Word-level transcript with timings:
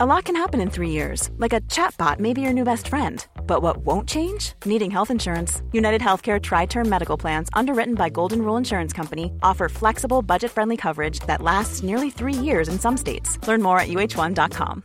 A 0.00 0.06
lot 0.06 0.26
can 0.26 0.36
happen 0.36 0.60
in 0.60 0.70
three 0.70 0.90
years, 0.90 1.28
like 1.38 1.52
a 1.52 1.60
chatbot 1.62 2.20
may 2.20 2.32
be 2.32 2.40
your 2.40 2.52
new 2.52 2.62
best 2.62 2.86
friend. 2.86 3.26
But 3.48 3.62
what 3.62 3.78
won't 3.78 4.08
change? 4.08 4.52
Needing 4.64 4.92
health 4.92 5.10
insurance. 5.10 5.60
United 5.72 6.00
Healthcare 6.00 6.40
Tri 6.40 6.66
Term 6.66 6.88
Medical 6.88 7.16
Plans, 7.16 7.48
underwritten 7.52 7.96
by 7.96 8.08
Golden 8.08 8.42
Rule 8.42 8.56
Insurance 8.56 8.92
Company, 8.92 9.32
offer 9.42 9.68
flexible, 9.68 10.22
budget 10.22 10.52
friendly 10.52 10.76
coverage 10.76 11.18
that 11.26 11.42
lasts 11.42 11.82
nearly 11.82 12.10
three 12.10 12.32
years 12.32 12.68
in 12.68 12.78
some 12.78 12.96
states. 12.96 13.44
Learn 13.48 13.60
more 13.60 13.80
at 13.80 13.88
uh1.com. 13.88 14.84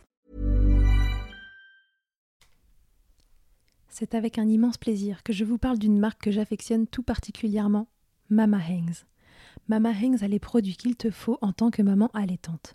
C'est 3.88 4.16
avec 4.16 4.36
un 4.36 4.48
immense 4.48 4.78
plaisir 4.78 5.22
que 5.22 5.32
je 5.32 5.44
vous 5.44 5.58
parle 5.58 5.78
d'une 5.78 6.00
marque 6.00 6.22
que 6.22 6.32
j'affectionne 6.32 6.88
tout 6.88 7.04
particulièrement, 7.04 7.86
Mama 8.30 8.58
Hangs. 8.58 9.04
Mama 9.68 9.92
Hangs 9.92 10.24
a 10.24 10.26
les 10.26 10.40
produits 10.40 10.74
qu'il 10.74 10.96
te 10.96 11.12
faut 11.12 11.38
en 11.40 11.52
tant 11.52 11.70
que 11.70 11.82
maman 11.82 12.10
allaitante 12.14 12.74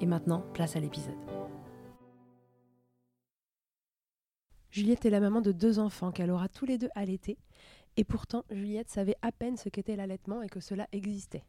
Et 0.00 0.06
maintenant, 0.06 0.44
place 0.52 0.76
à 0.76 0.80
l'épisode. 0.80 1.16
Juliette 4.70 5.06
est 5.06 5.10
la 5.10 5.20
maman 5.20 5.40
de 5.40 5.50
deux 5.50 5.78
enfants 5.78 6.12
qu'elle 6.12 6.30
aura 6.30 6.48
tous 6.48 6.66
les 6.66 6.78
deux 6.78 6.90
allaités. 6.94 7.38
Et 7.96 8.04
pourtant, 8.04 8.44
Juliette 8.50 8.90
savait 8.90 9.16
à 9.22 9.32
peine 9.32 9.56
ce 9.56 9.68
qu'était 9.68 9.96
l'allaitement 9.96 10.42
et 10.42 10.48
que 10.48 10.60
cela 10.60 10.86
existait. 10.92 11.44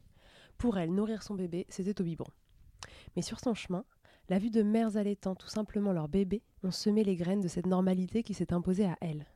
Pour 0.58 0.78
elle, 0.78 0.92
nourrir 0.92 1.22
son 1.22 1.34
bébé, 1.34 1.66
c'était 1.68 2.00
au 2.00 2.04
biberon. 2.04 2.32
Mais 3.14 3.22
sur 3.22 3.38
son 3.38 3.54
chemin, 3.54 3.84
la 4.28 4.38
vue 4.38 4.50
de 4.50 4.62
mères 4.62 4.96
allaitant 4.96 5.34
tout 5.34 5.48
simplement 5.48 5.92
leur 5.92 6.08
bébé 6.08 6.42
ont 6.64 6.70
semé 6.70 7.04
les 7.04 7.16
graines 7.16 7.40
de 7.40 7.48
cette 7.48 7.66
normalité 7.66 8.22
qui 8.22 8.34
s'est 8.34 8.52
imposée 8.52 8.86
à 8.86 8.96
elle. 9.00 9.26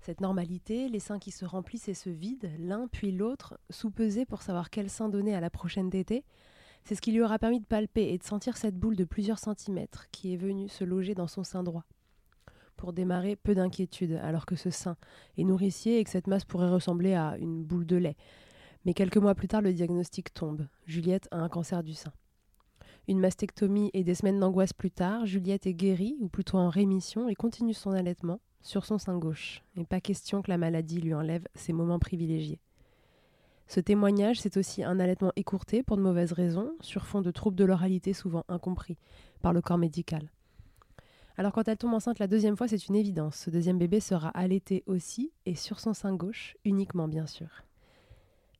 Cette 0.00 0.20
normalité, 0.20 0.88
les 0.88 1.00
seins 1.00 1.18
qui 1.18 1.30
se 1.30 1.44
remplissent 1.44 1.88
et 1.88 1.94
se 1.94 2.10
vident, 2.10 2.48
l'un 2.58 2.88
puis 2.88 3.12
l'autre, 3.12 3.58
sous-pesés 3.70 4.24
pour 4.24 4.42
savoir 4.42 4.70
quel 4.70 4.88
sein 4.88 5.08
donner 5.08 5.34
à 5.34 5.40
la 5.40 5.50
prochaine 5.50 5.90
tétée, 5.90 6.24
c'est 6.86 6.94
ce 6.94 7.00
qui 7.00 7.10
lui 7.10 7.20
aura 7.20 7.40
permis 7.40 7.58
de 7.58 7.64
palper 7.64 8.12
et 8.12 8.18
de 8.18 8.22
sentir 8.22 8.56
cette 8.56 8.76
boule 8.76 8.94
de 8.94 9.02
plusieurs 9.02 9.40
centimètres 9.40 10.06
qui 10.12 10.32
est 10.32 10.36
venue 10.36 10.68
se 10.68 10.84
loger 10.84 11.16
dans 11.16 11.26
son 11.26 11.42
sein 11.42 11.64
droit. 11.64 11.84
Pour 12.76 12.92
démarrer, 12.92 13.34
peu 13.34 13.56
d'inquiétude, 13.56 14.12
alors 14.22 14.46
que 14.46 14.54
ce 14.54 14.70
sein 14.70 14.96
est 15.36 15.42
nourricier 15.42 15.98
et 15.98 16.04
que 16.04 16.10
cette 16.10 16.28
masse 16.28 16.44
pourrait 16.44 16.70
ressembler 16.70 17.14
à 17.14 17.36
une 17.38 17.64
boule 17.64 17.86
de 17.86 17.96
lait. 17.96 18.16
Mais 18.84 18.94
quelques 18.94 19.16
mois 19.16 19.34
plus 19.34 19.48
tard, 19.48 19.62
le 19.62 19.72
diagnostic 19.72 20.32
tombe. 20.32 20.68
Juliette 20.86 21.26
a 21.32 21.38
un 21.38 21.48
cancer 21.48 21.82
du 21.82 21.92
sein. 21.92 22.12
Une 23.08 23.18
mastectomie 23.18 23.90
et 23.92 24.04
des 24.04 24.14
semaines 24.14 24.38
d'angoisse 24.38 24.72
plus 24.72 24.92
tard, 24.92 25.26
Juliette 25.26 25.66
est 25.66 25.74
guérie, 25.74 26.16
ou 26.20 26.28
plutôt 26.28 26.58
en 26.58 26.68
rémission, 26.68 27.28
et 27.28 27.34
continue 27.34 27.74
son 27.74 27.90
allaitement 27.90 28.38
sur 28.60 28.84
son 28.84 28.98
sein 28.98 29.18
gauche. 29.18 29.64
Et 29.76 29.84
pas 29.84 30.00
question 30.00 30.40
que 30.40 30.52
la 30.52 30.58
maladie 30.58 31.00
lui 31.00 31.14
enlève 31.14 31.48
ses 31.56 31.72
moments 31.72 31.98
privilégiés. 31.98 32.60
Ce 33.68 33.80
témoignage, 33.80 34.40
c'est 34.40 34.56
aussi 34.56 34.84
un 34.84 35.00
allaitement 35.00 35.32
écourté 35.34 35.82
pour 35.82 35.96
de 35.96 36.02
mauvaises 36.02 36.32
raisons, 36.32 36.72
sur 36.80 37.04
fond 37.04 37.20
de 37.20 37.30
troubles 37.30 37.56
de 37.56 37.64
l'oralité 37.64 38.12
souvent 38.12 38.44
incompris 38.48 38.96
par 39.42 39.52
le 39.52 39.60
corps 39.60 39.78
médical. 39.78 40.30
Alors 41.36 41.52
quand 41.52 41.68
elle 41.68 41.76
tombe 41.76 41.92
enceinte 41.92 42.18
la 42.18 42.28
deuxième 42.28 42.56
fois, 42.56 42.68
c'est 42.68 42.88
une 42.88 42.94
évidence. 42.94 43.36
Ce 43.36 43.50
deuxième 43.50 43.78
bébé 43.78 44.00
sera 44.00 44.28
allaité 44.30 44.84
aussi, 44.86 45.32
et 45.44 45.54
sur 45.54 45.80
son 45.80 45.94
sein 45.94 46.14
gauche, 46.14 46.56
uniquement 46.64 47.08
bien 47.08 47.26
sûr. 47.26 47.48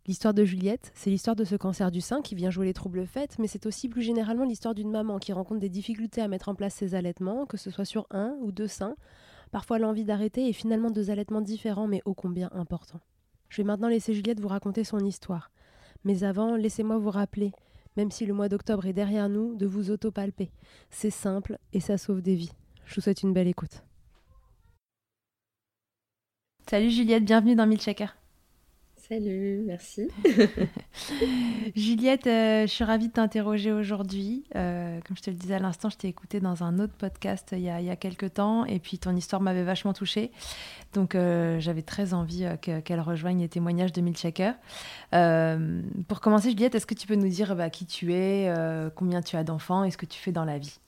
L'histoire 0.07 0.35
de 0.35 0.45
Juliette, 0.45 0.93
c'est 0.95 1.11
l'histoire 1.11 1.35
de 1.35 1.45
ce 1.45 1.57
cancer 1.57 1.91
du 1.91 2.01
sein 2.01 2.21
qui 2.21 2.35
vient 2.35 2.51
jouer 2.51 2.67
les 2.67 2.75
troubles 2.75 3.07
faits, 3.07 3.39
mais 3.39 3.49
c'est 3.49 3.67
aussi 3.67 3.89
plus 3.89 4.03
généralement 4.03 4.45
l'histoire 4.45 4.75
d'une 4.75 4.91
maman 4.91 5.19
qui 5.19 5.33
rencontre 5.33 5.61
des 5.61 5.69
difficultés 5.69 6.21
à 6.21 6.29
mettre 6.29 6.49
en 6.49 6.55
place 6.55 6.75
ses 6.75 6.95
allaitements, 6.95 7.47
que 7.47 7.57
ce 7.57 7.71
soit 7.71 7.85
sur 7.85 8.07
un 8.11 8.37
ou 8.41 8.53
deux 8.53 8.69
seins, 8.69 8.97
parfois 9.51 9.79
l'envie 9.79 10.05
d'arrêter 10.05 10.49
et 10.49 10.53
finalement 10.53 10.91
deux 10.91 11.11
allaitements 11.11 11.41
différents 11.41 11.89
mais 11.89 12.03
ô 12.05 12.15
combien 12.15 12.51
importants. 12.53 13.01
Je 13.49 13.63
vais 13.63 13.67
maintenant 13.67 13.89
laisser 13.89 14.15
Juliette 14.15 14.41
vous 14.41 14.49
raconter 14.49 14.85
son 14.85 14.99
histoire. 15.01 15.51
Mais 16.05 16.25
avant, 16.25 16.57
laissez-moi 16.57 16.99
vous 16.99 17.11
rappeler, 17.11 17.53
même 17.97 18.11
si 18.11 18.27
le 18.27 18.35
mois 18.35 18.49
d'octobre 18.49 18.87
est 18.87 18.93
derrière 18.93 19.29
nous, 19.29 19.55
de 19.55 19.67
vous 19.67 19.91
autopalper. 19.91 20.51
C'est 20.91 21.11
simple 21.11 21.59
et 21.73 21.81
ça 21.81 21.99
sauve 21.99 22.23
des 22.23 22.35
vies. 22.35 22.53
Je 22.85 22.95
vous 22.95 23.01
souhaite 23.01 23.23
une 23.23 23.33
belle 23.33 23.49
écoute. 23.49 23.83
Salut 26.69 26.91
Juliette, 26.91 27.25
bienvenue 27.25 27.55
dans 27.55 27.67
Milkshaker. 27.67 28.17
Salut, 29.09 29.63
merci. 29.65 30.09
Juliette, 31.77 32.27
euh, 32.27 32.63
je 32.63 32.73
suis 32.73 32.83
ravie 32.83 33.07
de 33.07 33.13
t'interroger 33.13 33.71
aujourd'hui. 33.71 34.43
Euh, 34.57 34.99
comme 35.07 35.17
je 35.17 35.23
te 35.23 35.31
le 35.31 35.37
disais 35.37 35.55
à 35.55 35.59
l'instant, 35.61 35.89
je 35.91 35.97
t'ai 35.97 36.09
écouté 36.09 36.41
dans 36.41 36.65
un 36.65 36.81
autre 36.81 36.95
podcast 36.99 37.51
il 37.53 37.61
y 37.61 37.69
a, 37.69 37.81
il 37.81 37.87
y 37.87 37.91
a 37.91 37.95
quelques 37.95 38.35
temps 38.35 38.65
et 38.65 38.81
puis 38.81 38.99
ton 38.99 39.15
histoire 39.15 39.41
m'avait 39.41 39.63
vachement 39.63 39.93
touchée. 39.93 40.33
Donc 40.93 41.15
euh, 41.15 41.61
j'avais 41.61 41.83
très 41.83 42.15
envie 42.15 42.47
qu'elle 42.61 43.01
rejoigne 43.01 43.43
les 43.43 43.49
témoignages 43.49 43.93
de 43.93 44.01
Milchaker. 44.01 44.55
pour 46.09 46.21
commencer, 46.21 46.51
Juliette, 46.51 46.75
est-ce 46.75 46.87
que 46.87 46.95
tu 46.95 47.07
peux 47.07 47.15
nous 47.15 47.29
dire 47.29 47.55
bah, 47.55 47.71
qui 47.71 47.87
tu 47.87 48.13
es, 48.13 48.53
combien 48.97 49.23
tu 49.23 49.37
as 49.37 49.45
d'enfants 49.45 49.85
et 49.85 49.93
ce 49.93 49.99
que 49.99 50.07
tu 50.07 50.19
fais 50.19 50.33
dans 50.33 50.45
la 50.45 50.59
vie? 50.59 50.81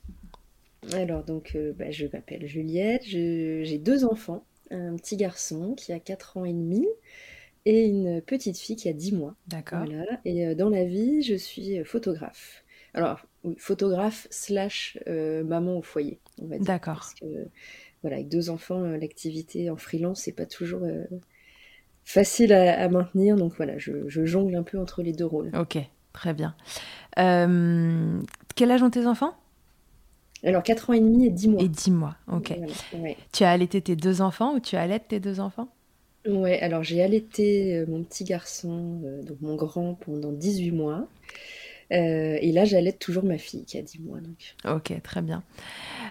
Alors, 0.92 1.22
donc, 1.22 1.56
bah, 1.78 1.92
je 1.92 2.06
m'appelle 2.12 2.48
Juliette, 2.48 3.02
j'ai 3.04 3.78
deux 3.78 4.04
enfants, 4.04 4.42
un 4.72 4.96
petit 4.96 5.16
garçon 5.16 5.74
qui 5.76 5.92
a 5.92 6.00
4 6.00 6.38
ans 6.38 6.44
et 6.44 6.52
demi 6.52 6.84
et 7.68 7.84
une 7.84 8.22
petite 8.22 8.56
fille 8.56 8.76
qui 8.76 8.88
a 8.88 8.94
10 8.94 9.12
mois. 9.12 9.34
D'accord. 9.46 9.84
Et 10.24 10.46
euh, 10.46 10.54
dans 10.54 10.70
la 10.70 10.86
vie, 10.86 11.22
je 11.22 11.34
suis 11.34 11.78
euh, 11.78 11.84
photographe. 11.84 12.64
Alors, 12.94 13.20
photographe 13.58 14.26
slash 14.30 14.98
euh, 15.06 15.44
maman 15.44 15.76
au 15.76 15.82
foyer, 15.82 16.18
on 16.40 16.46
va 16.46 16.56
dire. 16.56 16.64
D'accord. 16.64 16.94
Parce 16.94 17.14
que, 17.14 17.26
voilà, 18.00 18.16
avec 18.16 18.30
deux 18.30 18.48
enfants, 18.48 18.80
l'activité 18.80 19.68
en 19.68 19.76
freelance, 19.76 20.22
c'est 20.22 20.32
pas 20.32 20.46
toujours 20.46 20.80
facile 22.04 22.54
à, 22.54 22.88
maintenir. 22.88 23.36
Donc 23.36 23.52
voilà, 23.56 23.76
je, 23.76 24.08
jongle 24.08 24.56
un 24.56 24.62
peu 24.62 24.78
entre 24.78 25.02
les 25.02 25.12
deux 25.12 25.26
rôles. 25.26 25.50
Ok, 25.54 25.78
très 26.14 26.32
bien. 26.32 26.54
quel 27.16 28.70
âge 28.70 28.82
ont 28.82 28.90
tes 28.90 29.06
enfants? 29.06 29.34
Alors, 30.42 30.62
4 30.62 30.90
ans 30.90 30.92
et 30.94 31.00
demi 31.00 31.26
et 31.26 31.30
10 31.30 31.48
mois. 31.48 31.62
Et 31.62 31.68
10 31.68 31.90
mois, 31.90 32.16
ok. 32.32 32.56
Tu 33.32 33.44
as 33.44 33.50
allaité 33.50 33.82
tes 33.82 33.96
deux 33.96 34.22
enfants 34.22 34.54
ou 34.54 34.60
tu 34.60 34.76
allaites 34.76 35.08
tes 35.08 35.20
deux 35.20 35.40
enfants? 35.40 35.68
Ouais, 36.28 36.60
alors 36.60 36.82
j'ai 36.82 37.02
allaité 37.02 37.78
euh, 37.78 37.86
mon 37.88 38.04
petit 38.04 38.24
garçon, 38.24 39.00
euh, 39.04 39.22
donc 39.22 39.40
mon 39.40 39.54
grand, 39.54 39.94
pendant 39.94 40.30
18 40.30 40.72
mois. 40.72 41.06
Euh, 41.90 42.36
et 42.40 42.52
là, 42.52 42.66
j'allaite 42.66 42.98
toujours 42.98 43.24
ma 43.24 43.38
fille 43.38 43.64
qui 43.64 43.78
a 43.78 43.82
10 43.82 44.00
mois. 44.00 44.18
Donc. 44.20 44.54
Ok, 44.70 44.92
très 45.02 45.22
bien. 45.22 45.42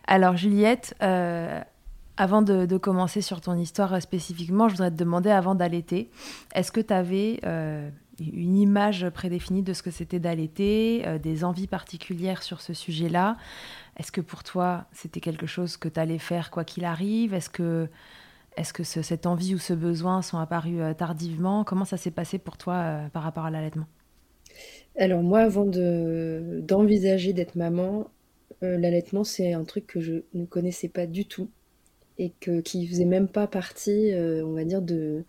Alors, 0.07 0.35
Juliette, 0.35 0.95
avant 0.99 2.41
de, 2.41 2.77
commencer 2.77 3.21
sur 3.21 3.41
ton 3.41 3.55
histoire 3.55 4.01
spécifiquement, 4.01 4.69
je 4.69 4.73
voudrais 4.73 4.89
te 4.89 4.95
demander, 4.95 5.29
avant 5.29 5.53
d'allaiter, 5.53 6.09
est-ce 6.55 6.71
que 6.71 6.81
tu 6.81 6.93
avais 6.93 7.39
une 8.19 8.57
image 8.57 9.07
prédéfinie 9.11 9.61
de 9.61 9.73
ce 9.73 9.83
que 9.83 9.91
c'était 9.91 10.19
d'allaiter, 10.19 11.05
des 11.21 11.43
envies 11.43 11.67
particulières 11.67 12.41
sur 12.41 12.61
ce 12.61 12.73
sujet-là? 12.73 13.37
Est-ce 13.97 14.11
que 14.11 14.21
pour 14.21 14.43
toi, 14.43 14.85
c'était 14.93 15.19
quelque 15.19 15.45
chose 15.45 15.77
que 15.77 15.89
tu 15.89 15.99
allais 15.99 16.17
faire 16.17 16.49
quoi 16.49 16.63
qu'il 16.63 16.85
arrive? 16.85 17.35
Est-ce 17.35 17.51
que 17.51 17.87
est-ce 18.57 18.73
que 18.73 18.83
cette 18.83 19.25
envie 19.25 19.53
ou 19.55 19.59
ce 19.59 19.73
besoin 19.73 20.21
sont 20.21 20.37
apparus 20.39 20.79
euh, 20.79 20.93
tardivement? 20.93 21.63
Comment 21.63 21.85
ça 21.85 21.97
s'est 21.97 22.11
passé 22.11 22.39
pour 22.39 22.57
toi 22.57 22.73
euh, 22.75 23.09
par 23.09 23.23
rapport 23.23 23.45
à 23.45 23.51
l'allaitement? 23.51 23.85
Alors 24.97 25.21
moi, 25.21 25.41
avant 25.41 25.65
d'envisager 25.65 27.33
d'être 27.33 27.55
maman, 27.55 28.09
euh, 28.63 28.77
l'allaitement, 28.77 29.23
c'est 29.23 29.53
un 29.53 29.63
truc 29.63 29.85
que 29.85 29.99
je 29.99 30.23
ne 30.33 30.45
connaissais 30.45 30.89
pas 30.89 31.05
du 31.05 31.25
tout 31.25 31.49
et 32.17 32.33
que, 32.39 32.61
qui 32.61 32.87
faisait 32.87 33.05
même 33.05 33.27
pas 33.27 33.45
partie, 33.45 34.11
on 34.15 34.53
va 34.53 34.63
dire, 34.63 34.81
de, 34.81 35.23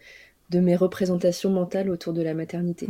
de 0.48 0.60
mes 0.60 0.74
représentations 0.74 1.50
mentales 1.50 1.90
autour 1.90 2.14
de 2.14 2.22
la 2.22 2.32
maternité. 2.32 2.88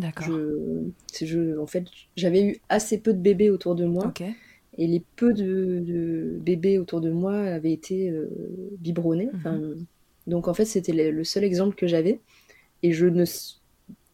Je, 1.21 1.59
en 1.59 1.67
fait, 1.67 1.85
j'avais 2.15 2.45
eu 2.45 2.61
assez 2.69 2.99
peu 2.99 3.13
de 3.13 3.19
bébés 3.19 3.51
autour 3.51 3.75
de 3.75 3.87
moi. 3.87 4.15
Et 4.81 4.87
les 4.87 5.03
peu 5.17 5.33
de, 5.33 6.39
bébés 6.41 6.79
autour 6.79 7.01
de 7.01 7.11
moi 7.11 7.35
avaient 7.35 7.73
été 7.73 8.15
biberonnés. 8.79 9.31
Mhm. 9.45 9.85
Donc 10.29 10.47
en 10.47 10.55
fait, 10.55 10.65
c'était 10.65 10.93
le 10.93 11.25
seul 11.25 11.43
exemple 11.43 11.75
que 11.75 11.87
j'avais. 11.87 12.21
Et 12.85 12.93
je 12.93 13.07
ne 13.07 13.25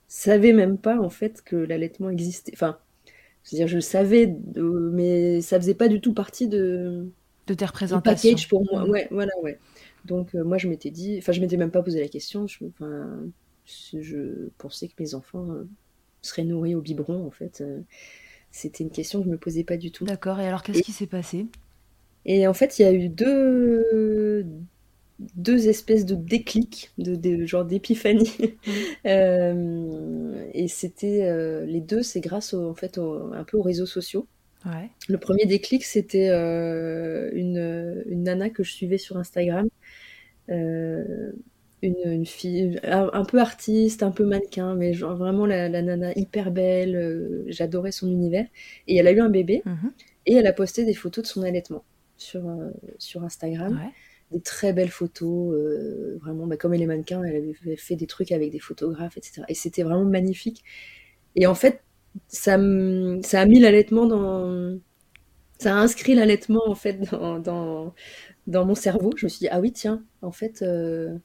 savais 0.09 0.53
même 0.53 0.79
pas 0.79 0.99
en 0.99 1.11
fait 1.11 1.43
que 1.43 1.57
l'allaitement 1.57 2.09
existait. 2.09 2.53
Enfin, 2.55 2.79
c'est-à-dire 3.43 3.69
je 3.69 3.75
le 3.75 3.81
savais, 3.83 4.35
mais 4.57 5.43
ça 5.43 5.61
faisait 5.61 5.75
pas 5.75 5.89
du 5.89 6.01
tout 6.01 6.15
partie 6.15 6.49
de, 6.49 7.07
de 7.47 7.55
tes 7.55 7.65
représentations. 7.67 8.31
package 8.31 8.49
pour 8.49 8.65
moi. 8.65 8.87
Mmh. 8.87 8.91
Ouais, 8.91 9.09
voilà, 9.11 9.33
ouais. 9.43 9.59
Donc 10.07 10.35
euh, 10.35 10.45
moi 10.45 10.57
je 10.57 10.69
m'étais 10.69 10.91
dit, 10.91 11.17
enfin 11.19 11.33
je 11.33 11.41
m'étais 11.41 11.57
même 11.57 11.71
pas 11.71 11.83
posé 11.83 12.01
la 12.01 12.09
question. 12.09 12.47
Je, 12.47 12.65
enfin, 12.65 13.21
je 13.67 14.49
pensais 14.59 14.89
que 14.89 14.95
mes 14.99 15.15
enfants 15.15 15.51
euh, 15.51 15.67
seraient 16.23 16.45
nourris 16.45 16.75
au 16.75 16.81
biberon 16.81 17.27
en 17.27 17.31
fait. 17.31 17.61
Euh, 17.61 17.81
c'était 18.51 18.85
une 18.85 18.91
question 18.91 19.21
que 19.21 19.27
je 19.27 19.31
me 19.31 19.39
posais 19.39 19.65
pas 19.65 19.77
du 19.77 19.91
tout. 19.91 20.05
D'accord. 20.05 20.41
Et 20.41 20.47
alors 20.47 20.63
qu'est-ce 20.63 20.83
qui 20.83 20.93
s'est 20.93 21.07
passé? 21.07 21.47
Et 22.25 22.47
en 22.47 22.55
fait 22.55 22.79
il 22.79 22.83
y 22.83 22.85
a 22.87 22.93
eu 22.93 23.09
deux 23.09 24.47
deux 25.35 25.69
espèces 25.69 26.05
de 26.05 26.15
déclics, 26.15 26.93
de, 26.99 27.47
genre 27.47 27.65
d'épiphanie. 27.65 28.31
Mmh. 28.67 28.71
Euh, 29.06 30.47
et 30.55 30.67
c'était 30.69 31.25
euh, 31.25 31.67
les 31.67 31.81
deux, 31.81 32.03
c'est 32.03 32.21
grâce 32.21 32.55
en 32.55 32.75
fait 32.75 32.99
un 32.99 33.44
peu 33.44 33.59
aux 33.59 33.62
réseaux 33.62 33.87
sociaux. 33.87 34.26
Le 35.09 35.19
premier 35.19 35.44
déclic, 35.44 35.85
c'était 35.85 36.31
euh, 36.31 37.31
une, 37.35 38.03
une, 38.06 38.23
nana 38.23 38.49
que 38.49 38.62
je 38.62 38.73
suivais 38.73 38.97
sur 38.97 39.19
Instagram. 39.19 39.69
Une, 40.49 42.25
fille 42.25 42.81
un, 42.82 43.25
peu 43.25 43.41
artiste, 43.41 44.03
un 44.03 44.11
peu 44.11 44.25
mannequin, 44.25 44.75
mais 44.75 44.94
genre 44.94 45.17
vraiment 45.17 45.44
la, 45.44 45.69
nana 45.69 46.12
hyper 46.17 46.50
belle. 46.50 47.44
J'adorais 47.49 47.93
son 47.93 48.11
univers. 48.11 48.47
Et 48.88 48.97
elle 48.97 49.06
a 49.06 49.12
eu 49.12 49.20
un 49.20 49.31
bébé 49.31 49.62
mmh 49.65 49.88
et 50.27 50.32
elle 50.32 50.47
a 50.47 50.55
posté 50.55 50.87
des 50.87 50.94
photos 50.94 51.25
de 51.25 51.29
son 51.29 51.43
allaitement 51.43 51.85
sur, 52.17 52.43
sur 52.99 53.23
Instagram 53.25 53.79
des 54.31 54.41
très 54.41 54.73
belles 54.73 54.91
photos, 54.91 55.55
euh, 55.55 56.19
vraiment, 56.21 56.47
bah, 56.47 56.56
comme 56.56 56.75
elle 56.75 56.82
est 56.82 56.87
mannequin, 56.87 57.23
elle 57.23 57.37
avait 57.37 57.76
fait 57.76 57.97
des 57.97 58.06
trucs 58.06 58.32
avec 58.32 58.50
des 58.50 58.59
photographes, 58.59 59.17
etc. 59.17 59.43
Et 59.49 59.55
c'était 59.55 59.82
vraiment 59.82 60.05
magnifique. 60.05 60.65
Et 61.37 61.47
en 61.47 61.55
fait, 61.55 61.82
ça, 62.29 62.59
ça 63.23 63.41
a 63.41 63.47
mis 63.47 63.61
l'allaitement 63.61 64.06
dans. 64.06 64.79
Ça 65.59 65.76
a 65.76 65.79
inscrit 65.79 66.15
l'allaitement, 66.15 66.62
en 66.67 66.75
fait, 66.75 67.00
dans, 67.11 67.94
dans, 68.47 68.67
mon 68.67 68.75
cerveau. 68.75 69.12
Je 69.17 69.26
me 69.26 69.29
suis 69.29 69.41
dit, 69.41 69.49
ah 69.49 69.61
oui, 69.61 69.73
tiens, 69.73 70.05
en 70.21 70.32
fait, 70.32 70.62
euh, 70.62 71.17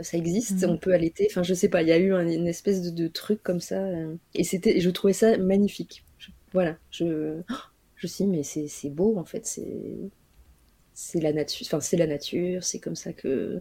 ça 0.00 0.18
existe, 0.18 0.66
mmh. 0.66 0.70
on 0.70 0.76
peut 0.78 0.92
allaiter. 0.92 1.26
Enfin, 1.30 1.42
je 1.42 1.54
sais 1.54 1.68
pas, 1.68 1.82
il 1.82 1.88
y 1.88 1.92
a 1.92 1.98
eu 1.98 2.12
une 2.12 2.46
espèce 2.46 2.82
de, 2.82 2.90
de, 2.90 3.08
truc 3.08 3.42
comme 3.42 3.60
ça. 3.60 3.82
Euh, 3.82 4.14
et 4.34 4.44
c'était, 4.44 4.80
je 4.80 4.90
trouvais 4.90 5.12
ça 5.14 5.38
magnifique. 5.38 6.04
voilà, 6.52 6.76
je. 6.90 7.40
Je 7.96 8.08
me 8.08 8.10
suis 8.10 8.24
dit, 8.24 8.30
mais 8.30 8.68
c'est 8.68 8.90
beau, 8.90 9.16
en 9.16 9.24
fait, 9.24 9.46
c'est 9.46 10.10
c'est 10.94 11.20
la 11.20 11.32
nature, 11.32 11.66
enfin 11.66 11.80
c'est 11.80 11.96
la 11.96 12.06
nature, 12.06 12.62
c'est 12.62 12.78
comme 12.78 12.96
ça 12.96 13.12
que, 13.12 13.60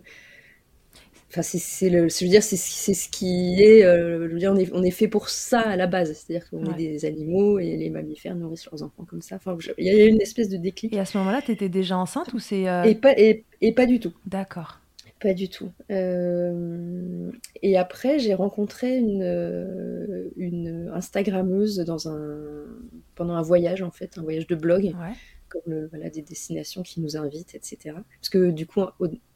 enfin 1.29 1.41
c'est 1.41 1.89
le, 1.89 2.09
je 2.09 2.25
veux 2.25 2.29
dire 2.29 2.43
c'est 2.43 2.57
ce 2.57 3.09
qui 3.09 3.61
est, 3.61 3.83
euh, 3.83 4.27
je 4.27 4.33
veux 4.33 4.39
dire 4.39 4.51
on 4.51 4.57
est, 4.57 4.71
on 4.73 4.83
est 4.83 4.91
fait 4.91 5.07
pour 5.07 5.29
ça 5.29 5.61
à 5.61 5.75
la 5.75 5.87
base, 5.87 6.13
c'est-à-dire 6.13 6.49
qu'on 6.49 6.65
est 6.73 6.77
des 6.77 7.05
animaux 7.05 7.59
et 7.59 7.77
les 7.77 7.89
mammifères 7.89 8.35
nourrissent 8.35 8.69
leurs 8.69 8.83
enfants 8.83 9.05
comme 9.05 9.21
ça. 9.21 9.37
Enfin 9.37 9.57
il 9.77 9.85
y 9.85 9.89
a 9.89 10.05
une 10.05 10.21
espèce 10.21 10.49
de 10.49 10.57
déclic. 10.57 10.93
Et 10.93 10.99
à 10.99 11.05
ce 11.05 11.17
moment-là, 11.19 11.41
tu 11.41 11.51
étais 11.51 11.69
déjà 11.69 11.97
enceinte 11.97 12.33
ou 12.33 12.39
c'est 12.39 12.67
euh, 12.67 12.83
et 12.83 12.95
pas 12.95 13.17
et, 13.17 13.45
et, 13.61 13.73
pas 13.73 13.85
du 13.85 13.99
tout. 13.99 14.13
D'accord. 14.25 14.79
Pas 15.21 15.35
du 15.35 15.49
tout. 15.49 15.71
Euh, 15.91 17.29
et 17.61 17.77
après, 17.77 18.17
j'ai 18.17 18.33
rencontré 18.33 18.97
une, 18.97 20.31
une 20.35 20.91
Instagrammeuse 20.95 21.77
dans 21.77 22.09
un, 22.09 22.65
pendant 23.13 23.35
un 23.35 23.43
voyage, 23.43 23.83
en 23.83 23.91
fait, 23.91 24.17
un 24.17 24.23
voyage 24.23 24.47
de 24.47 24.55
blog. 24.55 24.85
Ouais 24.85 25.13
comme 25.51 25.87
voilà, 25.91 26.09
des 26.09 26.21
destinations 26.21 26.81
qui 26.81 27.01
nous 27.01 27.17
invitent, 27.17 27.55
etc. 27.55 27.95
Parce 28.19 28.29
que 28.29 28.51
du 28.51 28.65
coup, 28.65 28.81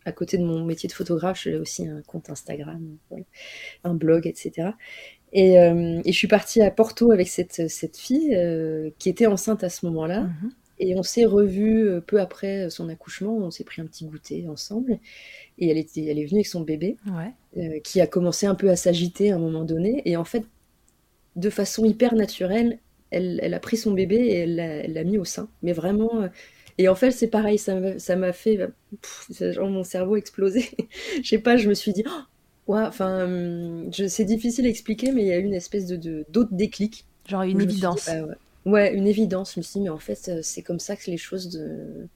à 0.05 0.11
côté 0.11 0.37
de 0.37 0.43
mon 0.43 0.63
métier 0.63 0.87
de 0.87 0.93
photographe, 0.93 1.41
j'ai 1.43 1.55
aussi 1.55 1.87
un 1.87 2.01
compte 2.03 2.29
Instagram, 2.29 2.97
un 3.83 3.93
blog, 3.93 4.27
etc. 4.27 4.71
Euh, 5.35 6.01
et, 6.05 6.11
je 6.11 6.17
suis 6.17 6.27
partie 6.27 6.61
à 6.61 6.71
Porto 6.71 7.11
avec 7.11 7.27
cette, 7.27 7.69
cette 7.69 7.97
fille 7.97 8.33
euh, 8.35 8.89
qui 8.99 9.09
était 9.09 9.25
enceinte 9.25 9.63
à 9.63 9.69
ce 9.69 9.85
moment-là. 9.87 10.21
Mhm. 10.21 10.51
Et 10.77 10.95
on 10.95 11.03
s'est 11.03 11.25
revus 11.25 11.87
euh, 11.87 12.01
peu 12.01 12.19
après 12.19 12.69
son 12.69 12.89
accouchement, 12.89 13.37
on 13.37 13.51
s'est 13.51 13.63
pris 13.63 13.81
un 13.81 13.85
petit 13.85 14.05
goûter 14.05 14.47
ensemble. 14.47 14.99
Et 15.57 15.69
elle, 15.69 15.77
était, 15.77 16.05
elle 16.05 16.19
est 16.19 16.25
venue 16.25 16.39
avec 16.39 16.47
son 16.47 16.61
bébé, 16.61 16.97
qui 17.83 18.01
a 18.01 18.07
commencé 18.07 18.45
un 18.45 18.55
peu 18.55 18.69
à 18.69 18.75
s'agiter 18.75 19.31
à 19.31 19.35
un 19.35 19.39
moment 19.39 19.63
donné. 19.63 20.01
Et 20.05 20.17
en 20.17 20.25
fait, 20.25 20.43
de 21.35 21.49
façon 21.49 21.85
hyper 21.85 22.15
naturelle, 22.15 22.79
elle, 23.11 23.53
a 23.53 23.59
pris 23.59 23.77
son 23.77 23.91
bébé 23.91 24.15
et 24.15 24.35
elle 24.39 24.93
l'a 24.93 25.03
mis 25.03 25.17
au 25.17 25.25
sein. 25.25 25.49
Mais 25.63 25.73
vraiment. 25.73 26.23
Euh, 26.23 26.27
et 26.77 26.89
en 26.89 26.95
fait, 26.95 27.11
c'est 27.11 27.27
pareil, 27.27 27.57
ça 27.57 27.75
m'a 28.15 28.33
fait. 28.33 28.69
genre 29.39 29.69
mon 29.69 29.83
cerveau 29.83 30.15
explosé. 30.15 30.69
Je 31.23 31.27
sais 31.27 31.39
pas, 31.39 31.57
je 31.57 31.69
me 31.69 31.73
suis 31.73 31.93
dit. 31.93 32.03
Oh, 32.67 32.75
enfin, 32.75 33.23
hum, 33.25 33.91
c'est 33.93 34.25
difficile 34.25 34.65
à 34.65 34.69
expliquer, 34.69 35.11
mais 35.11 35.21
il 35.21 35.27
y 35.27 35.31
a 35.31 35.37
eu 35.37 35.43
une 35.43 35.53
espèce 35.53 35.85
de 35.85 36.25
d'autres 36.29 36.53
déclics. 36.53 37.05
Genre 37.27 37.43
une 37.43 37.61
évidence. 37.61 38.07
Bah 38.07 38.35
ouais. 38.65 38.93
une 38.93 39.07
évidence. 39.07 39.53
Je 39.53 39.59
me 39.59 39.63
suis 39.63 39.79
dit, 39.79 39.83
mais 39.83 39.89
en 39.89 39.99
fait, 39.99 40.27
euh, 40.27 40.39
c'est 40.41 40.63
comme 40.63 40.79
ça 40.79 40.95
que 40.95 41.09
les 41.09 41.17
choses 41.17 41.49
de... 41.49 42.07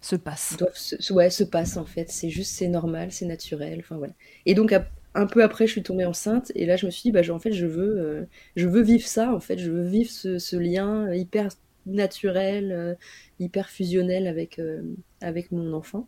se 0.00 0.16
passent. 0.16 0.56
Doivent 0.58 0.76
se, 0.76 1.12
ouais, 1.12 1.30
se 1.30 1.44
passent 1.44 1.76
en 1.76 1.84
fait. 1.84 2.10
C'est 2.10 2.30
juste, 2.30 2.52
c'est 2.52 2.68
normal, 2.68 3.12
c'est 3.12 3.26
naturel. 3.26 3.78
Enfin 3.80 3.98
voilà. 3.98 4.14
Et 4.46 4.54
donc, 4.54 4.72
un 5.16 5.26
peu 5.26 5.42
après, 5.42 5.66
je 5.66 5.72
suis 5.72 5.82
tombée 5.82 6.04
enceinte 6.04 6.52
et 6.54 6.66
là, 6.66 6.76
je 6.76 6.86
me 6.86 6.90
suis 6.90 7.02
dit, 7.02 7.10
bah, 7.10 7.22
en 7.30 7.38
fait, 7.38 7.52
je 7.52 7.66
veux, 7.66 7.98
euh, 7.98 8.24
je 8.54 8.68
veux 8.68 8.82
vivre 8.82 9.06
ça. 9.06 9.34
En 9.34 9.40
fait, 9.40 9.58
je 9.58 9.70
veux 9.70 9.84
vivre 9.84 10.10
ce, 10.10 10.56
lien 10.56 11.12
hyper 11.12 11.48
naturel, 11.86 12.72
euh, 12.72 12.94
hyper 13.38 13.70
fusionnel 13.70 14.26
avec, 14.26 14.58
euh, 14.58 14.82
avec 15.20 15.52
mon 15.52 15.72
enfant. 15.72 16.06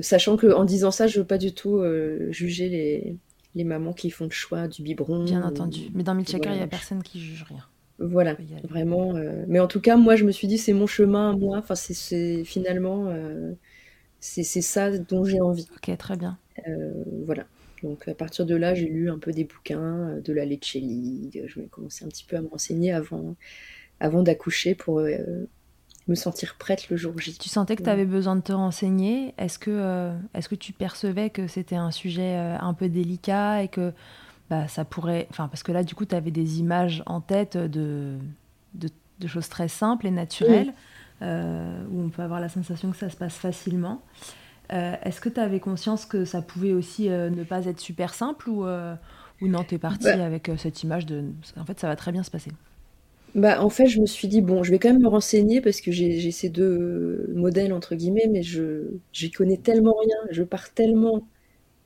sachant 0.00 0.36
que 0.36 0.46
en 0.52 0.64
disant 0.64 0.90
ça, 0.90 1.06
je 1.06 1.20
veux 1.20 1.26
pas 1.26 1.38
du 1.38 1.52
tout 1.52 1.82
juger 2.30 2.68
les, 2.68 3.16
les 3.54 3.64
mamans 3.64 3.92
qui 3.92 4.10
font 4.10 4.24
le 4.24 4.30
choix 4.30 4.66
du 4.66 4.82
biberon. 4.82 5.24
Bien 5.24 5.42
entendu. 5.42 5.90
Mais 5.94 6.02
dans 6.02 6.14
Milchaker, 6.14 6.52
il 6.52 6.56
n'y 6.56 6.62
a 6.62 6.68
personne 6.68 7.02
qui 7.02 7.20
juge 7.20 7.44
rien. 7.48 7.64
Voilà, 7.98 8.36
vraiment. 8.62 9.14
mais 9.48 9.58
en 9.58 9.66
tout 9.66 9.80
cas, 9.80 9.96
moi, 9.96 10.14
je 10.14 10.24
me 10.24 10.30
suis 10.30 10.46
dit, 10.46 10.56
c'est 10.56 10.72
mon 10.72 10.86
chemin, 10.86 11.36
moi. 11.36 11.58
Enfin, 11.58 11.74
c'est 11.74 12.44
finalement, 12.44 13.12
c'est 14.20 14.42
ça 14.44 14.96
dont 14.96 15.24
j'ai 15.24 15.40
envie. 15.40 15.68
Ok, 15.76 15.96
très 15.96 16.16
bien. 16.16 16.38
voilà. 17.24 17.44
Donc 17.82 18.08
à 18.08 18.14
partir 18.14 18.44
de 18.44 18.56
là, 18.56 18.74
j'ai 18.74 18.88
lu 18.88 19.10
un 19.10 19.18
peu 19.18 19.32
des 19.32 19.44
bouquins, 19.44 20.18
de 20.24 20.32
la 20.32 20.44
League. 20.44 21.44
Je 21.46 21.60
vais 21.60 21.66
commencer 21.66 22.04
un 22.04 22.08
petit 22.08 22.24
peu 22.24 22.36
à 22.36 22.40
me 22.40 22.48
renseigner 22.48 22.92
avant, 22.92 23.36
avant 24.00 24.22
d'accoucher 24.22 24.74
pour 24.74 25.00
me 26.08 26.14
sentir 26.14 26.56
prête 26.58 26.88
le 26.88 26.96
jour 26.96 27.16
J. 27.18 27.36
Tu 27.38 27.48
sentais 27.48 27.76
que 27.76 27.82
tu 27.82 27.90
avais 27.90 28.06
besoin 28.06 28.36
de 28.36 28.40
te 28.40 28.52
renseigner. 28.52 29.34
Est-ce 29.38 29.58
que, 29.58 29.70
euh, 29.70 30.12
que 30.48 30.54
tu 30.54 30.72
percevais 30.72 31.30
que 31.30 31.46
c'était 31.46 31.76
un 31.76 31.90
sujet 31.90 32.36
euh, 32.36 32.56
un 32.58 32.74
peu 32.74 32.88
délicat 32.88 33.62
et 33.62 33.68
que 33.68 33.92
bah, 34.50 34.66
ça 34.68 34.84
pourrait. 34.84 35.26
Enfin, 35.30 35.48
parce 35.48 35.62
que 35.62 35.72
là, 35.72 35.84
du 35.84 35.94
coup, 35.94 36.06
tu 36.06 36.14
avais 36.14 36.30
des 36.30 36.60
images 36.60 37.02
en 37.06 37.20
tête 37.20 37.56
de, 37.56 38.16
de, 38.74 38.88
choses 39.26 39.48
très 39.48 39.68
simples 39.68 40.06
et 40.06 40.10
naturelles, 40.10 40.70
euh, 40.70 40.72
où 41.22 42.00
on 42.02 42.10
peut 42.10 42.22
avoir 42.22 42.40
la 42.40 42.48
sensation 42.48 42.90
que 42.90 42.96
ça 42.96 43.10
se 43.10 43.16
passe 43.16 43.36
facilement. 43.36 44.02
est-ce 44.70 45.20
que 45.20 45.28
tu 45.28 45.40
avais 45.40 45.60
conscience 45.60 46.06
que 46.06 46.24
ça 46.24 46.42
pouvait 46.42 46.72
aussi 46.72 47.08
ne 47.08 47.44
pas 47.44 47.66
être 47.66 47.80
super 47.80 48.14
simple 48.14 48.48
ou, 48.50 48.64
ou 49.40 49.48
non, 49.48 49.64
tu 49.64 49.76
es 49.76 49.78
partie 49.78 50.06
bah 50.06 50.24
avec 50.24 50.50
cette 50.58 50.82
image 50.82 51.06
de. 51.06 51.24
En 51.56 51.64
fait, 51.64 51.78
ça 51.80 51.88
va 51.88 51.96
très 51.96 52.12
bien 52.12 52.22
se 52.22 52.30
passer? 52.30 52.52
Bah, 53.34 53.62
en 53.62 53.68
fait, 53.70 53.86
je 53.86 54.00
me 54.00 54.06
suis 54.06 54.26
dit: 54.28 54.40
«Bon, 54.40 54.62
je 54.62 54.70
vais 54.70 54.78
quand 54.78 54.88
même 54.92 55.02
me 55.02 55.08
renseigner 55.08 55.60
parce 55.60 55.80
que 55.80 55.92
j'ai 55.92 56.30
ces 56.30 56.48
deux 56.48 57.26
modèles» 57.34 57.72
entre 57.72 57.94
guillemets, 57.94 58.26
mais 58.30 58.42
je 58.42 58.98
j'y 59.12 59.30
connais 59.30 59.58
tellement 59.58 59.94
rien, 59.94 60.16
je 60.30 60.42
pars 60.42 60.72
tellement 60.72 61.28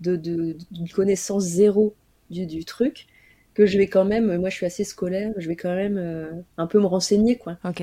de 0.01 0.17
de 0.17 0.57
d'une 0.71 0.89
connaissance 0.91 1.45
zéro 1.45 1.97
du 2.31 2.47
du 2.47 2.65
truc, 2.65 3.09
que 3.55 3.67
je 3.67 3.79
vais 3.79 3.89
quand 3.89 4.05
même 4.07 4.39
moi 4.39 4.51
je 4.51 4.57
suis 4.57 4.67
assez 4.67 4.85
scolaire, 4.85 5.33
je 5.39 5.49
vais 5.49 5.57
quand 5.57 5.75
même, 5.75 5.99
euh, 5.99 6.31
un 6.59 6.67
peu 6.69 6.81
me 6.81 6.87
renseigner, 6.87 7.39
quoi. 7.39 7.59
OK. 7.65 7.83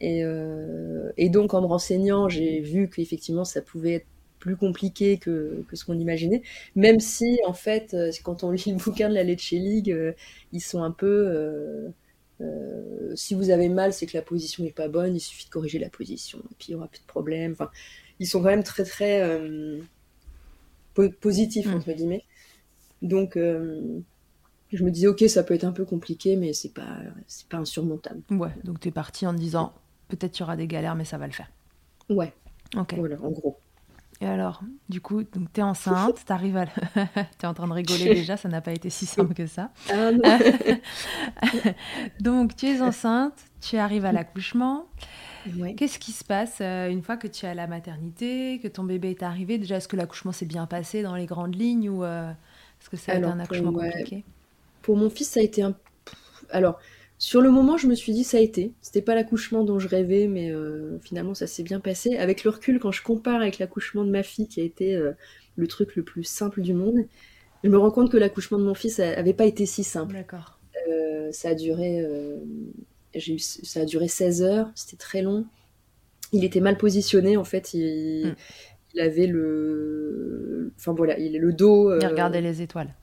Et 0.00 0.24
euh, 0.24 1.12
et 1.16 1.28
donc 1.28 1.54
en 1.54 1.60
me 1.60 1.66
renseignant, 1.66 2.28
j'ai 2.28 2.60
vu 2.60 2.88
qu'effectivement 2.88 3.44
ça 3.44 3.60
pouvait 3.60 3.94
être 3.94 4.06
plus 4.38 4.56
compliqué 4.56 5.18
que 5.18 5.64
que 5.68 5.76
ce 5.76 5.84
qu'on 5.84 5.98
imaginait, 5.98 6.42
même 6.74 7.00
si 7.00 7.38
en 7.46 7.52
fait, 7.52 7.94
euh, 7.94 8.10
quand 8.24 8.44
on 8.44 8.50
lit 8.50 8.64
le 8.66 8.76
bouquin 8.84 9.08
de 9.08 9.14
la 9.14 9.24
Leche 9.24 9.50
League, 9.50 9.94
ils 10.52 10.60
sont 10.62 10.82
un 10.82 10.90
peu, 10.90 11.92
euh, 12.40 13.12
si 13.16 13.34
vous 13.34 13.50
avez 13.50 13.68
mal, 13.68 13.92
c'est 13.92 14.06
que 14.06 14.16
la 14.16 14.22
position 14.22 14.64
n'est 14.64 14.72
pas 14.72 14.88
bonne, 14.88 15.14
il 15.14 15.20
suffit 15.20 15.46
de 15.46 15.50
corriger 15.50 15.78
la 15.78 15.90
position, 15.90 16.38
et 16.38 16.54
puis 16.58 16.68
il 16.68 16.70
n'y 16.72 16.74
aura 16.76 16.88
plus 16.88 17.00
de 17.00 17.06
problème. 17.06 17.52
Enfin, 17.52 17.70
ils 18.18 18.26
sont 18.26 18.40
quand 18.40 18.48
même 18.48 18.64
très 18.64 18.84
très 18.84 19.22
euh, 19.22 19.80
positifs, 21.20 21.66
mm. 21.66 21.74
entre 21.74 21.92
guillemets. 21.92 22.24
Donc, 23.02 23.36
euh, 23.36 24.00
je 24.72 24.84
me 24.84 24.90
disais, 24.90 25.08
ok, 25.08 25.24
ça 25.28 25.42
peut 25.42 25.54
être 25.54 25.64
un 25.64 25.72
peu 25.72 25.84
compliqué, 25.84 26.36
mais 26.36 26.52
c'est 26.52 26.72
pas, 26.72 26.98
c'est 27.26 27.48
pas 27.48 27.58
insurmontable. 27.58 28.22
Ouais, 28.30 28.52
donc 28.64 28.80
tu 28.80 28.88
es 28.88 28.92
parti 28.92 29.26
en 29.26 29.32
disant, 29.32 29.74
peut-être 30.10 30.38
il 30.38 30.40
y 30.40 30.42
aura 30.42 30.56
des 30.56 30.66
galères, 30.66 30.94
mais 30.94 31.04
ça 31.04 31.18
va 31.18 31.26
le 31.26 31.32
faire. 31.32 31.50
Ouais. 32.08 32.32
Ok. 32.76 32.94
Voilà, 32.96 33.16
en 33.22 33.30
gros. 33.30 33.58
Et 34.22 34.26
alors, 34.26 34.60
du 34.90 35.00
coup, 35.00 35.22
tu 35.24 35.40
es 35.56 35.62
enceinte, 35.62 36.22
tu 36.26 36.32
arrives 36.32 36.56
à... 36.56 36.66
tu 37.38 37.42
es 37.42 37.46
en 37.46 37.54
train 37.54 37.66
de 37.66 37.72
rigoler 37.72 38.14
déjà, 38.14 38.36
ça 38.36 38.48
n'a 38.48 38.60
pas 38.60 38.72
été 38.72 38.90
si 38.90 39.06
simple 39.06 39.34
que 39.34 39.46
ça. 39.46 39.70
Ah 39.90 40.10
donc, 42.20 42.54
tu 42.54 42.66
es 42.66 42.82
enceinte, 42.82 43.46
tu 43.60 43.78
arrives 43.78 44.04
à 44.04 44.12
l'accouchement. 44.12 44.86
Qu'est-ce 45.76 45.98
qui 45.98 46.12
se 46.12 46.22
passe 46.22 46.58
euh, 46.60 46.90
une 46.90 47.02
fois 47.02 47.16
que 47.16 47.26
tu 47.26 47.46
es 47.46 47.48
à 47.48 47.54
la 47.54 47.66
maternité, 47.66 48.60
que 48.62 48.68
ton 48.68 48.84
bébé 48.84 49.10
est 49.10 49.22
arrivé? 49.22 49.56
Déjà, 49.56 49.76
est-ce 49.76 49.88
que 49.88 49.96
l'accouchement 49.96 50.32
s'est 50.32 50.44
bien 50.44 50.66
passé 50.66 51.02
dans 51.02 51.14
les 51.14 51.24
grandes 51.24 51.54
lignes 51.54 51.88
ou 51.88 52.04
euh, 52.04 52.30
est-ce 52.78 52.90
que 52.90 52.98
ça 52.98 53.12
a 53.12 53.14
été 53.16 53.24
un 53.24 53.40
accouchement 53.40 53.72
compliqué? 53.72 54.24
Pour 54.82 54.98
mon 54.98 55.08
fils, 55.08 55.30
ça 55.30 55.40
a 55.40 55.42
été 55.42 55.62
un... 55.62 55.74
Alors, 56.50 56.78
sur 57.20 57.42
le 57.42 57.50
moment, 57.50 57.76
je 57.76 57.86
me 57.86 57.94
suis 57.94 58.14
dit 58.14 58.24
ça 58.24 58.38
a 58.38 58.40
été. 58.40 58.72
C'était 58.80 59.02
pas 59.02 59.14
l'accouchement 59.14 59.62
dont 59.62 59.78
je 59.78 59.86
rêvais, 59.86 60.26
mais 60.26 60.50
euh, 60.50 60.98
finalement 61.02 61.34
ça 61.34 61.46
s'est 61.46 61.62
bien 61.62 61.78
passé. 61.78 62.16
Avec 62.16 62.44
le 62.44 62.50
recul, 62.50 62.80
quand 62.80 62.92
je 62.92 63.02
compare 63.02 63.42
avec 63.42 63.58
l'accouchement 63.58 64.06
de 64.06 64.10
ma 64.10 64.22
fille, 64.22 64.48
qui 64.48 64.62
a 64.62 64.64
été 64.64 64.96
euh, 64.96 65.12
le 65.54 65.66
truc 65.66 65.96
le 65.96 66.02
plus 66.02 66.24
simple 66.24 66.62
du 66.62 66.72
monde, 66.72 67.04
je 67.62 67.68
me 67.68 67.76
rends 67.76 67.90
compte 67.90 68.10
que 68.10 68.16
l'accouchement 68.16 68.58
de 68.58 68.64
mon 68.64 68.72
fils 68.72 69.00
avait 69.00 69.34
pas 69.34 69.44
été 69.44 69.66
si 69.66 69.84
simple. 69.84 70.14
D'accord. 70.14 70.58
Euh, 70.88 71.30
ça 71.30 71.50
a 71.50 71.54
duré, 71.54 72.02
j'ai 73.14 73.34
eu, 73.34 73.38
ça 73.38 73.80
a 73.80 73.84
duré 73.84 74.08
16 74.08 74.42
heures. 74.42 74.70
C'était 74.74 74.96
très 74.96 75.20
long. 75.20 75.44
Il 76.32 76.42
était 76.42 76.60
mal 76.60 76.78
positionné 76.78 77.36
en 77.36 77.44
fait. 77.44 77.74
Il, 77.74 78.34
il 78.94 79.00
avait 79.00 79.26
le, 79.26 80.72
enfin 80.78 80.94
voilà, 80.94 81.18
il 81.18 81.36
le 81.36 81.52
dos. 81.52 81.94
il 81.94 82.06
regardait 82.06 82.40
les 82.40 82.62
étoiles. 82.62 82.94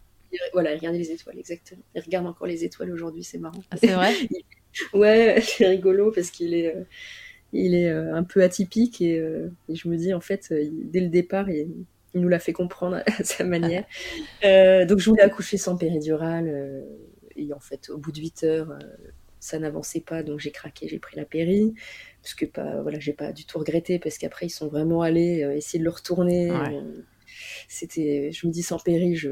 Voilà, 0.53 0.73
il 0.73 0.77
regardait 0.77 0.99
les 0.99 1.11
étoiles, 1.11 1.37
exactement. 1.39 1.81
Il 1.95 2.01
regarde 2.01 2.27
encore 2.27 2.47
les 2.47 2.63
étoiles 2.63 2.91
aujourd'hui, 2.91 3.23
c'est 3.23 3.37
marrant. 3.37 3.63
Ah, 3.71 3.77
c'est 3.77 3.87
vrai 3.87 4.13
Ouais, 4.93 5.39
c'est 5.41 5.67
rigolo 5.67 6.11
parce 6.11 6.31
qu'il 6.31 6.53
est, 6.53 6.75
euh, 6.75 6.83
il 7.53 7.75
est 7.75 7.89
euh, 7.89 8.15
un 8.15 8.23
peu 8.23 8.43
atypique 8.43 9.01
et, 9.01 9.19
euh, 9.19 9.49
et, 9.69 9.75
je 9.75 9.87
me 9.87 9.97
dis, 9.97 10.13
en 10.13 10.21
fait, 10.21 10.53
dès 10.71 10.99
le 10.99 11.09
départ, 11.09 11.49
il, 11.49 11.69
il 12.13 12.21
nous 12.21 12.29
l'a 12.29 12.39
fait 12.39 12.53
comprendre 12.53 12.97
à 13.05 13.23
sa 13.23 13.43
manière. 13.43 13.85
donc, 14.43 14.99
je 14.99 15.09
voulais 15.09 15.23
accoucher 15.23 15.57
sans 15.57 15.77
péridurale 15.77 16.83
et 17.35 17.53
en 17.53 17.59
fait, 17.59 17.89
au 17.89 17.97
bout 17.97 18.11
de 18.11 18.19
8 18.19 18.43
heures, 18.43 18.79
ça 19.39 19.59
n'avançait 19.59 20.01
pas, 20.01 20.23
donc 20.23 20.39
j'ai 20.39 20.51
craqué, 20.51 20.87
j'ai 20.87 20.97
pris 20.97 21.15
la 21.15 21.23
péri, 21.23 21.75
parce 22.23 22.33
que 22.33 22.45
pas, 22.45 22.81
voilà, 22.81 22.99
j'ai 22.99 23.13
pas 23.13 23.31
du 23.31 23.45
tout 23.45 23.59
regretté, 23.59 23.99
parce 23.99 24.17
qu'après 24.17 24.47
ils 24.47 24.51
sont 24.51 24.67
vraiment 24.67 25.03
allés 25.03 25.47
essayer 25.55 25.77
de 25.77 25.83
le 25.83 25.91
retourner 25.91 26.51
c'était, 27.67 28.31
je 28.31 28.47
me 28.47 28.51
dis 28.51 28.63
sans 28.63 28.79
péril, 28.79 29.15
je. 29.15 29.29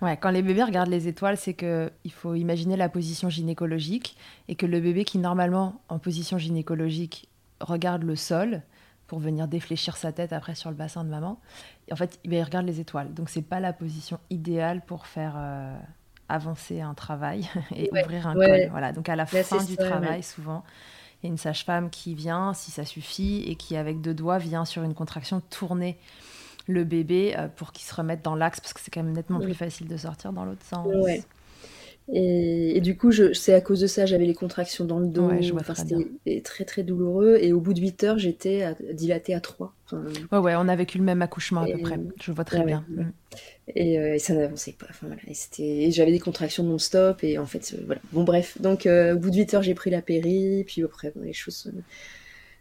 Ouais, 0.00 0.16
quand 0.16 0.30
les 0.30 0.42
bébés 0.42 0.64
regardent 0.64 0.90
les 0.90 1.08
étoiles, 1.08 1.36
c'est 1.36 1.54
que 1.54 1.90
il 2.04 2.12
faut 2.12 2.34
imaginer 2.34 2.76
la 2.76 2.88
position 2.88 3.28
gynécologique 3.28 4.16
et 4.48 4.54
que 4.54 4.66
le 4.66 4.80
bébé 4.80 5.04
qui 5.04 5.18
normalement 5.18 5.80
en 5.88 5.98
position 5.98 6.38
gynécologique 6.38 7.28
regarde 7.60 8.02
le 8.02 8.16
sol 8.16 8.62
pour 9.06 9.18
venir 9.18 9.46
défléchir 9.46 9.96
sa 9.96 10.10
tête 10.12 10.32
après 10.32 10.54
sur 10.54 10.70
le 10.70 10.76
bassin 10.76 11.04
de 11.04 11.10
maman, 11.10 11.38
en 11.90 11.96
fait, 11.96 12.18
il 12.24 12.42
regarde 12.42 12.66
les 12.66 12.80
étoiles. 12.80 13.12
Donc 13.12 13.28
c'est 13.28 13.42
pas 13.42 13.60
la 13.60 13.72
position 13.72 14.18
idéale 14.30 14.80
pour 14.86 15.06
faire 15.06 15.34
euh, 15.36 15.76
avancer 16.28 16.80
un 16.80 16.94
travail 16.94 17.48
et 17.76 17.90
ouvrir 17.92 18.26
un 18.26 18.34
col. 18.34 18.68
Voilà. 18.70 18.92
Donc 18.92 19.08
à 19.08 19.16
la 19.16 19.26
fin 19.26 19.62
du 19.64 19.76
travail, 19.76 20.22
souvent. 20.22 20.64
Il 21.22 21.26
y 21.26 21.28
a 21.28 21.30
une 21.30 21.38
sage-femme 21.38 21.88
qui 21.88 22.14
vient, 22.14 22.52
si 22.52 22.72
ça 22.72 22.84
suffit, 22.84 23.44
et 23.46 23.54
qui, 23.54 23.76
avec 23.76 24.00
deux 24.00 24.14
doigts, 24.14 24.38
vient 24.38 24.64
sur 24.64 24.82
une 24.82 24.94
contraction 24.94 25.40
tournée 25.50 25.96
le 26.66 26.84
bébé 26.84 27.34
euh, 27.36 27.48
pour 27.48 27.72
qu'il 27.72 27.84
se 27.84 27.94
remette 27.94 28.22
dans 28.22 28.34
l'axe 28.34 28.60
parce 28.60 28.72
que 28.72 28.80
c'est 28.80 28.90
quand 28.90 29.02
même 29.02 29.14
nettement 29.14 29.40
plus 29.40 29.54
facile 29.54 29.88
de 29.88 29.96
sortir 29.96 30.32
dans 30.32 30.44
l'autre 30.44 30.64
sens. 30.64 30.86
Ouais. 30.86 31.22
Et, 32.12 32.80
du 32.80 32.96
coup, 32.96 33.12
c'est 33.32 33.54
à 33.54 33.60
cause 33.60 33.80
de 33.80 33.86
ça, 33.86 34.06
j'avais 34.06 34.26
les 34.26 34.34
contractions 34.34 34.84
dans 34.84 34.98
le 34.98 35.06
dos. 35.06 35.28
Ouais, 35.28 35.42
je 35.42 35.52
vois 35.52 35.60
enfin, 35.60 35.74
c'était 35.74 36.40
très 36.40 36.64
très 36.64 36.82
douloureux. 36.82 37.38
Et 37.40 37.52
au 37.52 37.60
bout 37.60 37.74
de 37.74 37.80
8 37.80 38.04
heures, 38.04 38.18
j'étais 38.18 38.74
dilatée 38.92 39.34
à 39.34 39.40
3. 39.40 39.72
ouais, 40.32 40.38
ouais, 40.38 40.54
on 40.56 40.68
a 40.68 40.76
vécu 40.76 40.98
le 40.98 41.04
même 41.04 41.22
accouchement 41.22 41.62
à 41.62 41.66
peu 41.66 41.78
près. 41.78 42.00
Je 42.20 42.32
vois 42.32 42.44
très 42.44 42.64
bien. 42.64 42.84
Mm. 42.88 43.00
Euh, 43.00 44.14
et, 44.14 44.18
ça 44.18 44.34
n'avançait 44.34 44.72
pas. 44.72 44.86
Enfin, 44.90 45.06
voilà. 45.06 45.22
et 45.58 45.90
j'avais 45.92 46.10
des 46.10 46.18
contractions 46.18 46.64
non-stop. 46.64 47.22
Et 47.22 47.38
en 47.38 47.46
fait, 47.46 47.76
voilà. 47.86 48.00
Bon, 48.12 48.24
bref. 48.24 48.60
Donc, 48.60 48.86
euh, 48.86 49.14
au 49.14 49.18
bout 49.18 49.30
de 49.30 49.36
8 49.36 49.54
heures, 49.54 49.62
j'ai 49.62 49.74
pris 49.74 49.90
la 49.90 50.02
péri. 50.02 50.64
Puis 50.66 50.82
après, 50.82 51.12
les 51.22 51.32
choses. 51.32 51.72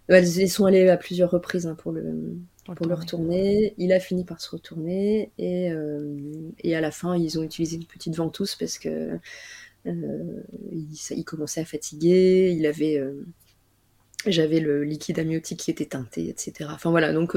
elles 0.08 0.50
sont 0.50 0.66
allées 0.66 0.88
à 0.88 0.98
plusieurs 0.98 1.32
reprises 1.32 1.66
hein, 1.66 1.76
pour 1.76 1.92
le 1.92 2.38
pour, 2.66 2.86
le 2.86 2.94
retourner. 2.94 3.74
Il 3.78 3.92
a 3.92 4.00
fini 4.00 4.24
par 4.24 4.40
se 4.40 4.50
retourner 4.50 5.32
et, 5.38 5.72
euh, 5.72 6.18
et, 6.60 6.76
à 6.76 6.82
la 6.82 6.92
fin, 6.92 7.16
ils 7.16 7.40
ont 7.40 7.44
utilisé 7.44 7.78
une 7.78 7.86
petite 7.86 8.16
ventouse 8.16 8.56
parce 8.56 8.78
que 8.78 9.20
euh, 9.88 10.44
il, 10.72 11.24
commençait 11.26 11.62
à 11.62 11.66
fatiguer. 11.66 12.54
Il 12.56 12.66
avait, 12.66 12.98
euh, 12.98 13.26
j'avais 14.28 14.60
le 14.60 14.84
liquide 14.84 15.20
amniotique 15.20 15.60
qui 15.60 15.72
était 15.72 15.86
teinté, 15.86 16.30
etc. 16.30 16.70
Enfin 16.74 16.92
voilà, 16.92 17.14
donc 17.14 17.36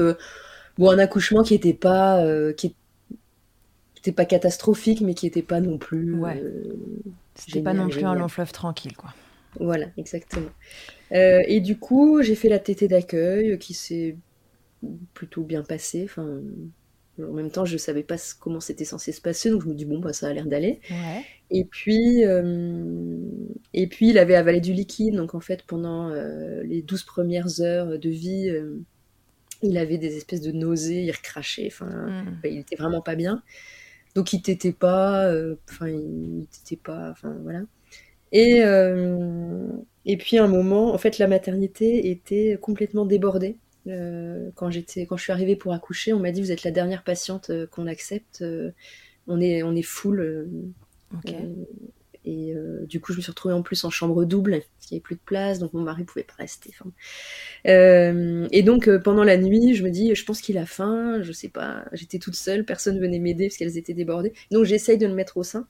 bon, 0.77 0.89
un 0.89 0.99
accouchement 0.99 1.43
qui 1.43 1.53
n'était 1.53 1.73
pas, 1.73 2.23
qui 2.53 2.75
était 3.97 4.11
pas 4.11 4.25
catastrophique, 4.25 5.01
mais 5.01 5.15
qui 5.15 5.25
n'était 5.25 5.41
pas 5.41 5.59
non 5.59 5.77
plus. 5.77 6.13
Ouais. 6.13 6.41
C'était 7.33 7.61
pas 7.61 7.73
non 7.73 7.89
plus 7.89 8.05
un 8.05 8.13
long 8.13 8.27
fleuve 8.27 8.51
tranquille, 8.51 8.95
quoi. 8.95 9.13
Voilà, 9.59 9.87
exactement. 9.97 10.49
et 11.11 11.61
du 11.61 11.77
coup, 11.77 12.21
j'ai 12.21 12.35
fait 12.35 12.49
la 12.49 12.59
tétée 12.59 12.87
d'accueil 12.87 13.57
qui 13.57 13.73
s'est 13.73 14.17
plutôt 15.13 15.43
bien 15.43 15.63
passé. 15.63 16.03
Enfin, 16.05 16.41
en 17.21 17.33
même 17.33 17.49
temps, 17.49 17.65
je 17.65 17.77
savais 17.77 18.03
pas 18.03 18.15
comment 18.39 18.59
c'était 18.59 18.85
censé 18.85 19.11
se 19.11 19.21
passer, 19.21 19.49
donc 19.49 19.63
je 19.63 19.67
me 19.67 19.73
dis 19.73 19.85
bon 19.85 19.99
bah 19.99 20.13
ça 20.13 20.27
a 20.27 20.33
l'air 20.33 20.45
d'aller. 20.45 20.81
Et 21.49 21.63
puis, 21.63 22.25
euh, 22.25 23.19
et 23.73 23.87
puis 23.87 24.09
il 24.09 24.17
avait 24.17 24.35
avalé 24.35 24.59
du 24.59 24.73
liquide, 24.73 25.15
donc 25.15 25.33
en 25.35 25.39
fait 25.39 25.63
pendant 25.63 26.09
euh, 26.09 26.63
les 26.63 26.81
12 26.81 27.03
premières 27.03 27.61
heures 27.61 27.97
de 27.97 28.09
vie, 28.09 28.49
euh, 28.49 28.81
il 29.61 29.77
avait 29.77 29.97
des 29.97 30.17
espèces 30.17 30.41
de 30.41 30.51
nausées, 30.51 31.03
il 31.03 31.11
recrachait, 31.11 31.67
enfin, 31.67 31.85
hmm. 31.85 32.39
il 32.43 32.57
était 32.57 32.75
vraiment 32.75 33.01
pas 33.01 33.15
bien. 33.15 33.41
Donc 34.15 34.33
il 34.33 34.41
t'était 34.41 34.73
pas, 34.73 35.29
enfin 35.69 35.87
il 35.89 36.47
t'était 36.47 36.81
pas, 36.81 37.11
enfin 37.11 37.35
voilà. 37.43 37.61
Et 38.31 38.61
et 40.07 40.17
puis 40.17 40.37
à 40.37 40.43
un 40.43 40.47
moment, 40.47 40.93
en 40.93 40.97
fait, 40.97 41.17
la 41.17 41.27
maternité 41.27 42.11
était 42.11 42.57
complètement 42.61 43.05
débordée 43.05 43.57
quand, 43.85 44.71
j'étais, 44.71 45.05
quand 45.05 45.17
je 45.17 45.23
suis 45.23 45.31
arrivée 45.31 45.55
pour 45.55 45.73
accoucher, 45.73 46.13
on 46.13 46.19
m'a 46.19 46.31
dit 46.31 46.41
Vous 46.41 46.51
êtes 46.51 46.63
la 46.63 46.71
dernière 46.71 47.03
patiente 47.03 47.51
qu'on 47.71 47.87
accepte. 47.87 48.43
on, 49.27 49.41
est, 49.41 49.63
on 49.63 49.75
est 49.75 49.81
full. 49.81 50.47
Et 52.25 52.53
euh, 52.55 52.85
du 52.87 52.99
coup, 52.99 53.11
je 53.11 53.17
me 53.17 53.21
suis 53.21 53.31
retrouvée 53.31 53.53
en 53.53 53.61
plus 53.61 53.83
en 53.83 53.91
chambre 53.91 54.25
double, 54.25 54.51
parce 54.51 54.87
qu'il 54.87 54.95
n'y 54.95 54.97
avait 54.97 55.03
plus 55.03 55.15
de 55.15 55.21
place, 55.23 55.59
donc 55.59 55.73
mon 55.73 55.81
mari 55.81 56.01
ne 56.01 56.07
pouvait 56.07 56.23
pas 56.23 56.33
rester. 56.39 56.71
Euh, 57.67 58.47
et 58.51 58.63
donc, 58.63 58.87
euh, 58.87 58.99
pendant 58.99 59.23
la 59.23 59.37
nuit, 59.37 59.75
je 59.75 59.83
me 59.83 59.91
dis, 59.91 60.15
je 60.15 60.25
pense 60.25 60.41
qu'il 60.41 60.57
a 60.57 60.65
faim, 60.65 61.21
je 61.21 61.31
sais 61.31 61.49
pas, 61.49 61.85
j'étais 61.93 62.17
toute 62.17 62.35
seule, 62.35 62.65
personne 62.65 62.99
venait 62.99 63.19
m'aider 63.19 63.47
parce 63.47 63.57
qu'elles 63.57 63.77
étaient 63.77 63.93
débordées. 63.93 64.33
Donc, 64.51 64.65
j'essaye 64.65 64.97
de 64.97 65.05
le 65.05 65.13
mettre 65.13 65.37
au 65.37 65.43
sein. 65.43 65.67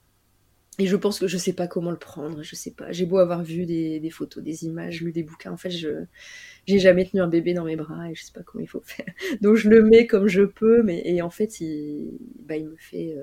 Et 0.77 0.87
je 0.87 0.95
pense 0.97 1.19
que 1.19 1.27
je 1.27 1.37
sais 1.37 1.53
pas 1.53 1.67
comment 1.67 1.91
le 1.91 1.97
prendre, 1.97 2.43
je 2.43 2.53
sais 2.53 2.71
pas. 2.71 2.91
J'ai 2.91 3.05
beau 3.05 3.17
avoir 3.17 3.43
vu 3.43 3.65
des, 3.65 4.09
photos, 4.09 4.43
des 4.43 4.65
images, 4.65 5.01
lu 5.01 5.13
des 5.13 5.23
bouquins, 5.23 5.53
en 5.53 5.57
fait, 5.57 5.69
je 5.69 6.03
j'ai 6.67 6.79
jamais 6.79 7.05
tenu 7.05 7.21
un 7.21 7.27
bébé 7.27 7.53
dans 7.53 7.63
mes 7.63 7.75
bras 7.75 8.09
et 8.09 8.15
je 8.15 8.23
sais 8.23 8.33
pas 8.33 8.41
comment 8.41 8.63
il 8.63 8.67
faut 8.67 8.81
faire. 8.83 9.05
Donc 9.41 9.55
je 9.55 9.69
le 9.69 9.83
mets 9.83 10.05
comme 10.05 10.27
je 10.27 10.41
peux, 10.41 10.83
mais 10.83 11.01
et 11.05 11.21
en 11.21 11.29
fait, 11.29 11.61
il, 11.61 12.17
bah, 12.45 12.57
il 12.57 12.65
me 12.65 12.75
fait 12.75 13.15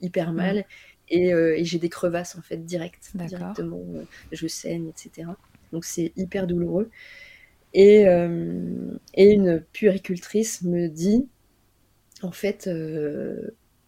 hyper 0.00 0.32
mal. 0.32 0.66
Euh, 1.12 1.54
et, 1.56 1.64
j'ai 1.64 1.78
des 1.78 1.88
crevasses 1.88 2.36
en 2.36 2.42
fait 2.42 2.64
directes, 2.64 3.10
directement. 3.14 3.84
Euh, 3.94 4.04
je 4.32 4.46
saigne, 4.46 4.88
etc. 4.88 5.28
Donc 5.72 5.84
c'est 5.84 6.12
hyper 6.16 6.46
douloureux. 6.46 6.90
Et, 7.74 8.06
euh, 8.08 8.96
et, 9.14 9.32
une 9.32 9.60
puéricultrice 9.72 10.62
me 10.62 10.88
dit, 10.88 11.28
en 12.22 12.32
fait, 12.32 12.68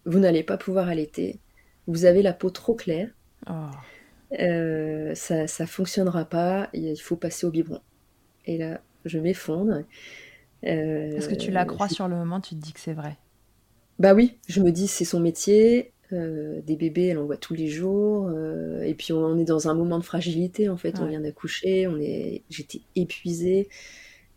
vous 0.04 0.18
n'allez 0.18 0.42
pas 0.42 0.58
pouvoir 0.58 0.88
allaiter. 0.88 1.38
Vous 1.86 2.04
avez 2.04 2.22
la 2.22 2.32
peau 2.32 2.50
trop 2.50 2.74
claire. 2.74 3.10
Oh. 3.48 3.68
ça 4.32 5.42
ne 5.42 5.66
fonctionnera 5.66 6.24
pas. 6.24 6.68
Il 6.72 6.96
faut 6.96 7.16
passer 7.16 7.46
au 7.46 7.50
biberon. 7.50 7.80
Et 8.44 8.58
là, 8.58 8.80
je 9.04 9.18
m'effondre. 9.18 9.82
Est-ce 10.62 11.28
que 11.28 11.34
tu 11.34 11.50
la 11.50 11.64
crois 11.64 11.88
sur 11.88 12.08
le 12.08 12.16
moment 12.16 12.40
Tu 12.40 12.54
te 12.56 12.60
dis 12.60 12.72
que 12.72 12.80
c'est 12.80 12.94
vrai 12.94 13.16
Bah 13.98 14.14
oui, 14.14 14.38
je 14.48 14.60
me 14.60 14.72
dis 14.72 14.88
c'est 14.88 15.04
son 15.04 15.20
métier. 15.20 15.92
Euh, 16.12 16.60
des 16.62 16.76
bébés, 16.76 17.06
elle 17.06 17.18
en 17.18 17.24
voit 17.24 17.36
tous 17.36 17.54
les 17.54 17.66
jours. 17.66 18.28
Euh, 18.28 18.82
et 18.82 18.94
puis 18.94 19.12
on, 19.12 19.38
est 19.38 19.44
dans 19.44 19.68
un 19.68 19.74
moment 19.74 19.98
de 19.98 20.04
fragilité 20.04 20.68
en 20.68 20.76
fait. 20.76 20.98
On 21.00 21.06
vient 21.06 21.20
d'accoucher, 21.20 21.86
on 21.86 21.98
est, 21.98 22.42
j'étais 22.48 22.80
épuisée, 22.94 23.68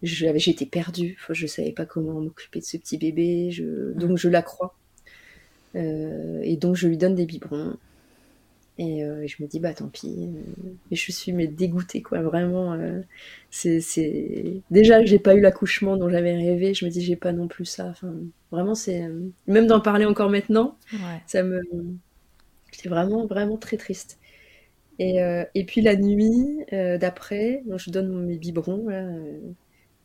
j'étais 0.01 0.65
perdue. 0.65 1.17
Je 1.29 1.47
savais 1.47 1.71
pas 1.71 1.85
comment 1.85 2.19
m'occuper 2.19 2.59
de 2.59 2.65
ce 2.65 2.77
petit 2.77 2.97
bébé. 2.97 3.51
Je, 3.51 3.93
donc 3.93 4.17
je 4.17 4.29
la 4.29 4.41
crois. 4.41 4.75
Euh, 5.75 6.41
et 6.43 6.57
donc 6.57 6.75
je 6.75 6.87
lui 6.87 6.97
donne 6.97 7.15
des 7.15 7.25
biberons. 7.25 7.77
Et 8.77 9.03
euh, 9.03 9.27
je 9.27 9.43
me 9.43 9.47
dis, 9.47 9.59
bah 9.59 9.73
tant 9.73 9.89
pis. 9.89 10.07
Euh, 10.07 10.69
et 10.89 10.95
je 10.95 11.11
suis 11.11 11.33
mais 11.33 11.47
dégoûtée, 11.47 12.01
quoi. 12.01 12.21
Vraiment, 12.21 12.73
euh, 12.73 13.01
c'est. 13.49 13.81
Déjà, 14.71 15.03
j'ai 15.03 15.19
pas 15.19 15.35
eu 15.35 15.41
l'accouchement 15.41 15.97
dont 15.97 16.09
j'avais 16.09 16.33
rêvé. 16.35 16.73
Je 16.73 16.85
me 16.85 16.89
dis, 16.89 17.01
j'ai 17.01 17.17
pas 17.17 17.33
non 17.33 17.49
plus 17.49 17.65
ça. 17.65 17.87
Enfin, 17.87 18.13
vraiment, 18.51 18.75
c'est. 18.75 19.03
Même 19.47 19.67
d'en 19.67 19.81
parler 19.81 20.05
encore 20.05 20.29
maintenant, 20.29 20.77
ça 21.27 21.43
me. 21.43 21.61
C'est 22.71 22.87
vraiment, 22.89 23.25
vraiment 23.25 23.57
très 23.57 23.77
triste. 23.77 24.17
Et, 24.99 25.17
et 25.55 25.65
puis 25.65 25.81
la 25.81 25.95
nuit 25.95 26.65
d'après, 26.71 27.63
je 27.77 27.91
donne 27.91 28.25
mes 28.25 28.37
biberons. 28.37 28.87
Là, 28.87 29.05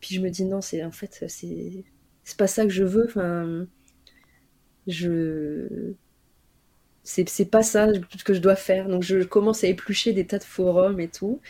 puis 0.01 0.17
je 0.17 0.21
me 0.21 0.31
dis, 0.31 0.45
non, 0.45 0.61
c'est 0.61 0.85
en 0.85 0.91
fait, 0.93 1.25
c'est. 1.29 1.85
C'est 2.25 2.39
pas 2.39 2.47
ça 2.49 2.65
que 2.65 2.71
je 2.71 2.85
veux. 2.85 3.07
Enfin. 3.07 3.67
Je 4.87 5.95
c'est 7.05 7.51
pas 7.51 7.63
ça 7.63 7.89
que 8.25 8.35
je 8.35 8.41
dois 8.41 8.57
faire. 8.57 8.89
Donc 8.89 9.03
je 9.03 9.23
commence 9.25 9.65
à 9.65 9.69
éplucher 9.69 10.13
des 10.13 10.27
tas 10.27 10.39
de 10.39 10.45
forums 10.45 11.01
et 11.01 11.09
tout. 11.09 11.41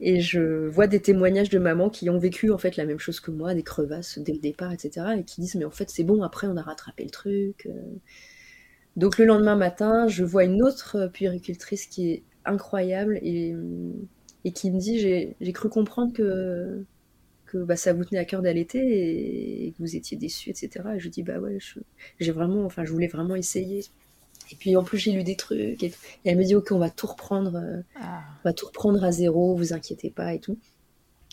Et 0.00 0.20
je 0.20 0.68
vois 0.68 0.86
des 0.86 1.00
témoignages 1.00 1.50
de 1.50 1.58
mamans 1.58 1.90
qui 1.90 2.08
ont 2.10 2.18
vécu 2.18 2.50
en 2.50 2.58
fait 2.58 2.76
la 2.76 2.86
même 2.86 2.98
chose 2.98 3.20
que 3.20 3.30
moi, 3.30 3.54
des 3.54 3.62
crevasses 3.62 4.18
dès 4.18 4.32
le 4.32 4.38
départ, 4.38 4.72
etc. 4.72 5.06
Et 5.18 5.24
qui 5.24 5.40
disent 5.42 5.56
mais 5.56 5.64
en 5.64 5.70
fait 5.70 5.90
c'est 5.90 6.04
bon, 6.04 6.22
après 6.22 6.46
on 6.46 6.56
a 6.56 6.62
rattrapé 6.62 7.04
le 7.04 7.10
truc. 7.10 7.66
Euh. 7.66 7.72
Donc 8.96 9.18
le 9.18 9.24
lendemain 9.24 9.56
matin, 9.56 10.08
je 10.08 10.24
vois 10.24 10.44
une 10.44 10.62
autre 10.62 11.08
puéricultrice 11.12 11.86
qui 11.86 12.10
est 12.10 12.22
incroyable 12.44 13.18
et, 13.22 13.54
et 14.44 14.52
qui 14.52 14.70
me 14.70 14.78
dit 14.78 14.98
j'ai 14.98 15.52
cru 15.52 15.68
comprendre 15.68 16.12
que, 16.12 16.84
que 17.50 17.58
bah, 17.58 17.76
ça 17.76 17.92
vous 17.92 18.04
tenait 18.04 18.20
à 18.20 18.24
cœur 18.24 18.42
d'allaiter 18.42 19.66
et, 19.66 19.72
que 19.72 19.78
vous 19.78 19.96
étiez 19.96 20.16
déçu, 20.16 20.50
etc. 20.50 20.70
Et 20.96 21.00
je 21.00 21.08
dis 21.08 21.22
bah 21.22 21.38
ouais, 21.38 21.58
j'ai 22.18 22.32
vraiment, 22.32 22.64
enfin 22.64 22.84
je 22.84 22.92
voulais 22.92 23.08
vraiment 23.08 23.36
essayer. 23.36 23.82
Et 24.52 24.56
puis 24.56 24.76
en 24.76 24.82
plus, 24.82 24.98
j'ai 24.98 25.12
lu 25.12 25.22
des 25.22 25.36
trucs. 25.36 25.82
Et, 25.82 25.92
elle 26.24 26.36
me 26.36 26.44
dit, 26.44 26.54
ok, 26.54 26.72
on 26.72 26.78
va 26.78 26.90
tout 26.90 27.06
reprendre, 27.06 27.56
euh, 27.56 27.82
ah. 27.96 28.22
on 28.44 28.48
va 28.48 28.52
tout 28.52 28.66
reprendre 28.66 29.02
à 29.04 29.12
zéro, 29.12 29.54
vous 29.54 29.72
inquiétez 29.72 30.10
pas 30.10 30.34
et 30.34 30.40
tout. 30.40 30.58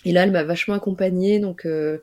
Et 0.06 0.12
là, 0.12 0.24
elle 0.24 0.32
m'a 0.32 0.44
vachement 0.44 0.76
accompagnée, 0.76 1.40
donc 1.40 1.66
euh, 1.66 1.98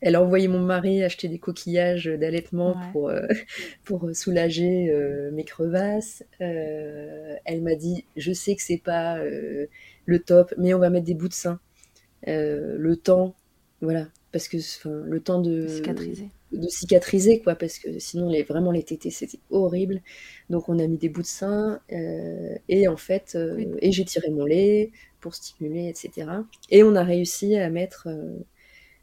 elle 0.00 0.16
a 0.16 0.22
envoyé 0.22 0.48
mon 0.48 0.58
mari 0.58 1.04
acheter 1.04 1.28
des 1.28 1.38
coquillages 1.38 2.06
d'allaitement 2.06 2.76
pour, 2.90 3.08
euh, 3.08 3.22
pour 3.84 4.10
soulager 4.14 4.92
mes 5.32 5.44
crevasses. 5.44 6.24
elle 6.40 7.62
m'a 7.62 7.76
dit, 7.76 8.04
je 8.16 8.32
sais 8.32 8.56
que 8.56 8.62
c'est 8.62 8.82
pas 8.82 9.20
le 9.22 10.18
top, 10.18 10.52
mais 10.58 10.74
on 10.74 10.80
va 10.80 10.90
mettre 10.90 11.06
des 11.06 11.14
bouts 11.14 11.28
de 11.28 11.34
sein. 11.34 11.60
le 12.26 12.94
temps, 12.96 13.36
voilà, 13.82 14.06
parce 14.32 14.48
que 14.48 14.56
le 14.88 15.20
temps 15.20 15.40
de 15.40 15.66
cicatriser. 15.66 16.30
de 16.52 16.68
cicatriser 16.68 17.40
quoi 17.40 17.54
parce 17.54 17.78
que 17.78 17.98
sinon 17.98 18.28
les 18.28 18.42
vraiment 18.42 18.70
les 18.70 18.82
tétés 18.82 19.10
c'était 19.10 19.38
horrible. 19.50 20.00
Donc 20.50 20.68
on 20.68 20.78
a 20.78 20.86
mis 20.86 20.96
des 20.96 21.08
bouts 21.08 21.22
de 21.22 21.26
sein 21.26 21.80
euh, 21.92 22.54
et 22.68 22.88
en 22.88 22.96
fait 22.96 23.32
euh, 23.34 23.76
et 23.80 23.92
j'ai 23.92 24.04
tiré 24.04 24.30
mon 24.30 24.44
lait 24.44 24.92
pour 25.20 25.34
stimuler 25.34 25.88
etc 25.88 26.28
et 26.70 26.82
on 26.82 26.94
a 26.94 27.02
réussi 27.02 27.56
à 27.56 27.68
mettre 27.68 28.08
euh, 28.08 28.36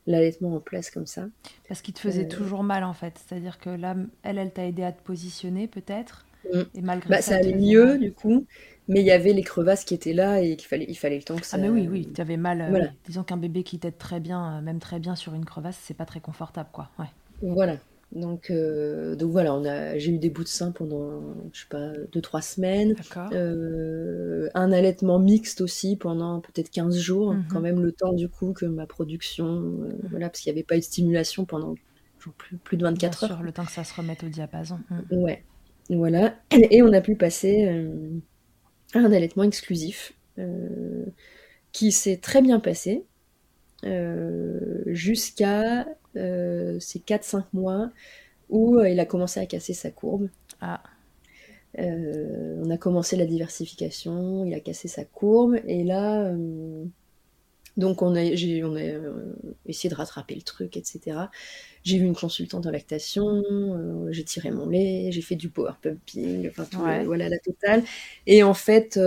l'allaitement 0.07 0.55
en 0.55 0.59
place 0.59 0.89
comme 0.89 1.07
ça. 1.07 1.27
Parce 1.67 1.81
qu'il 1.81 1.93
te 1.93 1.99
faisait 1.99 2.27
toujours 2.27 2.63
mal 2.63 2.83
en 2.83 2.93
fait. 2.93 3.13
C'est 3.27 3.35
à 3.35 3.39
dire 3.39 3.59
que 3.59 3.69
là 3.69 3.95
elle 4.23 4.39
elle 4.39 4.51
t'a 4.51 4.65
aidé 4.65 4.83
à 4.83 4.91
te 4.91 5.03
positionner 5.03 5.67
peut-être. 5.67 6.25
Mm. 6.51 6.61
et 6.75 6.81
malgré 6.81 7.09
bah, 7.09 7.21
ça, 7.21 7.31
ça 7.31 7.35
allait 7.37 7.55
mieux 7.55 7.97
du 7.97 8.11
coup 8.11 8.45
mais 8.87 8.99
il 8.99 9.05
y 9.05 9.11
avait 9.11 9.33
les 9.33 9.43
crevasses 9.43 9.85
qui 9.85 9.93
étaient 9.93 10.13
là 10.13 10.41
et 10.41 10.55
qu'il 10.55 10.67
fallait, 10.67 10.85
il 10.87 10.95
fallait 10.95 11.17
le 11.17 11.23
temps 11.23 11.37
que 11.37 11.45
ça. 11.45 11.57
Ah, 11.57 11.61
mais 11.61 11.69
oui, 11.69 11.87
oui, 11.89 12.09
tu 12.13 12.21
avais 12.21 12.37
mal. 12.37 12.93
disons 13.05 13.23
qu'un 13.23 13.37
bébé 13.37 13.63
qui 13.63 13.79
t'aide 13.79 13.97
très 13.97 14.19
bien, 14.19 14.61
même 14.61 14.79
très 14.79 14.99
bien 14.99 15.15
sur 15.15 15.33
une 15.33 15.45
crevasse, 15.45 15.79
c'est 15.81 15.93
pas 15.93 16.05
très 16.05 16.19
confortable, 16.19 16.69
quoi. 16.71 16.89
Ouais. 16.99 17.07
Voilà. 17.41 17.77
Donc, 18.15 18.51
euh, 18.51 19.15
donc 19.15 19.31
voilà, 19.31 19.55
on 19.55 19.65
a, 19.65 19.97
j'ai 19.97 20.11
eu 20.11 20.19
des 20.19 20.29
bouts 20.29 20.43
de 20.43 20.47
sein 20.47 20.71
pendant, 20.71 21.19
je 21.51 21.61
sais 21.61 21.67
pas, 21.69 21.93
2-3 22.11 22.41
semaines. 22.41 22.95
Euh, 23.31 24.49
un 24.53 24.71
allaitement 24.71 25.19
mixte 25.19 25.61
aussi 25.61 25.95
pendant 25.95 26.39
peut-être 26.39 26.69
15 26.69 26.97
jours, 26.97 27.33
mhm. 27.33 27.45
quand 27.49 27.59
même 27.59 27.81
le 27.81 27.91
temps 27.91 28.13
du 28.13 28.29
coup 28.29 28.53
que 28.53 28.65
ma 28.65 28.85
production, 28.85 29.47
euh, 29.47 29.59
mhm. 29.59 30.09
voilà, 30.11 30.29
parce 30.29 30.41
qu'il 30.41 30.53
n'y 30.53 30.59
avait 30.59 30.65
pas 30.65 30.75
eu 30.75 30.79
de 30.79 30.83
stimulation 30.83 31.45
pendant 31.45 31.73
plus, 32.19 32.57
plus 32.57 32.77
de 32.77 32.83
24 32.83 33.23
heures. 33.31 33.43
le 33.43 33.51
temps 33.51 33.65
que 33.65 33.71
ça 33.71 33.83
se 33.83 33.93
remette 33.95 34.23
au 34.23 34.29
diapason. 34.29 34.79
Mhm. 34.89 35.17
Ouais, 35.17 35.43
voilà. 35.89 36.35
Et 36.51 36.83
on 36.83 36.93
a 36.93 37.01
pu 37.01 37.15
passer 37.15 37.87
à 38.93 38.99
un 38.99 39.11
allaitement 39.11 39.43
exclusif 39.43 40.13
qui 41.71 41.91
s'est 41.91 42.17
très 42.17 42.41
bien 42.41 42.59
passé. 42.59 43.03
jusqu'à 44.87 45.85
euh, 46.15 46.77
c'est 46.79 47.03
4-5 47.05 47.43
mois, 47.53 47.89
où 48.49 48.77
euh, 48.77 48.89
il 48.89 48.99
a 48.99 49.05
commencé 49.05 49.39
à 49.39 49.45
casser 49.45 49.73
sa 49.73 49.91
courbe. 49.91 50.29
Ah. 50.61 50.81
Euh, 51.79 52.61
on 52.63 52.69
a 52.69 52.77
commencé 52.77 53.15
la 53.15 53.25
diversification, 53.25 54.45
il 54.45 54.53
a 54.53 54.59
cassé 54.59 54.87
sa 54.87 55.05
courbe, 55.05 55.57
et 55.65 55.83
là, 55.83 56.31
donc 57.77 58.01
on 58.01 58.15
a, 58.15 58.21
on 58.21 58.75
a 58.75 58.99
essayé 59.65 59.89
de 59.89 59.95
rattraper 59.95 60.35
le 60.35 60.41
truc, 60.41 60.77
etc. 60.77 61.17
J'ai 61.83 61.97
vu 61.97 62.05
une 62.05 62.15
consultante 62.15 62.65
en 62.65 62.71
lactation, 62.71 63.43
j'ai 64.11 64.23
tiré 64.23 64.51
mon 64.51 64.67
lait, 64.67 65.09
j'ai 65.11 65.21
fait 65.21 65.35
du 65.35 65.49
power 65.49 65.73
pumping, 65.81 66.49
enfin 66.49 67.03
voilà 67.03 67.29
la 67.29 67.39
totale. 67.39 67.83
Et 68.27 68.43
en 68.43 68.53
fait, 68.53 68.99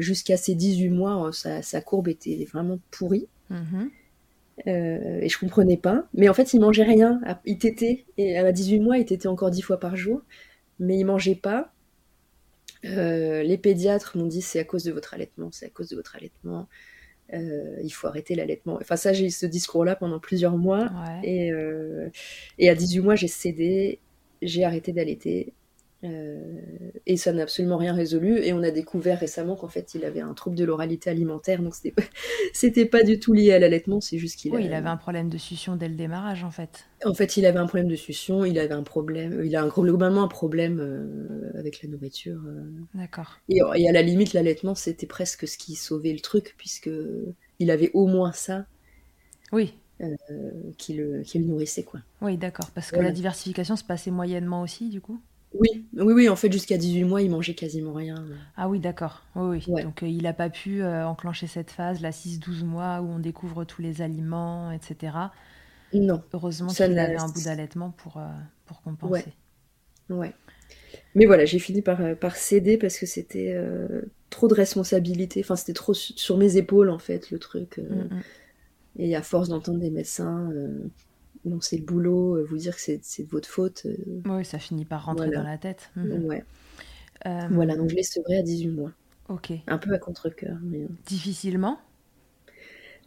jusqu'à 0.00 0.36
ces 0.36 0.54
18 0.54 0.90
mois, 0.90 1.30
sa, 1.32 1.80
courbe 1.80 2.08
était 2.08 2.46
vraiment 2.50 2.78
pourrie. 2.90 3.28
Mm-hmm. 3.50 3.90
Euh, 4.66 5.20
et 5.20 5.28
je 5.28 5.38
comprenais 5.38 5.76
pas. 5.76 6.06
Mais 6.14 6.28
en 6.28 6.34
fait, 6.34 6.54
il 6.54 6.60
mangeait 6.60 6.84
rien. 6.84 7.20
Il 7.44 7.58
tétait. 7.58 8.04
Et 8.16 8.38
à 8.38 8.52
18 8.52 8.80
mois, 8.80 8.98
il 8.98 9.04
tétait 9.04 9.28
encore 9.28 9.50
10 9.50 9.62
fois 9.62 9.80
par 9.80 9.96
jour. 9.96 10.22
Mais 10.78 10.98
il 10.98 11.04
mangeait 11.04 11.34
pas. 11.34 11.72
Euh, 12.84 13.42
les 13.42 13.56
pédiatres 13.56 14.16
m'ont 14.16 14.26
dit 14.26 14.42
c'est 14.42 14.60
à 14.60 14.64
cause 14.64 14.84
de 14.84 14.92
votre 14.92 15.14
allaitement, 15.14 15.48
c'est 15.50 15.66
à 15.66 15.70
cause 15.70 15.88
de 15.88 15.96
votre 15.96 16.16
allaitement. 16.16 16.68
Euh, 17.32 17.78
il 17.82 17.90
faut 17.90 18.06
arrêter 18.06 18.34
l'allaitement. 18.34 18.78
Enfin, 18.80 18.96
ça, 18.96 19.12
j'ai 19.12 19.26
eu 19.26 19.30
ce 19.30 19.46
discours-là 19.46 19.96
pendant 19.96 20.20
plusieurs 20.20 20.56
mois. 20.56 20.90
Et, 21.22 21.50
et 22.58 22.68
à 22.68 22.74
18 22.74 23.00
mois, 23.00 23.14
j'ai 23.14 23.28
cédé. 23.28 23.98
J'ai 24.42 24.64
arrêté 24.64 24.92
d'allaiter. 24.92 25.54
Euh, 26.04 26.60
et 27.06 27.16
ça 27.16 27.32
n'a 27.32 27.42
absolument 27.42 27.76
rien 27.76 27.92
résolu. 27.92 28.38
Et 28.38 28.52
on 28.52 28.62
a 28.62 28.70
découvert 28.70 29.18
récemment 29.18 29.56
qu'en 29.56 29.68
fait, 29.68 29.94
il 29.94 30.04
avait 30.04 30.20
un 30.20 30.32
trouble 30.32 30.56
de 30.56 30.64
l'oralité 30.64 31.10
alimentaire. 31.10 31.62
Donc, 31.62 31.74
c'était, 31.74 31.94
c'était 32.52 32.86
pas 32.86 33.02
du 33.02 33.18
tout 33.18 33.32
lié 33.32 33.52
à 33.52 33.58
l'allaitement, 33.58 34.00
c'est 34.00 34.18
juste 34.18 34.38
qu'il 34.38 34.54
oui, 34.54 34.64
il 34.64 34.74
avait 34.74 34.88
un 34.88 34.96
problème 34.96 35.28
de 35.28 35.38
succion 35.38 35.76
dès 35.76 35.88
le 35.88 35.94
démarrage, 35.94 36.44
en 36.44 36.50
fait. 36.50 36.86
En 37.04 37.14
fait, 37.14 37.36
il 37.36 37.44
avait 37.44 37.58
un 37.58 37.66
problème 37.66 37.88
de 37.88 37.96
succion, 37.96 38.44
il 38.44 38.58
avait 38.58 38.74
un 38.74 38.82
problème, 38.82 39.42
il 39.44 39.54
a 39.54 39.62
un, 39.62 39.68
globalement 39.68 40.22
un 40.22 40.28
problème 40.28 40.80
euh, 40.80 41.58
avec 41.58 41.82
la 41.82 41.88
nourriture. 41.90 42.40
Euh. 42.46 42.64
D'accord. 42.94 43.38
Et, 43.48 43.60
et, 43.76 43.88
à 43.88 43.92
la 43.92 44.02
limite, 44.02 44.32
l'allaitement, 44.32 44.74
c'était 44.74 45.06
presque 45.06 45.46
ce 45.46 45.58
qui 45.58 45.74
sauvait 45.74 46.12
le 46.12 46.20
truc, 46.20 46.54
puisque 46.56 46.90
il 47.58 47.70
avait 47.70 47.90
au 47.92 48.06
moins 48.06 48.32
ça. 48.32 48.66
Oui, 49.52 49.74
qui, 50.78 50.94
le, 50.94 51.22
qui 51.22 51.38
le 51.38 51.44
nourrissait. 51.44 51.84
Quoi. 51.84 52.00
Oui, 52.20 52.36
d'accord. 52.36 52.70
Parce 52.74 52.90
que 52.90 52.98
la 52.98 53.12
diversification 53.12 53.76
se 53.76 53.84
passait 53.84 54.10
moyennement 54.10 54.62
aussi, 54.62 54.88
du 54.88 55.00
coup? 55.00 55.20
Oui, 55.54 55.86
oui, 55.94 56.12
oui, 56.12 56.28
en 56.28 56.36
fait, 56.36 56.52
jusqu'à 56.52 56.76
18 56.76 57.04
mois, 57.04 57.22
il 57.22 57.30
mangeait 57.30 57.54
quasiment 57.54 57.92
rien. 57.92 58.24
Ah 58.56 58.68
oui, 58.68 58.80
d'accord. 58.80 59.22
Oui, 59.34 59.64
oui. 59.68 59.82
Donc, 59.82 60.02
il 60.02 60.22
n'a 60.22 60.32
pas 60.32 60.50
pu 60.50 60.84
enclencher 60.84 61.46
cette 61.46 61.70
phase, 61.70 62.00
la 62.00 62.10
6-12 62.10 62.64
mois, 62.64 63.00
où 63.00 63.06
on 63.06 63.18
découvre 63.18 63.64
tous 63.64 63.80
les 63.82 64.02
aliments, 64.02 64.70
etc. 64.70 65.16
Non. 65.92 66.22
Heureusement 66.32 66.68
qu'il 66.68 66.98
avait 66.98 67.16
un 67.16 67.28
bout 67.28 67.44
d'allaitement 67.44 67.90
pour, 67.90 68.20
pour 68.66 68.82
compenser. 68.82 69.24
Ouais. 70.10 70.16
ouais. 70.16 70.34
Mais 71.14 71.26
voilà, 71.26 71.44
j'ai 71.44 71.58
fini 71.58 71.82
par, 71.82 72.00
euh, 72.00 72.14
par 72.14 72.36
céder 72.36 72.76
parce 72.76 72.98
que 72.98 73.06
c'était 73.06 73.52
euh, 73.54 74.02
trop 74.30 74.48
de 74.48 74.54
responsabilité. 74.54 75.40
Enfin, 75.40 75.56
c'était 75.56 75.72
trop 75.72 75.94
sur 75.94 76.36
mes 76.36 76.56
épaules, 76.56 76.90
en 76.90 76.98
fait, 76.98 77.30
le 77.30 77.38
truc. 77.38 77.78
Euh. 77.78 77.82
Mm, 77.82 78.14
mm. 78.16 78.22
Et 78.96 79.16
à 79.16 79.22
force 79.22 79.48
d'entendre 79.48 79.80
des 79.80 79.90
médecins, 79.90 80.52
non, 81.44 81.60
c'est 81.60 81.76
le 81.76 81.84
boulot, 81.84 82.44
vous 82.46 82.56
dire 82.56 82.74
que 82.74 82.80
c'est 82.80 83.22
de 83.22 83.30
votre 83.30 83.48
faute. 83.48 83.86
oui, 84.26 84.44
ça 84.44 84.58
finit 84.58 84.84
par 84.84 85.04
rentrer 85.04 85.30
dans 85.30 85.42
la 85.42 85.58
tête. 85.58 85.90
Mm. 85.96 86.24
Ouais. 86.24 86.44
Voilà, 87.50 87.76
donc 87.76 87.90
je 87.90 87.96
l'ai 87.96 88.02
sevré 88.02 88.38
à 88.38 88.42
18 88.42 88.68
mois. 88.68 88.92
Ok. 89.28 89.52
Un 89.66 89.78
peu 89.78 89.92
à 89.94 89.98
contre-coeur. 89.98 90.58
Mais... 90.62 90.86
Difficilement? 91.06 91.78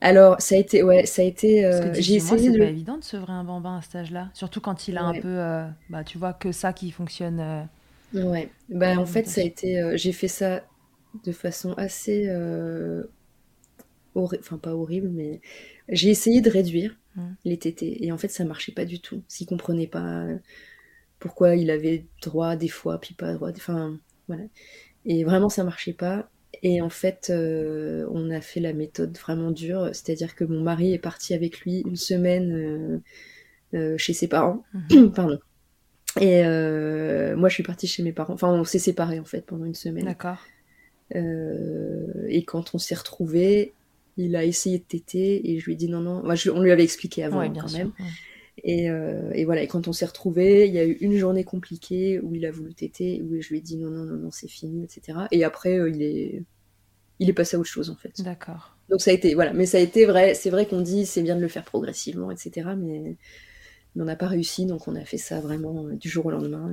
Alors, 0.01 0.39
ça 0.39 0.55
a 0.55 0.57
été, 0.57 0.83
ouais, 0.83 1.05
ça 1.05 1.21
a 1.21 1.25
été. 1.25 1.61
j'ai 1.93 2.15
essayé 2.15 2.51
c'est 2.51 2.57
pas 2.57 2.65
évident 2.65 2.97
de 2.97 3.03
sevrer 3.03 3.33
un 3.33 3.43
bambin 3.43 3.77
à 3.77 3.81
cet 3.81 3.95
âge-là, 3.95 4.29
surtout 4.33 4.61
quand 4.61 4.87
il 4.87 4.97
a 4.97 5.03
un 5.03 5.19
peu, 5.19 5.37
bah, 5.89 6.03
tu 6.03 6.17
vois, 6.17 6.33
que 6.33 6.51
ça 6.51 6.73
qui 6.73 6.91
fonctionne 6.91 7.67
Ouais, 8.13 8.49
bah, 8.69 8.97
en 8.97 9.05
fait, 9.05 9.27
ça 9.27 9.41
a 9.41 9.43
été. 9.43 9.81
Euh, 9.81 9.97
j'ai 9.97 10.11
fait 10.11 10.27
ça 10.27 10.63
de 11.23 11.31
façon 11.31 11.73
assez. 11.73 12.27
Euh, 14.17 14.37
enfin, 14.39 14.57
pas 14.57 14.75
horrible, 14.75 15.09
mais 15.09 15.41
j'ai 15.89 16.09
essayé 16.09 16.41
de 16.41 16.49
réduire 16.49 16.97
mmh. 17.15 17.21
les 17.45 17.57
tétés. 17.57 18.05
Et 18.05 18.11
en 18.11 18.17
fait, 18.17 18.29
ça 18.29 18.45
marchait 18.45 18.71
pas 18.71 18.85
du 18.85 18.99
tout. 18.99 19.23
S'il 19.27 19.47
comprenait 19.47 19.87
pas 19.87 20.25
pourquoi 21.19 21.55
il 21.55 21.71
avait 21.71 22.05
droit 22.21 22.55
des 22.55 22.67
fois, 22.67 22.99
puis 22.99 23.13
pas 23.13 23.33
droit. 23.33 23.49
Enfin, 23.49 23.99
voilà. 24.27 24.43
Et 25.05 25.23
vraiment, 25.23 25.49
ça 25.49 25.63
marchait 25.63 25.93
pas. 25.93 26.29
Et 26.63 26.81
en 26.81 26.89
fait, 26.89 27.29
euh, 27.29 28.07
on 28.11 28.29
a 28.31 28.41
fait 28.41 28.59
la 28.59 28.73
méthode 28.73 29.17
vraiment 29.17 29.51
dure. 29.51 29.89
C'est-à-dire 29.93 30.35
que 30.35 30.43
mon 30.43 30.61
mari 30.61 30.93
est 30.93 30.99
parti 30.99 31.33
avec 31.33 31.61
lui 31.61 31.81
une 31.85 31.95
semaine 31.95 33.01
chez 33.97 34.13
ses 34.13 34.27
parents. 34.27 34.63
Mmh. 34.73 35.07
Pardon. 35.15 35.39
Et 36.19 36.43
euh, 36.43 37.35
moi, 37.35 37.49
je 37.49 37.55
suis 37.55 37.63
partie 37.63 37.87
chez 37.87 38.03
mes 38.03 38.11
parents. 38.11 38.33
Enfin, 38.33 38.49
on 38.49 38.63
s'est 38.63 38.79
séparés 38.79 39.19
en 39.19 39.25
fait 39.25 39.45
pendant 39.45 39.65
une 39.65 39.75
semaine. 39.75 40.05
D'accord. 40.05 40.39
Euh, 41.15 42.25
et 42.27 42.43
quand 42.43 42.73
on 42.73 42.77
s'est 42.77 42.95
retrouvés, 42.95 43.73
il 44.17 44.35
a 44.35 44.43
essayé 44.43 44.79
de 44.79 44.83
téter 44.83 45.49
et 45.51 45.59
je 45.59 45.65
lui 45.65 45.73
ai 45.73 45.75
dit 45.75 45.87
non, 45.87 46.01
non. 46.01 46.23
on 46.25 46.61
lui 46.61 46.71
avait 46.71 46.83
expliqué 46.83 47.23
avant 47.23 47.47
quand 47.53 47.71
même. 47.71 47.91
Et, 48.63 48.89
euh, 48.89 49.29
et, 49.33 49.45
voilà, 49.45 49.61
et 49.61 49.67
quand 49.67 49.87
on 49.87 49.93
s'est 49.93 50.05
retrouvés, 50.05 50.67
il 50.67 50.73
y 50.73 50.79
a 50.79 50.85
eu 50.85 50.93
une 50.93 51.15
journée 51.15 51.43
compliquée 51.43 52.19
où 52.19 52.33
il 52.33 52.43
a 52.45 52.51
voulu 52.51 52.73
téter, 52.73 53.21
où 53.21 53.39
je 53.39 53.49
lui 53.49 53.59
ai 53.59 53.61
dit 53.61 53.77
non, 53.77 53.91
non, 53.91 54.03
non, 54.03 54.17
non, 54.17 54.31
c'est 54.31 54.47
fini, 54.47 54.83
etc. 54.83 55.19
Et 55.31 55.43
après, 55.43 55.75
il, 55.89 56.01
est... 56.01 56.43
il 57.19 57.29
est 57.29 57.33
passé 57.33 57.55
à 57.55 57.59
autre 57.59 57.69
chose 57.69 57.91
en 57.91 57.95
fait. 57.95 58.19
D'accord. 58.23 58.75
Donc 58.89 59.01
ça 59.01 59.11
a 59.11 59.13
été, 59.13 59.35
voilà, 59.35 59.53
mais 59.53 59.67
ça 59.67 59.77
a 59.77 59.81
été 59.81 60.05
vrai, 60.05 60.33
c'est 60.33 60.49
vrai 60.49 60.65
qu'on 60.65 60.81
dit 60.81 61.05
c'est 61.05 61.21
bien 61.21 61.35
de 61.35 61.41
le 61.41 61.47
faire 61.47 61.65
progressivement, 61.65 62.31
etc. 62.31 62.69
Mais 62.75 63.17
mais 63.97 64.03
on 64.03 64.05
n'a 64.05 64.15
pas 64.15 64.27
réussi, 64.27 64.67
donc 64.67 64.87
on 64.87 64.95
a 64.95 65.03
fait 65.03 65.17
ça 65.17 65.41
vraiment 65.41 65.87
euh, 65.87 65.95
du 65.95 66.07
jour 66.07 66.27
au 66.27 66.29
lendemain. 66.29 66.71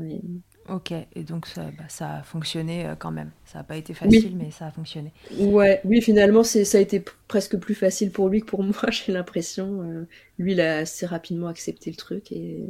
Ok, 0.69 0.93
et 0.93 1.23
donc 1.23 1.47
ça, 1.47 1.63
bah, 1.79 1.85
ça 1.89 2.17
a 2.17 2.23
fonctionné 2.23 2.85
euh, 2.85 2.95
quand 2.97 3.11
même. 3.11 3.31
Ça 3.47 3.59
n'a 3.59 3.65
pas 3.65 3.77
été 3.79 3.95
facile, 3.95 4.37
mais 4.37 4.51
ça 4.51 4.67
a 4.67 4.71
fonctionné. 4.71 5.11
Ouais, 5.39 5.81
oui, 5.87 6.03
finalement, 6.03 6.45
ça 6.45 6.59
a 6.77 6.81
été 6.81 7.03
presque 7.27 7.57
plus 7.57 7.75
facile 7.75 8.11
pour 8.11 8.29
lui 8.29 8.43
que 8.43 8.47
pour 8.47 8.63
moi, 8.63 8.91
j'ai 8.91 9.11
l'impression. 9.11 9.81
Euh. 9.83 10.07
lui, 10.39 10.53
il 10.53 10.61
a 10.61 10.79
assez 10.79 11.07
rapidement 11.07 11.49
accepté 11.49 11.91
le 11.91 11.97
truc. 11.97 12.31
Et... 12.31 12.63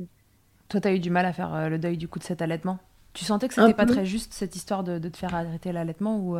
Toi, 0.68 0.80
tu 0.80 0.86
as 0.86 0.94
eu 0.94 1.00
du 1.00 1.10
mal 1.10 1.26
à 1.26 1.32
faire 1.32 1.68
le 1.68 1.78
deuil 1.78 1.96
du 1.96 2.06
coup 2.06 2.20
de 2.20 2.24
cet 2.24 2.40
allaitement? 2.40 2.78
Tu 3.12 3.24
sentais 3.24 3.48
que 3.48 3.54
c'était 3.54 3.74
pas 3.74 3.86
très 3.86 4.06
juste 4.06 4.32
cette 4.34 4.54
histoire 4.54 4.84
de, 4.84 5.00
de 5.00 5.08
te 5.08 5.16
faire 5.16 5.34
arrêter 5.34 5.72
l'allaitement 5.72 6.18
ou 6.18 6.36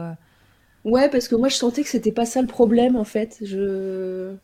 Ouais, 0.85 1.09
parce 1.09 1.27
que 1.27 1.35
moi, 1.35 1.49
je 1.49 1.57
sentais 1.57 1.83
que 1.83 1.89
c'était 1.89 2.13
pas 2.13 2.27
ça 2.27 2.41
le 2.43 2.47
problème 2.47 2.95
en 2.95 3.05
fait. 3.05 3.39
Je 3.43 4.37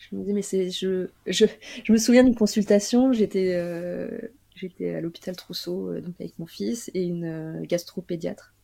je 0.00 0.16
me 0.16 0.24
dis, 0.24 0.32
mais 0.32 0.42
c'est. 0.42 0.70
Je, 0.70 1.08
je, 1.26 1.44
je 1.84 1.92
me 1.92 1.98
souviens 1.98 2.24
d'une 2.24 2.34
consultation, 2.34 3.12
j'étais 3.12 3.52
euh, 3.54 4.08
j'étais 4.54 4.94
à 4.94 5.00
l'hôpital 5.00 5.36
Trousseau, 5.36 5.90
euh, 5.90 6.00
donc 6.00 6.14
avec 6.18 6.38
mon 6.38 6.46
fils, 6.46 6.90
et 6.94 7.04
une 7.04 7.24
euh, 7.24 7.62
gastropédiatre. 7.66 8.54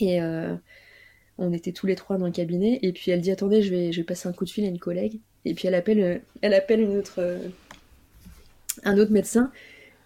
Et 0.00 0.20
on 1.38 1.52
était 1.52 1.72
tous 1.72 1.86
les 1.86 1.96
trois 1.96 2.16
dans 2.16 2.26
le 2.26 2.32
cabinet, 2.32 2.78
et 2.82 2.92
puis 2.92 3.10
elle 3.10 3.20
dit, 3.20 3.30
attendez, 3.30 3.62
je 3.62 3.70
vais, 3.70 3.92
je 3.92 4.00
vais 4.00 4.04
passer 4.04 4.26
un 4.26 4.32
coup 4.32 4.46
de 4.46 4.50
fil 4.50 4.64
à 4.64 4.68
une 4.68 4.78
collègue. 4.78 5.20
Et 5.44 5.52
puis 5.54 5.68
elle 5.68 5.74
appelle, 5.74 6.22
elle 6.40 6.54
appelle 6.54 6.80
une 6.80 6.96
autre, 6.96 7.20
un 8.84 8.98
autre 8.98 9.12
médecin, 9.12 9.52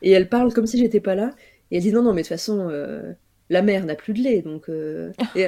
et 0.03 0.11
elle 0.11 0.29
parle 0.29 0.53
comme 0.53 0.67
si 0.67 0.77
j'étais 0.77 0.99
pas 0.99 1.15
là. 1.15 1.31
Et 1.71 1.77
elle 1.77 1.83
dit, 1.83 1.93
non, 1.93 2.03
non, 2.03 2.13
mais 2.13 2.23
de 2.23 2.27
toute 2.27 2.37
façon, 2.37 2.69
la 3.49 3.63
mère 3.63 3.87
n'a 3.87 3.95
plus 3.95 4.13
de 4.13 4.23
lait, 4.23 4.43
donc. 4.43 4.69
et, 5.37 5.47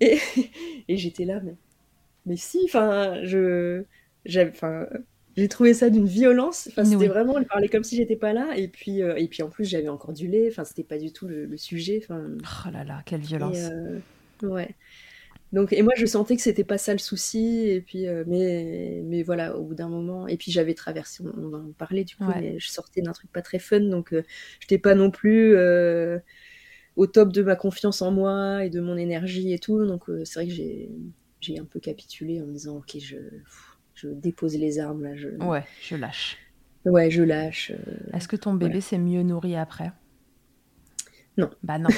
et, 0.00 0.18
et 0.88 0.96
j'étais 0.96 1.24
là, 1.24 1.40
mais 1.44 1.54
mais 2.26 2.36
si, 2.36 2.60
enfin, 2.64 3.24
je, 3.24 3.84
j'ai 4.24 5.48
trouvé 5.48 5.74
ça 5.74 5.90
d'une 5.90 6.06
violence. 6.06 6.68
Enfin, 6.70 6.84
c'était 6.84 7.06
vraiment, 7.08 7.38
elle 7.38 7.46
parlait 7.46 7.68
comme 7.68 7.84
si 7.84 7.96
j'étais 7.96 8.16
pas 8.16 8.32
là. 8.32 8.56
Et 8.56 8.68
puis, 8.68 9.02
euh, 9.02 9.16
et 9.16 9.28
puis 9.28 9.42
en 9.42 9.48
plus, 9.48 9.64
j'avais 9.64 9.88
encore 9.88 10.12
du 10.12 10.28
lait. 10.28 10.48
Enfin, 10.50 10.64
c'était 10.64 10.84
pas 10.84 10.98
du 10.98 11.12
tout 11.12 11.28
le, 11.28 11.56
sujet. 11.56 12.00
Enfin. 12.02 12.26
Oh 12.66 12.70
là 12.72 12.84
là, 12.84 13.02
quelle 13.06 13.20
violence. 13.20 13.58
Euh, 13.70 14.00
ouais. 14.42 14.74
Donc, 15.52 15.72
et 15.72 15.82
moi, 15.82 15.92
je 15.96 16.04
sentais 16.06 16.34
que 16.34 16.42
c'était 16.42 16.64
pas 16.64 16.78
ça 16.78 16.92
le 16.92 16.98
souci. 16.98 17.68
Et 17.68 17.80
puis, 17.80 18.08
euh, 18.08 18.24
mais, 18.26 19.02
mais 19.04 19.22
voilà, 19.22 19.56
au 19.56 19.62
bout 19.62 19.74
d'un 19.74 19.88
moment. 19.88 20.26
Et 20.26 20.36
puis, 20.36 20.50
j'avais 20.50 20.74
traversé, 20.74 21.22
on, 21.22 21.48
va 21.48 21.58
en 21.58 21.72
parler 21.78 22.04
du 22.04 22.16
coup, 22.16 22.24
mais 22.24 22.58
je 22.58 22.68
sortais 22.68 23.02
d'un 23.02 23.12
truc 23.12 23.30
pas 23.30 23.42
très 23.42 23.60
fun. 23.60 23.80
Donc, 23.80 24.08
je 24.10 24.22
j'étais 24.60 24.78
pas 24.78 24.94
non 24.94 25.10
plus 25.10 25.56
au 26.96 27.06
top 27.06 27.30
de 27.30 27.42
ma 27.42 27.56
confiance 27.56 28.02
en 28.02 28.10
moi 28.10 28.64
et 28.64 28.70
de 28.70 28.80
mon 28.80 28.96
énergie 28.96 29.52
et 29.52 29.58
tout. 29.58 29.84
Donc, 29.84 30.04
c'est 30.24 30.40
vrai 30.40 30.48
que 30.48 30.54
j'ai 30.54 30.90
j'ai 31.46 31.58
un 31.58 31.64
peu 31.64 31.80
capitulé 31.80 32.40
en 32.40 32.46
me 32.46 32.52
disant 32.52 32.78
ok 32.78 32.96
je, 32.98 33.16
je 33.94 34.08
dépose 34.08 34.56
les 34.56 34.78
armes 34.78 35.04
là. 35.04 35.16
Je... 35.16 35.28
Ouais, 35.44 35.64
je 35.80 35.96
lâche. 35.96 36.38
Ouais, 36.84 37.10
je 37.10 37.22
lâche. 37.22 37.72
Euh, 37.72 38.16
Est-ce 38.16 38.28
que 38.28 38.36
ton 38.36 38.54
bébé 38.54 38.80
s'est 38.80 38.98
mieux 38.98 39.22
nourri 39.22 39.56
après? 39.56 39.92
Non. 41.36 41.50
Bah 41.62 41.78
non. 41.78 41.90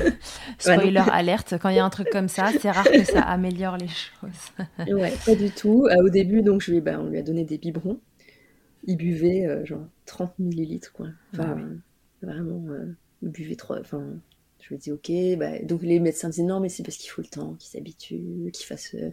Spoiler 0.58 1.02
alerte, 1.10 1.54
quand 1.60 1.68
il 1.68 1.76
y 1.76 1.78
a 1.78 1.84
un 1.84 1.90
truc 1.90 2.08
comme 2.10 2.28
ça, 2.28 2.50
c'est 2.58 2.70
rare 2.70 2.84
que 2.84 3.04
ça 3.04 3.20
améliore 3.20 3.76
les 3.76 3.88
choses. 3.88 4.52
ouais, 4.78 5.12
pas 5.24 5.34
du 5.34 5.50
tout. 5.50 5.86
Euh, 5.86 6.02
au 6.02 6.08
début, 6.08 6.42
donc 6.42 6.62
je 6.62 6.72
lui, 6.72 6.80
bah, 6.80 6.98
on 6.98 7.08
lui 7.08 7.18
a 7.18 7.22
donné 7.22 7.44
des 7.44 7.58
biberons. 7.58 8.00
Il 8.84 8.96
buvait 8.96 9.46
euh, 9.46 9.64
genre 9.64 9.86
30 10.06 10.38
millilitres 10.38 10.92
quoi. 10.92 11.08
Enfin, 11.32 11.58
vraiment, 12.22 12.64
il 13.22 13.30
buvait 13.30 13.56
trois. 13.56 13.80
Enfin, 13.80 14.02
je 14.68 14.74
me 14.74 14.78
dis, 14.78 14.92
ok, 14.92 15.38
bah, 15.38 15.58
donc 15.62 15.82
les 15.82 16.00
médecins 16.00 16.28
disent 16.28 16.44
non, 16.44 16.60
mais 16.60 16.68
c'est 16.68 16.82
parce 16.82 16.96
qu'il 16.96 17.10
faut 17.10 17.22
le 17.22 17.28
temps, 17.28 17.54
qu'il 17.54 17.70
s'habitue, 17.70 18.50
qu'il 18.52 18.66
fasse, 18.66 18.94
euh, 18.94 19.10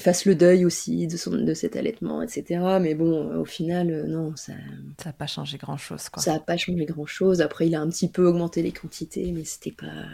fasse 0.00 0.24
le 0.26 0.34
deuil 0.34 0.64
aussi 0.64 1.06
de, 1.06 1.16
son, 1.16 1.30
de 1.30 1.54
cet 1.54 1.76
allaitement, 1.76 2.22
etc. 2.22 2.78
Mais 2.80 2.94
bon, 2.94 3.38
au 3.38 3.44
final, 3.44 3.90
euh, 3.90 4.06
non, 4.06 4.36
ça. 4.36 4.52
Ça 4.98 5.08
n'a 5.08 5.12
pas 5.12 5.26
changé 5.26 5.56
grand 5.56 5.76
chose, 5.76 6.08
quoi. 6.08 6.22
Ça 6.22 6.34
n'a 6.34 6.40
pas 6.40 6.56
changé 6.56 6.84
grand 6.84 7.06
chose. 7.06 7.40
Après, 7.40 7.66
il 7.66 7.74
a 7.74 7.80
un 7.80 7.88
petit 7.88 8.08
peu 8.08 8.26
augmenté 8.26 8.62
les 8.62 8.72
quantités, 8.72 9.32
mais 9.32 9.44
c'était 9.44 9.72
pas. 9.72 10.04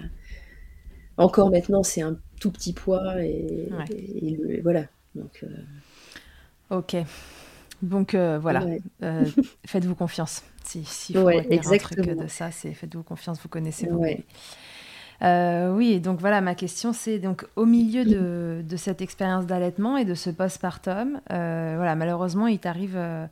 Encore 1.17 1.51
maintenant, 1.51 1.83
c'est 1.83 2.03
un 2.03 2.19
tout 2.41 2.51
petit 2.51 2.73
poids 2.73 3.23
et, 3.23 3.69
voilà. 4.63 4.87
Donc. 5.15 5.45
Euh, 5.45 6.79
ok. 6.79 6.97
Donc 7.85 8.14
voilà, 8.14 8.64
faites-vous 9.66 9.94
confiance. 9.94 10.42
Si, 10.64 10.85
si 10.85 11.12
faut 11.12 11.23
ouais, 11.23 11.47
un 11.53 11.79
truc 11.79 12.01
de 12.01 12.27
ça, 12.27 12.51
c'est 12.51 12.73
faites-vous 12.73 13.03
confiance, 13.03 13.40
vous 13.42 13.49
connaissez 13.49 13.87
vos 13.87 14.03
euh, 15.23 15.73
oui, 15.73 16.01
donc 16.01 16.20
voilà, 16.20 16.40
ma 16.40 16.55
question 16.55 16.92
c'est 16.92 17.18
donc 17.18 17.47
au 17.57 17.66
milieu 17.66 18.05
de, 18.05 18.62
de 18.66 18.77
cette 18.77 19.01
expérience 19.01 19.47
d'allaitement 19.47 19.97
et 19.97 20.05
de 20.05 20.14
ce 20.14 20.31
postpartum, 20.31 21.20
euh, 21.33 21.75
voilà, 21.77 21.94
malheureusement 21.94 22.47
il 22.47 22.59
t'arrive 22.59 22.97
euh, 22.97 23.27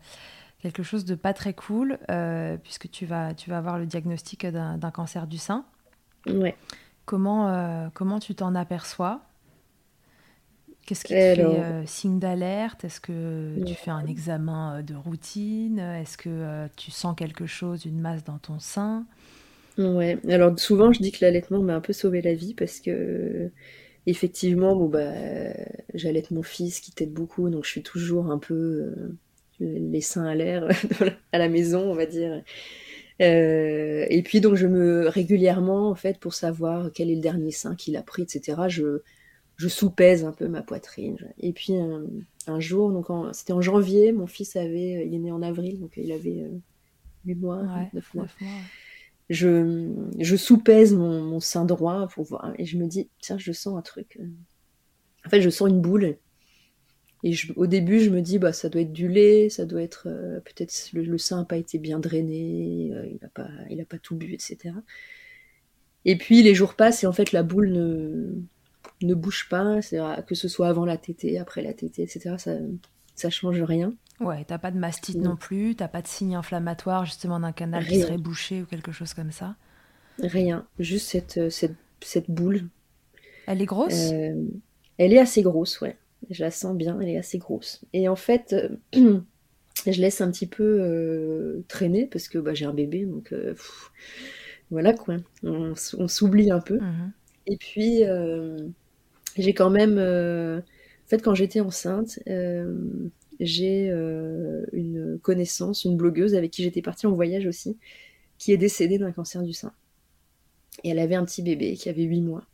quelque 0.60 0.82
chose 0.82 1.04
de 1.04 1.14
pas 1.14 1.32
très 1.32 1.54
cool 1.54 1.98
euh, 2.10 2.56
puisque 2.62 2.90
tu 2.90 3.04
vas, 3.04 3.34
tu 3.34 3.50
vas 3.50 3.58
avoir 3.58 3.78
le 3.78 3.86
diagnostic 3.86 4.46
d'un 4.46 4.90
cancer 4.92 5.26
du 5.26 5.38
sein. 5.38 5.64
Ouais. 6.26 6.56
Comment, 7.04 7.90
comment 7.94 8.20
tu 8.20 8.36
t'en 8.36 8.54
aperçois? 8.54 9.20
Qu'est-ce 10.92 11.04
qui 11.04 11.14
te 11.14 11.18
fait 11.18 11.40
euh, 11.40 11.86
signe 11.86 12.18
d'alerte? 12.18 12.84
Est-ce 12.84 13.00
que 13.00 13.64
tu 13.64 13.74
fais 13.74 13.90
un 13.90 14.06
examen 14.06 14.76
euh, 14.76 14.82
de 14.82 14.94
routine? 14.94 15.78
Est-ce 15.78 16.18
que 16.18 16.28
euh, 16.28 16.66
tu 16.76 16.90
sens 16.90 17.16
quelque 17.16 17.46
chose, 17.46 17.86
une 17.86 17.98
masse 17.98 18.24
dans 18.24 18.36
ton 18.36 18.58
sein? 18.58 19.06
Ouais, 19.78 20.18
alors 20.28 20.58
souvent 20.60 20.92
je 20.92 21.00
dis 21.00 21.10
que 21.10 21.24
l'allaitement 21.24 21.60
m'a 21.60 21.74
un 21.74 21.80
peu 21.80 21.94
sauvé 21.94 22.20
la 22.20 22.34
vie 22.34 22.52
parce 22.52 22.78
que 22.78 23.50
effectivement, 24.06 24.76
bon 24.76 24.86
bah 24.86 25.14
j'allaite 25.94 26.30
mon 26.30 26.42
fils 26.42 26.80
qui 26.80 26.92
t'aide 26.92 27.14
beaucoup, 27.14 27.48
donc 27.48 27.64
je 27.64 27.70
suis 27.70 27.82
toujours 27.82 28.30
un 28.30 28.36
peu 28.36 28.92
les 29.60 30.02
seins 30.02 30.26
à 30.26 30.34
l'air 30.34 30.68
à 31.32 31.38
la 31.38 31.48
maison, 31.48 31.90
on 31.90 31.94
va 31.94 32.04
dire. 32.04 32.42
et 33.18 34.22
puis 34.26 34.42
donc 34.42 34.56
je 34.56 34.66
me 34.66 35.08
régulièrement 35.08 35.88
en 35.88 35.94
fait 35.94 36.18
pour 36.18 36.34
savoir 36.34 36.90
quel 36.92 37.10
est 37.10 37.14
le 37.14 37.22
dernier 37.22 37.50
sein 37.50 37.74
qu'il 37.74 37.96
a 37.96 38.02
pris, 38.02 38.24
etc. 38.24 38.68
Je 38.68 39.00
je 39.62 39.68
soupèse 39.68 40.24
un 40.24 40.32
peu 40.32 40.48
ma 40.48 40.60
poitrine. 40.60 41.16
Et 41.38 41.52
puis 41.52 41.74
un, 42.48 42.60
jour, 42.60 42.90
donc 42.90 43.06
c'était 43.32 43.52
en 43.52 43.60
janvier, 43.60 44.10
mon 44.10 44.26
fils 44.26 44.56
avait, 44.56 45.06
il 45.06 45.14
est 45.14 45.18
né 45.18 45.30
en 45.30 45.40
avril, 45.40 45.78
donc 45.78 45.92
il 45.96 46.10
avait 46.10 46.50
8 47.24 47.34
mois, 47.36 47.62
9 47.92 48.14
mois. 48.14 48.26
Je, 49.30 49.88
je 50.18 50.36
soupèse 50.36 50.94
mon, 50.94 51.38
sein 51.38 51.64
droit 51.64 52.08
pour 52.08 52.24
voir, 52.24 52.52
et 52.58 52.64
je 52.64 52.76
me 52.76 52.86
dis, 52.86 53.08
tiens, 53.20 53.38
je 53.38 53.52
sens 53.52 53.78
un 53.78 53.82
truc. 53.82 54.18
En 55.24 55.30
fait, 55.30 55.40
je 55.40 55.48
sens 55.48 55.70
une 55.70 55.80
boule. 55.80 56.16
Et 57.22 57.34
au 57.54 57.68
début, 57.68 58.00
je 58.00 58.10
me 58.10 58.20
dis, 58.20 58.40
bah, 58.40 58.52
ça 58.52 58.68
doit 58.68 58.80
être 58.80 58.92
du 58.92 59.06
lait, 59.06 59.48
ça 59.48 59.64
doit 59.64 59.80
être. 59.80 60.08
Euh, 60.08 60.40
peut-être 60.40 60.90
le, 60.92 61.18
sein 61.18 61.38
n'a 61.38 61.44
pas 61.44 61.56
été 61.56 61.78
bien 61.78 62.00
drainé, 62.00 62.90
euh, 62.92 63.06
il 63.06 63.18
n'a 63.22 63.28
pas, 63.28 63.48
il 63.70 63.86
pas 63.86 63.98
tout 63.98 64.16
bu, 64.16 64.34
etc. 64.34 64.74
Et 66.04 66.18
puis 66.18 66.42
les 66.42 66.52
jours 66.52 66.74
passent 66.74 67.04
et 67.04 67.06
en 67.06 67.12
fait, 67.12 67.30
la 67.30 67.44
boule 67.44 67.70
ne, 67.70 68.42
ne 69.06 69.14
bouge 69.14 69.48
pas, 69.48 69.80
que 70.26 70.34
ce 70.34 70.48
soit 70.48 70.68
avant 70.68 70.84
la 70.84 70.96
tétée, 70.96 71.38
après 71.38 71.62
la 71.62 71.72
tétée, 71.72 72.02
etc. 72.02 72.34
Ça, 72.38 72.56
ça 73.14 73.30
change 73.30 73.62
rien. 73.62 73.94
Ouais, 74.20 74.44
t'as 74.46 74.58
pas 74.58 74.70
de 74.70 74.78
mastite 74.78 75.16
non, 75.16 75.36
plus, 75.36 75.74
t'as 75.74 75.88
pas 75.88 76.02
de 76.02 76.06
signe 76.06 76.36
inflammatoire 76.36 77.04
justement 77.04 77.40
d'un 77.40 77.52
canal 77.52 77.84
qui 77.86 78.00
serait 78.00 78.18
bouché 78.18 78.62
ou 78.62 78.66
quelque 78.66 78.92
chose 78.92 79.14
comme 79.14 79.32
ça. 79.32 79.56
Rien, 80.18 80.66
juste 80.78 81.08
cette, 81.08 81.38
euh, 81.38 81.50
cette, 81.50 81.74
cette 82.00 82.30
boule. 82.30 82.68
Elle 83.46 83.62
est 83.62 83.66
grosse? 83.66 84.12
Elle 84.98 85.12
est 85.12 85.18
assez 85.18 85.42
grosse, 85.42 85.80
ouais. 85.80 85.96
Je 86.30 86.44
la 86.44 86.50
sens 86.50 86.76
bien, 86.76 87.00
elle 87.00 87.08
est 87.08 87.18
assez 87.18 87.38
grosse. 87.38 87.80
Et 87.92 88.08
en 88.08 88.16
fait, 88.16 88.54
euh, 88.54 88.68
je 89.86 90.00
laisse 90.00 90.20
un 90.20 90.30
petit 90.30 90.46
peu 90.46 90.78
euh, 90.80 91.64
traîner 91.68 92.06
parce 92.06 92.28
que 92.28 92.38
bah, 92.38 92.54
j'ai 92.54 92.64
un 92.64 92.74
bébé, 92.74 93.04
donc 93.04 93.32
euh, 93.32 93.54
voilà 94.70 94.92
quoi. 94.92 95.16
On, 95.42 95.74
s'oublie 95.74 96.50
un 96.50 96.60
peu. 96.60 96.78
Mhm. 96.78 97.12
Et 97.46 97.56
puis, 97.56 98.02
j'ai 99.36 99.54
quand 99.54 99.70
même. 99.70 99.98
en 99.98 101.08
fait, 101.08 101.22
quand 101.22 101.34
j'étais 101.34 101.60
enceinte, 101.60 102.18
j'ai 103.40 103.88
une 103.88 105.18
connaissance, 105.22 105.84
une 105.84 105.96
blogueuse 105.96 106.34
avec 106.34 106.50
qui 106.50 106.62
j'étais 106.62 106.82
partie 106.82 107.06
en 107.06 107.12
voyage 107.12 107.46
aussi, 107.46 107.76
qui 108.38 108.52
est 108.52 108.58
décédée 108.58 108.98
d'un 108.98 109.12
cancer 109.12 109.42
du 109.42 109.52
sein. 109.52 109.72
Et 110.84 110.90
elle 110.90 110.98
avait 110.98 111.14
un 111.14 111.24
petit 111.24 111.42
bébé 111.42 111.74
qui 111.74 111.88
avait 111.88 112.02
8 112.02 112.20
mois. 112.22 112.46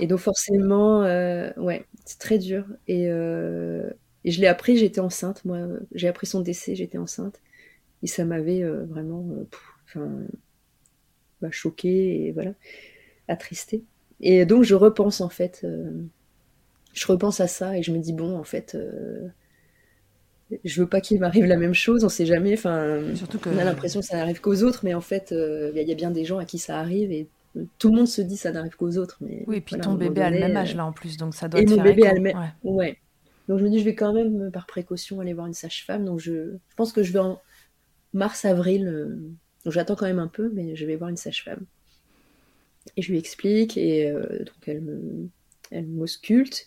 Et 0.00 0.06
donc 0.06 0.20
forcément, 0.20 1.02
euh, 1.02 1.50
ouais, 1.56 1.84
c'est 2.04 2.18
très 2.18 2.38
dur. 2.38 2.64
Euh, 2.88 3.90
et, 4.24 4.30
je 4.30 4.40
l'ai 4.40 4.46
appris, 4.46 4.76
j'étais 4.76 5.00
enceinte, 5.00 5.44
moi. 5.44 5.58
J'ai 5.92 6.08
appris 6.08 6.26
son 6.26 6.40
décès, 6.40 6.74
j'étais 6.74 6.98
enceinte. 6.98 7.40
Et 8.02 8.06
ça 8.06 8.24
m'avait 8.24 8.62
euh, 8.62 8.84
vraiment 8.84 9.24
bah, 11.40 11.50
choquée 11.50 12.26
et 12.26 12.32
voilà, 12.32 12.52
attristée. 13.28 13.82
Et 14.20 14.46
donc 14.46 14.62
je 14.62 14.74
repense 14.74 15.20
en 15.20 15.28
fait, 15.28 15.66
je 16.92 17.06
repense 17.06 17.40
à 17.40 17.46
ça 17.46 17.76
et 17.76 17.82
je 17.82 17.92
me 17.92 17.98
dis, 17.98 18.12
bon, 18.12 18.38
en 18.38 18.44
fait, 18.44 18.76
je 20.64 20.80
veux 20.80 20.88
pas 20.88 21.00
qu'il 21.00 21.18
m'arrive 21.20 21.46
la 21.46 21.56
même 21.56 21.74
chose, 21.74 22.04
on 22.04 22.08
sait 22.08 22.26
jamais. 22.26 22.54
Enfin, 22.54 23.00
que... 23.42 23.48
on 23.48 23.58
a 23.58 23.64
l'impression 23.64 24.00
que 24.00 24.06
ça 24.06 24.16
n'arrive 24.16 24.40
qu'aux 24.40 24.62
autres, 24.62 24.80
mais 24.84 24.94
en 24.94 25.00
fait, 25.00 25.32
il 25.32 25.82
y, 25.82 25.92
a 25.92 25.94
bien 25.94 26.10
des 26.10 26.24
gens 26.24 26.38
à 26.38 26.44
qui 26.44 26.58
ça 26.58 26.78
arrive 26.78 27.12
et 27.12 27.28
tout 27.78 27.90
le 27.90 27.96
monde 27.96 28.08
se 28.08 28.20
dit 28.20 28.36
ça 28.36 28.52
n'arrive 28.52 28.76
qu'aux 28.76 28.96
autres. 28.96 29.18
Mais 29.20 29.44
oui, 29.46 29.56
et 29.56 29.60
puis 29.60 29.76
ton 29.78 29.94
bébé 29.94 30.22
a 30.22 30.30
le 30.30 30.40
même 30.40 30.56
âge 30.56 30.74
là 30.74 30.84
en 30.84 30.92
plus, 30.92 31.16
donc 31.16 31.34
ça 31.34 31.48
doit 31.48 31.60
et 31.60 31.64
te 31.64 31.74
mon 31.74 31.82
bébé 31.82 32.06
a 32.06 32.14
le 32.14 32.20
même. 32.20 32.52
Ouais. 32.62 32.98
Donc 33.48 33.58
je 33.58 33.64
me 33.64 33.70
dis, 33.70 33.78
je 33.78 33.84
vais 33.84 33.94
quand 33.94 34.12
même, 34.12 34.50
par 34.50 34.66
précaution, 34.66 35.20
aller 35.20 35.34
voir 35.34 35.46
une 35.46 35.54
sage-femme. 35.54 36.04
Donc 36.04 36.18
je... 36.18 36.32
je, 36.32 36.74
pense 36.76 36.92
que 36.92 37.02
je 37.02 37.12
vais 37.12 37.18
en 37.18 37.40
mars-avril. 38.12 38.88
Euh, 38.88 39.16
donc 39.64 39.72
j'attends 39.72 39.96
quand 39.96 40.06
même 40.06 40.18
un 40.18 40.28
peu, 40.28 40.50
mais 40.54 40.76
je 40.76 40.86
vais 40.86 40.96
voir 40.96 41.10
une 41.10 41.16
sage-femme. 41.16 41.64
Et 42.96 43.02
je 43.02 43.10
lui 43.10 43.18
explique, 43.18 43.76
et 43.76 44.10
euh, 44.10 44.38
donc 44.40 44.66
elle 44.66 44.80
me, 44.80 45.28
elle 45.70 45.86
m'ausculte. 45.86 46.66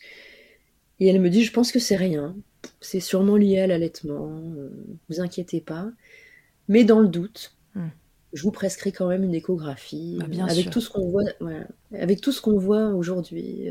Et 1.00 1.08
elle 1.08 1.22
me 1.22 1.30
dit, 1.30 1.44
je 1.44 1.54
pense 1.54 1.72
que 1.72 1.80
c'est 1.80 1.96
rien. 1.96 2.36
C'est 2.82 3.00
sûrement 3.00 3.36
lié 3.36 3.60
à 3.60 3.68
l'allaitement. 3.68 4.30
Euh, 4.58 4.70
vous 5.10 5.22
inquiétez 5.22 5.62
pas. 5.62 5.90
Mais 6.68 6.84
dans 6.84 7.00
le 7.00 7.08
doute, 7.08 7.56
hmm 7.76 7.88
je 8.34 8.44
vous 8.44 8.52
prescris 8.52 8.92
quand 8.92 9.08
même 9.08 9.24
une 9.24 9.34
échographie. 9.34 10.20
Bah, 10.20 10.46
avec, 10.50 10.70
Tout 10.70 10.82
ce 10.82 10.90
qu'on 10.90 11.10
voit, 11.10 11.24
avec 11.94 12.20
tout 12.20 12.34
ce 12.34 12.42
qu'on 12.42 12.58
voit 12.58 12.88
aujourd'hui. 12.88 13.70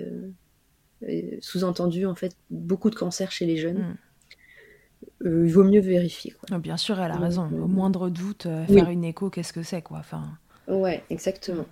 Euh, 1.02 1.36
sous-entendu, 1.40 2.06
en 2.06 2.14
fait, 2.14 2.36
beaucoup 2.50 2.90
de 2.90 2.94
cancers 2.94 3.30
chez 3.30 3.46
les 3.46 3.56
jeunes. 3.56 3.78
Hmm. 3.78 5.26
Euh, 5.26 5.46
il 5.46 5.52
vaut 5.52 5.64
mieux 5.64 5.80
vérifier. 5.80 6.34
Ah, 6.50 6.58
bien 6.58 6.76
sûr, 6.76 6.98
elle 7.00 7.10
a 7.10 7.18
raison. 7.18 7.48
Au 7.52 7.64
euh, 7.64 7.66
moindre 7.66 8.08
doute, 8.08 8.48
faire 8.68 8.88
une 8.88 9.04
écho, 9.04 9.30
qu'est-ce 9.30 9.52
que 9.52 9.62
c'est 9.62 9.82
quoi 9.82 9.98
enfin... 9.98 10.24
Ouais, 10.68 11.04
exactement. 11.10 11.66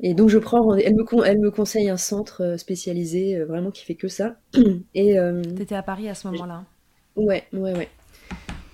Et 0.00 0.14
donc 0.14 0.28
je 0.28 0.38
prends, 0.38 0.74
elle 0.74 0.94
me, 0.94 1.04
elle 1.24 1.38
me 1.38 1.50
conseille 1.50 1.88
un 1.88 1.96
centre 1.96 2.56
spécialisé, 2.58 3.42
vraiment 3.44 3.70
qui 3.70 3.84
fait 3.84 3.94
que 3.94 4.08
ça. 4.08 4.36
Et 4.94 5.16
t'étais 5.56 5.76
à 5.76 5.82
Paris 5.82 6.08
à 6.08 6.14
ce 6.14 6.28
moment-là. 6.28 6.64
Ouais, 7.16 7.44
ouais, 7.52 7.72
ouais. 7.72 7.88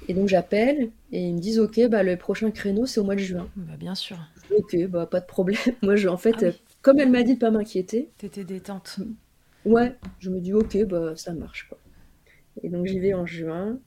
Et 0.09 0.14
donc 0.14 0.26
j'appelle 0.26 0.90
et 1.12 1.20
ils 1.20 1.35
me 1.35 1.38
disent 1.38 1.61
ok 1.61 1.88
bah 1.88 2.02
le 2.02 2.16
prochain 2.16 2.50
créneau 2.50 2.85
c'est 2.85 2.98
au 2.98 3.04
mois 3.04 3.14
de 3.14 3.20
juin. 3.20 3.48
Bah, 3.54 3.76
bien 3.78 3.94
sûr. 3.94 4.16
Ok 4.56 4.76
bah 4.88 5.06
pas 5.06 5.20
de 5.20 5.26
problème. 5.26 5.61
Moi 5.83 5.94
je 5.94 6.09
en 6.09 6.16
fait 6.16 6.35
ah 6.42 6.50
comme 6.83 6.98
elle 6.98 7.11
m'a 7.11 7.22
dit 7.22 7.35
de 7.35 7.38
pas 7.38 7.52
m'inquiéter. 7.52 8.11
T'étais 8.18 8.42
détente. 8.42 8.98
Ouais, 9.64 9.94
je 10.18 10.30
me 10.30 10.40
dis 10.40 10.52
ok 10.52 10.85
bah 10.87 11.12
ça 11.14 11.33
marche 11.33 11.68
quoi. 11.68 11.78
Et 12.62 12.70
donc 12.70 12.87
j'y 12.87 12.98
vais 12.98 13.14
en 13.14 13.24
juin. 13.24 13.78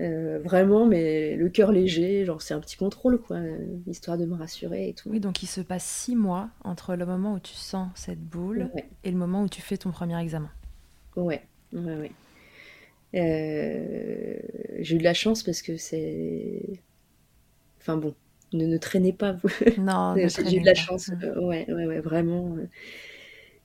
Euh, 0.00 0.40
vraiment, 0.42 0.86
mais 0.86 1.36
le 1.36 1.48
cœur 1.48 1.70
léger, 1.70 2.24
genre 2.24 2.42
c'est 2.42 2.54
un 2.54 2.60
petit 2.60 2.76
contrôle, 2.76 3.20
quoi, 3.20 3.38
histoire 3.86 4.18
de 4.18 4.24
me 4.24 4.34
rassurer 4.34 4.88
et 4.88 4.94
tout. 4.94 5.08
Oui, 5.10 5.20
donc 5.20 5.42
il 5.42 5.46
se 5.46 5.60
passe 5.60 5.84
six 5.84 6.16
mois 6.16 6.50
entre 6.64 6.96
le 6.96 7.06
moment 7.06 7.34
où 7.34 7.38
tu 7.38 7.54
sens 7.54 7.88
cette 7.94 8.20
boule 8.20 8.70
et 9.04 9.10
le 9.10 9.16
moment 9.16 9.42
où 9.42 9.48
tu 9.48 9.60
fais 9.60 9.76
ton 9.76 9.92
premier 9.92 10.20
examen. 10.20 10.50
Ouais, 11.16 11.42
ouais, 11.72 11.96
ouais. 11.96 12.12
Euh, 13.14 14.36
j'ai 14.80 14.96
eu 14.96 14.98
de 14.98 15.04
la 15.04 15.14
chance 15.14 15.42
parce 15.42 15.62
que 15.62 15.76
c'est. 15.76 16.62
Enfin 17.80 17.96
bon, 17.96 18.14
ne, 18.52 18.66
ne 18.66 18.78
traînez 18.78 19.12
pas, 19.12 19.32
vous. 19.32 19.48
Non, 19.76 20.16
j'ai 20.28 20.56
eu 20.56 20.60
de 20.60 20.66
la 20.66 20.74
chance. 20.74 21.10
Euh, 21.22 21.40
ouais, 21.40 21.66
ouais, 21.70 21.86
ouais, 21.86 22.00
vraiment. 22.00 22.56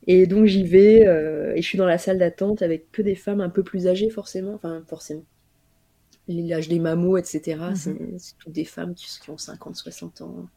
Et 0.07 0.27
donc 0.27 0.45
j'y 0.45 0.63
vais 0.63 1.07
euh, 1.07 1.53
et 1.55 1.61
je 1.61 1.67
suis 1.67 1.77
dans 1.77 1.85
la 1.85 1.97
salle 1.97 2.17
d'attente 2.17 2.61
avec 2.61 2.91
que 2.91 3.01
des 3.01 3.15
femmes 3.15 3.41
un 3.41 3.49
peu 3.49 3.63
plus 3.63 3.87
âgées, 3.87 4.09
forcément. 4.09 4.53
Enfin, 4.53 4.83
forcément. 4.87 5.23
L'âge 6.29 6.69
des 6.69 6.79
mamots, 6.79 7.17
etc. 7.17 7.57
Mhm. 7.57 8.17
C'est 8.19 8.37
toutes 8.37 8.53
des 8.53 8.65
femmes 8.65 8.93
qui, 8.93 9.07
qui 9.19 9.29
ont 9.29 9.37
50, 9.37 9.75
60 9.75 10.21
ans. 10.21 10.47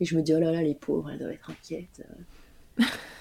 Et 0.00 0.04
je 0.04 0.16
me 0.16 0.22
dis, 0.22 0.34
oh 0.34 0.40
là 0.40 0.50
là, 0.50 0.62
les 0.62 0.74
pauvres, 0.74 1.10
elles 1.10 1.18
doivent 1.18 1.32
être 1.32 1.50
inquiètes. 1.50 2.02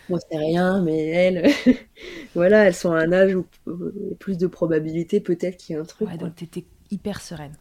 Moi, 0.10 0.20
c'est 0.30 0.38
rien, 0.38 0.82
mais 0.82 1.08
elles, 1.08 1.52
voilà, 2.36 2.66
elles 2.66 2.74
sont 2.74 2.92
à 2.92 3.00
un 3.00 3.12
âge 3.12 3.36
où 3.36 3.46
il 3.68 4.10
y 4.10 4.14
a 4.14 4.16
plus 4.16 4.38
de 4.38 4.48
probabilité 4.48 5.20
peut-être 5.20 5.58
qu'il 5.58 5.76
y 5.76 5.78
ait 5.78 5.82
un 5.82 5.86
truc. 5.86 6.08
Ouais, 6.08 6.18
donc 6.18 6.36
t'étais 6.36 6.64
hyper 6.92 7.22
sereine. 7.22 7.58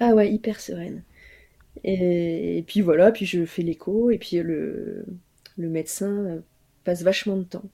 Ah 0.00 0.14
ouais, 0.14 0.32
hyper 0.32 0.60
sereine. 0.60 1.02
Et, 1.82 2.64
puis 2.66 2.80
voilà, 2.80 3.12
puis 3.12 3.26
je 3.26 3.44
fais 3.44 3.62
l'écho, 3.62 4.10
et 4.10 4.18
puis 4.18 4.38
le, 4.38 5.04
le 5.58 5.68
médecin 5.68 6.42
passe 6.84 7.02
vachement 7.02 7.36
de 7.36 7.44
temps 7.44 7.68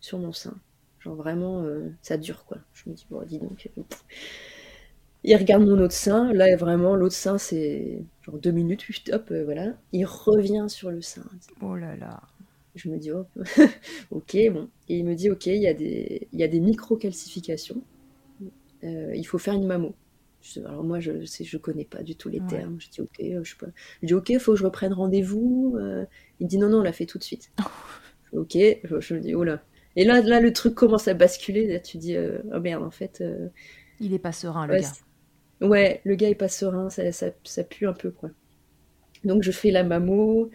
sur 0.00 0.18
mon 0.18 0.32
sein. 0.32 0.54
Genre 1.00 1.14
vraiment, 1.14 1.62
euh, 1.62 1.90
ça 2.02 2.18
dure 2.18 2.44
quoi. 2.44 2.58
Je 2.74 2.90
me 2.90 2.94
dis, 2.94 3.06
bon, 3.10 3.22
dis 3.22 3.38
donc. 3.38 3.70
Euh, 3.78 3.82
il 5.24 5.36
regarde 5.36 5.64
mon 5.64 5.78
autre 5.80 5.94
sein, 5.94 6.32
là 6.32 6.54
vraiment, 6.56 6.94
l'autre 6.94 7.14
sein 7.14 7.38
c'est 7.38 8.02
genre 8.22 8.38
deux 8.38 8.52
minutes, 8.52 8.84
hop, 9.12 9.30
euh, 9.30 9.44
voilà. 9.44 9.74
Il 9.92 10.04
revient 10.04 10.66
sur 10.68 10.90
le 10.90 11.02
sein. 11.02 11.24
Oh 11.60 11.76
là 11.76 11.96
là. 11.96 12.20
Je 12.78 12.88
me 12.88 12.96
dis, 12.96 13.10
oh, 13.10 13.26
ok, 14.10 14.36
bon. 14.52 14.68
Et 14.88 14.98
il 14.98 15.04
me 15.04 15.14
dit, 15.14 15.30
ok, 15.30 15.46
il 15.46 15.60
y 15.60 15.66
a 15.66 15.74
des, 15.74 16.28
il 16.32 16.38
y 16.38 16.44
a 16.44 16.48
des 16.48 16.60
micro-calcifications. 16.60 17.82
Euh, 18.84 19.12
il 19.14 19.26
faut 19.26 19.38
faire 19.38 19.54
une 19.54 19.66
mammo. 19.66 19.94
alors 20.64 20.84
moi, 20.84 21.00
je 21.00 21.24
sais, 21.24 21.42
je 21.42 21.56
connais 21.56 21.84
pas 21.84 22.02
du 22.02 22.14
tout 22.14 22.28
les 22.28 22.40
termes. 22.48 22.80
Je 22.80 22.88
dis, 22.88 23.00
ok, 23.00 23.20
euh, 23.20 23.40
je, 23.42 23.50
sais 23.50 23.56
pas. 23.58 23.66
je 24.02 24.06
dis, 24.06 24.14
ok, 24.14 24.28
il 24.30 24.38
faut 24.38 24.52
que 24.52 24.58
je 24.58 24.64
reprenne 24.64 24.92
rendez-vous. 24.92 25.76
Euh. 25.78 26.04
il 26.38 26.46
dit, 26.46 26.58
non, 26.58 26.68
non, 26.68 26.78
on 26.78 26.82
l'a 26.82 26.92
fait 26.92 27.06
tout 27.06 27.18
de 27.18 27.24
suite. 27.24 27.50
ok, 28.32 28.52
je, 28.54 29.14
me 29.14 29.20
dis, 29.20 29.34
oh 29.34 29.42
là. 29.42 29.60
Et 29.96 30.04
là, 30.04 30.20
là, 30.20 30.38
le 30.40 30.52
truc 30.52 30.74
commence 30.74 31.08
à 31.08 31.14
basculer. 31.14 31.66
Là, 31.66 31.80
tu 31.80 31.98
dis, 31.98 32.16
oh 32.16 32.60
merde, 32.60 32.84
en 32.84 32.92
fait. 32.92 33.24
il 33.98 34.14
est 34.14 34.20
pas 34.20 34.32
serein, 34.32 34.68
le 34.68 34.80
gars. 34.80 34.92
Ouais, 35.60 36.00
le 36.04 36.14
gars 36.14 36.28
est 36.28 36.34
pas 36.34 36.48
serein, 36.48 36.90
ça, 36.90 37.10
ça, 37.12 37.26
ça, 37.44 37.64
pue 37.64 37.86
un 37.86 37.92
peu, 37.92 38.10
quoi. 38.10 38.30
Donc, 39.24 39.42
je 39.42 39.50
fais 39.50 39.70
la 39.70 39.84
mammo. 39.84 40.50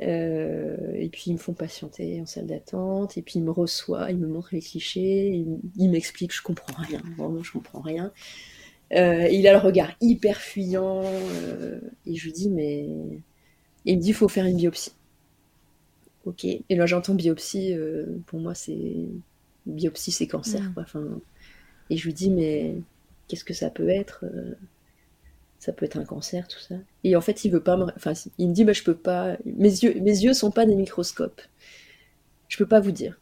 Euh, 0.00 0.94
et 0.94 1.08
puis 1.08 1.24
ils 1.26 1.34
me 1.34 1.38
font 1.38 1.52
patienter 1.52 2.20
en 2.20 2.26
salle 2.26 2.46
d'attente, 2.46 3.16
et 3.18 3.22
puis 3.22 3.34
ils 3.36 3.42
me 3.42 3.50
reçoivent, 3.50 4.10
ils 4.10 4.16
me 4.16 4.26
montrent 4.26 4.50
les 4.52 4.60
clichés, 4.60 5.44
ils, 5.76 5.90
m'expliquent, 5.90 6.34
je 6.34 6.42
comprends 6.42 6.82
rien, 6.82 7.00
vraiment 7.16 7.42
je 7.42 7.52
comprends 7.52 7.80
rien. 7.80 8.12
Euh, 8.94 9.28
il 9.28 9.46
a 9.46 9.52
le 9.52 9.58
regard 9.58 9.92
hyper 10.00 10.38
fuyant, 10.38 11.02
euh, 11.04 11.80
et 12.06 12.16
je 12.16 12.24
lui 12.24 12.32
dis, 12.32 12.50
mais. 12.50 12.88
il 13.84 13.96
me 13.96 14.02
dit, 14.02 14.08
il 14.08 14.14
faut 14.14 14.28
faire 14.28 14.46
une 14.46 14.56
biopsie. 14.56 14.92
Ok. 16.24 16.44
Et 16.44 16.64
là, 16.70 16.86
j'entends 16.86 17.14
biopsie, 17.14 17.74
pour 18.26 18.40
moi, 18.40 18.54
c'est. 18.54 19.08
Biopsie, 19.66 20.10
c'est 20.10 20.26
cancer, 20.26 20.62
mm. 20.62 20.74
quoi. 20.74 20.82
Enfin, 20.82 21.20
et 21.90 21.96
je 21.96 22.06
lui 22.06 22.14
dis, 22.14 22.30
mais 22.30 22.74
qu'est-ce 23.32 23.44
que 23.44 23.54
ça 23.54 23.70
peut 23.70 23.88
être 23.88 24.24
ça 25.62 25.72
peut 25.72 25.86
être 25.86 25.96
un 25.96 26.04
cancer, 26.04 26.48
tout 26.48 26.58
ça. 26.58 26.74
Et 27.04 27.14
en 27.14 27.20
fait, 27.20 27.44
il 27.44 27.52
veut 27.52 27.62
pas 27.62 27.76
me, 27.76 27.84
enfin, 27.94 28.14
il 28.36 28.48
me 28.48 28.52
dit, 28.52 28.64
bah, 28.64 28.72
je 28.72 28.82
peux 28.82 28.96
pas, 28.96 29.36
mes 29.44 29.68
yeux, 29.68 29.94
mes 30.00 30.10
yeux 30.10 30.34
sont 30.34 30.50
pas 30.50 30.66
des 30.66 30.74
microscopes. 30.74 31.40
Je 32.48 32.56
peux 32.56 32.66
pas 32.66 32.80
vous 32.80 32.90
dire. 32.90 33.16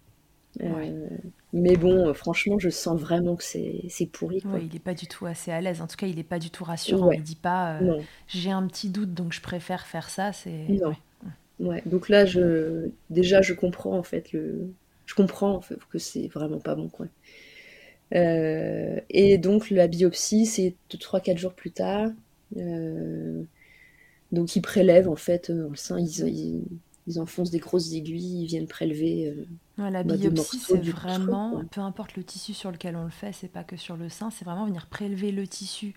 mais 1.52 1.76
bon, 1.76 2.14
franchement, 2.14 2.58
je 2.58 2.70
sens 2.70 2.98
vraiment 2.98 3.36
que 3.36 3.44
c'est 3.44 4.06
pourri. 4.10 4.40
Quoi. 4.40 4.58
il 4.58 4.72
n'est 4.72 4.78
pas 4.78 4.94
du 4.94 5.06
tout 5.06 5.26
assez 5.26 5.52
à 5.52 5.60
l'aise. 5.60 5.82
En 5.82 5.86
tout 5.86 5.96
cas, 5.96 6.06
il 6.06 6.16
n'est 6.16 6.22
pas 6.22 6.38
du 6.38 6.48
tout 6.50 6.64
rassurant. 6.64 7.12
Il 7.12 7.20
ne 7.20 7.24
dit 7.24 7.36
pas 7.36 7.78
j'ai 8.26 8.50
un 8.50 8.66
petit 8.66 8.88
doute, 8.88 9.12
donc 9.12 9.34
je 9.34 9.42
préfère 9.42 9.86
faire 9.86 10.08
ça. 10.08 10.32
C'est 10.32 10.66
ouais. 11.58 11.82
Donc 11.84 12.08
là, 12.08 12.24
je 12.24 12.88
déjà, 13.10 13.42
je 13.42 13.52
comprends 13.52 13.98
en 13.98 14.02
fait 14.02 14.32
le, 14.32 14.72
je 15.04 15.14
comprends 15.14 15.56
en 15.56 15.60
fait, 15.60 15.78
que 15.90 15.98
c'est 15.98 16.28
vraiment 16.28 16.58
pas 16.58 16.74
bon 16.74 16.88
quoi. 16.88 17.06
Euh, 18.14 19.00
et 19.08 19.38
donc 19.38 19.70
la 19.70 19.86
biopsie, 19.86 20.46
c'est 20.46 20.74
3-4 20.90 21.36
jours 21.36 21.54
plus 21.54 21.70
tard. 21.70 22.10
Euh, 22.56 23.42
donc 24.32 24.56
ils 24.56 24.62
prélèvent 24.62 25.08
en 25.08 25.16
fait 25.16 25.50
dans 25.50 25.70
le 25.70 25.76
sein, 25.76 25.98
ils, 26.00 26.64
ils, 27.06 27.20
enfoncent 27.20 27.50
des 27.50 27.58
grosses 27.58 27.92
aiguilles, 27.92 28.42
ils 28.42 28.46
viennent 28.46 28.66
prélever. 28.66 29.26
Euh, 29.78 29.90
la 29.90 30.02
bah, 30.02 30.16
biopsie, 30.16 30.58
c'est 30.58 30.84
vraiment, 30.84 31.62
peu 31.70 31.80
importe 31.80 32.16
le 32.16 32.24
tissu 32.24 32.52
sur 32.52 32.70
lequel 32.70 32.96
on 32.96 33.04
le 33.04 33.10
fait, 33.10 33.32
c'est 33.32 33.48
pas 33.48 33.64
que 33.64 33.76
sur 33.76 33.96
le 33.96 34.08
sein, 34.08 34.30
c'est 34.30 34.44
vraiment 34.44 34.66
venir 34.66 34.86
prélever 34.86 35.32
le 35.32 35.46
tissu 35.46 35.94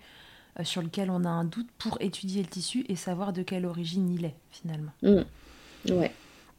sur 0.62 0.84
lequel 0.84 1.10
on 1.10 1.26
a 1.26 1.30
un 1.30 1.46
doute 1.46 1.70
pour 1.80 1.98
étudier 2.00 2.44
le 2.44 2.48
tissu 2.48 2.86
et 2.88 2.96
savoir 2.96 3.34
de 3.34 3.42
quelle 3.42 3.66
origine 3.66 4.12
il 4.12 4.26
est 4.26 4.36
finalement. 4.52 4.92
Mmh. 5.02 5.92
Ouais. 5.92 6.12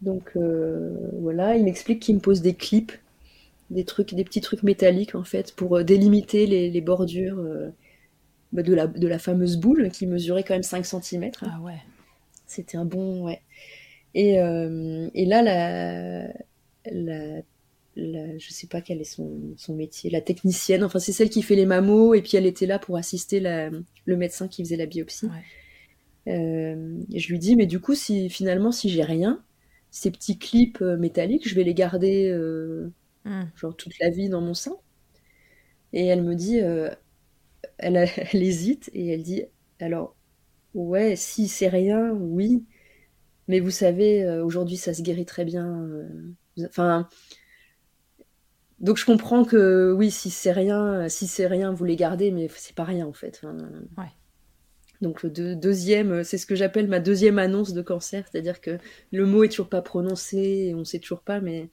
Donc 0.03 0.37
voilà, 1.21 1.57
il 1.57 1.65
m'explique 1.65 2.01
qu'il 2.01 2.17
me 2.17 2.21
pose 2.21 2.43
des 2.43 2.55
clips 2.55 2.93
des 3.75 3.85
trucs, 3.85 4.15
des 4.15 4.25
petits 4.25 4.41
trucs 4.41 4.63
métalliques 4.63 5.15
en 5.15 5.25
fait 5.25 5.55
pour 5.55 5.77
euh, 5.77 5.85
délimiter 5.85 6.47
les, 6.47 6.81
bordures 6.81 7.39
euh, 7.39 7.71
bah, 8.53 8.63
de, 8.63 8.73
la, 8.73 8.87
de 8.87 9.07
la 9.07 9.19
fameuse 9.19 9.57
boule 9.57 9.91
qui 9.91 10.07
mesurait 10.07 10.45
quand 10.45 10.55
même 10.55 10.63
5 10.63 10.87
cm. 10.87 11.31
Ah 11.43 11.61
ouais. 11.61 11.79
C'était 12.47 12.79
un 12.79 12.85
bon 12.85 13.25
ouais. 13.25 13.43
Et, 14.15 14.41
euh, 14.41 15.11
et 15.15 15.27
là 15.27 15.43
la, 15.43 16.29
la, 16.91 17.43
la, 17.97 18.39
je 18.39 18.51
sais 18.51 18.69
pas 18.69 18.81
quel 18.81 19.01
est 19.01 19.05
son, 19.05 19.41
son 19.57 19.75
métier, 19.75 20.09
la 20.09 20.21
technicienne, 20.21 20.85
enfin 20.85 21.01
c'est 21.01 21.13
celle 21.13 21.31
qui 21.31 21.43
fait 21.43 21.57
les 21.57 21.67
mammos 21.67 22.15
et 22.15 22.23
puis 22.23 22.37
elle 22.37 22.47
était 22.47 22.67
là 22.67 22.79
pour 22.79 22.97
assister 22.97 23.41
la, 23.41 23.71
le 23.71 24.17
médecin 24.17 24.47
qui 24.47 24.63
faisait 24.63 24.77
la 24.77 24.87
biopsie. 24.87 25.29
je 26.27 27.29
lui 27.29 27.39
dis 27.41 27.57
mais 27.57 27.67
du 27.67 27.81
coup 27.81 27.95
si 27.95 28.31
finalement 28.31 28.71
si 28.71 28.89
j'ai 28.89 29.03
rien, 29.03 29.43
ces 29.91 30.13
petits 30.13 30.39
clips 30.39 30.81
métalliques, 30.81 31.49
je 31.49 31.57
vais 31.57 31.65
les 31.65 31.75
garder 31.75 32.31
Hmm. 33.25 33.45
genre 33.57 33.75
toute 33.75 33.99
la 33.99 34.11
vie 34.11 34.29
dans 34.29 34.43
mon 34.43 34.55
sein. 34.55 34.77
Et 35.93 36.07
elle 36.07 36.23
me 36.23 36.35
dit, 36.35 36.61
euh, 36.61 36.91
elle, 37.79 37.97
hésite 38.35 38.91
et 38.93 39.09
elle 39.09 39.23
dit, 39.23 39.45
alors, 39.81 40.17
ouais, 40.75 41.17
si 41.17 41.49
c'est 41.49 41.69
rien, 41.69 42.11
oui, 42.11 42.65
mais 43.49 43.61
vous 43.61 43.71
savez, 43.71 44.25
euh, 44.25 44.45
aujourd'hui 44.45 44.77
ça 44.77 44.93
se 44.93 45.03
guérit 45.03 45.25
très 45.25 45.45
bien. 45.45 45.83
Euh, 45.85 46.09
enfin, 46.67 47.09
donc 48.81 48.99
je 48.99 49.07
comprends 49.07 49.45
que 49.45 49.93
oui, 49.93 50.11
si 50.11 50.31
c'est 50.31 50.53
rien, 50.53 51.09
si 51.09 51.27
c'est 51.27 51.47
rien, 51.47 51.73
vous 51.73 51.85
les 51.85 51.97
gardez, 51.97 52.31
mais 52.31 52.49
c'est 52.55 52.75
pas 52.75 52.85
rien 52.85 53.07
en 53.07 53.13
fait. 53.13 53.43
ouais. 53.99 54.05
Donc 55.01 55.23
le 55.23 55.31
deuxième, 55.31 56.25
c'est 56.25 56.39
ce 56.39 56.47
que 56.47 56.55
j'appelle 56.55 56.89
ma 56.89 57.01
deuxième 57.01 57.39
annonce 57.39 57.73
de 57.73 57.83
cancer, 57.83 58.25
c'est-à-dire 58.31 58.61
que 58.61 58.79
le 59.13 59.27
mot 59.27 59.45
est 59.45 59.49
toujours 59.49 59.69
pas 59.69 59.83
prononcé, 59.83 60.73
on 60.77 60.85
sait 60.85 60.99
toujours 60.99 61.23
pas, 61.23 61.41
mais 61.41 61.71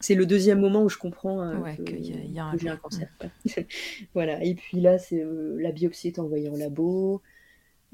c'est 0.00 0.14
le 0.14 0.26
deuxième 0.26 0.60
moment 0.60 0.82
où 0.82 0.88
je 0.88 0.98
comprends 0.98 1.40
euh, 1.42 1.74
que, 1.76 1.92
y 1.92 2.38
a, 2.38 2.44
un, 2.44 2.76
cancer. 2.76 3.08
voilà. 4.14 4.42
Et 4.44 4.54
puis 4.54 4.80
là, 4.80 4.98
c'est 4.98 5.22
euh, 5.22 5.56
la 5.60 5.72
biopsie 5.72 6.08
est 6.08 6.18
envoyée 6.18 6.48
en 6.48 6.56
labo. 6.56 7.22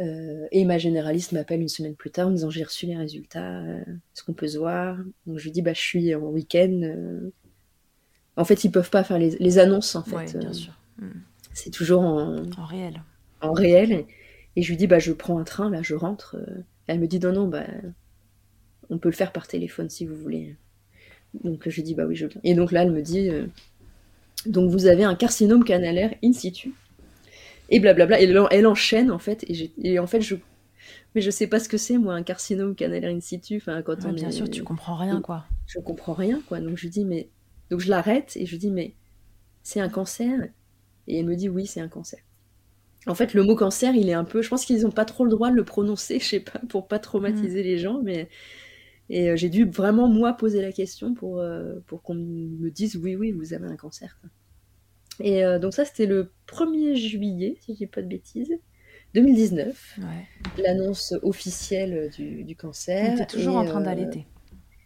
Euh, 0.00 0.46
et 0.50 0.64
ma 0.64 0.78
généraliste 0.78 1.32
m'appelle 1.32 1.60
une 1.60 1.68
semaine 1.68 1.94
plus 1.94 2.10
tard 2.10 2.28
en 2.28 2.30
me 2.30 2.36
disant 2.36 2.48
j'ai 2.48 2.64
reçu 2.64 2.86
les 2.86 2.96
résultats, 2.96 3.62
est-ce 3.62 4.24
qu'on 4.24 4.32
peut 4.32 4.48
se 4.48 4.56
voir? 4.56 4.96
Donc 5.26 5.38
je 5.38 5.44
lui 5.44 5.50
dis 5.50 5.60
bah 5.60 5.74
je 5.74 5.80
suis 5.80 6.14
en 6.14 6.20
week-end. 6.20 7.30
En 8.36 8.44
fait 8.46 8.64
ils 8.64 8.70
peuvent 8.70 8.88
pas 8.88 9.04
faire 9.04 9.18
les, 9.18 9.58
annonces 9.58 9.94
en 9.96 10.02
fait. 10.02 10.38
bien 10.38 10.54
sûr. 10.54 10.72
Hmm. 10.96 11.20
C'est 11.52 11.70
toujours 11.70 12.00
en, 12.00 12.44
en 12.56 12.64
réel. 12.64 13.02
En 13.42 13.52
réel. 13.52 14.06
Et 14.56 14.62
je 14.62 14.70
lui 14.70 14.78
dis 14.78 14.86
bah 14.86 15.00
je 15.00 15.12
prends 15.12 15.38
un 15.38 15.44
train 15.44 15.68
là, 15.68 15.82
je 15.82 15.94
rentre. 15.94 16.38
Elle 16.86 16.98
me 16.98 17.06
dit 17.06 17.20
non 17.20 17.32
non 17.32 17.46
bah 17.46 17.66
on 18.88 18.96
peut 18.96 19.10
le 19.10 19.14
faire 19.14 19.32
par 19.32 19.46
téléphone 19.46 19.90
si 19.90 20.06
vous 20.06 20.16
voulez. 20.16 20.56
Donc 21.44 21.68
je 21.68 21.80
dis 21.80 21.94
bah 21.94 22.04
oui, 22.06 22.16
je 22.16 22.26
viens. 22.26 22.40
Et 22.44 22.54
donc 22.54 22.72
là, 22.72 22.82
elle 22.82 22.92
me 22.92 23.02
dit 23.02 23.28
euh, 23.28 23.46
donc 24.46 24.70
vous 24.70 24.86
avez 24.86 25.04
un 25.04 25.14
carcinome 25.14 25.64
canalaire 25.64 26.14
in 26.24 26.32
situ. 26.32 26.72
Et 27.68 27.78
blablabla. 27.78 28.20
Et 28.20 28.24
elle, 28.50 28.66
enchaîne 28.66 29.10
en 29.10 29.18
fait. 29.18 29.44
Et, 29.82 29.98
en 29.98 30.06
fait, 30.06 30.20
je 30.20 30.36
mais 31.14 31.20
je 31.20 31.30
sais 31.30 31.46
pas 31.46 31.58
ce 31.58 31.68
que 31.68 31.76
c'est 31.76 31.98
moi 31.98 32.14
un 32.14 32.22
carcinome 32.22 32.74
canalaire 32.74 33.10
in 33.10 33.20
situ. 33.20 33.56
Enfin 33.56 33.82
quand 33.82 34.04
on 34.04 34.12
bien 34.12 34.30
sûr, 34.30 34.48
tu 34.48 34.62
comprends 34.62 34.96
rien 34.96 35.20
quoi. 35.20 35.44
Je 35.66 35.78
comprends 35.78 36.14
rien 36.14 36.40
quoi. 36.48 36.60
Donc 36.60 36.76
je 36.76 36.88
dis 36.88 37.04
mais 37.04 37.28
donc 37.70 37.80
je 37.80 37.90
l'arrête 37.90 38.32
et 38.36 38.46
je 38.46 38.56
dis 38.56 38.70
mais 38.70 38.94
c'est 39.62 39.80
un 39.80 39.88
cancer? 39.88 40.48
Et 41.06 41.18
elle 41.18 41.26
me 41.26 41.36
dit 41.36 41.48
oui, 41.48 41.66
c'est 41.66 41.80
un 41.80 41.88
cancer. 41.88 42.20
En 43.06 43.14
fait, 43.14 43.34
le 43.34 43.42
mot 43.42 43.56
cancer, 43.56 43.94
il 43.94 44.08
est 44.08 44.14
un 44.14 44.24
peu. 44.24 44.42
Je 44.42 44.48
pense 44.48 44.64
qu'ils 44.64 44.82
n'ont 44.82 44.90
pas 44.90 45.04
trop 45.04 45.24
le 45.24 45.30
droit 45.30 45.50
de 45.50 45.56
le 45.56 45.64
prononcer, 45.64 46.18
je 46.20 46.24
sais 46.24 46.40
pas, 46.40 46.60
pour 46.68 46.86
pas 46.86 46.98
traumatiser 46.98 47.60
mm. 47.60 47.64
les 47.64 47.78
gens, 47.78 48.00
mais 48.02 48.28
et 49.10 49.28
euh, 49.28 49.36
j'ai 49.36 49.48
dû 49.48 49.64
vraiment, 49.64 50.08
moi, 50.08 50.32
poser 50.34 50.62
la 50.62 50.70
question 50.70 51.14
pour, 51.14 51.40
euh, 51.40 51.80
pour 51.88 52.00
qu'on 52.02 52.14
me 52.14 52.70
dise 52.70 52.94
oui, 52.96 53.16
oui, 53.16 53.32
vous 53.32 53.52
avez 53.52 53.66
un 53.66 53.76
cancer. 53.76 54.16
Et 55.18 55.44
euh, 55.44 55.58
donc 55.58 55.74
ça, 55.74 55.84
c'était 55.84 56.06
le 56.06 56.30
1er 56.46 56.94
juillet, 56.94 57.56
si 57.60 57.72
je 57.72 57.78
dis 57.78 57.86
pas 57.88 58.02
de 58.02 58.06
bêtises, 58.06 58.56
2019. 59.14 59.98
L'annonce 60.58 61.12
officielle 61.22 62.10
du, 62.16 62.44
du 62.44 62.54
cancer. 62.54 63.16
Tu 63.16 63.22
es 63.22 63.26
toujours 63.26 63.56
en 63.56 63.64
train 63.64 63.80
d'allaiter. 63.80 64.26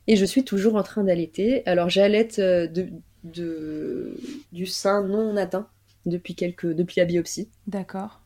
Et 0.07 0.17
je 0.17 0.25
suis 0.25 0.43
toujours 0.43 0.77
en 0.77 0.83
train 0.83 1.05
d'allaiter. 1.05 1.63
Alors 1.67 1.91
j'allaite 1.91 2.41
de, 2.41 2.89
de, 3.25 4.17
du 4.53 4.65
sein 4.65 5.07
non 5.07 5.37
atteint 5.37 5.69
depuis, 6.07 6.35
quelques, 6.35 6.67
depuis 6.67 7.01
la 7.01 7.05
biopsie. 7.05 7.51
D'accord. 7.67 8.23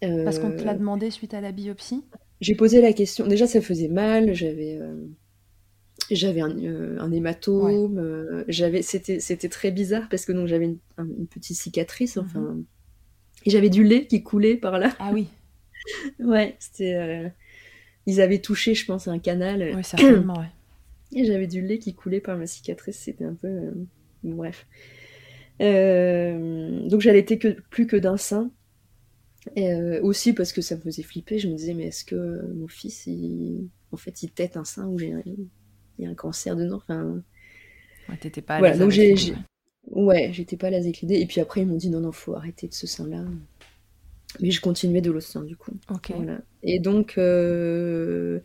Parce 0.00 0.40
qu'on 0.40 0.50
te 0.50 0.64
l'a 0.64 0.74
demandé 0.74 1.12
suite 1.12 1.34
à 1.34 1.40
la 1.40 1.52
biopsie? 1.52 2.02
J'ai 2.40 2.56
posé 2.56 2.80
la 2.80 2.92
question. 2.92 3.28
Déjà, 3.28 3.46
ça 3.46 3.60
faisait 3.60 3.88
mal. 3.88 4.34
J'avais 4.34 4.80
j'avais 6.10 6.40
un, 6.40 6.56
euh, 6.58 6.98
un, 7.00 7.10
hématome, 7.10 7.98
euh, 7.98 8.44
j'avais, 8.48 8.82
c'était, 8.82 9.18
c'était 9.20 9.48
très 9.48 9.70
bizarre 9.70 10.08
parce 10.08 10.24
que 10.24 10.32
donc 10.32 10.46
j'avais 10.46 10.66
une, 10.66 11.26
petite 11.26 11.56
cicatrice, 11.56 12.16
enfin, 12.16 12.40
mhm. 12.40 12.64
et 13.44 13.50
j'avais 13.50 13.70
du 13.70 13.82
lait 13.82 14.06
qui 14.06 14.22
coulait 14.22 14.56
par 14.56 14.78
là. 14.78 14.94
Ah 14.98 15.10
oui. 15.12 15.28
ouais, 16.20 16.56
c'était, 16.58 16.94
euh, 16.94 17.28
ils 18.06 18.20
avaient 18.20 18.40
touché, 18.40 18.74
je 18.74 18.86
pense, 18.86 19.08
un 19.08 19.18
canal. 19.18 19.72
Oui, 19.74 19.84
certainement, 19.84 20.38
ouais. 20.38 20.50
Et 21.12 21.24
j'avais 21.24 21.46
du 21.46 21.60
lait 21.60 21.78
qui 21.78 21.94
coulait 21.94 22.20
par 22.20 22.36
ma 22.36 22.46
cicatrice, 22.46 22.98
c'était 22.98 23.24
un 23.24 23.34
peu, 23.34 23.72
bref. 24.22 24.66
donc 25.60 27.00
j'allaitais 27.00 27.38
que 27.38 27.48
plus 27.70 27.86
que 27.86 27.96
d'un 27.96 28.16
sein. 28.16 28.50
aussi 30.02 30.32
parce 30.32 30.52
que 30.52 30.60
ça 30.60 30.76
me 30.76 30.80
faisait 30.80 31.04
flipper, 31.04 31.38
je 31.38 31.48
me 31.48 31.54
disais 31.54 31.74
mais 31.74 31.86
est-ce 31.86 32.04
que 32.04 32.52
mon 32.54 32.68
fils, 32.68 33.06
il... 33.06 33.68
en 33.92 33.96
fait, 33.96 34.22
il 34.22 34.30
tête 34.30 34.56
un 34.56 34.64
sein 34.64 34.86
ou 34.86 34.98
j'ai 34.98 35.14
il 35.98 36.04
y 36.04 36.08
a 36.08 36.10
un 36.10 36.14
cancer 36.14 36.56
dedans. 36.56 36.76
Enfin, 36.76 37.22
ouais, 38.08 38.16
t'étais 38.18 38.42
pas 38.42 38.56
à 38.56 38.58
voilà, 38.58 38.76
donc 38.76 38.90
j'ai, 38.90 39.14
ouais, 39.90 40.30
j'étais 40.32 40.56
pas 40.56 40.68
à 40.68 40.76
avec 40.76 41.00
l'idée. 41.00 41.16
Et 41.16 41.26
puis 41.26 41.40
après, 41.40 41.62
ils 41.62 41.66
m'ont 41.66 41.76
dit 41.76 41.90
non, 41.90 42.00
non, 42.00 42.12
faut 42.12 42.34
arrêter 42.34 42.68
de 42.68 42.74
ce 42.74 42.86
sein-là. 42.86 43.24
Mais 44.40 44.50
je 44.50 44.60
continuais 44.60 45.00
de 45.00 45.10
l'océan 45.10 45.42
du 45.42 45.56
coup. 45.56 45.72
Ok. 45.90 46.12
Voilà. 46.14 46.40
Et 46.62 46.78
donc, 46.78 47.14
euh, 47.16 48.40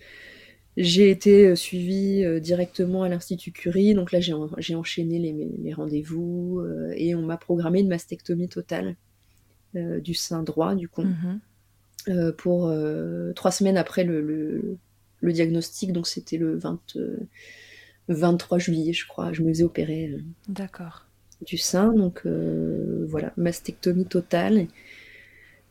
j'ai 0.77 1.09
été 1.09 1.55
suivie 1.55 2.23
euh, 2.23 2.39
directement 2.39 3.03
à 3.03 3.09
l'Institut 3.09 3.51
Curie. 3.51 3.93
Donc 3.93 4.11
là, 4.11 4.19
j'ai, 4.19 4.33
j'ai 4.59 4.75
enchaîné 4.75 5.19
les, 5.19 5.49
les 5.61 5.73
rendez-vous 5.73 6.59
euh, 6.59 6.93
et 6.95 7.15
on 7.15 7.21
m'a 7.23 7.37
programmé 7.37 7.81
une 7.81 7.89
mastectomie 7.89 8.49
totale 8.49 8.95
du 9.73 10.13
sein 10.13 10.43
droit, 10.43 10.75
du 10.75 10.89
coup. 10.89 11.05
Mm-hmm. 12.05 12.33
pour 12.33 12.73
trois 13.35 13.51
semaines 13.51 13.77
après 13.77 14.03
le, 14.03 14.19
le 14.21 14.77
diagnostic, 15.23 15.91
donc 15.91 16.07
c'était 16.07 16.37
le 16.37 16.59
23 18.07 18.57
euh, 18.57 18.59
juillet, 18.59 18.93
je 18.93 19.07
crois. 19.07 19.33
Je 19.33 19.41
me 19.41 19.49
faisais 19.49 19.63
opérer 19.63 20.09
euh, 20.09 20.21
D'accord. 20.47 21.05
du 21.45 21.57
sein, 21.57 21.93
donc 21.93 22.21
euh, 22.25 23.05
voilà, 23.07 23.33
mastectomie 23.37 24.05
totale. 24.05 24.67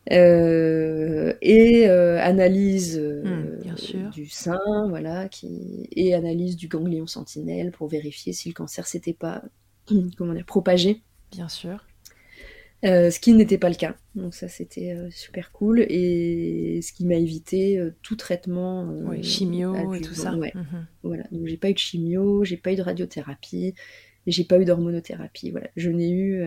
et 0.09 1.85
analyse 2.19 2.99
mmh, 2.99 4.11
du 4.11 4.27
sein, 4.27 4.87
voilà, 4.89 5.27
qui, 5.29 5.87
et 5.91 6.13
analyse 6.15 6.55
du 6.55 6.67
ganglion 6.67 7.07
sentinelle 7.07 7.71
pour 7.71 7.87
vérifier 7.87 8.33
si 8.33 8.49
le 8.49 8.53
cancer 8.53 8.87
s'était 8.87 9.13
pas 9.13 9.43
comment 10.17 10.33
dire, 10.33 10.45
propagé. 10.45 11.01
Bien 11.31 11.49
sûr. 11.49 11.85
Euh, 12.83 13.11
ce 13.11 13.19
qui 13.19 13.33
n'était 13.33 13.59
pas 13.59 13.69
le 13.69 13.75
cas. 13.75 13.95
Donc 14.15 14.33
ça 14.33 14.47
c'était 14.47 14.93
euh, 14.93 15.09
super 15.11 15.51
cool 15.51 15.81
et 15.81 16.79
ce 16.81 16.91
qui 16.93 17.05
m'a 17.05 17.15
évité 17.15 17.77
euh, 17.77 17.91
tout 18.01 18.15
traitement 18.15 18.91
chimio 19.21 19.93
et 19.93 20.01
tout 20.01 20.15
ça. 20.15 20.35
Ouais. 20.35 20.51
Mhm. 20.55 20.87
Voilà. 21.03 21.23
Donc 21.31 21.45
j'ai 21.45 21.57
pas 21.57 21.69
eu 21.69 21.73
de 21.73 21.79
chimio, 21.79 22.43
j'ai 22.43 22.57
pas 22.57 22.73
eu 22.73 22.75
de 22.75 22.81
radiothérapie, 22.81 23.75
j'ai 24.25 24.43
pas 24.43 24.59
eu 24.59 24.65
d'hormonothérapie. 24.65 25.51
Voilà. 25.51 25.69
Je 25.75 25.91
n'ai 25.91 26.09
eu 26.09 26.43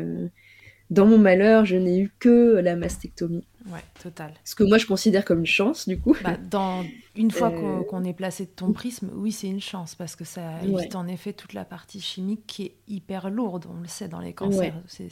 dans 0.95 1.07
mon 1.07 1.19
malheur, 1.19 1.65
je 1.65 1.77
n'ai 1.77 1.99
eu 1.99 2.13
que 2.19 2.61
la 2.63 2.77
mastectomie. 2.77 3.45
Ouais, 3.67 3.83
total. 4.03 4.33
Ce 4.45 4.55
que 4.55 4.63
moi 4.63 4.79
je 4.79 4.87
considère 4.87 5.25
comme 5.25 5.41
une 5.41 5.47
chance, 5.47 5.89
du 5.89 5.99
coup. 5.99 6.17
Bah, 6.23 6.37
dans, 6.51 6.85
une 7.17 7.31
fois 7.31 7.51
qu'on 7.51 8.05
est 8.05 8.13
placé 8.13 8.45
de 8.45 8.51
ton 8.51 8.73
prisme, 8.73 9.11
oui, 9.15 9.33
c'est 9.33 9.49
une 9.49 9.61
chance 9.61 9.95
parce 9.95 10.17
que 10.17 10.25
ça 10.25 10.63
évite 10.63 10.95
en 10.95 11.07
effet 11.07 11.33
toute 11.33 11.53
la 11.53 11.65
partie 11.65 12.01
chimique 12.01 12.47
qui 12.47 12.65
est 12.65 12.75
hyper 12.89 13.31
lourde. 13.31 13.67
On 13.69 13.81
le 13.81 13.89
sait 13.89 14.09
dans 14.09 14.21
les 14.21 14.33
cancers. 14.33 14.75
Ces, 14.87 15.09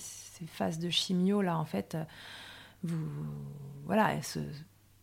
phases 0.47 0.79
de 0.79 0.91
chimio, 0.91 1.41
là, 1.41 1.57
en 1.57 1.65
fait, 1.65 1.97
vous, 2.83 2.99
voilà, 3.87 4.11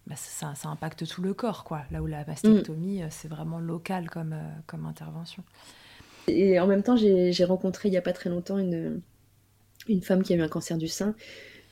bah, 0.06 0.16
ça, 0.16 0.54
ça, 0.56 0.70
impacte 0.70 1.08
tout 1.08 1.22
le 1.22 1.34
corps, 1.34 1.64
quoi. 1.64 1.82
Là 1.92 2.02
où 2.02 2.08
la 2.08 2.26
mastectomie, 2.26 3.04
mm. 3.04 3.08
c'est 3.10 3.30
vraiment 3.30 3.60
local 3.60 4.10
comme, 4.10 4.36
comme 4.68 4.86
intervention. 4.86 5.44
Et 6.28 6.60
en 6.60 6.68
même 6.68 6.84
temps, 6.84 6.96
j'ai 6.96 7.46
rencontré 7.46 7.90
il 7.90 7.92
n'y 7.92 7.98
a 7.98 8.02
pas 8.02 8.14
très 8.14 8.30
longtemps 8.30 8.60
une, 8.60 9.02
une 9.88 10.02
femme 10.02 10.24
qui 10.24 10.34
a 10.34 10.36
eu 10.36 10.42
un 10.42 10.48
cancer 10.48 10.78
du 10.78 10.88
sein, 10.88 11.16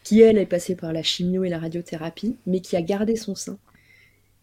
qui 0.04 0.22
elle 0.22 0.38
est 0.38 0.46
passée 0.46 0.76
par 0.76 0.94
la 0.94 1.04
chimio 1.04 1.44
et 1.44 1.50
la 1.50 1.60
radiothérapie, 1.60 2.38
mais 2.46 2.62
qui 2.62 2.76
a 2.76 2.82
gardé 2.82 3.16
son 3.16 3.36
sein. 3.36 3.58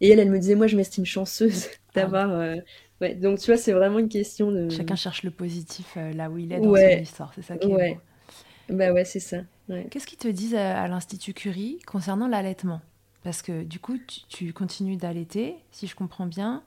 Et 0.01 0.09
elle, 0.09 0.19
elle 0.19 0.29
me 0.29 0.39
disait, 0.39 0.55
moi 0.55 0.67
je 0.67 0.77
m'estime 0.77 1.05
chanceuse 1.05 1.67
d'avoir... 1.95 2.31
Euh, 2.31 2.55
ouais, 3.01 3.15
donc 3.15 3.39
tu 3.39 3.47
vois, 3.47 3.57
c'est 3.57 3.71
vraiment 3.71 3.99
une 3.99 4.09
question 4.09 4.51
de... 4.51 4.69
Chacun 4.69 4.95
cherche 4.95 5.23
le 5.23 5.31
positif 5.31 5.93
euh, 5.97 6.13
là 6.13 6.29
où 6.29 6.37
il 6.37 6.51
est 6.51 6.59
dans 6.59 6.75
son 6.75 7.01
histoire, 7.01 7.31
c'est 7.33 7.41
ça 7.41 7.57
qui 7.57 7.67
est 7.71 7.93
beau. 7.93 7.99
Bah 8.69 8.91
ouais, 8.91 9.05
c'est 9.05 9.19
ça. 9.19 9.37
Qu'est-ce 9.89 10.07
qu'ils 10.07 10.17
te 10.17 10.27
disent 10.27 10.55
à, 10.55 10.87
l'Institut 10.87 11.33
Curie 11.33 11.79
concernant 11.85 12.27
l'allaitement? 12.27 12.81
Parce 13.23 13.41
que 13.41 13.63
du 13.63 13.79
coup, 13.79 13.97
tu, 14.27 14.53
continues 14.53 14.97
d'allaiter, 14.97 15.55
si 15.71 15.87
je 15.87 15.95
comprends 15.95 16.27
bien. 16.27 16.63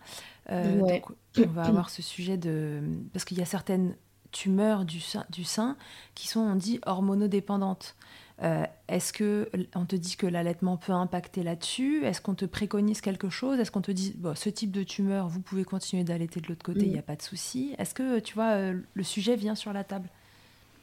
Euh, 0.50 0.78
donc, 0.80 1.04
on 1.36 1.46
va 1.46 1.62
avoir 1.62 1.90
ce 1.90 2.02
sujet 2.02 2.36
de... 2.36 2.80
Parce 3.12 3.24
qu'il 3.24 3.38
y 3.38 3.42
a 3.42 3.46
certaines 3.46 3.94
tumeurs 4.32 4.84
du 4.84 5.00
sein, 5.00 5.24
du 5.30 5.44
sein 5.44 5.76
qui 6.14 6.28
sont, 6.28 6.40
on 6.40 6.54
dit, 6.54 6.80
hormonodépendantes. 6.86 7.96
Euh, 8.42 8.64
Est-ce 8.86 9.12
que 9.12 9.50
on 9.74 9.84
te 9.84 9.96
dit 9.96 10.16
que 10.16 10.26
l'allaitement 10.26 10.76
peut 10.76 10.92
impacter 10.92 11.42
là-dessus? 11.42 12.04
Est-ce 12.04 12.20
qu'on 12.20 12.34
te 12.34 12.44
préconise 12.44 13.00
quelque 13.00 13.30
chose? 13.30 13.58
Est-ce 13.58 13.72
qu'on 13.72 13.80
te 13.80 13.90
dit 13.90 14.14
bon, 14.16 14.36
ce 14.36 14.48
type 14.48 14.70
de 14.70 14.84
tumeur, 14.84 15.28
vous 15.28 15.40
pouvez 15.40 15.64
continuer 15.64 16.04
d'allaiter 16.04 16.40
de 16.40 16.46
l'autre 16.46 16.62
côté, 16.62 16.82
il 16.82 16.92
n'y 16.92 16.98
a 16.98 17.02
pas 17.02 17.16
de 17.16 17.22
souci 17.22 17.74
Est-ce 17.78 17.94
que 17.94 18.20
tu 18.20 18.34
vois 18.34 18.52
euh, 18.52 18.78
le 18.94 19.02
sujet 19.02 19.34
vient 19.34 19.56
sur 19.56 19.72
la 19.72 19.82
table? 19.82 20.08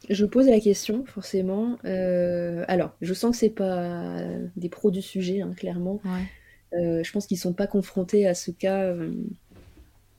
Je 0.09 0.25
pose 0.25 0.47
la 0.47 0.59
question 0.59 1.05
forcément. 1.05 1.77
Euh, 1.85 2.65
alors, 2.67 2.91
je 3.01 3.13
sens 3.13 3.31
que 3.31 3.37
c'est 3.37 3.49
pas 3.49 4.19
des 4.57 4.69
pros 4.69 4.91
du 4.91 5.01
sujet, 5.01 5.41
hein, 5.41 5.53
clairement. 5.55 6.01
Euh, 6.73 7.03
je 7.03 7.11
pense 7.11 7.25
qu'ils 7.25 7.39
sont 7.39 7.53
pas 7.53 7.67
confrontés 7.67 8.27
à 8.27 8.35
ce 8.35 8.51
cas 8.51 8.93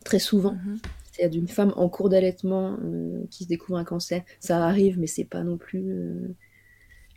très 0.04 0.18
souvent. 0.18 0.54
Mm-hmm 0.54 0.78
c'est 1.16 1.28
d'une 1.28 1.48
femme 1.48 1.72
en 1.76 1.88
cours 1.88 2.08
d'allaitement 2.08 2.76
euh, 2.84 3.24
qui 3.30 3.44
se 3.44 3.48
découvre 3.48 3.78
un 3.78 3.84
cancer. 3.84 4.22
Ça 4.40 4.64
arrive, 4.64 4.98
mais 4.98 5.06
c'est 5.06 5.24
pas 5.24 5.42
non 5.42 5.56
plus 5.56 5.84
euh, 5.88 6.34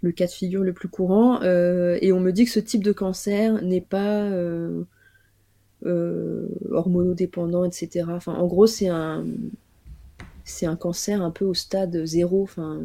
le 0.01 0.11
cas 0.11 0.25
de 0.25 0.31
figure 0.31 0.63
le 0.63 0.73
plus 0.73 0.87
courant. 0.87 1.41
Euh, 1.43 1.97
et 2.01 2.11
on 2.13 2.19
me 2.19 2.31
dit 2.31 2.45
que 2.45 2.51
ce 2.51 2.59
type 2.59 2.83
de 2.83 2.91
cancer 2.91 3.61
n'est 3.61 3.81
pas 3.81 4.29
hormonodépendant, 5.83 7.65
etc. 7.65 8.05
Enfin, 8.09 8.33
en 8.33 8.47
gros, 8.47 8.67
c'est 8.67 8.89
un 8.89 9.25
c'est 10.45 10.65
un 10.65 10.75
cancer 10.75 11.21
un 11.21 11.31
peu 11.31 11.45
au 11.45 11.53
stade 11.53 12.05
zéro. 12.05 12.43
Enfin, 12.43 12.81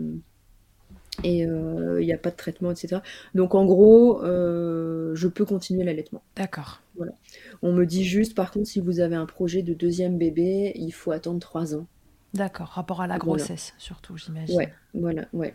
et 1.23 1.47
euh, 1.47 2.01
il 2.01 2.07
n'y 2.07 2.13
a 2.13 2.19
pas 2.19 2.31
de 2.31 2.37
traitement, 2.37 2.71
etc. 2.71 3.01
Donc 3.35 3.55
en 3.55 3.65
gros, 3.65 4.23
euh, 4.25 5.15
je 5.15 5.29
peux 5.29 5.45
continuer 5.45 5.85
l'allaitement. 5.85 6.23
D'accord. 6.37 6.81
Voilà. 6.97 7.13
On 7.63 7.73
me 7.73 7.85
dit 7.85 8.05
juste, 8.05 8.35
par 8.35 8.51
contre, 8.51 8.67
si 8.67 8.81
vous 8.81 9.01
avez 9.01 9.17
un 9.17 9.27
projet 9.27 9.63
de 9.63 9.75
deuxième 9.75 10.19
bébé, 10.19 10.73
il 10.75 10.93
faut 10.93 11.13
attendre 11.13 11.41
trois 11.41 11.75
ans. 11.75 11.87
D'accord, 12.35 12.69
rapport 12.69 13.01
à 13.01 13.07
la 13.07 13.19
grossesse 13.19 13.75
surtout, 13.79 14.17
j'imagine. 14.17 14.57
Ouais, 14.57 14.73
voilà, 14.93 15.27
ouais. 15.33 15.55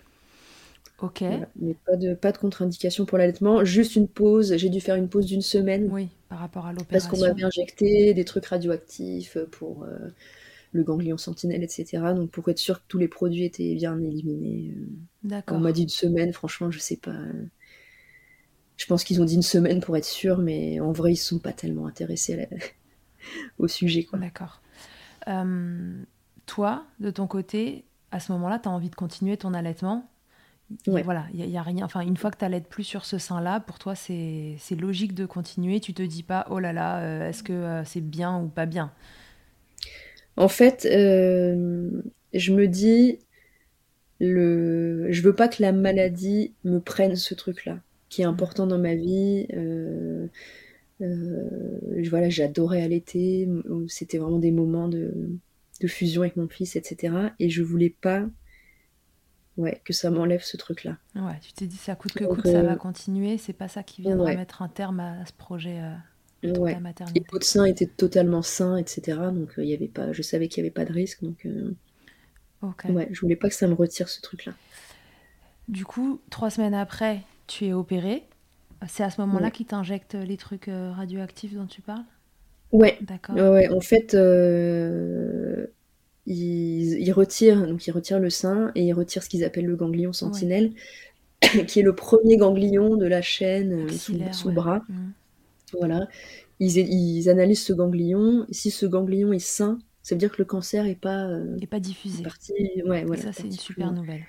Ok. 1.02 1.24
Mais 1.56 1.76
pas 1.86 1.96
de, 1.96 2.14
pas 2.14 2.32
de 2.32 2.38
contre-indication 2.38 3.06
pour 3.06 3.18
l'allaitement, 3.18 3.64
juste 3.64 3.96
une 3.96 4.08
pause. 4.08 4.56
J'ai 4.56 4.70
dû 4.70 4.82
faire 4.82 4.96
une 4.96 5.08
pause 5.08 5.26
d'une 5.26 5.42
semaine. 5.42 5.90
Oui, 5.92 6.10
par 6.30 6.40
rapport 6.40 6.66
à 6.66 6.74
l'opération. 6.74 7.10
Parce 7.10 7.22
qu'on 7.22 7.28
m'avait 7.28 7.44
injecté 7.44 8.14
des 8.14 8.26
trucs 8.26 8.46
radioactifs 8.46 9.38
pour 9.52 9.84
euh, 9.84 10.10
le 10.72 10.84
ganglion 10.84 11.18
sentinelle, 11.18 11.64
etc. 11.64 12.14
Donc 12.16 12.32
pour 12.32 12.48
être 12.50 12.60
sûr 12.60 12.80
que 12.80 12.86
tous 12.88 12.98
les 12.98 13.08
produits 13.08 13.44
étaient 13.44 13.76
bien 13.76 14.00
éliminés. 14.00 14.74
Euh. 14.76 14.88
D'accord. 15.24 15.58
On 15.58 15.62
m'a 15.62 15.72
dit 15.72 15.84
une 15.84 15.90
semaine, 15.90 16.34
franchement, 16.34 16.72
je 16.72 16.80
sais 16.80 16.98
pas. 16.98 17.18
Je 18.78 18.86
pense 18.86 19.04
qu'ils 19.04 19.22
ont 19.22 19.26
dit 19.26 19.36
une 19.36 19.42
semaine 19.42 19.82
pour 19.82 19.98
être 19.98 20.06
sûr, 20.06 20.38
mais 20.38 20.80
en 20.80 20.92
vrai, 20.92 21.14
ils 21.14 21.18
sont 21.18 21.40
pas 21.40 21.52
tellement 21.52 21.88
intéressés 21.88 22.48
au 23.58 23.68
sujet. 23.68 24.08
D'accord. 24.14 24.62
Euh, 25.28 26.02
toi, 26.46 26.86
de 27.00 27.12
ton 27.12 27.28
côté, 27.28 27.86
à 28.12 28.20
ce 28.20 28.32
moment-là, 28.32 28.60
tu 28.60 28.70
as 28.70 28.72
envie 28.72 28.90
de 28.90 28.96
continuer 28.96 29.38
ton 29.38 29.54
allaitement? 29.54 30.10
Voilà, 30.86 31.26
il 31.34 31.44
y, 31.44 31.58
a 31.58 31.64
rien. 31.64 31.84
Enfin, 31.84 32.02
une 32.02 32.16
fois 32.16 32.30
que 32.30 32.38
tu 32.38 32.46
n'allaites 32.46 32.70
plus 32.70 32.84
sur 32.84 33.04
ce 33.04 33.18
sein-là, 33.18 33.60
pour 33.60 33.80
toi, 33.80 33.96
c'est 33.96 34.56
logique 34.78 35.16
de 35.16 35.26
continuer? 35.26 35.80
Tu 35.80 35.96
te 35.96 36.04
dis 36.04 36.22
pas, 36.22 36.46
oh 36.52 36.60
là 36.60 36.74
là, 36.74 37.00
euh, 37.00 37.30
est-ce 37.30 37.42
que 37.42 37.82
c'est 37.86 38.02
bien 38.02 38.40
ou 38.40 38.50
pas 38.50 38.68
bien? 38.68 38.94
En 40.40 40.48
fait, 40.48 40.88
euh, 40.90 41.90
je 42.34 42.54
me 42.54 42.68
dis, 42.68 43.20
le... 44.22 45.12
je 45.12 45.22
veux 45.22 45.36
pas 45.36 45.50
que 45.50 45.62
la 45.62 45.74
maladie 45.74 46.54
me 46.64 46.80
prenne 46.80 47.18
ce 47.18 47.34
truc-là, 47.34 47.82
qui 48.08 48.22
est 48.22 48.26
mmh. 48.26 48.30
important 48.30 48.66
dans 48.66 48.80
ma 48.80 48.96
vie. 48.96 49.48
Euh, 49.54 50.28
euh, 51.02 52.02
voilà, 52.10 52.30
j'adorais 52.30 52.82
allaiter, 52.82 53.50
c'était 53.90 54.18
vraiment 54.18 54.40
des 54.40 54.52
moments 54.52 54.88
de, 54.88 55.12
fusion 55.88 56.22
avec 56.22 56.38
mon 56.38 56.48
fils, 56.48 56.78
etc. 56.78 57.14
Et 57.40 57.50
je 57.50 57.62
voulais 57.62 57.94
pas 58.02 58.26
ouais, 59.58 59.82
que 59.84 59.92
ça 59.92 60.10
m'enlève 60.10 60.42
ce 60.42 60.56
truc-là. 60.56 60.98
Ouais, 61.16 61.38
tu 61.42 61.52
t'es 61.52 61.68
dit, 61.68 61.76
ça 61.76 61.96
coûte 61.96 62.14
que 62.14 62.24
coûte, 62.24 62.48
ça 62.48 62.64
va 62.64 62.78
continuer, 62.78 63.38
c'est 63.38 63.52
pas 63.52 63.68
ça 63.68 63.84
qui 63.84 64.02
viendra 64.02 64.36
mettre 64.36 64.62
un 64.62 64.70
terme 64.70 65.02
à 65.02 65.26
ce 65.26 65.34
projet 65.34 65.82
ouais. 66.44 66.74
la 66.74 66.80
maternité. 66.80 67.20
Et 67.20 67.44
sein 67.44 67.66
était 67.66 67.88
totalement 67.88 68.42
sain, 68.42 68.78
etc. 68.78 69.18
Donc 69.34 69.54
il 69.58 69.62
euh, 69.62 69.66
y 69.66 69.74
avait 69.74 69.88
pas, 69.88 70.12
je 70.12 70.22
savais 70.22 70.48
qu'il 70.48 70.64
n'y 70.64 70.68
avait 70.68 70.74
pas 70.74 70.86
de 70.86 70.94
risque. 70.94 71.24
Donc 71.24 71.46
euh, 71.46 71.76
ouais, 72.90 73.08
je 73.12 73.22
voulais 73.22 73.36
pas 73.36 73.50
que 73.50 73.56
ça 73.56 73.68
me 73.68 73.74
retire 73.74 74.10
ce 74.10 74.22
truc-là. 74.22 74.54
Du 75.68 75.86
coup, 75.86 76.20
trois 76.30 76.50
semaines 76.50 76.74
après, 76.74 77.22
tu 77.48 77.66
es 77.66 77.74
opéré. 77.74 78.24
C'est 78.88 79.04
à 79.04 79.10
ce 79.10 79.20
moment-là 79.22 79.52
qu'ils 79.52 79.66
t'injectent 79.66 80.16
les 80.16 80.38
trucs 80.38 80.70
euh, 80.70 80.92
radioactifs 80.92 81.54
dont 81.54 81.66
tu 81.66 81.82
parles? 81.82 82.06
Ouais. 82.72 82.98
D'accord. 83.02 83.36
Ouais, 83.36 83.68
en 83.70 83.82
fait, 83.82 84.14
ils, 86.26 87.12
retirent, 87.12 87.68
donc 87.68 87.86
ils 87.88 87.92
retirent 87.92 88.20
le 88.20 88.30
sein 88.30 88.72
et 88.76 88.84
ils 88.86 88.94
retirent 88.94 89.24
ce 89.24 89.30
qu'ils 89.30 89.44
appellent 89.44 89.66
le 89.66 89.76
ganglion 89.76 90.14
sentinelle, 90.14 90.72
qui 91.68 91.82
est 91.82 91.84
le 91.84 91.94
premier 91.94 92.38
ganglion 92.38 92.96
de 92.96 93.06
la 93.06 93.22
chaîne 93.22 93.90
sous, 93.90 94.14
le 94.14 94.54
bras. 94.54 94.84
Mmh. 94.88 95.10
Voilà. 95.78 96.08
Ils, 96.60 97.30
analysent 97.30 97.64
ce 97.64 97.74
ganglion. 97.74 98.46
Si 98.52 98.72
ce 98.72 98.86
ganglion 98.86 99.32
est 99.32 99.40
sain, 99.40 99.80
ça 100.04 100.16
veut 100.16 100.20
dire 100.20 100.32
que 100.32 100.40
le 100.40 100.46
cancer 100.46 100.84
n'est 100.84 100.96
pas, 100.96 101.26
euh, 101.26 101.58
pas 101.70 101.80
diffusé. 101.80 102.24
Partie... 102.24 102.54
Ouais, 102.86 103.06
voilà, 103.06 103.22
ça, 103.22 103.34
c'est 103.34 103.44
une 103.44 103.52
super 103.52 103.92
nouvelle. 103.92 104.26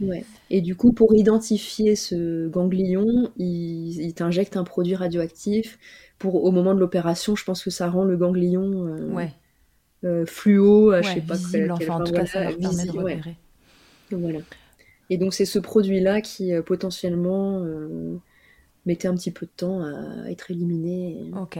Ouais. 0.00 0.24
Et 0.50 0.60
du 0.60 0.76
coup, 0.76 0.92
pour 0.92 1.14
identifier 1.14 1.96
ce 1.96 2.48
ganglion, 2.48 3.30
ils, 3.36 4.12
t'injectent 4.14 4.56
un 4.56 4.64
produit 4.64 4.94
radioactif. 4.94 5.78
Pour, 6.18 6.44
au 6.44 6.50
moment 6.50 6.74
de 6.74 6.80
l'opération, 6.80 7.34
je 7.34 7.44
pense 7.44 7.64
que 7.64 7.70
ça 7.70 7.88
rend 7.88 8.04
le 8.04 8.16
ganglion 8.16 8.86
euh, 8.86 9.10
ouais. 9.10 9.32
euh, 10.04 10.24
fluo, 10.26 10.94
je 11.02 11.08
sais 11.08 11.20
pas. 11.20 11.34
Visible, 11.34 11.72
enfin, 11.72 12.00
en 12.00 12.04
tout 12.04 12.12
cas, 12.12 12.26
ça 12.26 12.44
leur 12.44 12.58
permet 12.58 12.84
de 12.84 12.90
repérer. 12.90 13.36
Voilà. 14.10 14.38
Et 15.10 15.18
donc, 15.18 15.34
c'est 15.34 15.44
ce 15.44 15.58
produit-là 15.58 16.20
qui 16.20 16.52
potentiellement 16.64 17.64
mettait 18.86 19.08
un 19.08 19.14
petit 19.14 19.30
peu 19.30 19.46
de 19.46 19.50
temps 19.50 19.82
à 19.82 20.30
être 20.30 20.50
éliminé. 20.50 21.30
Ok. 21.40 21.58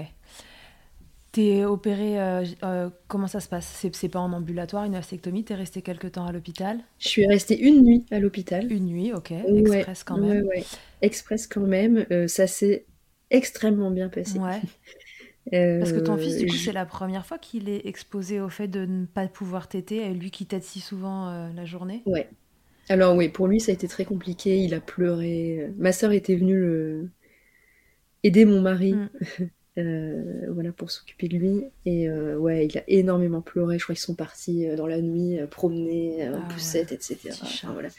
T'es 1.37 1.66
opéré, 1.66 2.18
euh, 2.18 2.47
euh, 2.64 2.89
comment 3.09 3.27
ça 3.27 3.41
se 3.41 3.49
passe? 3.51 3.87
C'est, 3.93 4.09
pas 4.09 4.20
en 4.20 4.33
ambulatoire, 4.33 4.85
une 4.85 4.93
mastectomie 4.93 5.45
T'es 5.45 5.55
resté 5.55 5.83
quelque 5.83 6.07
temps 6.07 6.24
à 6.24 6.33
l'hôpital? 6.33 6.79
Je 6.99 7.09
suis 7.09 7.27
restée 7.27 7.61
une 7.61 7.83
nuit 7.83 8.07
à 8.11 8.18
l'hôpital. 8.20 8.72
Une 8.72 8.87
nuit, 8.87 9.12
ok. 9.12 9.33
Express 9.33 10.03
quand 10.03 10.16
même. 10.16 10.47
Ouais, 10.47 10.64
Express 11.03 11.47
quand 11.47 11.66
même. 11.66 12.07
Euh, 12.11 12.27
ça 12.27 12.47
s'est 12.47 12.87
extrêmement 13.31 13.91
bien 13.91 14.09
passé. 14.09 14.39
Ouais. 14.39 14.62
Parce 15.79 15.93
que 15.93 15.99
ton 15.99 16.16
fils, 16.16 16.39
du 16.39 16.47
coup, 16.47 16.57
c'est 16.57 16.72
la 16.72 16.87
première 16.87 17.27
fois 17.27 17.37
qu'il 17.37 17.68
est 17.68 17.87
exposé 17.87 18.41
au 18.41 18.49
fait 18.49 18.66
de 18.66 18.87
ne 18.87 19.05
pas 19.05 19.29
pouvoir 19.29 19.68
téter, 19.68 20.09
lui 20.14 20.31
qui 20.31 20.47
tète 20.47 20.64
si 20.64 20.81
souvent 20.81 21.53
la 21.55 21.64
journée? 21.66 22.03
Ouais. 22.07 22.31
Alors 22.89 23.14
oui, 23.14 23.29
pour 23.29 23.47
lui, 23.47 23.61
ça 23.61 23.72
a 23.72 23.74
été 23.74 23.89
très 23.89 24.07
compliqué. 24.07 24.59
Il 24.59 24.72
a 24.72 24.81
pleuré. 24.81 25.70
Ma 25.77 25.93
sœur 25.93 26.12
était 26.12 26.35
venue 26.35 26.59
le, 26.59 27.11
aider 28.27 28.45
mon 28.45 28.61
mari. 28.61 28.95
Mm. 28.95 29.09
Euh, 29.79 30.47
voilà 30.49 30.72
pour 30.72 30.91
s'occuper 30.91 31.29
de 31.29 31.37
lui 31.37 31.64
et 31.85 32.09
euh, 32.09 32.39
ouais 32.39 32.66
il 32.66 32.79
a 32.79 32.83
énormément 32.89 33.43
pleuré 33.43 33.79
je 33.79 33.83
crois 33.85 33.95
qu'ils 33.95 34.03
sont 34.03 34.14
partis 34.14 34.66
euh, 34.66 34.74
dans 34.74 34.87
la 34.87 35.03
nuit 35.03 35.39
promener 35.51 36.27
en 36.31 36.41
ah 36.43 36.49
poussette 36.49 36.93
etc 36.93 37.33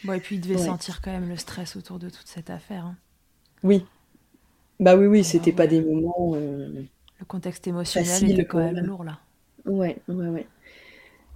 bon, 0.04 0.14
et 0.14 0.20
puis 0.20 0.38
il 0.38 0.42
devait 0.42 0.58
sentir 0.58 1.02
quand 1.04 1.12
même 1.12 1.30
le 1.30 1.36
stress 1.36 1.76
autour 1.76 2.00
de 2.00 2.10
toute 2.10 2.26
cette 2.26 2.50
affaire 2.50 2.84
hein. 2.84 2.96
oui 3.62 3.86
bah 4.80 4.96
oui 4.96 5.06
oui 5.06 5.24
c'était 5.24 5.52
pas 5.52 5.68
des 5.68 5.80
moments 5.80 6.36
le 6.36 7.26
contexte 7.28 7.68
émotionnel 7.68 8.32
était 8.32 8.46
quand 8.46 8.58
même 8.58 8.84
lourd 8.84 9.04
là 9.04 9.20
ouais 9.66 9.98
ouais 10.08 10.30
ouais 10.30 10.48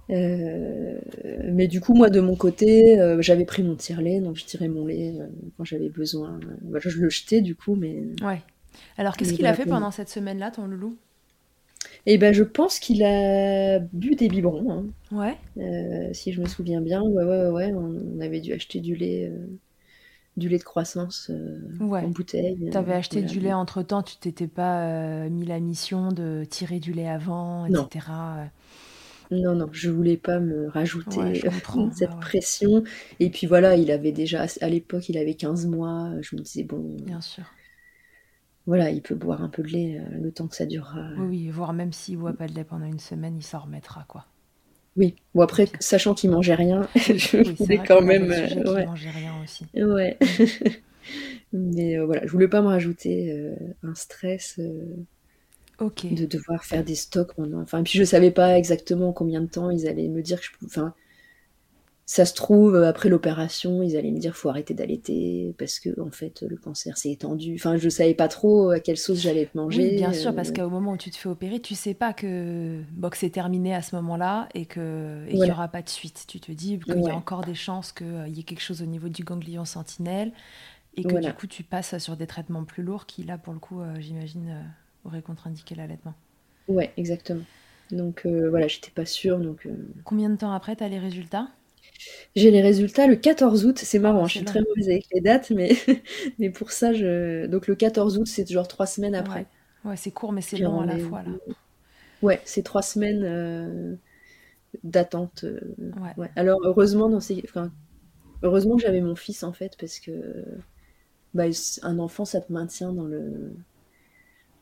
mais 0.08 1.68
du 1.68 1.80
coup, 1.80 1.94
moi, 1.94 2.10
de 2.10 2.20
mon 2.20 2.36
côté, 2.36 2.98
j'avais 3.20 3.46
pris 3.46 3.62
mon 3.62 3.76
tire-lait, 3.76 4.20
donc 4.20 4.36
je 4.36 4.44
tirais 4.44 4.68
mon 4.68 4.84
lait 4.84 5.14
quand 5.56 5.64
j'avais 5.64 5.88
besoin. 5.88 6.38
je 6.74 6.98
le 6.98 7.08
jetais, 7.08 7.40
du 7.40 7.54
coup, 7.54 7.76
mais... 7.76 8.02
Ouais. 8.22 8.42
Alors, 8.98 9.16
qu'est-ce 9.16 9.32
qu'il 9.32 9.46
a 9.46 9.54
fait 9.54 9.66
pendant 9.66 9.90
cette 9.90 10.08
semaine-là, 10.08 10.50
ton 10.50 10.66
loulou? 10.66 10.96
Eh 12.06 12.18
ben, 12.18 12.32
je 12.32 12.42
pense 12.42 12.78
qu'il 12.78 13.02
a 13.04 13.78
bu 13.78 14.14
des 14.14 14.28
biberons. 14.28 14.72
Hein. 15.12 15.36
Ouais. 15.56 16.14
si 16.14 16.32
je 16.32 16.40
me 16.40 16.46
souviens 16.46 16.80
bien, 16.80 17.02
ouais, 17.02 17.24
ouais, 17.24 17.48
ouais, 17.48 17.72
on, 17.74 18.20
avait 18.20 18.40
dû 18.40 18.52
acheter 18.52 18.80
du 18.80 18.94
lait 18.94 19.32
du 20.38 20.48
lait 20.48 20.58
de 20.58 20.64
croissance 20.64 21.30
en 21.80 22.08
bouteille. 22.08 22.70
Tu 22.70 22.76
avais 22.76 22.94
acheté 22.94 23.22
du 23.22 23.40
lait 23.40 23.52
entre 23.52 23.82
temps, 23.82 24.02
tu 24.02 24.16
t'étais 24.16 24.46
pas 24.46 25.28
mis 25.28 25.44
la 25.44 25.60
mission 25.60 26.10
de 26.10 26.44
tirer 26.48 26.80
du 26.80 26.92
lait 26.92 27.08
avant, 27.08 27.66
etc. 27.66 28.06
Non, 29.32 29.54
non, 29.54 29.68
je 29.72 29.90
voulais 29.90 30.18
pas 30.18 30.40
me 30.40 30.68
rajouter 30.68 31.40
cette 31.94 32.18
pression. 32.20 32.84
Et 33.18 33.30
puis 33.30 33.46
voilà, 33.46 33.76
il 33.76 33.90
avait 33.90 34.12
déjà, 34.12 34.46
à 34.60 34.68
l'époque, 34.68 35.08
il 35.08 35.16
avait 35.16 35.34
15 35.34 35.66
mois. 35.66 36.10
Je 36.20 36.36
me 36.36 36.42
disais, 36.42 36.64
bon. 36.64 36.96
Bien 37.02 37.20
sûr. 37.20 37.44
Voilà, 38.66 38.90
il 38.90 39.02
peut 39.02 39.14
boire 39.14 39.42
un 39.42 39.48
peu 39.48 39.62
de 39.62 39.68
lait 39.68 39.98
euh, 39.98 40.18
le 40.20 40.30
temps 40.30 40.46
que 40.46 40.54
ça 40.54 40.66
durera. 40.66 41.08
Oui, 41.18 41.48
voire 41.48 41.72
même 41.72 41.92
s'il 41.92 42.18
boit 42.18 42.32
pas 42.32 42.46
de 42.46 42.54
lait 42.54 42.64
pendant 42.64 42.86
une 42.86 43.00
semaine, 43.00 43.36
il 43.36 43.42
s'en 43.42 43.60
remettra, 43.60 44.04
quoi. 44.08 44.26
Oui, 44.96 45.16
bon 45.34 45.42
après, 45.42 45.68
sachant 45.80 46.14
qu'il 46.14 46.30
mangeait 46.30 46.54
rien, 46.54 46.86
je 46.96 47.54
voulais 47.54 47.78
quand 47.78 48.02
même. 48.02 48.30
Euh, 48.30 48.74
ouais. 48.74 48.86
mangeait 48.86 49.10
rien 49.10 49.32
aussi. 49.42 49.66
Ouais. 49.74 50.18
Mais 51.52 51.98
euh, 51.98 52.04
voilà, 52.04 52.26
je 52.26 52.30
voulais 52.30 52.48
pas 52.48 52.62
me 52.62 52.68
rajouter 52.68 53.52
un 53.82 53.94
stress 53.94 54.58
de 54.58 56.26
devoir 56.26 56.64
faire 56.64 56.84
des 56.84 56.94
stocks 56.94 57.34
pendant. 57.34 57.60
Enfin, 57.60 57.82
puis 57.82 57.98
je 57.98 58.04
savais 58.04 58.30
pas 58.30 58.56
exactement 58.56 59.12
combien 59.12 59.40
de 59.40 59.46
temps 59.46 59.70
ils 59.70 59.88
allaient 59.88 60.08
me 60.08 60.22
dire 60.22 60.38
que 60.38 60.46
je 60.46 60.52
pouvais. 60.52 60.70
Enfin, 60.70 60.94
ça 62.12 62.26
se 62.26 62.34
trouve 62.34 62.76
après 62.76 63.08
l'opération, 63.08 63.82
ils 63.82 63.96
allaient 63.96 64.10
me 64.10 64.18
dire 64.18 64.36
faut 64.36 64.50
arrêter 64.50 64.74
d'allaiter 64.74 65.54
parce 65.56 65.80
que 65.80 65.98
en 65.98 66.10
fait 66.10 66.42
le 66.42 66.56
cancer 66.56 66.98
s'est 66.98 67.10
étendu. 67.10 67.54
Enfin, 67.54 67.78
je 67.78 67.88
savais 67.88 68.12
pas 68.12 68.28
trop 68.28 68.68
à 68.68 68.80
quelle 68.80 68.98
sauce 68.98 69.20
j'allais 69.20 69.46
te 69.46 69.56
manger. 69.56 69.82
Oui, 69.82 69.96
bien 69.96 70.12
sûr, 70.12 70.34
parce 70.34 70.50
euh. 70.50 70.52
qu'au 70.52 70.68
moment 70.68 70.92
où 70.92 70.96
tu 70.98 71.10
te 71.10 71.16
fais 71.16 71.30
opérer, 71.30 71.60
tu 71.60 71.74
sais 71.74 71.94
pas 71.94 72.12
que 72.12 72.82
box 72.92 73.20
c'est 73.20 73.30
terminé 73.30 73.74
à 73.74 73.80
ce 73.80 73.96
moment-là 73.96 74.48
et 74.54 74.66
que 74.66 75.26
qu'il 75.28 75.40
n'y 75.40 75.50
aura 75.50 75.68
pas 75.68 75.80
de 75.80 75.88
suite. 75.88 76.24
Tu 76.28 76.38
te 76.38 76.52
dis 76.52 76.78
qu'il 76.78 77.02
y 77.02 77.08
a 77.08 77.16
encore 77.16 77.44
des 77.44 77.54
chances 77.54 77.92
qu'il 77.92 78.28
y 78.28 78.40
ait 78.40 78.44
quelque 78.44 78.62
chose 78.62 78.82
au 78.82 78.86
niveau 78.86 79.08
du 79.08 79.24
ganglion 79.24 79.64
sentinelle 79.64 80.32
et 80.96 81.04
que 81.04 81.16
du 81.18 81.32
coup 81.32 81.46
tu 81.46 81.62
passes 81.62 81.96
sur 81.96 82.16
des 82.18 82.26
traitements 82.26 82.64
plus 82.64 82.82
lourds 82.82 83.06
qui 83.06 83.22
là 83.22 83.38
pour 83.38 83.54
le 83.54 83.58
coup, 83.58 83.80
euh, 83.80 83.94
j'imagine. 84.00 84.48
Euh, 84.50 84.62
aurait 85.04 85.22
contre-indiqué 85.22 85.74
l'allaitement. 85.74 86.14
Ouais, 86.68 86.92
exactement. 86.96 87.44
Donc 87.90 88.22
euh, 88.24 88.48
voilà, 88.48 88.68
j'étais 88.68 88.90
pas 88.90 89.06
sûre. 89.06 89.38
Donc, 89.38 89.66
euh, 89.66 89.74
Combien 90.04 90.30
de 90.30 90.36
temps 90.36 90.52
après, 90.52 90.76
tu 90.76 90.84
as 90.84 90.88
les 90.88 90.98
résultats? 90.98 91.48
J'ai 92.34 92.50
les 92.50 92.62
résultats 92.62 93.06
le 93.06 93.16
14 93.16 93.66
août. 93.66 93.78
C'est 93.78 93.98
marrant, 93.98 94.24
ah, 94.24 94.26
je 94.26 94.38
suis 94.38 94.44
très 94.44 94.60
mauvaise 94.60 94.88
avec 94.88 95.06
les 95.12 95.20
dates, 95.20 95.50
mais, 95.50 95.76
mais 96.38 96.50
pour 96.50 96.70
ça, 96.70 96.92
je... 96.92 97.46
donc 97.46 97.66
le 97.66 97.74
14 97.74 98.18
août, 98.18 98.26
c'est 98.26 98.48
genre 98.48 98.68
trois 98.68 98.86
semaines 98.86 99.14
après. 99.14 99.46
Ouais, 99.84 99.96
c'est 99.96 100.10
court, 100.10 100.32
mais 100.32 100.42
c'est 100.42 100.58
long 100.58 100.80
à 100.80 100.86
la 100.86 100.98
fois. 100.98 101.22
Là. 101.22 101.30
Ouais, 102.22 102.40
c'est 102.44 102.62
trois 102.62 102.82
semaines 102.82 103.24
euh, 103.24 103.94
d'attente. 104.84 105.44
Ouais. 106.16 106.30
Alors 106.36 106.60
heureusement, 106.64 107.08
dans 107.08 107.20
ces... 107.20 107.42
enfin, 107.44 107.70
heureusement 108.42 108.76
que 108.76 108.82
j'avais 108.82 109.00
mon 109.00 109.16
fils 109.16 109.42
en 109.42 109.52
fait, 109.52 109.76
parce 109.78 109.98
que 109.98 110.44
bah, 111.34 111.44
un 111.82 111.98
enfant, 111.98 112.24
ça 112.24 112.40
te 112.40 112.52
maintient 112.52 112.92
dans 112.92 113.06
le 113.06 113.52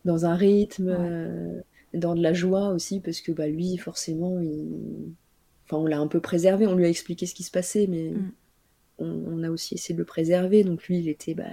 dans 0.04 0.24
un 0.24 0.34
rythme, 0.34 0.88
euh, 0.88 1.60
dans 1.94 2.14
de 2.14 2.22
la 2.22 2.32
joie 2.32 2.68
aussi, 2.70 3.00
parce 3.00 3.20
que 3.20 3.32
bah, 3.32 3.48
lui, 3.48 3.76
forcément, 3.76 4.40
il... 4.40 5.12
enfin, 5.70 5.82
on 5.82 5.86
l'a 5.86 5.98
un 5.98 6.06
peu 6.06 6.20
préservé, 6.20 6.66
on 6.66 6.74
lui 6.74 6.84
a 6.84 6.88
expliqué 6.88 7.26
ce 7.26 7.34
qui 7.34 7.42
se 7.42 7.50
passait, 7.50 7.86
mais 7.88 8.10
mm. 8.10 8.32
on, 8.98 9.42
a 9.42 9.50
aussi 9.50 9.74
essayé 9.74 9.94
de 9.94 10.00
le 10.00 10.04
préserver. 10.04 10.64
Donc 10.64 10.84
lui, 10.84 10.98
il 10.98 11.08
était, 11.08 11.34
bah, 11.34 11.44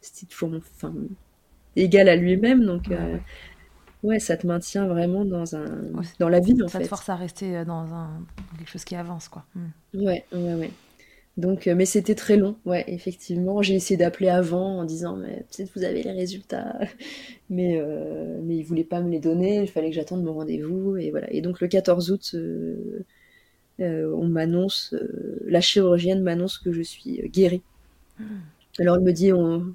c'était 0.00 0.26
toujours 0.26 0.52
enfin, 0.54 0.94
égal 1.74 2.08
à 2.08 2.16
lui-même. 2.16 2.64
Donc, 2.64 2.90
euh, 2.90 3.16
ouais, 4.02 4.18
ça 4.18 4.36
te 4.36 4.46
maintient 4.46 4.86
vraiment 4.86 5.24
dans, 5.24 5.56
un... 5.56 5.82
dans 6.18 6.28
la 6.28 6.40
vie, 6.40 6.60
en 6.62 6.68
ça 6.68 6.78
fait. 6.78 6.84
te 6.84 6.88
force 6.88 7.08
à 7.08 7.16
rester 7.16 7.56
euh, 7.56 7.64
dans 7.64 7.92
un... 7.94 8.24
quelque 8.58 8.70
chose 8.70 8.84
qui 8.84 8.96
avance, 8.96 9.28
quoi. 9.28 9.44
Mm. 9.54 10.04
Ouais, 10.04 10.24
ouais, 10.32 10.54
ouais. 10.54 10.70
Donc, 11.36 11.66
euh, 11.66 11.74
mais 11.74 11.84
c'était 11.84 12.14
très 12.14 12.36
long, 12.36 12.56
ouais, 12.64 12.84
effectivement. 12.88 13.60
J'ai 13.60 13.74
essayé 13.74 13.98
d'appeler 13.98 14.28
avant 14.30 14.78
en 14.78 14.84
disant, 14.84 15.16
mais 15.16 15.44
peut-être 15.50 15.70
vous 15.76 15.84
avez 15.84 16.02
les 16.02 16.12
résultats, 16.12 16.78
mais 17.50 17.78
euh, 17.78 18.40
mais 18.42 18.56
ils 18.56 18.62
voulaient 18.62 18.84
pas 18.84 19.00
me 19.02 19.10
les 19.10 19.20
donner. 19.20 19.60
Il 19.62 19.68
fallait 19.68 19.90
que 19.90 19.96
j'attende 19.96 20.24
mon 20.24 20.32
rendez-vous 20.34 20.96
et 20.96 21.10
voilà. 21.10 21.30
Et 21.32 21.42
donc 21.42 21.60
le 21.60 21.68
14 21.68 22.10
août, 22.10 22.30
euh, 22.34 23.04
on 23.78 24.26
m'annonce, 24.26 24.94
la 25.44 25.60
chirurgienne 25.60 26.22
m'annonce 26.22 26.58
que 26.58 26.72
je 26.72 26.82
suis 26.82 27.28
guérie. 27.28 27.62
Hmm. 28.18 28.24
Alors 28.78 28.96
elle 28.96 29.02
me 29.02 29.12
dit, 29.12 29.30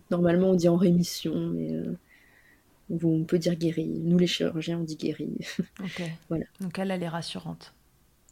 normalement 0.09 0.49
on 0.49 0.55
dit 0.55 0.69
en 0.69 0.75
rémission, 0.75 1.35
mais 1.35 1.71
on 3.03 3.23
peut 3.23 3.39
dire 3.39 3.55
guérie. 3.55 4.01
Nous 4.03 4.17
les 4.17 4.27
chirurgiens 4.27 4.79
on 4.79 4.83
dit 4.83 4.97
guérie. 4.97 5.37
Voilà. 6.29 6.45
Donc 6.59 6.79
elle, 6.79 6.91
elle 6.91 7.03
est 7.03 7.09
rassurante. 7.09 7.73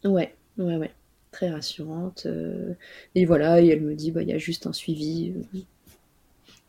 Ouais, 0.04 0.36
ouais, 0.58 0.78
ouais 0.78 0.92
très 1.32 1.50
rassurante. 1.50 2.24
Euh, 2.26 2.74
et 3.16 3.26
voilà, 3.26 3.62
et 3.62 3.68
elle 3.68 3.82
me 3.82 3.96
dit, 3.96 4.12
bah, 4.12 4.22
il 4.22 4.30
y 4.30 4.34
a 4.34 4.38
juste 4.38 4.68
un 4.68 4.74
suivi. 4.74 5.34
Euh, 5.36 5.60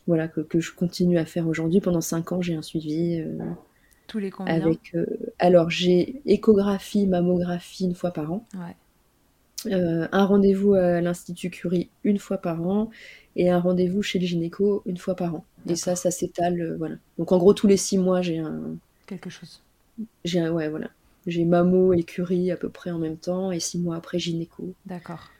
voilà, 0.06 0.28
que, 0.28 0.40
que, 0.40 0.60
je 0.60 0.72
continue 0.72 1.18
à 1.18 1.24
faire 1.24 1.46
aujourd'hui. 1.46 1.80
Pendant 1.80 2.00
5 2.00 2.32
ans, 2.32 2.42
j'ai 2.42 2.54
un 2.54 2.62
suivi. 2.62 3.20
Euh, 3.20 3.38
Tous 4.06 4.18
les 4.18 4.30
combien? 4.30 4.54
avec, 4.54 4.94
Alors, 5.38 5.70
j'ai 5.70 6.20
échographie, 6.26 7.06
mammographie 7.06 7.84
une 7.84 7.94
fois 7.94 8.10
par 8.10 8.32
an. 8.32 8.46
Un 9.66 10.24
rendez-vous 10.24 10.74
à 10.74 11.00
l'Institut 11.00 11.50
Curie 11.50 11.90
une 12.04 12.18
fois 12.18 12.38
par 12.38 12.62
an 12.66 12.90
et 13.36 13.50
un 13.50 13.58
rendez-vous 13.58 14.02
chez 14.02 14.18
le 14.18 14.26
gynéco 14.26 14.82
une 14.86 14.96
fois 14.96 15.14
par 15.14 15.34
an. 15.34 15.44
Et 15.68 15.76
ça, 15.76 15.96
ça 15.96 16.10
s'étale, 16.10 16.76
voilà. 16.78 16.96
Donc 17.18 17.32
en 17.32 17.38
gros, 17.38 17.54
tous 17.54 17.66
les 17.66 17.76
six 17.76 17.98
mois, 17.98 18.22
j'ai 18.22 18.38
un... 18.38 18.76
Quelque 19.06 19.30
chose. 19.30 19.62
J'ai 20.24 20.40
un... 20.40 20.50
Ouais, 20.52 20.68
voilà. 20.68 20.88
J'ai 21.26 21.44
mammo 21.44 21.92
et 21.92 22.02
curie 22.02 22.50
à 22.50 22.56
peu 22.56 22.70
près 22.70 22.90
en 22.90 22.98
même 22.98 23.18
temps, 23.18 23.52
et 23.52 23.60
six 23.60 23.78
mois 23.78 23.96
après 23.96 24.18
gynéco. 24.18 24.74
D'accord. 24.86 25.30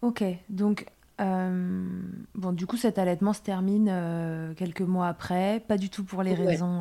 Ok, 0.00 0.24
donc 0.48 0.86
euh, 1.20 1.86
bon, 2.34 2.52
du 2.52 2.66
coup, 2.66 2.78
cet 2.78 2.98
allaitement 2.98 3.34
se 3.34 3.42
termine 3.42 3.88
euh, 3.90 4.54
quelques 4.54 4.80
mois 4.80 5.08
après, 5.08 5.62
pas 5.68 5.76
du 5.76 5.90
tout 5.90 6.04
pour 6.04 6.22
les 6.22 6.32
raisons 6.32 6.80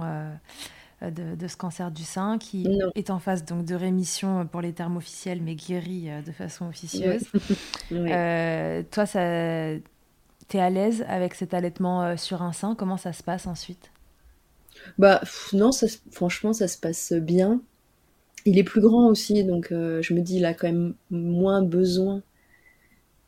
euh, 1.03 1.11
de, 1.11 1.47
ce 1.47 1.57
cancer 1.57 1.91
du 1.91 2.03
sein, 2.03 2.37
qui 2.37 2.67
est 2.95 3.09
en 3.09 3.19
phase 3.19 3.45
donc 3.45 3.65
de 3.65 3.75
rémission 3.75 4.47
pour 4.47 4.61
les 4.61 4.73
termes 4.73 4.97
officiels, 4.97 5.41
mais 5.41 5.55
guéri 5.55 6.09
de 6.25 6.31
façon 6.31 6.67
officieuse. 6.67 7.23
toi, 8.91 9.05
ça, 9.05 9.21
t'es 10.47 10.59
à 10.59 10.69
l'aise 10.69 11.05
avec 11.07 11.35
cet 11.35 11.53
allaitement 11.53 12.17
sur 12.17 12.41
un 12.41 12.53
sein? 12.53 12.75
Comment 12.75 12.97
ça 12.97 13.13
se 13.13 13.23
passe 13.23 13.47
ensuite? 13.47 13.91
Bah 14.97 15.21
non, 15.53 15.71
ça, 15.71 15.87
franchement, 16.11 16.53
ça 16.53 16.67
se 16.67 16.77
passe 16.77 17.13
bien. 17.13 17.61
Il 18.45 18.57
est 18.57 18.63
plus 18.63 18.81
grand 18.81 19.07
aussi, 19.07 19.43
donc 19.43 19.71
euh, 19.71 20.01
je 20.01 20.13
me 20.13 20.21
dis, 20.21 20.37
il 20.37 20.45
a 20.45 20.53
quand 20.53 20.67
même 20.67 20.93
moins 21.11 21.61
besoin 21.61 22.21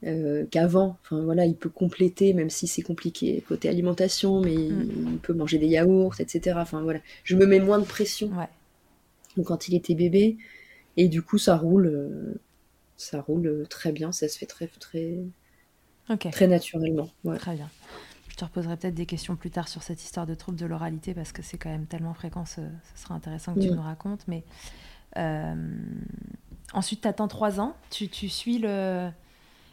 euh, 0.04 0.46
qu'avant. 0.50 0.98
Enfin 1.04 1.22
voilà, 1.22 1.46
il 1.46 1.56
peut 1.56 1.70
compléter, 1.70 2.34
même 2.34 2.50
si 2.50 2.68
c'est 2.68 2.82
compliqué 2.82 3.44
côté 3.48 3.70
alimentation, 3.70 4.42
mais 4.42 4.54
il, 4.54 4.74
mm. 4.74 5.20
peut 5.20 5.34
manger 5.34 5.60
des 5.60 5.68
yaourts, 5.68 6.20
etc. 6.20 6.58
Enfin 6.60 6.82
voilà, 6.82 7.00
je 7.24 7.36
me 7.36 7.46
mets 7.46 7.60
moins 7.60 7.80
de 7.80 7.86
pression 7.86 8.32
ouais. 8.36 9.44
quand 9.44 9.68
il 9.68 9.76
était 9.76 9.96
bébé, 9.96 10.38
et 10.98 11.08
du 11.08 11.22
coup 11.22 11.38
ça 11.38 11.56
roule, 11.56 11.88
euh, 11.88 12.42
ça 12.98 13.22
roule 13.22 13.68
très 13.70 13.92
bien, 13.92 14.12
ça 14.12 14.28
se 14.28 14.38
fait 14.38 14.48
très 14.48 14.68
très 14.68 15.20
très 16.32 16.48
naturellement. 16.48 17.10
Très 17.38 17.56
bien. 17.56 17.70
Je 18.28 18.36
te 18.36 18.46
reposerai 18.46 18.78
peut-être 18.78 18.96
des 18.96 19.06
questions 19.06 19.36
plus 19.36 19.52
tard 19.52 19.68
sur 19.68 19.84
cette 19.84 20.02
histoire 20.02 20.26
de 20.26 20.34
troubles 20.34 20.58
de 20.58 20.66
l'oralité 20.66 21.14
parce 21.14 21.32
que 21.32 21.42
c'est 21.42 21.58
quand 21.58 21.70
même 21.70 21.86
tellement 21.86 22.14
fréquent, 22.14 22.46
ce, 22.46 22.62
sera 22.96 23.14
intéressant 23.14 23.54
que 23.54 23.60
tu 23.60 23.70
nous 23.70 23.82
racontes. 23.82 24.26
Mais 24.28 24.44
euh, 25.18 25.54
ensuite, 26.74 27.02
tu 27.02 27.08
attends 27.08 27.28
trois 27.28 27.60
ans, 27.60 27.76
tu, 27.90 28.08
tu 28.08 28.30
suis 28.30 28.58
le, 28.58 29.12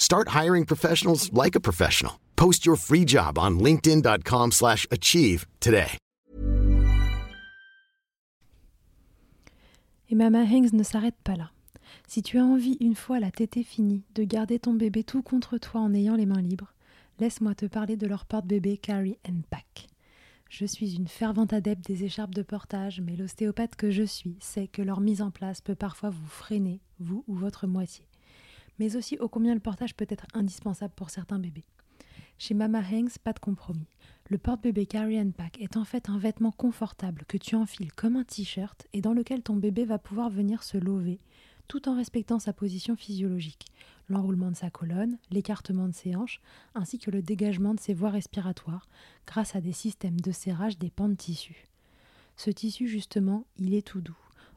Start 0.00 0.28
hiring 0.34 0.64
professionals 0.64 1.30
like 1.32 1.54
a 1.54 1.60
professional. 1.60 2.14
Post 2.34 2.64
your 2.64 2.76
free 2.76 3.06
job 3.06 3.38
on 3.38 3.60
linkedin.com/achieve 3.60 5.44
today. 5.60 5.98
Et 10.08 10.16
Mama 10.16 10.42
Hanks 10.42 10.72
ne 10.72 10.82
s'arrête 10.82 11.14
pas 11.22 11.36
là. 11.36 11.50
Si 12.08 12.22
tu 12.22 12.38
as 12.38 12.44
envie, 12.44 12.78
une 12.80 12.96
fois 12.96 13.20
la 13.20 13.30
tétée 13.30 13.62
finie, 13.62 14.02
de 14.14 14.24
garder 14.24 14.58
ton 14.58 14.74
bébé 14.74 15.04
tout 15.04 15.22
contre 15.22 15.58
toi 15.58 15.82
en 15.82 15.94
ayant 15.94 16.16
les 16.16 16.26
mains 16.26 16.40
libres, 16.40 16.72
laisse-moi 17.20 17.54
te 17.54 17.66
parler 17.66 17.96
de 17.96 18.06
leur 18.06 18.24
porte-bébé 18.24 18.78
Carry 18.78 19.18
and 19.28 19.42
Pack. 19.50 19.86
Je 20.48 20.64
suis 20.64 20.96
une 20.96 21.06
fervente 21.08 21.52
adepte 21.52 21.86
des 21.86 22.02
écharpes 22.04 22.34
de 22.34 22.42
portage, 22.42 23.00
mais 23.00 23.14
l'ostéopathe 23.14 23.76
que 23.76 23.92
je 23.92 24.02
suis 24.02 24.36
sait 24.40 24.66
que 24.66 24.82
leur 24.82 25.00
mise 25.00 25.22
en 25.22 25.30
place 25.30 25.60
peut 25.60 25.76
parfois 25.76 26.10
vous 26.10 26.26
freiner, 26.26 26.80
vous 26.98 27.22
ou 27.28 27.34
votre 27.36 27.68
moitié. 27.68 28.09
Mais 28.80 28.96
aussi 28.96 29.18
ô 29.18 29.28
combien 29.28 29.52
le 29.52 29.60
portage 29.60 29.94
peut 29.94 30.06
être 30.08 30.26
indispensable 30.32 30.94
pour 30.96 31.10
certains 31.10 31.38
bébés. 31.38 31.66
Chez 32.38 32.54
Mama 32.54 32.80
Hanks, 32.80 33.18
pas 33.18 33.34
de 33.34 33.38
compromis. 33.38 33.86
Le 34.30 34.38
porte-bébé 34.38 34.86
Carry 34.86 35.20
and 35.20 35.32
Pack 35.36 35.60
est 35.60 35.76
en 35.76 35.84
fait 35.84 36.08
un 36.08 36.16
vêtement 36.16 36.50
confortable 36.50 37.26
que 37.28 37.36
tu 37.36 37.56
enfiles 37.56 37.92
comme 37.92 38.16
un 38.16 38.24
t-shirt 38.24 38.86
et 38.94 39.02
dans 39.02 39.12
lequel 39.12 39.42
ton 39.42 39.56
bébé 39.56 39.84
va 39.84 39.98
pouvoir 39.98 40.30
venir 40.30 40.62
se 40.62 40.78
lever 40.78 41.20
tout 41.68 41.90
en 41.90 41.94
respectant 41.94 42.38
sa 42.38 42.54
position 42.54 42.96
physiologique, 42.96 43.66
l'enroulement 44.08 44.50
de 44.50 44.56
sa 44.56 44.70
colonne, 44.70 45.18
l'écartement 45.30 45.86
de 45.86 45.94
ses 45.94 46.16
hanches, 46.16 46.40
ainsi 46.74 46.98
que 46.98 47.10
le 47.10 47.20
dégagement 47.20 47.74
de 47.74 47.80
ses 47.80 47.92
voies 47.92 48.10
respiratoires, 48.10 48.88
grâce 49.26 49.54
à 49.54 49.60
des 49.60 49.72
systèmes 49.72 50.20
de 50.20 50.32
serrage 50.32 50.78
des 50.78 50.90
pans 50.90 51.10
de 51.10 51.14
tissu. 51.14 51.68
Ce 52.36 52.50
tissu, 52.50 52.88
justement, 52.88 53.44
il 53.58 53.74
est 53.74 53.86
tout 53.86 54.00
doux. 54.00 54.16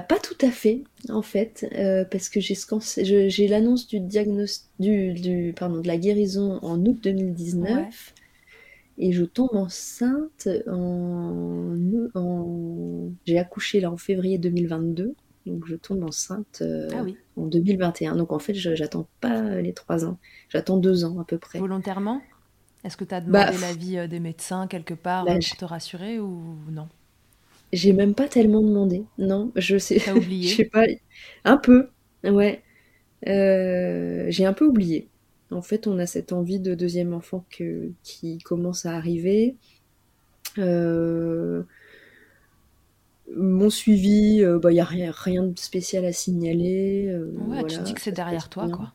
Pas 0.00 0.18
tout 0.18 0.36
à 0.40 0.50
fait, 0.50 0.84
en 1.08 1.22
fait, 1.22 1.66
euh, 1.74 2.04
parce 2.04 2.28
que 2.28 2.40
j'ai 2.40 3.48
l'annonce 3.48 3.86
du 3.86 4.00
diagnostic, 4.00 4.68
du, 4.78 5.54
pardon, 5.58 5.80
de 5.80 5.86
la 5.86 5.96
guérison 5.96 6.58
en 6.62 6.84
août 6.84 6.98
2019. 7.02 8.14
Et 9.02 9.12
je 9.12 9.24
tombe 9.24 9.54
enceinte 9.54 10.48
en, 10.68 11.74
en... 12.14 13.10
J'ai 13.26 13.38
accouché 13.38 13.80
là 13.80 13.90
en 13.90 13.96
février 13.96 14.36
2022. 14.36 15.14
Donc 15.46 15.66
je 15.66 15.74
tombe 15.74 16.04
enceinte 16.04 16.58
euh, 16.60 16.88
ah 16.92 17.04
en 17.36 17.46
2021. 17.46 18.16
Donc 18.16 18.30
en 18.30 18.38
fait, 18.38 18.52
j'attends 18.52 19.08
pas 19.20 19.60
les 19.62 19.72
trois 19.72 20.04
ans. 20.04 20.18
J'attends 20.50 20.76
deux 20.76 21.06
ans 21.06 21.18
à 21.18 21.24
peu 21.24 21.38
près. 21.38 21.58
Volontairement? 21.58 22.20
Est-ce 22.84 22.96
que 22.96 23.04
tu 23.04 23.14
as 23.14 23.20
demandé 23.20 23.52
bah, 23.52 23.58
l'avis 23.60 23.98
euh, 23.98 24.06
des 24.06 24.20
médecins 24.20 24.66
quelque 24.66 24.94
part 24.94 25.24
bah, 25.24 25.34
pour 25.34 25.56
te 25.56 25.64
rassurer 25.64 26.18
ou 26.18 26.56
non? 26.70 26.88
J'ai 27.72 27.92
même 27.92 28.14
pas 28.14 28.28
tellement 28.28 28.62
demandé. 28.62 29.04
Non, 29.18 29.52
je 29.56 29.78
sais. 29.78 30.00
T'as 30.04 30.14
oublié 30.14 30.48
Je 30.48 30.56
sais 30.56 30.64
pas. 30.64 30.84
Un 31.44 31.56
peu, 31.56 31.88
ouais. 32.24 32.62
Euh, 33.28 34.26
j'ai 34.28 34.44
un 34.44 34.52
peu 34.52 34.66
oublié. 34.66 35.08
En 35.50 35.62
fait, 35.62 35.86
on 35.86 35.98
a 35.98 36.06
cette 36.06 36.32
envie 36.32 36.60
de 36.60 36.74
deuxième 36.74 37.12
enfant 37.12 37.44
que, 37.50 37.90
qui 38.02 38.38
commence 38.38 38.86
à 38.86 38.94
arriver. 38.96 39.56
Euh, 40.58 41.62
mon 43.34 43.70
suivi, 43.70 44.36
il 44.36 44.44
euh, 44.44 44.54
n'y 44.56 44.60
bah, 44.60 44.82
a 44.82 44.84
rien, 44.84 45.12
rien, 45.12 45.44
de 45.44 45.58
spécial 45.58 46.04
à 46.04 46.12
signaler. 46.12 47.08
Euh, 47.08 47.32
ouais, 47.48 47.64
tu 47.64 47.80
dis 47.80 47.94
que 47.94 48.00
c'est 48.00 48.12
derrière 48.12 48.48
toi, 48.48 48.68
quoi. 48.68 48.92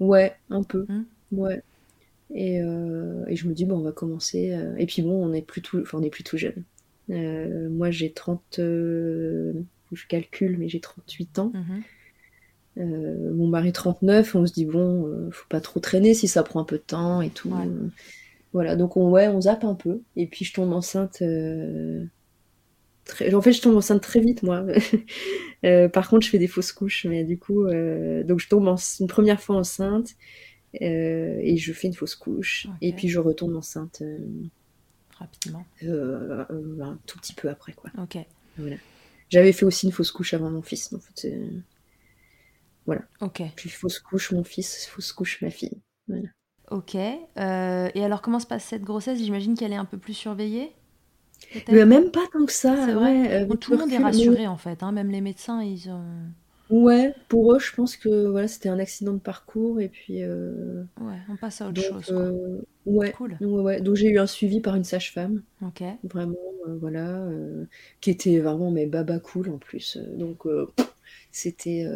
Ouais, 0.00 0.34
un 0.50 0.62
peu. 0.62 0.86
Mmh. 0.88 1.04
Ouais. 1.32 1.62
Et, 2.34 2.56
et, 2.56 3.36
je 3.36 3.48
me 3.48 3.54
dis, 3.54 3.64
bon, 3.64 3.78
on 3.78 3.82
va 3.82 3.92
commencer. 3.92 4.54
Et 4.76 4.84
puis 4.84 5.00
bon, 5.00 5.24
on 5.24 5.32
est 5.32 5.40
plus 5.42 5.62
tout, 5.62 5.80
enfin, 5.80 5.98
on 5.98 6.02
est 6.02 6.10
plus 6.10 6.24
tout 6.24 6.36
jeune. 6.36 6.64
Moi, 7.08 7.90
j'ai 7.90 8.12
30. 8.12 8.42
je 8.56 10.06
calcule, 10.08 10.58
mais 10.58 10.68
j'ai 10.68 10.80
38 10.80 11.38
ans. 11.38 11.52
Mmh. 12.76 12.82
mon 13.34 13.48
mari 13.48 13.72
39, 13.72 14.34
on 14.34 14.46
se 14.46 14.52
dit 14.52 14.64
bon, 14.64 15.30
faut 15.32 15.48
pas 15.48 15.60
trop 15.60 15.80
traîner 15.80 16.14
si 16.14 16.28
ça 16.28 16.42
prend 16.42 16.60
un 16.60 16.64
peu 16.64 16.76
de 16.76 16.82
temps 16.82 17.22
et 17.22 17.30
tout. 17.30 17.52
Voilà, 18.52 18.76
donc 18.76 18.96
on, 18.96 19.10
ouais, 19.10 19.28
on 19.28 19.42
zappe 19.42 19.64
un 19.64 19.74
peu. 19.74 20.00
Et 20.16 20.26
puis 20.26 20.44
je 20.44 20.54
tombe 20.54 20.72
enceinte 20.72 21.22
en 23.34 23.42
fait, 23.42 23.52
je 23.52 23.60
tombe 23.60 23.76
enceinte 23.76 24.02
très 24.02 24.20
vite, 24.20 24.42
moi. 24.42 24.64
Euh, 25.64 25.88
par 25.88 26.08
contre, 26.08 26.24
je 26.24 26.30
fais 26.30 26.38
des 26.38 26.46
fausses 26.46 26.70
couches, 26.70 27.04
mais 27.04 27.24
du 27.24 27.36
coup, 27.36 27.64
euh, 27.64 28.22
donc 28.22 28.38
je 28.38 28.48
tombe 28.48 28.72
une 29.00 29.08
première 29.08 29.40
fois 29.40 29.56
enceinte 29.56 30.10
euh, 30.80 31.36
et 31.40 31.56
je 31.56 31.72
fais 31.72 31.88
une 31.88 31.94
fausse 31.94 32.14
couche, 32.14 32.68
et 32.80 32.92
puis 32.92 33.08
je 33.08 33.18
retombe 33.18 33.56
enceinte 33.56 34.04
rapidement, 35.18 35.64
un 35.82 36.98
tout 37.06 37.18
petit 37.18 37.34
peu 37.34 37.48
après, 37.48 37.72
quoi. 37.72 37.90
Ok. 37.98 38.18
J'avais 39.30 39.52
fait 39.52 39.64
aussi 39.64 39.86
une 39.86 39.92
fausse 39.92 40.10
couche 40.10 40.34
avant 40.34 40.50
mon 40.50 40.62
fils, 40.62 40.92
en 40.92 41.00
fait. 41.00 41.30
Voilà. 42.86 43.02
Ok. 43.20 43.42
Puis 43.56 43.68
fausse 43.68 43.98
couche 43.98 44.32
mon 44.32 44.44
fils, 44.44 44.86
fausse 44.86 45.12
couche 45.12 45.42
ma 45.42 45.50
fille. 45.50 45.80
Voilà. 46.08 46.28
Ok. 46.70 46.94
et 46.94 48.04
alors, 48.04 48.22
comment 48.22 48.40
se 48.40 48.46
passe 48.46 48.64
cette 48.64 48.82
grossesse? 48.82 49.18
J'imagine 49.18 49.56
qu'elle 49.56 49.72
est 49.72 49.76
un 49.76 49.84
peu 49.84 49.98
plus 49.98 50.14
surveillée 50.14 50.72
même 51.72 52.10
pas 52.10 52.26
tant 52.32 52.44
que 52.44 52.52
ça. 52.52 52.74
Ouais, 52.74 53.42
euh, 53.42 53.54
tout 53.56 53.72
le 53.72 53.78
monde 53.78 53.92
est 53.92 53.98
rassuré 53.98 54.46
en 54.46 54.56
fait, 54.56 54.82
hein, 54.82 54.92
même 54.92 55.10
les 55.10 55.20
médecins, 55.20 55.62
ils 55.62 55.88
ont. 55.90 56.04
Ouais, 56.70 57.14
pour 57.28 57.52
eux, 57.52 57.58
je 57.58 57.74
pense 57.74 57.96
que 57.96 58.26
voilà, 58.26 58.48
c'était 58.48 58.68
un 58.68 58.78
accident 58.78 59.14
de 59.14 59.18
parcours 59.18 59.80
et 59.80 59.88
puis. 59.88 60.22
Euh, 60.22 60.82
ouais, 61.00 61.18
on 61.28 61.36
passe 61.36 61.60
à 61.60 61.68
autre 61.68 61.82
chose. 61.82 62.06
Quoi. 62.06 62.16
Euh, 62.16 62.60
ouais, 62.86 63.12
cool. 63.12 63.36
Ouais, 63.40 63.80
Donc 63.80 63.96
j'ai 63.96 64.08
eu 64.08 64.18
un 64.18 64.26
suivi 64.26 64.60
par 64.60 64.74
une 64.76 64.84
sage-femme. 64.84 65.42
Ok. 65.62 65.82
Vraiment, 66.04 66.36
voilà, 66.80 67.26
qui 68.00 68.10
était 68.10 68.38
vraiment 68.40 68.70
mais 68.70 68.86
baba 68.86 69.18
cool 69.18 69.48
en 69.50 69.58
plus. 69.58 69.98
Donc 70.16 70.46
c'était 71.32 71.86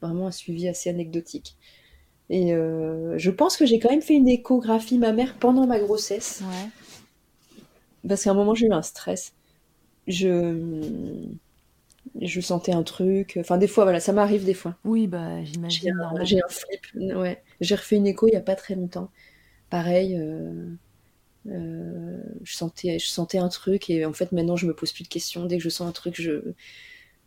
vraiment 0.00 0.28
un 0.28 0.32
suivi 0.32 0.68
assez 0.68 0.88
anecdotique. 0.88 1.56
Et 2.30 2.52
je 2.52 3.30
pense 3.30 3.56
que 3.56 3.66
j'ai 3.66 3.78
quand 3.78 3.90
même 3.90 4.02
fait 4.02 4.14
une 4.14 4.28
échographie 4.28 4.98
mammaire 4.98 5.34
pendant 5.38 5.66
ma 5.66 5.78
grossesse. 5.78 6.42
Ouais 6.42 6.68
parce 8.06 8.24
qu'à 8.24 8.30
un 8.30 8.34
moment 8.34 8.54
j'ai 8.54 8.66
eu 8.66 8.72
un 8.72 8.82
stress. 8.82 9.34
Je 10.06 10.96
je 12.20 12.40
sentais 12.40 12.72
un 12.72 12.82
truc. 12.82 13.36
Enfin, 13.40 13.58
des 13.58 13.66
fois, 13.66 13.84
voilà, 13.84 14.00
ça 14.00 14.12
m'arrive 14.12 14.44
des 14.44 14.54
fois. 14.54 14.76
Oui, 14.84 15.06
bah, 15.06 15.42
j'imagine. 15.44 15.94
J'ai 16.22 16.38
un, 16.38 16.48
flip. 16.48 17.16
Ouais. 17.16 17.42
J'ai 17.60 17.74
refait 17.74 17.96
une 17.96 18.06
écho 18.06 18.26
il 18.26 18.32
n'y 18.32 18.36
a 18.36 18.42
pas 18.42 18.56
très 18.56 18.74
longtemps. 18.74 19.10
Pareil, 19.68 20.16
euh, 20.18 20.66
euh, 21.48 22.18
je, 22.42 22.54
sentais, 22.54 22.98
je 22.98 23.06
sentais 23.06 23.38
un 23.38 23.48
truc 23.48 23.90
et 23.90 24.04
en 24.04 24.12
fait, 24.12 24.32
maintenant, 24.32 24.56
je 24.56 24.66
me 24.66 24.74
pose 24.74 24.92
plus 24.92 25.04
de 25.04 25.08
questions. 25.08 25.46
Dès 25.46 25.58
que 25.58 25.62
je 25.62 25.68
sens 25.68 25.88
un 25.88 25.92
truc, 25.92 26.20
je 26.20 26.42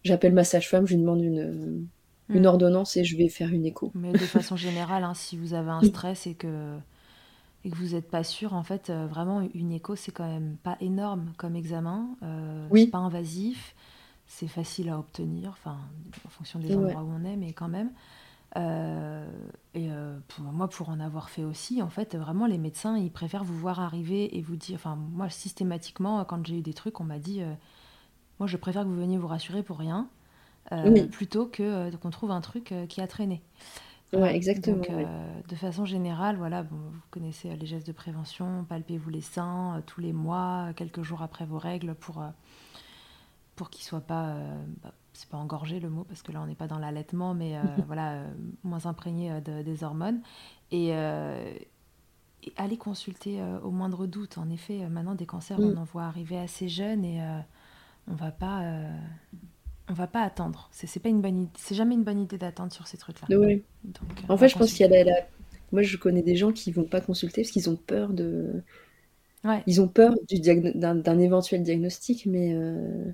j'appelle 0.04 0.34
ma 0.34 0.44
sage-femme, 0.44 0.86
je 0.86 0.96
lui 0.96 1.02
demande 1.02 1.22
une, 1.22 1.88
une 2.28 2.42
hmm. 2.42 2.46
ordonnance 2.46 2.98
et 2.98 3.06
je 3.06 3.16
vais 3.16 3.30
faire 3.30 3.54
une 3.54 3.66
écho. 3.66 3.92
Mais 3.96 4.12
de 4.12 4.18
façon 4.18 4.56
générale, 4.58 5.06
hein, 5.06 5.14
si 5.14 5.38
vous 5.38 5.54
avez 5.54 5.72
un 5.72 5.82
stress 5.82 6.28
et 6.28 6.34
que 6.34 6.78
et 7.66 7.70
que 7.70 7.78
vous 7.78 7.96
n'êtes 7.96 8.10
pas 8.10 8.26
sûr, 8.26 8.54
en 8.54 8.64
fait, 8.64 8.90
euh, 8.90 9.08
vraiment, 9.08 9.48
une 9.54 9.72
écho, 9.72 9.96
c'est 9.96 10.12
quand 10.12 10.28
même 10.28 10.58
pas 10.64 10.76
énorme 10.82 11.32
comme 11.38 11.56
examen. 11.56 12.10
Oui. 12.70 12.82
C'est 12.82 12.92
pas 12.92 12.98
invasif, 12.98 13.74
c'est 14.36 14.48
facile 14.48 14.90
à 14.90 14.98
obtenir, 14.98 15.50
enfin, 15.50 15.78
en 16.26 16.30
fonction 16.30 16.60
des 16.60 16.76
endroits 16.76 17.04
où 17.04 17.12
on 17.12 17.24
est, 17.24 17.36
mais 17.36 17.54
quand 17.54 17.68
même. 17.68 17.92
Euh, 18.56 19.28
et 19.74 19.90
pour 20.28 20.44
moi, 20.46 20.68
pour 20.68 20.90
en 20.90 21.00
avoir 21.00 21.30
fait 21.30 21.44
aussi, 21.44 21.82
en 21.82 21.90
fait, 21.90 22.16
vraiment, 22.16 22.46
les 22.46 22.58
médecins, 22.58 22.98
ils 22.98 23.12
préfèrent 23.12 23.44
vous 23.44 23.58
voir 23.58 23.80
arriver 23.80 24.38
et 24.38 24.42
vous 24.42 24.56
dire. 24.56 24.76
Enfin, 24.76 24.96
moi, 24.96 25.30
systématiquement, 25.30 26.24
quand 26.26 26.46
j'ai 26.46 26.58
eu 26.58 26.62
des 26.62 26.74
trucs, 26.74 27.00
on 27.00 27.04
m'a 27.04 27.20
dit 27.20 27.42
Moi, 28.40 28.48
je 28.48 28.58
préfère 28.58 28.84
que 28.84 28.88
vous 28.88 29.00
veniez 29.00 29.18
vous 29.18 29.28
rassurer 29.28 29.64
pour 29.64 29.80
rien, 29.80 30.08
plutôt 31.12 31.48
que 31.48 31.96
qu'on 31.96 32.10
trouve 32.12 32.32
un 32.32 32.42
truc 32.42 32.74
qui 32.90 33.02
a 33.02 33.08
traîné. 33.08 33.42
Ouais, 34.14 34.36
exactement. 34.36 34.84
Euh, 34.90 35.42
de 35.48 35.56
façon 35.56 35.86
générale, 35.86 36.38
voilà, 36.38 36.64
bon, 36.64 36.76
vous 36.76 37.02
connaissez 37.10 37.50
euh, 37.50 37.56
les 37.56 37.66
gestes 37.66 37.88
de 37.88 37.92
prévention, 37.92 38.64
palpez-vous 38.70 39.10
les 39.10 39.22
seins 39.22 39.78
euh, 39.78 39.82
tous 39.86 40.02
les 40.02 40.14
mois, 40.14 40.70
quelques 40.76 41.02
jours 41.02 41.24
après 41.24 41.46
vos 41.46 41.58
règles 41.58 41.96
pour, 41.96 42.24
pour 43.56 43.70
qu'ils 43.70 43.84
ne 43.84 43.88
soient 43.88 44.02
pas, 44.02 44.36
bah, 44.82 44.94
c'est 45.14 45.30
pas 45.30 45.38
engorgé 45.38 45.80
le 45.80 45.90
mot 45.90 46.04
parce 46.06 46.22
que 46.22 46.32
là 46.32 46.42
on 46.42 46.48
n'est 46.48 46.56
pas 46.56 46.68
dans 46.68 46.80
l'allaitement, 46.80 47.34
mais 47.34 47.56
voilà, 47.88 48.24
moins 48.64 48.86
imprégné 48.86 49.42
des 49.42 49.84
hormones. 49.84 50.22
Et, 50.72 50.90
et 50.90 52.54
aller 52.58 52.78
consulter 52.78 53.42
au 53.64 53.72
moindre 53.72 54.08
doute. 54.08 54.38
En 54.38 54.50
effet, 54.50 54.90
maintenant 54.90 55.16
des 55.16 55.26
cancers, 55.26 55.60
on 55.60 55.76
mm. 55.76 55.78
en 55.78 55.84
voit 55.84 56.04
arriver 56.04 56.38
assez 56.38 56.68
jeunes 56.68 57.06
et 57.06 57.22
on 58.08 58.16
va 58.16 58.32
pas 58.32 58.62
on 59.90 59.94
va 59.94 60.08
pas 60.08 60.22
attendre. 60.22 60.70
C'est 60.72 61.00
pas 61.02 61.10
une 61.10 61.22
bonne 61.22 61.48
C'est 61.58 61.76
jamais 61.76 61.96
une 61.96 62.04
bonne 62.04 62.22
idée 62.22 62.38
d'attendre 62.38 62.72
sur 62.72 62.88
ces 62.88 62.98
trucs-là. 62.98 63.28
En 64.30 64.38
fait, 64.38 64.48
je 64.48 64.58
pense 64.58 64.74
qu'il 64.74 64.90
y 64.90 64.96
a 64.96 65.04
la, 65.04 65.14
Moi, 65.72 65.82
je 65.82 65.98
connais 65.98 66.22
des 66.22 66.36
gens 66.36 66.52
qui 66.52 66.72
vont 66.72 66.86
pas 66.86 67.02
consulter 67.02 67.42
parce 67.42 67.52
qu'ils 67.52 67.70
ont 67.70 67.76
peur 67.76 68.14
de. 68.14 68.64
Ouais. 69.44 69.62
Ils 69.68 69.82
ont 69.82 69.90
peur 69.90 70.14
d'un 70.76 71.20
éventuel 71.20 71.64
diagnostic, 71.64 72.26
mais 72.26 72.54
euh, 72.54 73.12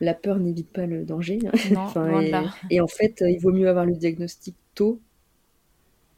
la 0.00 0.14
peur 0.14 0.38
n'évite 0.38 0.70
pas 0.70 0.86
le 0.86 1.04
danger. 1.04 1.38
Hein. 1.76 2.50
et, 2.70 2.80
en 2.80 2.86
fait, 2.86 3.22
il 3.26 3.38
vaut 3.38 3.52
mieux 3.52 3.68
avoir 3.68 3.86
le 3.86 3.94
diagnostic 3.94 4.56
tôt 4.74 5.00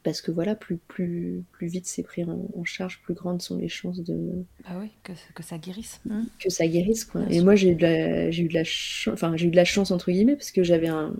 parce 0.03 0.22
que 0.22 0.31
voilà, 0.31 0.55
plus, 0.55 0.78
plus, 0.78 1.45
plus 1.53 1.66
vite 1.66 1.87
c'est 1.87 2.03
pris 2.03 2.24
en, 2.24 2.64
charge, 2.64 3.03
plus 3.03 3.14
grandes 3.14 3.43
sont 3.43 3.59
les 3.59 3.68
chances 3.68 4.01
de. 4.01 4.45
Bah 4.64 4.76
oui, 4.81 4.91
que, 5.03 5.12
que 5.35 5.43
ça 5.43 5.59
guérisse. 5.59 6.01
Mmh. 6.07 6.22
Que 6.39 6.49
ça 6.49 6.66
guérisse, 6.66 7.05
quoi. 7.05 7.22
et 7.28 7.43
moi, 7.43 7.55
j'ai 7.55 7.70
eu 7.70 7.74
de 7.74 7.83
la, 7.83 8.31
j'ai 8.31 8.45
eu 8.45 8.49
de 8.49 8.55
la 8.55 8.64
chance, 8.64 9.12
enfin, 9.12 9.37
j'ai 9.37 9.49
eu 9.49 9.51
de 9.51 9.57
la 9.57 9.66
chance, 9.66 9.91
entre 9.91 10.11
guillemets, 10.11 10.37
parce 10.37 10.53
que 10.53 10.62
j'avais 10.62 10.89
un, 10.89 11.14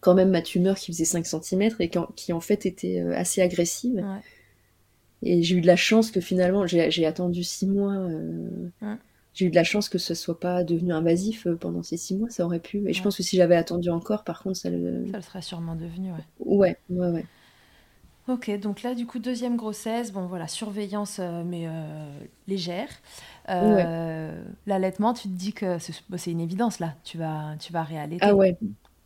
quand 0.00 0.14
même 0.14 0.30
ma 0.30 0.42
tumeur 0.42 0.76
qui 0.76 0.92
faisait 0.92 1.04
5 1.04 1.24
cm 1.24 1.70
et 1.80 1.90
qui, 2.16 2.32
en 2.32 2.40
fait 2.40 2.66
était 2.66 3.00
euh, 3.00 3.16
assez 3.16 3.40
agressive. 3.40 4.04
Et 5.22 5.42
j'ai 5.42 5.56
eu 5.56 5.60
de 5.62 5.66
la 5.66 5.76
chance 5.76 6.10
que 6.10 6.20
finalement, 6.20 6.66
j'ai, 6.66 7.06
attendu 7.06 7.42
6 7.42 7.66
mois. 7.68 7.94
Euh, 7.94 8.68
j'ai 9.34 9.46
eu 9.46 9.50
de 9.50 9.54
la 9.54 9.64
chance 9.64 9.88
que 9.88 9.98
ce 9.98 10.14
soit 10.14 10.38
pas 10.38 10.64
devenu 10.64 10.92
invasif 10.92 11.46
euh, 11.46 11.56
pendant 11.56 11.82
ces 11.82 11.96
6 11.96 12.16
mois, 12.16 12.30
ça 12.30 12.44
aurait 12.44 12.60
pu. 12.60 12.88
Et 12.88 12.92
je 12.92 13.02
pense 13.02 13.16
que 13.16 13.22
si 13.22 13.36
j'avais 13.36 13.56
attendu 13.56 13.90
encore, 13.90 14.24
par 14.24 14.42
contre, 14.42 14.56
ça 14.56 14.70
le. 14.70 15.06
Ça 15.10 15.16
le 15.16 15.22
serait 15.22 15.42
sûrement 15.42 15.74
devenu, 15.74 16.12
ouais. 16.12 16.24
Ouais, 16.38 16.76
ouais, 16.88 17.08
ouais. 17.08 17.24
Ok, 18.26 18.50
donc 18.58 18.82
là, 18.82 18.94
du 18.94 19.06
coup, 19.06 19.18
deuxième 19.18 19.56
grossesse, 19.56 20.10
bon 20.10 20.26
voilà, 20.26 20.48
surveillance, 20.48 21.18
euh, 21.20 21.42
mais 21.44 21.66
euh, 21.66 22.08
légère. 22.48 22.88
Euh, 23.50 24.42
l'allaitement, 24.66 25.12
tu 25.12 25.28
te 25.28 25.34
dis 25.34 25.52
que 25.52 25.76
c'est 25.78 26.30
une 26.30 26.40
évidence 26.40 26.78
là, 26.78 26.94
tu 27.04 27.18
vas, 27.18 27.54
tu 27.60 27.70
vas 27.70 27.82
réallaiter. 27.82 28.24
Ah 28.24 28.34
ouais, 28.34 28.56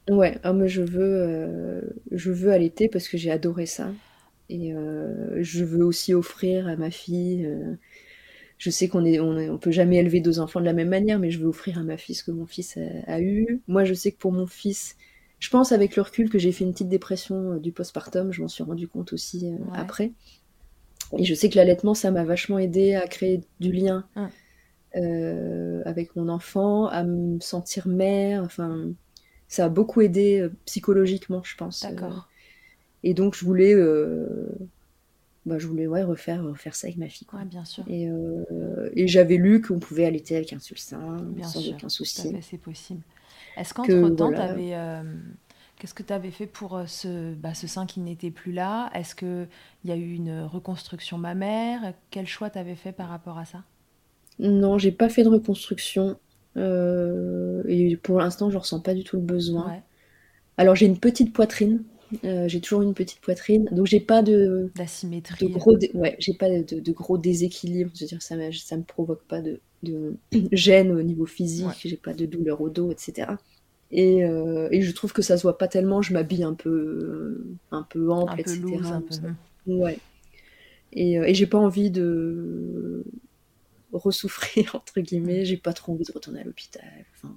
ouais, 0.09 0.39
ah, 0.45 0.53
mais 0.53 0.69
je 0.69 0.83
veux, 0.83 1.97
je 2.13 2.31
veux 2.31 2.53
allaiter 2.53 2.89
parce 2.89 3.09
que 3.09 3.19
j'ai 3.19 3.33
adoré 3.33 3.67
ça. 3.67 3.89
Et 4.51 4.73
je 5.41 5.65
veux 5.65 5.85
aussi 5.85 6.15
offrir 6.15 6.69
à 6.69 6.77
ma 6.77 6.91
fille. 6.91 7.49
Je 8.59 8.71
sais 8.71 8.89
qu'on 8.89 9.05
est, 9.05 9.21
on, 9.21 9.57
peut 9.57 9.71
jamais 9.71 9.97
élever 9.97 10.21
deux 10.21 10.41
enfants 10.41 10.61
de 10.61 10.65
la 10.65 10.73
même 10.73 10.89
manière, 10.89 11.19
mais 11.19 11.31
je 11.31 11.39
veux 11.39 11.47
offrir 11.47 11.79
à 11.79 11.83
ma 11.83 11.97
fille 11.97 12.17
ce 12.17 12.25
que 12.25 12.33
mon 12.33 12.45
fils 12.45 12.77
a 13.07 13.21
eu. 13.21 13.61
Moi, 13.69 13.85
je 13.85 13.95
sais 13.95 14.11
que 14.11 14.19
pour 14.19 14.33
mon 14.33 14.49
fils, 14.49 14.97
je 15.39 15.51
pense 15.51 15.73
avec 15.73 15.95
le 15.95 16.03
recul 16.03 16.29
que 16.29 16.39
j'ai 16.39 16.51
fait 16.51 16.65
une 16.65 16.73
petite 16.73 16.89
dépression 16.89 17.53
euh, 17.53 17.59
du 17.59 17.73
postpartum, 17.73 18.33
je 18.33 18.43
m'en 18.43 18.49
suis 18.49 18.65
rendu 18.65 18.89
compte 18.89 19.13
aussi 19.13 19.47
euh, 19.47 19.57
après. 19.73 20.13
Et 21.17 21.25
je 21.25 21.35
sais 21.35 21.49
que 21.49 21.57
l'allaitement, 21.57 21.95
ça 21.95 22.11
m'a 22.11 22.25
vachement 22.25 22.59
aidé 22.59 22.95
à 22.95 23.07
créer 23.07 23.41
du 23.61 23.73
lien 23.73 24.07
euh, 24.97 25.83
avec 25.87 26.17
mon 26.17 26.29
enfant, 26.29 26.87
à 26.87 27.05
me 27.05 27.41
sentir 27.41 27.89
mère. 27.89 28.43
Enfin, 28.43 28.91
ça 29.47 29.67
a 29.67 29.69
beaucoup 29.69 30.03
aidé 30.03 30.47
psychologiquement, 30.67 31.43
je 31.45 31.57
pense. 31.57 31.83
D'accord. 31.83 32.29
et 33.05 33.15
donc, 33.15 33.35
je 33.35 33.45
voulais, 33.47 33.75
bah, 35.49 35.59
je 35.59 35.67
voulais 35.67 35.87
ouais, 35.87 36.03
refaire, 36.03 36.45
refaire 36.45 36.75
ça 36.75 36.87
avec 36.87 36.99
ma 36.99 37.09
fille. 37.09 37.27
Quoi. 37.27 37.45
bien 37.45 37.65
sûr. 37.65 37.85
Et, 37.89 38.09
et 38.95 39.09
j'avais 39.09 39.37
lu 39.37 39.61
qu'on 39.61 39.79
pouvait 39.79 40.05
allaiter 40.05 40.37
avec 40.37 40.53
un 40.53 40.61
seul 40.61 40.79
sein, 40.79 41.17
sans 41.43 41.69
aucun 41.69 41.89
souci. 41.89 42.33
C'est 42.43 42.59
possible. 42.59 43.03
Est-ce 43.57 43.75
qu'entre-temps, 43.75 44.33
euh, 44.33 45.03
Qu'est-ce 45.79 45.95
que 45.95 46.03
tu 46.03 46.13
avais 46.13 46.31
fait 46.31 46.47
pour 46.47 46.77
euh, 46.77 46.87
ce, 46.87 47.35
bah, 47.35 47.55
ce 47.55 47.67
sein 47.67 47.87
qui 47.87 48.01
n'était 48.01 48.31
plus 48.31 48.53
là? 48.53 48.91
Est-ce 48.95 49.15
qu'il 49.15 49.49
y 49.85 49.91
a 49.91 49.97
eu 49.97 50.15
une 50.15 50.43
reconstruction 50.43 51.19
mammaire? 51.19 51.93
Quel 52.11 52.27
choix 52.27 52.51
tu 52.51 52.59
avais 52.59 52.75
fait 52.75 52.93
par 52.93 53.09
rapport 53.09 53.39
à 53.39 53.45
ça? 53.45 53.65
Non, 54.39 54.79
j'ai 54.79 54.93
pas 54.93 55.09
fait 55.09 55.25
de 55.25 55.29
reconstruction. 55.29 56.19
Euh, 56.57 57.63
et 57.69 57.97
pour 57.97 58.19
l'instant, 58.19 58.51
je 58.51 58.59
ressens 58.59 58.81
pas 58.81 58.95
du 58.95 59.05
tout 59.05 59.17
le 59.17 59.23
besoin. 59.23 59.83
Alors, 60.57 60.75
j'ai 60.75 60.87
une 60.87 60.99
petite 60.99 61.33
poitrine. 61.33 61.83
J'ai 62.23 62.61
toujours 62.61 62.83
une 62.83 62.95
petite 62.95 63.21
poitrine, 63.21 63.69
donc 63.73 63.87
j'ai 63.87 64.01
pas 64.01 64.23
de 64.23 64.71
d'asymétrie. 64.77 65.49
gros, 65.51 65.77
ouais, 65.95 66.17
j'ai 66.19 66.35
pas 66.35 66.49
de, 66.49 66.93
gros 66.93 67.19
déséquilibre. 67.19 67.91
Je 67.95 68.05
veux 68.05 68.09
dire, 68.09 68.23
ça 68.23 68.37
me, 68.37 68.51
ça 68.53 68.77
me 68.77 68.83
provoque 68.83 69.23
pas 69.25 69.41
de, 69.41 69.61
de 69.83 70.17
gêne 70.53 70.93
au 70.93 71.03
niveau 71.03 71.27
physique. 71.27 71.69
J'ai 71.85 71.97
pas 71.97 72.15
de 72.15 72.27
douleur 72.27 72.61
au 72.61 72.71
dos, 72.71 72.91
etc. 72.91 73.27
Euh, 73.95 74.69
et, 74.71 74.83
je 74.83 74.93
trouve 74.93 75.13
que 75.13 75.23
ça 75.23 75.37
se 75.37 75.43
voit 75.43 75.59
pas 75.59 75.69
tellement. 75.69 76.03
Je 76.03 76.13
m'habille 76.13 76.45
un 76.45 76.55
peu, 76.55 77.45
un 77.71 77.83
peu 77.83 78.11
ample, 78.11 78.41
etc. 78.41 78.61
Ouais. 79.67 79.99
Et, 80.93 81.19
euh, 81.19 81.25
et 81.25 81.35
j'ai 81.35 81.47
pas 81.47 81.59
envie 81.59 81.91
de 81.91 83.05
ressouffrir 83.93 84.75
entre 84.75 85.01
guillemets. 85.01 85.45
J'ai 85.45 85.57
pas 85.57 85.73
trop 85.73 85.93
envie 85.93 86.05
de 86.05 86.13
retourner 86.13 86.41
à 86.41 86.45
l'hôpital. 86.45 86.85
Enfin, 87.15 87.35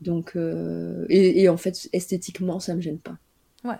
Donc, 0.00 0.36
euh, 0.36 1.06
et, 1.08 1.48
en 1.48 1.56
fait, 1.56 1.88
esthétiquement, 1.92 2.60
ça 2.60 2.74
me 2.74 2.80
gêne 2.80 2.98
pas. 2.98 3.18
Ouais. 3.64 3.76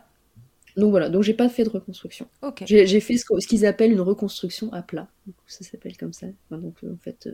Donc 0.77 0.91
voilà, 0.91 1.11
donc 1.11 1.23
j'ai 1.23 1.35
pas 1.35 1.49
fait 1.49 1.65
de 1.65 1.69
reconstruction. 1.69 2.27
Ok. 2.43 2.65
J'ai 2.67 3.01
fait 3.01 3.17
ce, 3.19 3.47
qu'ils 3.47 3.67
appellent 3.67 3.93
une 3.93 4.01
reconstruction 4.01 4.73
à 4.73 4.83
plat. 4.83 5.09
ça 5.47 5.65
s'appelle 5.65 5.97
comme 5.97 6.13
ça. 6.13 6.27
donc 6.51 6.77
en 6.83 6.97
fait. 6.97 7.29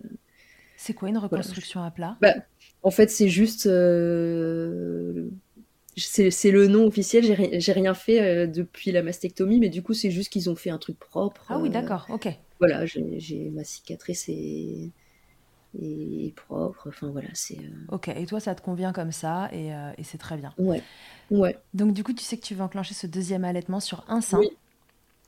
C'est 0.77 0.95
quoi 0.95 1.09
une 1.09 1.19
reconstruction 1.19 1.83
à 1.83 1.91
plat? 1.91 2.17
bah, 2.21 2.35
En 2.83 2.91
fait, 2.91 3.11
c'est 3.11 3.29
juste. 3.29 3.67
Euh, 3.67 5.29
c'est 5.97 6.51
le 6.53 6.69
nom 6.69 6.87
officiel. 6.87 7.25
J'ai 7.59 7.73
rien 7.73 7.95
fait 7.95 8.21
euh, 8.21 8.47
depuis 8.47 8.93
la 8.93 9.03
mastectomie, 9.03 9.59
mais 9.59 9.69
du 9.69 9.83
coup, 9.83 9.93
c'est 9.93 10.13
juste 10.13 10.31
qu'ils 10.33 10.49
ont 10.49 10.55
fait 10.55 10.71
un 10.71 10.79
truc 10.79 10.99
propre. 10.99 11.45
Ah 11.49 11.59
oui, 11.59 11.69
euh, 11.69 11.73
d'accord, 11.73 12.07
ok. 12.11 12.29
Voilà, 12.61 12.87
j'ai 12.87 13.51
ma 13.53 13.65
cicatrice 13.65 14.29
et 15.81 16.33
propre. 16.37 16.89
Enfin 16.89 17.09
voilà, 17.09 17.29
c'est. 17.35 17.59
Ok, 17.89 18.09
et 18.09 18.26
toi, 18.26 18.41
ça 18.41 18.55
te 18.55 18.62
convient 18.62 18.93
comme 18.93 19.12
ça 19.12 19.49
et, 19.53 19.68
et 19.99 20.05
c'est 20.05 20.18
très 20.18 20.37
bien. 20.37 20.53
Ouais, 20.59 20.83
ouais. 21.31 21.57
Donc 21.74 21.93
du 21.95 22.05
coup, 22.05 22.12
tu 22.12 22.24
sais 22.24 22.37
que 22.37 22.45
tu 22.45 22.55
vas 22.55 22.64
enclencher 22.64 22.95
ce 22.95 23.07
deuxième 23.07 23.45
allaitement 23.45 23.81
sur 23.81 24.05
un 24.09 24.20
sein. 24.20 24.39
Oui. 24.39 24.51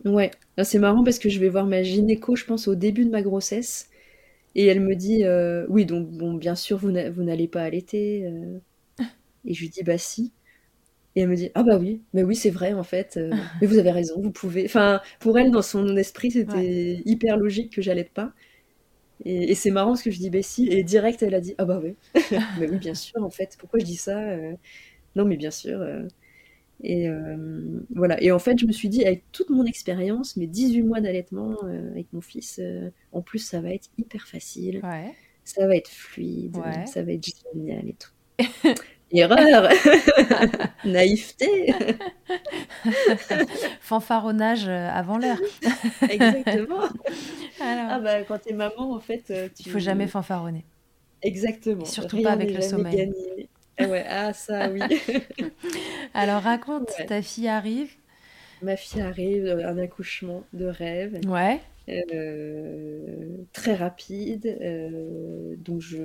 Ouais, 0.04 0.30
c'est 0.62 0.78
marrant 0.78 1.04
parce 1.04 1.18
que 1.18 1.28
je 1.28 1.38
vais 1.38 1.48
voir 1.50 1.66
ma 1.66 1.82
gynéco, 1.82 2.34
je 2.34 2.44
pense, 2.44 2.68
au 2.68 2.74
début 2.74 3.04
de 3.04 3.10
ma 3.10 3.22
grossesse. 3.22 3.90
Et 4.54 4.66
elle 4.66 4.80
me 4.80 4.94
dit 4.96 5.24
euh, 5.24 5.66
Oui, 5.68 5.86
donc, 5.86 6.08
bon, 6.10 6.34
bien 6.34 6.54
sûr, 6.54 6.78
vous 6.78 6.90
n'allez 6.90 7.48
pas 7.48 7.62
allaiter. 7.62 8.24
Euh. 8.26 8.58
Et 9.44 9.54
je 9.54 9.60
lui 9.60 9.68
dis 9.68 9.82
Bah, 9.82 9.98
si. 9.98 10.32
Et 11.16 11.22
elle 11.22 11.28
me 11.28 11.36
dit 11.36 11.50
Ah, 11.54 11.62
bah 11.62 11.78
oui, 11.78 12.02
mais 12.14 12.22
oui, 12.22 12.34
c'est 12.34 12.50
vrai, 12.50 12.72
en 12.72 12.82
fait. 12.82 13.16
Euh. 13.16 13.30
mais 13.60 13.66
vous 13.66 13.78
avez 13.78 13.90
raison, 13.90 14.20
vous 14.20 14.30
pouvez. 14.30 14.64
Enfin, 14.64 15.00
pour 15.20 15.38
elle, 15.38 15.50
dans 15.50 15.62
son 15.62 15.96
esprit, 15.96 16.30
c'était 16.30 17.02
hyper 17.04 17.36
logique 17.36 17.72
que 17.72 17.82
j'allais 17.82 18.04
pas. 18.04 18.32
Et, 19.24 19.54
c'est 19.54 19.70
marrant 19.70 19.90
parce 19.90 20.02
que 20.02 20.10
je 20.10 20.18
dis 20.18 20.30
Bah, 20.30 20.42
si. 20.42 20.68
Et 20.68 20.82
direct, 20.82 21.22
elle 21.22 21.34
a 21.34 21.40
dit 21.40 21.54
Ah, 21.58 21.64
bah 21.64 21.80
oui. 21.82 21.94
mais 22.58 22.68
oui, 22.70 22.78
bien 22.78 22.94
sûr, 22.94 23.22
en 23.22 23.30
fait. 23.30 23.56
Pourquoi 23.58 23.78
je 23.80 23.84
dis 23.84 23.96
ça 23.96 24.20
Non, 25.16 25.24
mais 25.24 25.36
bien 25.36 25.50
sûr. 25.50 25.80
Et 26.82 27.08
euh, 27.08 27.80
voilà. 27.94 28.22
Et 28.22 28.32
en 28.32 28.38
fait, 28.38 28.58
je 28.58 28.66
me 28.66 28.72
suis 28.72 28.88
dit, 28.88 29.04
avec 29.04 29.24
toute 29.32 29.50
mon 29.50 29.64
expérience, 29.64 30.36
mes 30.36 30.46
18 30.46 30.82
mois 30.82 31.00
d'allaitement 31.00 31.56
euh, 31.64 31.90
avec 31.90 32.12
mon 32.12 32.20
fils, 32.20 32.58
euh, 32.58 32.90
en 33.12 33.22
plus, 33.22 33.38
ça 33.38 33.60
va 33.60 33.70
être 33.70 33.88
hyper 33.98 34.26
facile. 34.26 34.80
Ça 35.44 35.66
va 35.66 35.76
être 35.76 35.90
fluide. 35.90 36.56
Ça 36.86 37.02
va 37.02 37.12
être 37.12 37.26
génial 37.54 37.88
et 37.88 37.94
tout. 37.94 38.12
Erreur 39.12 39.68
Naïveté 40.84 41.74
Fanfaronnage 43.80 44.68
avant 44.68 45.18
l'heure. 45.18 45.40
Exactement. 46.08 46.88
Ah 47.60 47.98
bah, 48.02 48.22
quand 48.22 48.38
t'es 48.38 48.52
maman, 48.52 48.92
en 48.92 49.00
fait. 49.00 49.24
Tu... 49.56 49.64
Il 49.66 49.72
faut 49.72 49.78
jamais 49.78 50.06
fanfaronner. 50.06 50.64
Exactement. 51.22 51.84
surtout 51.84 52.22
pas 52.22 52.32
avec 52.32 52.54
le 52.54 52.62
sommeil. 52.62 53.12
Ah 53.78 53.86
ouais, 53.86 54.04
ah 54.08 54.32
ça 54.32 54.70
oui. 54.70 54.80
Alors 56.14 56.42
raconte, 56.42 56.90
ta 57.06 57.22
fille 57.22 57.48
arrive. 57.48 57.90
Ma 58.62 58.76
fille 58.76 59.00
arrive, 59.00 59.46
un 59.46 59.78
accouchement 59.78 60.44
de 60.52 60.66
rêve. 60.66 61.20
Ouais. 61.26 61.60
Euh, 61.88 63.44
très 63.52 63.74
rapide. 63.74 64.58
Euh, 64.60 65.54
donc 65.58 65.80
je 65.80 65.98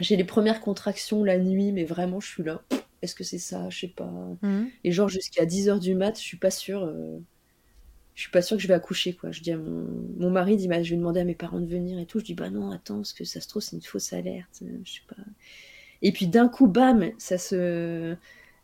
j'ai 0.00 0.16
les 0.16 0.24
premières 0.24 0.60
contractions 0.60 1.24
la 1.24 1.38
nuit, 1.38 1.72
mais 1.72 1.84
vraiment 1.84 2.20
je 2.20 2.28
suis 2.28 2.42
là. 2.42 2.62
Est-ce 3.02 3.14
que 3.14 3.24
c'est 3.24 3.38
ça? 3.38 3.68
Je 3.70 3.80
sais 3.80 3.88
pas. 3.88 4.10
Mhm. 4.42 4.70
Et 4.84 4.92
genre 4.92 5.08
jusqu'à 5.08 5.46
10h 5.46 5.78
du 5.80 5.94
mat, 5.94 6.18
je 6.18 6.22
suis 6.24 6.36
pas 6.36 6.50
sûre. 6.50 6.84
Euh, 6.84 7.18
je 8.14 8.22
suis 8.22 8.30
pas 8.30 8.42
sûre 8.42 8.56
que 8.56 8.62
je 8.62 8.68
vais 8.68 8.74
accoucher 8.74 9.14
quoi. 9.14 9.30
Je 9.32 9.40
dis 9.40 9.52
à 9.52 9.56
mon, 9.56 9.86
mon 10.18 10.30
mari 10.30 10.56
dit 10.56 10.68
bah, 10.68 10.82
je 10.82 10.90
vais 10.90 10.96
demander 10.96 11.20
à 11.20 11.24
mes 11.24 11.34
parents 11.34 11.60
de 11.60 11.66
venir 11.66 11.98
et 11.98 12.06
tout. 12.06 12.18
Je 12.18 12.24
dis 12.24 12.34
bah 12.34 12.50
non 12.50 12.70
attends 12.70 12.96
parce 12.96 13.12
que 13.12 13.24
ça 13.24 13.40
se 13.40 13.48
trouve 13.48 13.62
c'est 13.62 13.76
une 13.76 13.82
fausse 13.82 14.12
alerte. 14.12 14.62
Je 14.84 14.92
sais 14.92 15.00
pas. 15.08 15.16
Et 16.02 16.12
puis 16.12 16.26
d'un 16.26 16.48
coup, 16.48 16.66
bam, 16.66 17.10
ça 17.18 17.38
se, 17.38 18.16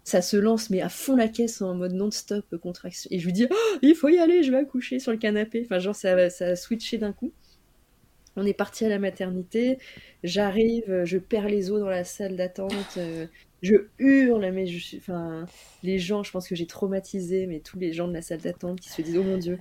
ça 0.05 0.23
se 0.23 0.37
lance, 0.37 0.71
mais 0.71 0.81
à 0.81 0.89
fond 0.89 1.17
la 1.17 1.29
caisse 1.29 1.61
en 1.63 1.75
mode 1.75 1.93
non-stop 1.93 2.57
contraction. 2.57 3.09
Et 3.13 3.19
je 3.19 3.27
lui 3.27 3.33
dis, 3.33 3.47
oh, 3.51 3.79
il 3.83 3.95
faut 3.95 4.09
y 4.09 4.19
aller, 4.19 4.43
je 4.43 4.51
vais 4.51 4.59
accoucher 4.59 4.99
sur 4.99 5.13
le 5.13 5.19
canapé. 5.19 5.63
Enfin, 5.65 5.79
genre, 5.79 5.95
ça, 5.95 6.31
ça 6.31 6.47
a 6.47 6.57
switché 6.57 6.99
d'un 6.99 7.13
coup. 7.13 7.33
On 8.37 8.45
est 8.45 8.55
parti 8.55 8.85
à 8.85 8.89
la 8.89 8.99
maternité. 8.99 9.79
J'arrive, 10.23 11.03
je 11.05 11.19
perds 11.19 11.49
les 11.49 11.71
os 11.71 11.81
dans 11.81 11.89
la 11.89 12.05
salle 12.05 12.37
d'attente. 12.37 12.97
Euh, 12.99 13.27
je 13.63 13.75
hurle, 13.99 14.51
mais 14.53 14.67
je 14.67 14.79
suis. 14.79 14.99
Enfin, 14.99 15.47
les 15.83 15.99
gens, 15.99 16.23
je 16.23 16.31
pense 16.31 16.47
que 16.47 16.55
j'ai 16.55 16.67
traumatisé, 16.67 17.47
mais 17.47 17.61
tous 17.61 17.79
les 17.79 17.93
gens 17.93 18.07
de 18.07 18.13
la 18.13 18.21
salle 18.21 18.41
d'attente 18.41 18.81
qui 18.81 18.91
se 18.91 19.01
disent 19.01 19.17
Oh 19.17 19.23
mon 19.23 19.39
Dieu. 19.39 19.59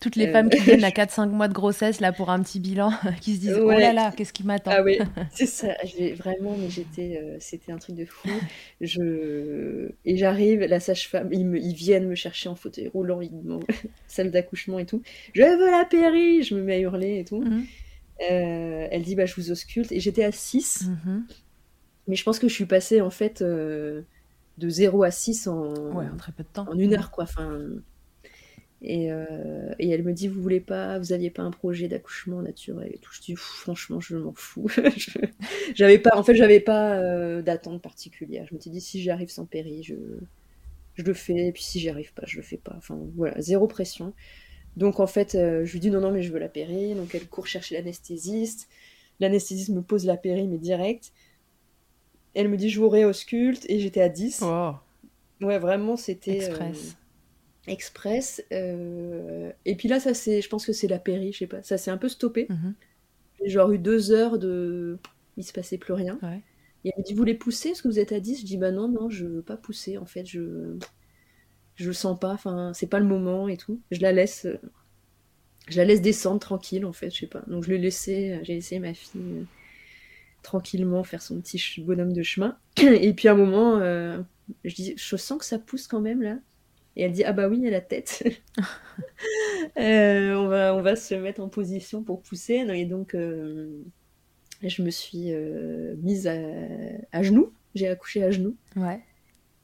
Toutes 0.00 0.16
les 0.16 0.28
femmes 0.28 0.50
qui 0.50 0.58
viennent 0.64 0.84
à 0.84 0.90
4-5 0.90 1.28
mois 1.28 1.48
de 1.48 1.54
grossesse, 1.54 2.00
là, 2.00 2.12
pour 2.12 2.30
un 2.30 2.42
petit 2.42 2.60
bilan, 2.60 2.92
qui 3.20 3.36
se 3.36 3.40
disent 3.40 3.58
Oh 3.58 3.70
là 3.70 3.92
là, 3.92 4.12
qu'est-ce 4.14 4.34
qui 4.34 4.44
m'attend? 4.44 4.70
Ah 4.74 4.82
oui, 4.82 4.98
c'est 5.32 5.46
ça. 5.46 5.74
Vraiment, 6.16 6.56
mais 6.58 6.68
j'étais. 6.68 7.20
Euh, 7.22 7.36
c'était 7.40 7.72
un 7.72 7.78
truc 7.78 7.96
de 7.96 8.04
fou. 8.04 8.28
Je... 8.82 9.88
Et 10.04 10.16
j'arrive, 10.16 10.60
la 10.60 10.80
sage-femme, 10.80 11.30
ils, 11.32 11.46
me... 11.46 11.58
ils, 11.58 11.74
viennent 11.74 12.06
me 12.06 12.14
chercher 12.14 12.50
en 12.50 12.54
fauteuil 12.54 12.88
roulant, 12.88 13.20
ils 13.22 13.32
salle 14.06 14.30
d'accouchement 14.30 14.78
et 14.78 14.86
tout. 14.86 15.02
Je 15.32 15.42
veux 15.42 15.70
la 15.70 15.84
péri 15.84 16.42
Je 16.42 16.54
me 16.54 16.62
mets 16.62 16.74
à 16.74 16.78
hurler 16.80 17.20
et 17.20 17.24
tout. 17.24 17.40
Mhm. 17.40 17.64
Elle 18.18 19.02
dit 19.02 19.14
bah 19.14 19.26
je 19.26 19.34
vous 19.34 19.50
ausculte 19.50 19.92
et 19.92 20.00
j'étais 20.00 20.24
à 20.24 20.32
6. 20.32 20.88
Mais 22.06 22.16
je 22.16 22.24
pense 22.24 22.38
que 22.38 22.48
je 22.48 22.54
suis 22.54 22.66
passée 22.66 23.00
en 23.00 23.10
fait 23.10 23.42
de 23.42 24.04
0 24.58 25.02
à 25.02 25.10
6 25.10 25.46
en, 25.46 26.16
très 26.16 26.32
peu 26.32 26.42
de 26.42 26.48
temps. 26.48 26.66
En 26.68 26.78
une 26.78 26.94
heure 26.94 27.10
quoi. 27.10 27.24
Enfin, 27.24 27.58
et, 28.80 29.10
euh, 29.10 29.74
et, 29.80 29.90
elle 29.90 30.04
me 30.04 30.12
dit, 30.12 30.28
vous 30.28 30.40
voulez 30.40 30.60
pas, 30.60 30.98
vous 30.98 31.12
aviez 31.12 31.30
pas 31.30 31.42
un 31.42 31.50
projet 31.50 31.88
d'accouchement 31.88 32.42
naturel 32.42 32.92
et 32.94 32.98
tout. 32.98 33.10
Je 33.12 33.20
dis, 33.20 33.34
franchement, 33.34 33.98
je 34.00 34.16
m'en 34.16 34.32
fous. 34.34 34.68
j'avais 35.74 35.98
pas, 35.98 36.16
en 36.16 36.22
fait, 36.22 36.36
j'avais 36.36 36.60
pas 36.60 36.96
euh, 36.96 37.42
d'attente 37.42 37.82
particulière. 37.82 38.46
Je 38.48 38.54
me 38.54 38.60
suis 38.60 38.70
dit, 38.70 38.80
si 38.80 39.00
j'y 39.00 39.10
arrive 39.10 39.30
sans 39.30 39.46
péri, 39.46 39.82
je, 39.82 39.96
je 40.94 41.02
le 41.02 41.12
fais. 41.12 41.48
Et 41.48 41.52
puis 41.52 41.64
si 41.64 41.80
j'y 41.80 41.88
arrive 41.88 42.12
pas, 42.12 42.22
je 42.26 42.36
le 42.36 42.42
fais 42.42 42.56
pas. 42.56 42.74
Enfin, 42.76 42.98
voilà, 43.16 43.40
zéro 43.40 43.66
pression. 43.66 44.12
Donc 44.78 45.00
en 45.00 45.06
fait, 45.06 45.34
euh, 45.34 45.64
je 45.64 45.72
lui 45.72 45.80
dis, 45.80 45.90
non, 45.90 46.00
non, 46.00 46.10
mais 46.10 46.22
je 46.22 46.32
veux 46.32 46.38
la 46.38 46.48
péri. 46.48 46.94
Donc 46.94 47.14
elle 47.14 47.26
court 47.26 47.46
chercher 47.46 47.74
l'anesthésiste. 47.74 48.68
L'anesthésiste 49.20 49.70
me 49.70 49.82
pose 49.82 50.06
la 50.06 50.16
péri, 50.16 50.46
mais 50.48 50.58
direct. 50.58 51.12
Elle 52.34 52.48
me 52.48 52.56
dit, 52.56 52.70
je 52.70 52.80
vous 52.80 52.88
réausculte. 52.88 53.66
Et 53.68 53.80
j'étais 53.80 54.00
à 54.00 54.08
10. 54.08 54.44
Ouais, 55.40 55.58
vraiment, 55.58 55.96
c'était. 55.96 56.36
Express 56.36 56.96
express. 57.68 58.42
Euh, 58.52 59.52
et 59.64 59.76
puis 59.76 59.88
là, 59.88 60.00
ça 60.00 60.14
c'est, 60.14 60.40
je 60.40 60.48
pense 60.48 60.66
que 60.66 60.72
c'est 60.72 60.88
la 60.88 60.98
péri, 60.98 61.32
je 61.32 61.38
sais 61.38 61.46
pas, 61.46 61.62
ça 61.62 61.78
s'est 61.78 61.90
un 61.90 61.98
peu 61.98 62.08
stoppé. 62.08 62.46
Mhm. 62.48 62.74
J'ai 63.40 63.50
genre 63.50 63.70
eu 63.70 63.78
deux 63.78 64.10
heures 64.10 64.38
de, 64.38 64.98
il 65.36 65.44
se 65.44 65.52
passait 65.52 65.78
plus 65.78 65.92
rien. 65.92 66.18
Et 66.84 66.90
elle 66.90 66.98
me 66.98 67.04
dit, 67.04 67.12
vous 67.12 67.18
voulez 67.18 67.34
pousser? 67.34 67.70
Est-ce 67.70 67.82
que 67.82 67.88
vous 67.88 67.98
êtes 67.98 68.12
à 68.12 68.20
10 68.20 68.40
Je 68.40 68.44
dis, 68.44 68.56
bah 68.56 68.70
non, 68.70 68.88
non, 68.88 69.10
je 69.10 69.26
veux 69.26 69.42
pas 69.42 69.56
pousser. 69.56 69.98
En 69.98 70.06
fait, 70.06 70.24
je, 70.24 70.76
je 71.78 71.86
le 71.86 71.92
sens 71.92 72.18
pas. 72.18 72.32
Enfin, 72.32 72.72
c'est 72.74 72.86
pas 72.86 72.98
le 73.00 73.06
moment 73.06 73.48
et 73.48 73.56
tout. 73.56 73.80
Je 73.90 74.00
la 74.00 74.12
laisse, 74.12 74.46
je 75.68 75.76
la 75.76 75.84
laisse 75.84 76.02
descendre 76.02 76.40
tranquille, 76.40 76.84
en 76.84 76.92
fait, 76.92 77.10
je 77.10 77.20
sais 77.20 77.26
pas. 77.26 77.42
Donc 77.46 77.64
je 77.64 77.70
l'ai 77.70 77.78
laissé, 77.78 78.40
j'ai 78.42 78.54
laissé 78.54 78.78
ma 78.78 78.94
fille 78.94 79.20
euh, 79.20 79.44
tranquillement 80.42 81.04
faire 81.04 81.22
son 81.22 81.40
petit 81.40 81.62
bonhomme 81.80 82.12
de 82.12 82.22
chemin. 82.22 82.58
Et 82.78 83.12
puis 83.14 83.28
à 83.28 83.32
un 83.32 83.36
moment, 83.36 83.78
euh, 83.78 84.20
je 84.64 84.74
dis, 84.74 84.94
je 84.96 85.16
sens 85.16 85.38
que 85.38 85.44
ça 85.44 85.58
pousse 85.58 85.86
quand 85.86 86.00
même 86.00 86.22
là. 86.22 86.38
Et 86.98 87.02
elle 87.02 87.12
dit 87.12 87.24
Ah 87.24 87.32
bah 87.32 87.48
oui, 87.48 87.60
y 87.60 87.68
a 87.68 87.70
la 87.70 87.80
tête. 87.80 88.24
Euh, 89.78 90.34
on, 90.34 90.48
va, 90.48 90.74
on 90.74 90.82
va 90.82 90.96
se 90.96 91.14
mettre 91.14 91.40
en 91.40 91.48
position 91.48 92.02
pour 92.02 92.20
pousser. 92.22 92.54
Et 92.54 92.84
donc, 92.84 93.14
euh, 93.14 93.84
je 94.62 94.82
me 94.82 94.90
suis 94.90 95.32
euh, 95.32 95.94
mise 96.02 96.26
à, 96.26 97.22
genoux. 97.22 97.52
J'ai 97.76 97.86
accouché 97.86 98.24
à 98.24 98.30
genoux. 98.30 98.56
Ouais. 98.74 99.00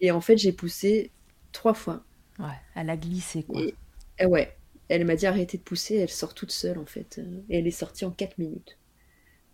Et 0.00 0.12
en 0.12 0.20
fait, 0.20 0.36
j'ai 0.36 0.52
poussé 0.52 1.10
trois 1.54 1.72
fois. 1.72 2.04
Ouais, 2.38 2.60
elle 2.74 2.90
a 2.90 2.96
glissé 2.98 3.44
quoi. 3.44 3.62
Et, 4.18 4.26
ouais, 4.26 4.54
elle 4.88 5.06
m'a 5.06 5.16
dit 5.16 5.26
arrêtez 5.26 5.56
de 5.56 5.62
pousser, 5.62 5.96
elle 5.96 6.10
sort 6.10 6.34
toute 6.34 6.52
seule 6.52 6.78
en 6.78 6.84
fait. 6.84 7.20
Et 7.48 7.58
elle 7.58 7.66
est 7.66 7.70
sortie 7.70 8.04
en 8.04 8.10
quatre 8.10 8.36
minutes. 8.36 8.76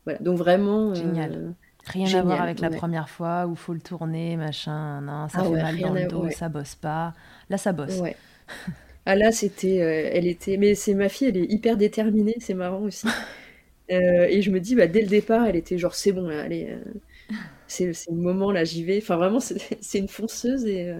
Voilà, 0.04 0.18
donc 0.18 0.36
vraiment. 0.36 0.92
Génial. 0.94 1.54
Rien 1.86 2.18
à 2.18 2.22
voir 2.22 2.42
avec 2.42 2.60
la 2.60 2.70
première 2.70 3.08
fois 3.08 3.46
où 3.46 3.54
faut 3.54 3.72
le 3.72 3.80
tourner, 3.80 4.36
machin, 4.36 5.00
non, 5.00 5.28
ça 5.28 5.38
ah 5.40 5.44
fait 5.44 5.50
mal 5.50 5.78
dans 5.78 5.94
le 5.94 6.06
dos, 6.06 6.30
ça 6.30 6.48
bosse 6.48 6.74
pas. 6.74 7.14
Là, 7.48 7.56
ça 7.56 7.72
bosse. 7.72 7.98
Ouais. 8.00 8.16
ah 9.06 9.16
là, 9.16 9.32
c'était, 9.32 9.80
euh, 9.80 10.10
elle 10.12 10.26
était, 10.26 10.56
mais 10.56 10.74
c'est 10.74 10.94
ma 10.94 11.08
fille, 11.08 11.28
elle 11.28 11.38
est 11.38 11.50
hyper 11.50 11.76
déterminée, 11.76 12.36
c'est 12.40 12.54
marrant 12.54 12.82
aussi. 12.82 13.06
Euh, 13.92 14.28
et 14.30 14.40
je 14.40 14.52
me 14.52 14.60
dis, 14.60 14.76
bah, 14.76 14.86
dès 14.86 15.00
le 15.00 15.08
départ, 15.08 15.48
elle 15.48 15.56
était 15.56 15.76
genre, 15.76 15.96
c'est 15.96 16.12
bon, 16.12 16.28
là, 16.28 16.42
allez, 16.42 16.68
euh, 16.70 17.34
c'est, 17.66 17.86
le 17.86 18.14
moment, 18.14 18.52
là, 18.52 18.62
j'y 18.62 18.84
vais. 18.84 18.98
Enfin, 18.98 19.16
vraiment, 19.16 19.40
c'est, 19.40 19.98
une 19.98 20.06
fonceuse 20.06 20.64
et. 20.64 20.94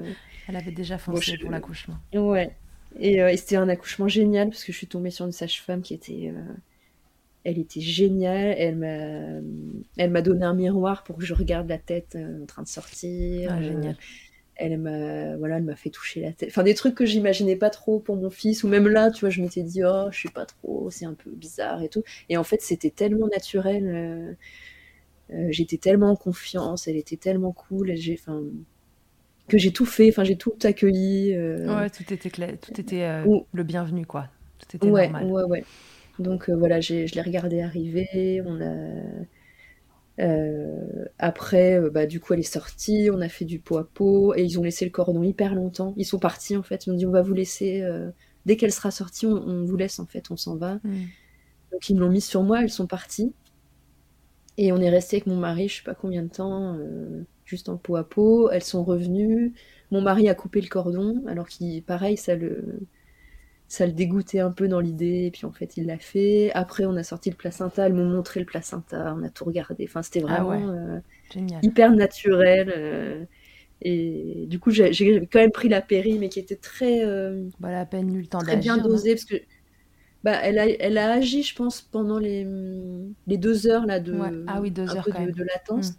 Elle 0.51 0.57
avait 0.57 0.72
déjà 0.72 0.98
foncé 0.98 1.38
pour 1.38 1.51
l'accouchement. 1.51 1.96
Ouais. 2.14 2.55
Et, 2.98 3.16
et, 3.16 3.36
c'était 3.36 3.57
un 3.57 3.68
accouchement 3.68 4.09
génial 4.09 4.51
parce 4.51 4.64
que 4.64 4.72
je 4.72 4.76
suis 4.76 4.88
tombée 4.88 5.11
sur 5.11 5.24
une 5.24 5.32
sage-femme 5.32 5.80
qui 5.80 5.94
était 5.94 6.32
elle 7.44 7.59
était 7.59 7.80
géniale. 7.80 8.55
Elle 8.59 8.76
m'a, 8.76 9.40
elle 9.96 10.11
m'a 10.11 10.22
donné 10.22 10.44
un 10.44 10.55
miroir 10.55 11.05
pour 11.05 11.16
que 11.16 11.24
je 11.24 11.34
regarde 11.34 11.68
la 11.68 11.78
tête 11.78 12.16
euh, 12.16 12.42
en 12.42 12.46
train 12.46 12.62
de 12.62 12.68
sortir. 12.68 13.51
Ah, 13.53 13.62
génial. 13.62 13.96
Elle 14.57 14.78
m'a, 14.78 15.36
voilà, 15.38 15.57
elle 15.57 15.62
m'a 15.62 15.76
fait 15.76 15.88
toucher 15.88 16.20
la 16.20 16.32
tête. 16.32 16.51
Enfin, 16.51 16.62
des 16.62 16.74
trucs 16.74 16.94
que 16.94 17.07
j'imaginais 17.07 17.57
pas 17.57 17.70
trop 17.70 17.98
pour 17.98 18.16
mon 18.16 18.28
fils. 18.28 18.62
Ou 18.62 18.68
même 18.68 18.88
là, 18.88 19.11
tu 19.11 19.20
vois, 19.20 19.30
je 19.30 19.40
m'étais 19.40 19.62
dit, 19.62 19.82
oh, 19.84 20.09
je 20.11 20.18
suis 20.18 20.28
pas 20.28 20.44
trop, 20.44 20.90
c'est 20.90 21.07
un 21.07 21.14
peu 21.14 21.30
bizarre 21.30 21.82
et 21.82 21.88
tout. 21.88 22.03
Et 22.28 22.36
en 22.36 22.44
fait, 22.44 22.61
c'était 22.61 22.90
tellement 22.90 23.26
naturel. 23.28 23.86
Euh, 23.86 24.32
euh, 25.32 25.48
j'étais 25.51 25.78
tellement 25.78 26.11
en 26.11 26.16
confiance. 26.16 26.88
Elle 26.88 26.96
était 26.96 27.16
tellement 27.16 27.53
cool. 27.53 27.94
J'ai, 27.96 28.18
enfin, 28.20 28.42
que 29.51 29.59
j'ai 29.59 29.72
tout 29.72 29.86
fait. 29.86 30.09
Enfin, 30.09 30.24
j'ai 30.24 30.36
tout 30.36 30.55
accueilli. 30.62 31.36
Ouais, 31.36 31.90
tout 31.90 32.12
était 32.12 32.30
clair, 32.30 32.55
tout 32.61 32.80
était 32.80 33.22
le 33.53 33.62
bienvenu, 33.62 34.07
quoi. 34.07 34.28
Tout 34.59 34.76
était 34.76 34.90
ouais, 34.90 35.09
normal. 35.09 35.26
Ouais, 35.26 35.44
ouais. 35.44 35.64
Donc 36.20 36.51
euh, 36.51 36.55
voilà, 36.55 36.80
je 36.80 37.12
l'ai 37.14 37.22
regardé 37.22 37.62
arriver. 37.62 38.42
On 38.46 38.61
a... 38.61 38.84
Euh, 40.20 41.05
après, 41.18 41.80
euh, 41.80 41.88
bah, 41.88 42.07
du 42.07 42.20
coup, 42.20 42.34
elle 42.34 42.40
est 42.40 42.42
sortie, 42.42 43.09
on 43.12 43.22
a 43.22 43.28
fait 43.28 43.46
du 43.46 43.59
pot 43.59 43.78
à 43.78 43.84
pot, 43.84 44.34
et 44.34 44.42
ils 44.42 44.59
ont 44.59 44.62
laissé 44.62 44.84
le 44.84 44.90
cordon 44.90 45.22
hyper 45.22 45.55
longtemps. 45.55 45.94
Ils 45.96 46.05
sont 46.05 46.18
partis, 46.18 46.57
en 46.57 46.62
fait. 46.62 46.86
Ils 46.86 46.92
ont 46.92 46.96
dit, 46.96 47.07
on 47.07 47.11
va 47.11 47.22
vous 47.22 47.32
laisser, 47.32 47.82
dès 48.44 48.57
qu'elle 48.57 48.72
sera 48.72 48.90
sortie, 48.90 49.26
on, 49.26 49.64
vous 49.64 49.76
laisse, 49.76 49.98
en 49.98 50.07
fait, 50.07 50.30
on 50.30 50.36
s'en 50.36 50.57
va. 50.57 50.74
Mm. 50.84 51.07
Donc, 51.72 51.88
ils 51.88 51.94
me 51.94 52.01
l'ont 52.01 52.11
mis 52.11 52.20
sur 52.20 52.42
moi, 52.42 52.62
elles 52.62 52.70
sont 52.70 52.86
parties. 52.86 53.32
Et 54.59 54.72
on 54.72 54.76
est 54.76 54.90
resté 54.90 55.16
avec 55.16 55.26
mon 55.26 55.36
mari, 55.36 55.68
je 55.68 55.76
sais 55.76 55.84
pas 55.84 55.94
combien 55.94 56.22
de 56.22 56.28
temps, 56.28 56.76
juste 57.51 57.68
en 57.68 57.76
pot 57.76 57.96
à 57.96 58.05
pot. 58.05 58.51
Elles 58.51 58.62
sont 58.62 58.84
revenues. 58.84 59.53
Mon 59.90 60.01
mari 60.01 60.28
a 60.28 60.34
coupé 60.34 60.61
le 60.61 60.68
cordon, 60.68 61.22
alors 61.26 61.48
qu'il, 61.48 61.82
pareil, 61.82 62.16
ça 62.16 62.36
le 62.36 62.80
ça 63.66 63.86
le 63.86 63.92
dégoûtait 63.92 64.40
un 64.40 64.51
peu 64.51 64.66
dans 64.66 64.80
l'idée, 64.80 65.26
et 65.26 65.30
puis 65.30 65.46
en 65.46 65.53
fait 65.53 65.76
il 65.76 65.86
l'a 65.86 65.98
fait. 65.98 66.51
Après 66.55 66.86
on 66.86 66.96
a 66.96 67.05
sorti 67.05 67.30
le 67.30 67.36
placenta, 67.36 67.86
elles 67.86 67.94
m'ont 67.94 68.09
montré 68.09 68.40
le 68.40 68.46
placenta, 68.46 69.14
on 69.16 69.22
a 69.22 69.28
tout 69.30 69.44
regardé. 69.44 69.84
Enfin 69.88 70.03
c'était 70.03 70.24
ah 70.26 70.42
vraiment 70.42 70.72
euh, 70.72 70.98
hyper 71.62 71.92
naturel. 71.92 72.72
Euh, 72.76 73.24
et 73.82 74.46
du 74.48 74.59
coup 74.59 74.70
j'ai 74.72 74.90
quand 75.32 75.38
même 75.38 75.53
pris 75.53 75.68
la 75.68 75.82
péri, 75.82 76.18
mais 76.18 76.28
qui 76.28 76.40
était 76.40 76.57
très, 76.57 77.05
euh, 77.05 77.48
bah, 77.61 77.70
la 77.70 77.86
peine 77.86 78.12
eu 78.12 78.22
le 78.22 78.26
temps 78.26 78.40
très 78.40 78.57
bien 78.57 78.76
dosée 78.76 79.14
parce 79.14 79.24
que 79.24 79.36
bah 80.24 80.38
elle 80.42 80.59
a, 80.59 80.68
elle 80.68 80.98
a 80.98 81.12
agi 81.12 81.44
je 81.44 81.55
pense 81.55 81.80
pendant 81.80 82.18
les, 82.18 82.46
les 83.28 83.38
deux 83.38 83.68
heures 83.68 83.86
là 83.86 84.01
de, 84.01 84.44
ah 84.48 84.61
oui, 84.61 84.72
deux 84.72 84.96
heures 84.96 85.09
de, 85.09 85.44
latence. 85.44 85.92
Mm. 85.92 85.96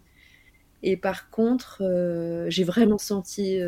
Et 0.82 0.96
par 0.96 1.30
contre 1.30 1.82
j'ai 2.48 2.64
vraiment 2.64 2.98
senti 2.98 3.60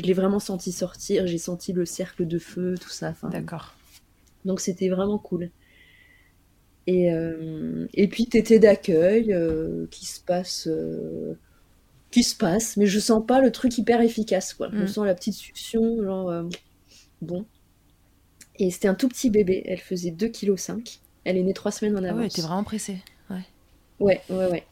je 0.00 0.06
l'ai 0.06 0.12
vraiment 0.14 0.38
senti 0.38 0.72
sortir, 0.72 1.26
j'ai 1.26 1.38
senti 1.38 1.72
le 1.72 1.84
cercle 1.84 2.26
de 2.26 2.38
feu, 2.38 2.74
tout 2.80 2.88
ça. 2.88 3.14
D'accord. 3.30 3.74
Donc 4.44 4.60
c'était 4.60 4.88
vraiment 4.88 5.18
cool. 5.18 5.50
Et, 6.86 7.12
euh, 7.12 7.86
et 7.92 8.08
puis 8.08 8.26
tété 8.26 8.58
d'accueil 8.58 9.32
euh, 9.32 9.86
qui 9.90 10.06
se 10.06 10.20
passe, 10.20 10.66
euh, 10.66 11.34
qui 12.10 12.22
se 12.22 12.34
passe, 12.34 12.76
mais 12.76 12.86
je 12.86 12.98
sens 12.98 13.24
pas 13.24 13.40
le 13.40 13.52
truc 13.52 13.76
hyper 13.76 14.00
efficace 14.00 14.54
quoi. 14.54 14.70
Je 14.72 14.82
mm. 14.82 14.88
sens 14.88 15.06
la 15.06 15.14
petite 15.14 15.34
succion, 15.34 16.02
genre 16.02 16.44
bon. 17.20 17.44
Et 18.56 18.70
c'était 18.70 18.88
un 18.88 18.94
tout 18.94 19.08
petit 19.08 19.30
bébé, 19.30 19.62
elle 19.66 19.80
faisait 19.80 20.10
2,5 20.10 20.82
kg. 20.82 20.90
Elle 21.24 21.36
est 21.36 21.42
née 21.42 21.52
trois 21.52 21.70
semaines 21.70 21.96
en 21.96 22.02
avance. 22.02 22.10
Ah 22.10 22.16
ouais, 22.16 22.22
elle 22.22 22.30
était 22.30 22.42
vraiment 22.42 22.64
pressée. 22.64 22.96
Ouais. 23.28 23.44
Ouais, 24.00 24.20
ouais, 24.30 24.46
ouais. 24.46 24.64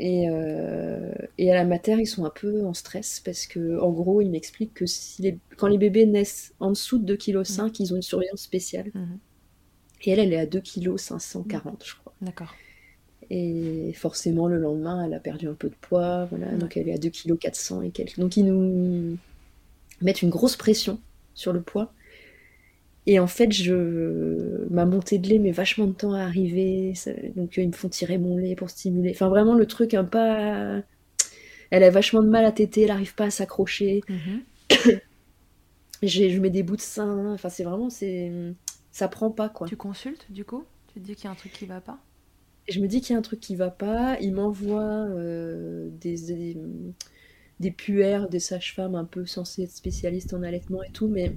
Et, 0.00 0.28
euh, 0.28 1.12
et, 1.38 1.52
à 1.52 1.54
la 1.54 1.64
mater, 1.64 1.96
ils 2.00 2.06
sont 2.06 2.24
un 2.24 2.30
peu 2.30 2.66
en 2.66 2.74
stress 2.74 3.20
parce 3.24 3.46
que, 3.46 3.78
en 3.80 3.90
gros, 3.90 4.20
ils 4.20 4.30
m'expliquent 4.30 4.74
que 4.74 4.86
si 4.86 5.22
les, 5.22 5.38
quand 5.56 5.68
les 5.68 5.78
bébés 5.78 6.06
naissent 6.06 6.52
en 6.58 6.70
dessous 6.70 6.98
de 6.98 7.14
2,5 7.14 7.70
kg, 7.70 7.80
ils 7.80 7.92
ont 7.92 7.96
une 7.96 8.02
surveillance 8.02 8.42
spéciale. 8.42 8.90
Mhm. 8.94 9.18
Et 10.02 10.10
elle, 10.10 10.18
elle 10.18 10.32
est 10.32 10.38
à 10.38 10.46
2,540 10.46 11.78
kg, 11.78 11.86
je 11.86 11.94
crois. 11.94 12.12
D'accord. 12.20 12.54
Et 13.30 13.92
forcément, 13.94 14.48
le 14.48 14.58
lendemain, 14.58 15.06
elle 15.06 15.14
a 15.14 15.20
perdu 15.20 15.48
un 15.48 15.54
peu 15.54 15.68
de 15.68 15.74
poids, 15.80 16.26
voilà, 16.26 16.48
donc 16.52 16.76
elle 16.76 16.88
est 16.88 16.92
à 16.92 16.98
2,4 16.98 17.78
kg 17.78 17.86
et 17.86 17.90
quelques. 17.90 18.18
Donc 18.18 18.36
ils 18.36 18.44
nous 18.44 19.16
mettent 20.02 20.22
une 20.22 20.30
grosse 20.30 20.56
pression 20.56 21.00
sur 21.34 21.52
le 21.52 21.62
poids. 21.62 21.92
Et 23.06 23.18
en 23.18 23.26
fait, 23.26 23.52
je 23.52 24.66
ma 24.70 24.86
montée 24.86 25.18
de 25.18 25.28
lait 25.28 25.38
met 25.38 25.50
vachement 25.50 25.86
de 25.86 25.92
temps 25.92 26.14
à 26.14 26.20
arriver. 26.20 26.94
Donc 27.36 27.56
ils 27.56 27.66
me 27.68 27.72
font 27.72 27.88
tirer 27.88 28.18
mon 28.18 28.36
lait 28.36 28.54
pour 28.54 28.70
stimuler. 28.70 29.10
Enfin 29.10 29.28
vraiment 29.28 29.54
le 29.54 29.66
truc 29.66 29.94
un 29.94 30.04
pas. 30.04 30.82
Elle 31.70 31.82
a 31.82 31.90
vachement 31.90 32.22
de 32.22 32.28
mal 32.28 32.44
à 32.44 32.52
téter, 32.52 32.82
elle 32.82 32.88
n'arrive 32.88 33.14
pas 33.14 33.24
à 33.24 33.30
s'accrocher. 33.30 34.02
Mhm. 34.08 34.42
je 36.02 36.38
mets 36.38 36.50
des 36.50 36.62
bouts 36.62 36.76
de 36.76 36.80
sein. 36.80 37.32
Enfin 37.34 37.50
c'est 37.50 37.64
vraiment 37.64 37.90
c'est 37.90 38.32
ça 38.90 39.08
prend 39.08 39.30
pas 39.30 39.48
quoi. 39.48 39.66
Tu 39.66 39.76
consultes 39.76 40.26
du 40.30 40.44
coup? 40.44 40.64
Tu 40.92 41.00
te 41.00 41.04
dis 41.04 41.14
qu'il 41.14 41.24
y 41.24 41.28
a 41.28 41.32
un 41.32 41.36
truc 41.36 41.52
qui 41.52 41.66
va 41.66 41.80
pas? 41.80 41.98
Je 42.68 42.80
me 42.80 42.86
dis 42.86 43.02
qu'il 43.02 43.12
y 43.12 43.16
a 43.16 43.18
un 43.18 43.22
truc 43.22 43.40
qui 43.40 43.56
va 43.56 43.70
pas. 43.70 44.16
Il 44.20 44.32
m'envoie 44.32 44.80
euh, 44.80 45.90
des, 46.00 46.16
des 46.16 46.56
des 47.60 47.70
puères, 47.70 48.28
des 48.28 48.40
sages-femmes 48.40 48.94
un 48.94 49.04
peu 49.04 49.26
censées 49.26 49.62
être 49.62 49.70
spécialistes 49.70 50.34
en 50.34 50.42
allaitement 50.42 50.82
et 50.82 50.90
tout, 50.90 51.08
mais 51.08 51.34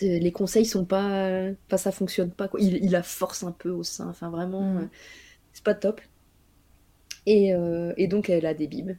les 0.00 0.32
conseils 0.32 0.66
sont 0.66 0.84
pas, 0.84 1.50
pas 1.68 1.78
ça 1.78 1.92
fonctionne 1.92 2.30
pas. 2.30 2.48
Quoi. 2.48 2.60
Il, 2.60 2.76
il 2.76 2.90
la 2.90 3.02
force 3.02 3.42
un 3.42 3.52
peu 3.52 3.70
au 3.70 3.82
sein. 3.82 4.08
Enfin, 4.08 4.30
vraiment, 4.30 4.62
mm. 4.62 4.78
euh, 4.78 4.86
c'est 5.52 5.64
pas 5.64 5.74
top. 5.74 6.00
Et, 7.26 7.54
euh, 7.54 7.92
et, 7.96 8.06
donc, 8.06 8.30
elle 8.30 8.46
a 8.46 8.54
des 8.54 8.66
bibes. 8.66 8.92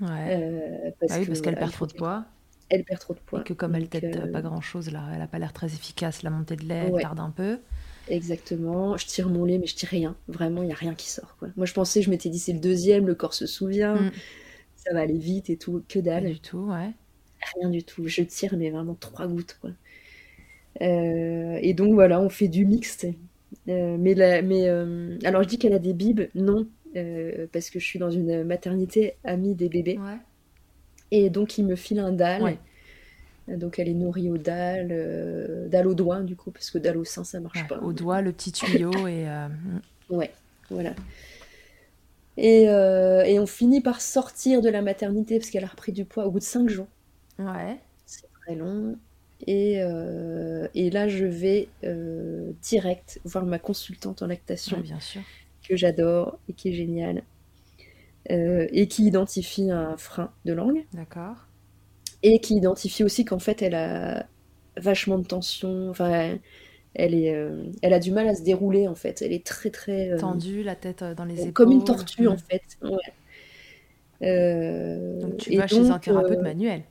Ouais. 0.00 0.40
Euh, 0.40 0.90
parce 0.98 1.12
ah 1.12 1.18
oui, 1.20 1.26
parce 1.26 1.40
qu'elle 1.40 1.56
perd 1.56 1.72
trop 1.72 1.86
de 1.86 1.92
poids. 1.92 2.24
Elle 2.68 2.84
perd 2.84 3.00
trop 3.00 3.14
de 3.14 3.20
poids. 3.20 3.40
Et 3.40 3.44
que 3.44 3.52
comme 3.52 3.74
elle 3.74 3.88
tête 3.88 4.32
pas 4.32 4.42
grand 4.42 4.60
chose, 4.60 4.90
là, 4.90 5.04
elle 5.14 5.20
a 5.20 5.26
pas 5.26 5.38
l'air 5.38 5.52
très 5.52 5.66
efficace, 5.66 6.22
la 6.22 6.30
montée 6.30 6.56
de 6.56 6.64
lait, 6.64 6.86
elle 6.86 6.92
perd 6.92 7.20
un 7.20 7.30
peu. 7.30 7.60
Exactement. 8.08 8.96
Je 8.96 9.06
tire 9.06 9.28
mon 9.28 9.44
lait, 9.44 9.58
mais 9.58 9.66
je 9.66 9.76
tire 9.76 9.90
rien. 9.90 10.16
Vraiment, 10.26 10.62
il 10.62 10.66
n'y 10.66 10.72
a 10.72 10.76
rien 10.76 10.94
qui 10.94 11.08
sort. 11.08 11.36
Quoi. 11.38 11.48
Moi, 11.56 11.66
je 11.66 11.74
pensais, 11.74 12.02
je 12.02 12.10
m'étais 12.10 12.30
dit, 12.30 12.38
c'est 12.38 12.54
le 12.54 12.60
deuxième, 12.60 13.06
le 13.06 13.14
corps 13.14 13.34
se 13.34 13.46
souvient, 13.46 13.94
mm. 13.94 14.10
ça 14.74 14.94
va 14.94 15.00
aller 15.00 15.18
vite 15.18 15.50
et 15.50 15.56
tout. 15.56 15.84
Que 15.86 15.98
dalle. 15.98 16.32
du 16.32 16.40
tout, 16.40 16.70
ouais. 16.70 16.92
Rien 17.54 17.70
du 17.70 17.82
tout. 17.82 18.06
Je 18.06 18.22
tire, 18.22 18.54
mais 18.56 18.70
vraiment 18.70 18.96
trois 18.98 19.26
gouttes. 19.26 19.58
Quoi. 19.60 19.70
Euh, 20.80 21.58
et 21.60 21.74
donc, 21.74 21.94
voilà, 21.94 22.20
on 22.20 22.28
fait 22.28 22.48
du 22.48 22.64
mixte. 22.64 23.06
Euh, 23.68 23.96
mais 23.98 24.14
mais 24.42 24.68
euh, 24.68 25.18
alors, 25.24 25.42
je 25.42 25.48
dis 25.48 25.58
qu'elle 25.58 25.74
a 25.74 25.78
des 25.78 25.92
bibes. 25.92 26.22
Non, 26.34 26.66
parce 27.52 27.70
que 27.70 27.78
je 27.78 27.84
suis 27.84 27.98
dans 27.98 28.10
une 28.10 28.44
maternité 28.44 29.14
amie 29.24 29.54
des 29.54 29.68
bébés. 29.68 29.98
Ouais. 29.98 30.18
Et 31.10 31.30
donc, 31.30 31.58
il 31.58 31.66
me 31.66 31.76
file 31.76 31.98
un 31.98 32.12
dalle. 32.12 32.56
Donc 33.48 33.78
elle 33.78 33.88
est 33.88 33.94
nourrie 33.94 34.30
au 34.30 34.38
dalle, 34.38 34.88
euh, 34.92 35.68
dalle 35.68 35.88
au 35.88 35.94
doigt 35.94 36.20
du 36.20 36.36
coup, 36.36 36.50
parce 36.50 36.70
que 36.70 36.78
dalle 36.78 36.96
au 36.96 37.04
sein 37.04 37.24
ça 37.24 37.40
marche 37.40 37.66
pas. 37.66 37.78
Au 37.78 37.92
doigt, 37.92 38.20
le 38.20 38.32
petit 38.32 38.52
tuyau 38.52 38.92
et. 39.06 39.28
Euh, 39.28 39.48
ouais, 40.10 40.30
voilà. 40.70 40.94
Et, 42.36 42.68
euh, 42.68 43.24
et, 43.24 43.38
on 43.38 43.46
finit 43.46 43.82
par 43.82 44.00
sortir 44.00 44.62
de 44.62 44.70
la 44.70 44.80
maternité 44.80 45.38
parce 45.38 45.50
qu'elle 45.50 45.64
a 45.64 45.68
repris 45.68 45.92
du 45.92 46.06
poids 46.06 46.24
au 46.24 46.30
bout 46.30 46.38
de 46.38 46.44
5 46.44 46.68
jours. 46.68 46.86
Ouais. 47.38 47.78
C'est 48.06 48.30
très 48.42 48.54
long. 48.54 48.96
Et, 49.46 49.80
et, 50.74 50.90
là, 50.90 51.08
je 51.08 51.24
vais 51.24 51.68
direct 52.62 53.20
voir 53.24 53.44
ma 53.44 53.58
consultante 53.58 54.22
en 54.22 54.26
lactation. 54.26 54.80
bien 54.80 55.00
sûr. 55.00 55.22
Que 55.68 55.76
j'adore 55.76 56.38
et 56.48 56.52
qui 56.52 56.70
est 56.70 56.74
géniale. 56.74 57.22
et 58.28 58.88
qui 58.88 59.06
identifie 59.06 59.70
un 59.70 59.96
frein 59.96 60.32
de 60.44 60.52
langue. 60.52 60.84
D'accord 60.92 61.46
et 62.22 62.40
qui 62.40 62.56
identifie 62.56 63.04
aussi 63.04 63.24
qu'en 63.24 63.38
fait 63.38 63.62
elle 63.62 63.74
a 63.74 64.26
vachement 64.76 65.18
de 65.18 65.26
tension, 65.26 65.90
enfin 65.90 66.38
elle, 66.94 67.14
est, 67.14 67.34
euh, 67.34 67.64
elle 67.82 67.92
a 67.92 67.98
du 67.98 68.12
mal 68.12 68.28
à 68.28 68.34
se 68.34 68.42
dérouler 68.42 68.88
en 68.88 68.94
fait, 68.94 69.22
elle 69.22 69.32
est 69.32 69.44
très 69.44 69.70
très 69.70 70.10
euh, 70.10 70.18
tendue, 70.18 70.62
la 70.62 70.76
tête 70.76 71.02
euh, 71.02 71.14
dans 71.14 71.24
les 71.24 71.40
épaules, 71.40 71.52
comme 71.52 71.72
une 71.72 71.84
tortue 71.84 72.28
en 72.28 72.36
fait. 72.36 72.62
donc 72.80 73.00
tu 75.38 75.56
vas 75.56 75.66
chez 75.66 75.90
un 75.90 75.98
thérapeute 75.98 76.40
manuel. 76.40 76.82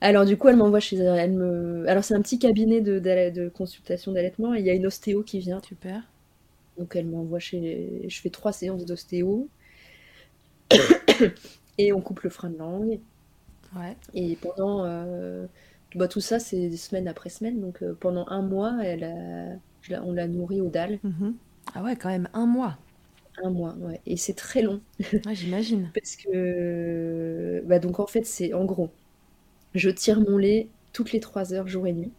Alors 0.00 0.24
du 0.24 0.36
coup, 0.36 0.48
elle 0.48 0.56
m'envoie 0.56 0.80
chez 0.80 0.96
elle 0.96 1.32
me. 1.32 1.84
Alors 1.88 2.04
c'est 2.04 2.14
un 2.14 2.22
petit 2.22 2.38
cabinet 2.38 2.80
de, 2.80 2.98
de 2.98 3.48
consultation 3.48 4.12
d'allaitement. 4.12 4.54
Il 4.54 4.64
y 4.64 4.70
a 4.70 4.74
une 4.74 4.86
ostéo 4.86 5.22
qui 5.22 5.38
vient. 5.40 5.60
Super. 5.62 6.02
Donc 6.78 6.96
elle 6.96 7.06
m'envoie 7.06 7.38
chez. 7.38 8.06
Je 8.08 8.20
fais 8.20 8.30
trois 8.30 8.52
séances 8.52 8.86
d'ostéo 8.86 9.48
et 11.78 11.92
on 11.92 12.00
coupe 12.00 12.20
le 12.20 12.30
frein 12.30 12.50
de 12.50 12.58
langue. 12.58 13.00
Et 14.14 14.36
pendant. 14.36 14.84
Euh, 14.84 15.46
bah, 15.94 16.08
tout 16.08 16.20
ça, 16.20 16.38
c'est 16.38 16.70
semaine 16.76 17.08
après 17.08 17.30
semaine. 17.30 17.60
Donc 17.60 17.82
euh, 17.82 17.96
pendant 17.98 18.26
un 18.28 18.42
mois, 18.42 18.78
elle 18.82 19.04
a... 19.04 20.02
on 20.02 20.12
l'a 20.12 20.28
nourrie 20.28 20.60
aux 20.60 20.70
dalles. 20.70 20.98
Mhm. 21.02 21.34
Ah 21.74 21.82
ouais, 21.82 21.96
quand 21.96 22.08
même, 22.08 22.28
un 22.32 22.46
mois. 22.46 22.78
Un 23.42 23.50
mois, 23.50 23.74
ouais. 23.80 24.00
Et 24.06 24.16
c'est 24.16 24.34
très 24.34 24.62
long. 24.62 24.80
J'imagine. 25.32 25.90
Parce 25.94 26.16
que. 26.16 27.62
Bah, 27.66 27.78
donc 27.78 28.00
en 28.00 28.06
fait, 28.06 28.24
c'est 28.24 28.52
en 28.54 28.64
gros, 28.64 28.90
je 29.74 29.90
tire 29.90 30.20
mon 30.20 30.36
lait 30.36 30.68
toutes 30.92 31.12
les 31.12 31.20
trois 31.20 31.52
heures, 31.52 31.68
jour 31.68 31.86
et 31.86 31.92
nuit. 31.92 32.12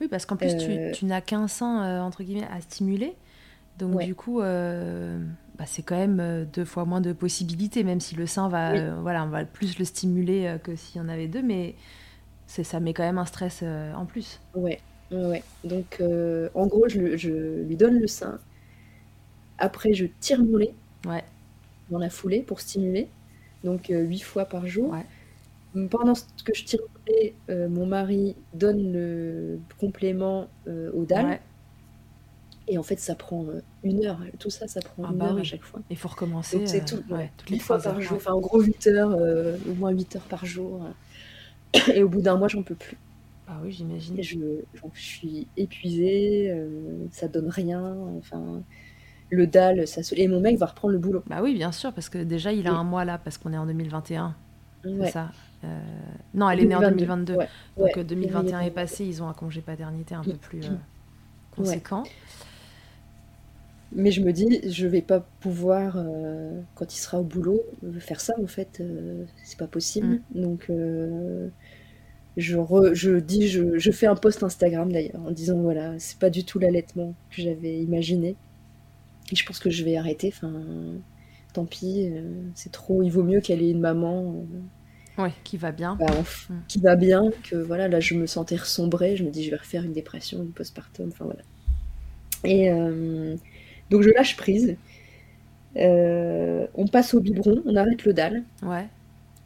Oui, 0.00 0.08
parce 0.08 0.26
qu'en 0.26 0.36
plus, 0.36 0.56
tu, 0.56 0.70
euh. 0.70 0.92
tu 0.92 1.06
n'as 1.06 1.20
qu'un 1.20 1.48
sein, 1.48 2.02
entre 2.02 2.22
guillemets, 2.22 2.46
à 2.50 2.60
stimuler. 2.60 3.14
Donc 3.78 4.02
du 4.02 4.14
coup, 4.14 4.40
bah, 5.56 5.64
c'est 5.66 5.82
quand 5.82 5.96
même 5.96 6.20
euh, 6.20 6.44
deux 6.44 6.64
fois 6.64 6.84
moins 6.84 7.00
de 7.00 7.12
possibilités, 7.12 7.82
même 7.82 8.00
si 8.00 8.14
le 8.14 8.26
sein 8.26 8.48
va, 8.48 8.72
euh, 8.72 8.94
voilà, 9.00 9.24
on 9.24 9.28
va 9.28 9.44
plus 9.44 9.78
le 9.78 9.86
stimuler 9.86 10.46
euh, 10.46 10.58
que 10.58 10.76
s'il 10.76 11.00
y 11.00 11.04
en 11.04 11.08
avait 11.08 11.28
deux, 11.28 11.42
mais 11.42 11.74
c'est 12.46 12.62
ça 12.62 12.78
met 12.78 12.92
quand 12.92 13.04
même 13.04 13.18
un 13.18 13.24
stress 13.24 13.62
en 13.62 14.04
plus. 14.04 14.40
Ouais, 14.54 14.80
ouais. 15.10 15.42
Donc 15.64 16.00
en 16.54 16.66
gros, 16.66 16.88
je, 16.88 17.16
je, 17.16 17.62
lui 17.62 17.76
donne 17.76 17.98
le 17.98 18.06
sein. 18.06 18.38
Après, 19.58 19.94
je 19.94 20.06
tire 20.20 20.44
mon 20.44 20.58
lait 20.58 20.74
ouais. 21.06 21.24
dans 21.90 21.98
la 21.98 22.10
foulée 22.10 22.42
pour 22.42 22.60
stimuler, 22.60 23.08
donc 23.64 23.86
huit 23.88 24.20
fois 24.20 24.44
par 24.44 24.66
jour. 24.66 24.94
Pendant 25.90 26.14
que 26.44 26.54
je 26.54 26.64
tire 26.64 26.80
mon 26.80 27.12
lait, 27.12 27.34
mon 27.68 27.86
mari 27.86 28.36
donne 28.54 28.92
le 28.92 29.58
complément 29.78 30.48
aux 30.66 31.04
dalles. 31.04 31.40
Et 32.68 32.78
en 32.78 32.82
fait, 32.82 32.98
ça 32.98 33.14
prend 33.14 33.44
euh, 33.44 33.60
une 33.84 34.04
heure. 34.04 34.18
Tout 34.38 34.50
ça, 34.50 34.66
ça 34.66 34.80
prend 34.80 35.04
ah 35.04 35.12
une 35.12 35.18
bah 35.18 35.26
heure 35.26 35.38
à 35.38 35.44
chaque 35.44 35.62
fois. 35.62 35.80
Il 35.88 35.96
faut 35.96 36.08
recommencer. 36.08 36.66
c'est 36.66 36.84
tout, 36.84 37.02
euh, 37.12 37.24
toutes 37.36 37.50
les 37.50 37.58
fois 37.58 37.78
par 37.78 38.00
jour. 38.00 38.16
Enfin, 38.16 38.32
en 38.32 38.40
gros, 38.40 38.60
8 38.60 38.86
heures, 38.88 39.12
euh, 39.12 39.56
au 39.70 39.74
moins 39.74 39.90
8 39.90 40.16
heures 40.16 40.22
par 40.22 40.44
jour. 40.44 40.80
Et 41.94 42.02
au 42.02 42.08
bout 42.08 42.20
d'un 42.20 42.36
mois, 42.36 42.48
j'en 42.48 42.62
peux 42.62 42.74
plus. 42.74 42.96
Ah 43.46 43.60
oui, 43.62 43.70
j'imagine. 43.70 44.20
Je, 44.20 44.38
je, 44.94 45.00
suis 45.00 45.46
épuisée, 45.56 46.52
ça 47.12 47.28
donne 47.28 47.48
rien. 47.48 47.96
Enfin, 48.18 48.62
le 49.30 49.46
dalle, 49.46 49.86
ça 49.86 50.02
se... 50.02 50.16
Et 50.16 50.26
mon 50.26 50.40
mec 50.40 50.58
va 50.58 50.66
reprendre 50.66 50.92
le 50.92 50.98
boulot. 50.98 51.22
Bah 51.28 51.38
oui, 51.42 51.54
bien 51.54 51.70
sûr, 51.70 51.92
parce 51.92 52.08
que 52.08 52.18
déjà, 52.18 52.52
il 52.52 52.66
a 52.66 52.72
un 52.72 52.82
mois 52.82 53.04
là, 53.04 53.18
parce 53.18 53.38
qu'on 53.38 53.52
est 53.52 53.58
en 53.58 53.66
2021. 53.66 54.34
C'est 54.82 55.10
ça. 55.10 55.30
Non, 56.34 56.50
elle 56.50 56.60
est 56.60 56.66
née 56.66 56.74
en 56.74 56.80
2022. 56.80 57.36
Donc 57.76 57.98
2021 57.98 58.60
est 58.60 58.70
passé, 58.70 59.04
ils 59.04 59.22
ont 59.22 59.28
un 59.28 59.34
congé 59.34 59.60
paternité 59.60 60.14
un 60.14 60.22
peu 60.22 60.34
plus 60.34 60.62
conséquent. 61.50 62.04
Mais 63.92 64.10
je 64.10 64.20
me 64.20 64.32
dis, 64.32 64.60
je 64.68 64.86
vais 64.86 65.00
pas 65.00 65.20
pouvoir, 65.40 65.94
euh, 65.96 66.60
quand 66.74 66.94
il 66.94 66.98
sera 66.98 67.20
au 67.20 67.22
boulot, 67.22 67.62
faire 68.00 68.20
ça 68.20 68.34
en 68.42 68.46
fait, 68.46 68.78
euh, 68.80 69.24
c'est 69.44 69.58
pas 69.58 69.68
possible. 69.68 70.20
Mm. 70.34 70.42
Donc 70.42 70.66
euh, 70.70 71.48
je, 72.36 72.58
je 72.92 73.16
dis, 73.16 73.48
je, 73.48 73.78
je, 73.78 73.90
fais 73.92 74.06
un 74.06 74.16
post 74.16 74.42
Instagram 74.42 74.90
d'ailleurs 74.90 75.20
en 75.24 75.30
disant 75.30 75.58
voilà, 75.60 75.94
c'est 75.98 76.18
pas 76.18 76.30
du 76.30 76.44
tout 76.44 76.58
l'allaitement 76.58 77.14
que 77.30 77.42
j'avais 77.42 77.78
imaginé. 77.78 78.34
Et 79.32 79.36
je 79.36 79.46
pense 79.46 79.60
que 79.60 79.70
je 79.70 79.84
vais 79.84 79.96
arrêter. 79.96 80.32
Enfin, 80.34 80.52
tant 81.52 81.64
pis, 81.64 82.12
c'est 82.54 82.70
trop. 82.70 83.02
Il 83.02 83.10
vaut 83.10 83.24
mieux 83.24 83.40
qu'elle 83.40 83.62
ait 83.62 83.70
une 83.70 83.80
maman. 83.80 84.44
Ouais, 85.18 85.32
qui 85.44 85.56
va 85.56 85.72
bien. 85.72 85.96
Bah, 85.96 86.06
mm. 86.50 86.54
Qui 86.68 86.80
va 86.80 86.96
bien, 86.96 87.30
que 87.42 87.56
voilà, 87.56 87.88
là 87.88 88.00
je 88.00 88.14
me 88.14 88.26
sentais 88.26 88.56
ressombrée, 88.56 89.16
je 89.16 89.24
me 89.24 89.30
dis 89.30 89.44
je 89.44 89.50
vais 89.50 89.56
refaire 89.56 89.84
une 89.84 89.92
dépression, 89.92 90.42
une 90.42 90.52
postpartum, 90.52 91.08
enfin 91.08 91.24
voilà. 91.24 91.42
Et, 92.44 92.70
donc 93.90 94.02
je 94.02 94.10
lâche 94.10 94.36
prise. 94.36 94.76
Euh, 95.76 96.66
on 96.74 96.86
passe 96.86 97.14
au 97.14 97.20
biberon, 97.20 97.62
on 97.64 97.76
arrête 97.76 98.04
le 98.04 98.12
dalle. 98.12 98.42
Ouais. 98.62 98.86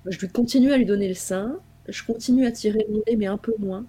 Je 0.07 0.19
lui 0.19 0.29
continue 0.29 0.73
à 0.73 0.79
lui 0.79 0.87
donner 0.87 1.09
le 1.09 1.15
sein. 1.15 1.59
Je 1.89 2.05
continue 2.05 2.47
à 2.47 2.53
tirer 2.53 2.87
mon 2.91 3.03
lait, 3.07 3.17
mais 3.17 3.27
un 3.27 3.39
peu 3.39 3.55
moins. 3.59 3.85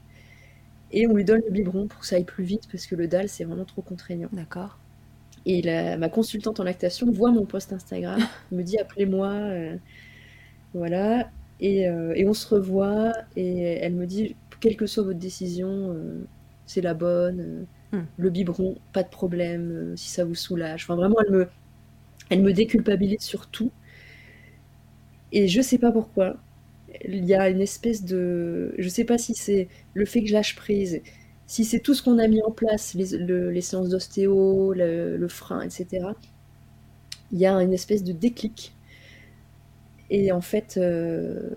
Et 0.91 1.07
on 1.07 1.13
lui 1.13 1.23
donne 1.23 1.41
le 1.45 1.51
biberon 1.51 1.87
pour 1.87 2.01
que 2.01 2.05
ça 2.05 2.15
aille 2.15 2.25
plus 2.25 2.43
vite, 2.43 2.67
parce 2.71 2.85
que 2.85 2.95
le 2.95 3.07
dalle, 3.07 3.29
c'est 3.29 3.43
vraiment 3.43 3.65
trop 3.65 3.81
contraignant. 3.81 4.29
D'accord. 4.33 4.77
Et 5.45 5.61
ma 5.97 6.09
consultante 6.09 6.59
en 6.59 6.63
lactation 6.63 7.09
voit 7.11 7.31
mon 7.31 7.45
post 7.45 7.73
Instagram, 7.73 8.19
me 8.51 8.63
dit 8.63 8.77
appelez-moi. 8.77 9.29
Euh, 9.29 9.75
voilà. 10.73 11.29
Euh, 11.63 12.13
et, 12.15 12.27
on 12.27 12.33
se 12.33 12.47
revoit, 12.53 13.11
et 13.35 13.61
elle 13.61 13.93
me 13.93 14.07
dit 14.07 14.35
quelle 14.59 14.75
que 14.75 14.87
soit 14.87 15.03
votre 15.03 15.19
décision, 15.19 15.95
c'est 16.65 16.81
la 16.81 16.93
bonne 16.93 17.67
Hmm. 17.91 18.03
Le 18.17 18.29
biberon, 18.29 18.77
pas 18.93 19.03
de 19.03 19.09
problème, 19.09 19.71
euh, 19.71 19.95
si 19.97 20.09
ça 20.09 20.23
vous 20.23 20.35
soulage. 20.35 20.83
Enfin, 20.83 20.95
vraiment, 20.95 21.17
elle 21.25 21.33
me, 21.33 21.47
elle 22.29 22.41
me 22.41 22.53
déculpabilise 22.53 23.21
sur 23.21 23.47
tout. 23.47 23.71
Et 25.31 25.47
je 25.47 25.61
sais 25.61 25.77
pas 25.77 25.91
pourquoi. 25.91 26.37
Il 27.05 27.25
y 27.25 27.33
a 27.33 27.49
une 27.49 27.61
espèce 27.61 28.03
de. 28.05 28.73
Je 28.77 28.89
sais 28.89 29.05
pas 29.05 29.17
si 29.17 29.33
c'est 29.35 29.67
le 29.93 30.05
fait 30.05 30.21
que 30.21 30.27
je 30.27 30.33
lâche 30.33 30.55
prise, 30.55 31.01
si 31.47 31.65
c'est 31.65 31.79
tout 31.79 31.93
ce 31.93 32.03
qu'on 32.03 32.17
a 32.19 32.27
mis 32.27 32.41
en 32.43 32.51
place, 32.51 32.93
les, 32.93 33.61
séances 33.61 33.89
d'ostéo, 33.89 34.73
le, 34.73 35.27
frein, 35.27 35.61
etc. 35.61 36.07
Il 37.31 37.39
y 37.39 37.45
a 37.45 37.53
une 37.61 37.73
espèce 37.73 38.03
de 38.03 38.11
déclic. 38.13 38.73
Et 40.11 40.31
en 40.31 40.41
fait, 40.41 40.75
euh, 40.77 41.49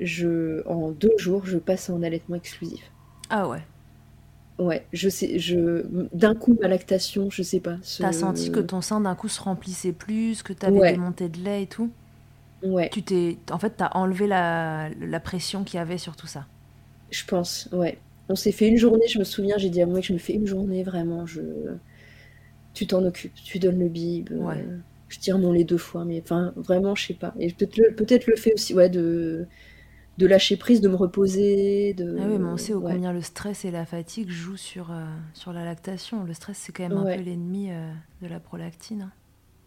je, 0.00 0.66
en 0.68 0.90
deux 0.90 1.16
jours, 1.16 1.46
je 1.46 1.56
passe 1.56 1.88
en 1.88 2.02
allaitement 2.02 2.36
exclusif. 2.36 2.90
Ah 3.30 3.48
ouais. 3.48 3.62
Ouais, 4.58 4.84
je 4.92 5.08
sais, 5.08 5.38
je 5.38 5.86
d'un 6.12 6.34
coup 6.34 6.56
ma 6.60 6.68
lactation, 6.68 7.30
je 7.30 7.42
sais 7.42 7.60
pas. 7.60 7.76
Ce... 7.82 8.02
T'as 8.02 8.12
senti 8.12 8.52
que 8.52 8.60
ton 8.60 8.80
sein 8.82 9.00
d'un 9.00 9.14
coup 9.14 9.28
se 9.28 9.40
remplissait 9.40 9.92
plus, 9.92 10.42
que 10.42 10.52
t'avais 10.52 10.92
des 10.92 10.98
montées 10.98 11.30
de 11.30 11.38
lait 11.38 11.62
et 11.62 11.66
tout? 11.66 11.90
Ouais. 12.62 12.90
Tu 12.90 13.02
t'es, 13.02 13.38
en 13.50 13.58
fait, 13.58 13.74
t'as 13.78 13.90
enlevé 13.94 14.26
la, 14.26 14.90
la 15.00 15.20
pression 15.20 15.64
qu'il 15.64 15.78
y 15.78 15.80
avait 15.80 15.98
sur 15.98 16.16
tout 16.16 16.26
ça. 16.26 16.46
Je 17.10 17.24
pense, 17.24 17.68
ouais. 17.72 17.98
On 18.28 18.36
s'est 18.36 18.52
fait 18.52 18.68
une 18.68 18.76
journée, 18.76 19.06
je 19.08 19.18
me 19.18 19.24
souviens, 19.24 19.56
j'ai 19.58 19.70
dit 19.70 19.82
à 19.82 19.86
moi 19.86 20.00
que 20.00 20.06
je 20.06 20.12
me 20.12 20.18
fais 20.18 20.34
une 20.34 20.46
journée 20.46 20.82
vraiment. 20.82 21.26
Je, 21.26 21.40
tu 22.74 22.86
t'en 22.86 23.04
occupes, 23.04 23.34
tu 23.34 23.58
donnes 23.58 23.78
le 23.78 23.88
bib. 23.88 24.30
Euh, 24.32 24.36
ouais. 24.38 24.64
Je 25.12 25.20
tire 25.20 25.38
mon 25.38 25.52
lait 25.52 25.64
deux 25.64 25.78
fois, 25.78 26.04
mais 26.04 26.20
enfin 26.22 26.52
vraiment, 26.56 26.94
je 26.94 27.06
sais 27.06 27.14
pas. 27.14 27.34
Et 27.38 27.52
peut-être 27.52 27.76
le, 27.76 27.94
peut-être 27.94 28.26
le 28.26 28.36
fait 28.36 28.54
aussi, 28.54 28.74
ouais, 28.74 28.88
de 28.88 29.46
de 30.18 30.26
lâcher 30.26 30.56
prise, 30.56 30.80
de 30.80 30.88
me 30.88 30.94
reposer. 30.94 31.94
De... 31.94 32.16
Ah 32.20 32.26
oui, 32.28 32.38
mais 32.38 32.48
on 32.48 32.56
sait 32.56 32.72
combien 32.72 33.12
le 33.12 33.22
stress 33.22 33.64
et 33.64 33.70
la 33.70 33.86
fatigue 33.86 34.28
jouent 34.28 34.56
sur, 34.58 34.90
euh, 34.90 35.04
sur 35.32 35.52
la 35.52 35.64
lactation. 35.64 36.24
Le 36.24 36.34
stress, 36.34 36.58
c'est 36.58 36.72
quand 36.72 36.82
même 36.88 36.98
un 36.98 37.16
peu 37.16 37.22
l'ennemi 37.22 37.70
euh, 37.70 37.92
de 38.20 38.28
la 38.28 38.38
prolactine. 38.38 39.10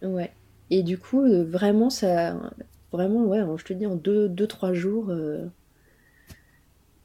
Ouais. 0.04 0.32
Et 0.70 0.84
du 0.84 0.98
coup, 0.98 1.22
euh, 1.22 1.43
vraiment, 1.43 1.89
ça. 1.89 2.39
Vraiment, 2.91 3.26
ouais, 3.26 3.41
je 3.58 3.64
te 3.66 3.74
dis, 3.74 3.86
en 3.86 3.96
deux, 3.96 4.30
deux 4.30 4.48
trois 4.48 4.74
jours. 4.74 5.12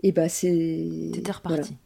Et 0.03 0.13
bah, 0.13 0.29
c'est. 0.29 1.11
T'étais 1.13 1.33
reparti. 1.33 1.77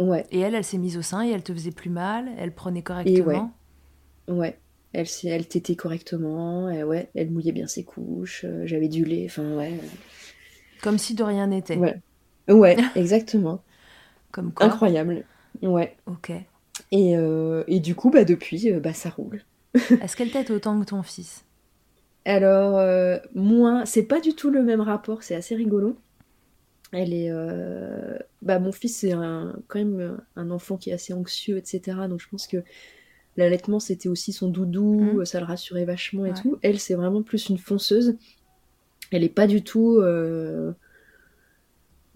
Ouais. 0.00 0.26
Et 0.30 0.40
elle, 0.40 0.54
elle 0.54 0.64
s'est 0.64 0.78
mise 0.78 0.96
au 0.96 1.02
sein 1.02 1.24
et 1.24 1.30
elle 1.30 1.42
te 1.42 1.52
faisait 1.52 1.70
plus 1.70 1.90
mal, 1.90 2.28
elle 2.38 2.52
prenait 2.52 2.82
correctement. 2.82 3.52
ouais. 4.28 4.34
Ouais. 4.34 4.58
Elle, 4.94 5.06
elle 5.24 5.46
tétait 5.46 5.76
correctement, 5.76 6.70
et 6.70 6.84
ouais, 6.84 7.10
elle 7.14 7.30
mouillait 7.30 7.52
bien 7.52 7.66
ses 7.66 7.84
couches, 7.84 8.46
j'avais 8.64 8.88
du 8.88 9.04
lait, 9.04 9.26
enfin 9.28 9.56
ouais. 9.56 9.72
Comme 10.82 10.98
si 10.98 11.14
de 11.14 11.22
rien 11.22 11.48
n'était. 11.48 11.76
Ouais. 11.76 12.00
Ouais, 12.48 12.76
exactement. 12.96 13.62
Comme 14.32 14.52
quoi. 14.52 14.66
Incroyable. 14.66 15.24
Ouais. 15.62 15.96
Ok. 16.06 16.30
Et, 16.90 17.16
euh, 17.16 17.64
et 17.66 17.80
du 17.80 17.94
coup, 17.94 18.10
bah, 18.10 18.24
depuis, 18.24 18.70
euh, 18.70 18.80
bah, 18.80 18.92
ça 18.92 19.10
roule. 19.10 19.42
Est-ce 19.74 20.16
qu'elle 20.16 20.30
t'aide 20.30 20.50
autant 20.50 20.78
que 20.80 20.84
ton 20.84 21.02
fils? 21.02 21.44
Alors, 22.24 22.78
euh, 22.78 23.18
moins. 23.34 23.84
C'est 23.84 24.02
pas 24.02 24.20
du 24.20 24.34
tout 24.34 24.50
le 24.50 24.62
même 24.62 24.80
rapport, 24.80 25.22
c'est 25.22 25.34
assez 25.34 25.54
rigolo. 25.54 25.96
Elle 26.92 27.12
est. 27.12 27.30
Bah, 28.42 28.58
mon 28.58 28.72
fils, 28.72 28.98
c'est 28.98 29.12
quand 29.12 29.78
même 29.78 30.18
un 30.36 30.50
enfant 30.50 30.76
qui 30.76 30.90
est 30.90 30.92
assez 30.92 31.12
anxieux, 31.12 31.56
etc. 31.56 31.96
Donc, 32.08 32.20
je 32.20 32.28
pense 32.28 32.46
que 32.46 32.58
l'allaitement, 33.36 33.80
c'était 33.80 34.08
aussi 34.08 34.32
son 34.32 34.48
doudou, 34.48 35.20
mmh. 35.20 35.24
ça 35.24 35.40
le 35.40 35.46
rassurait 35.46 35.84
vachement 35.84 36.24
et 36.26 36.34
tout. 36.34 36.58
Elle, 36.62 36.78
c'est 36.78 36.94
vraiment 36.94 37.22
plus 37.22 37.48
une 37.48 37.58
fonceuse. 37.58 38.16
Elle 39.10 39.24
est 39.24 39.28
pas 39.28 39.46
du 39.46 39.62
tout 39.62 40.00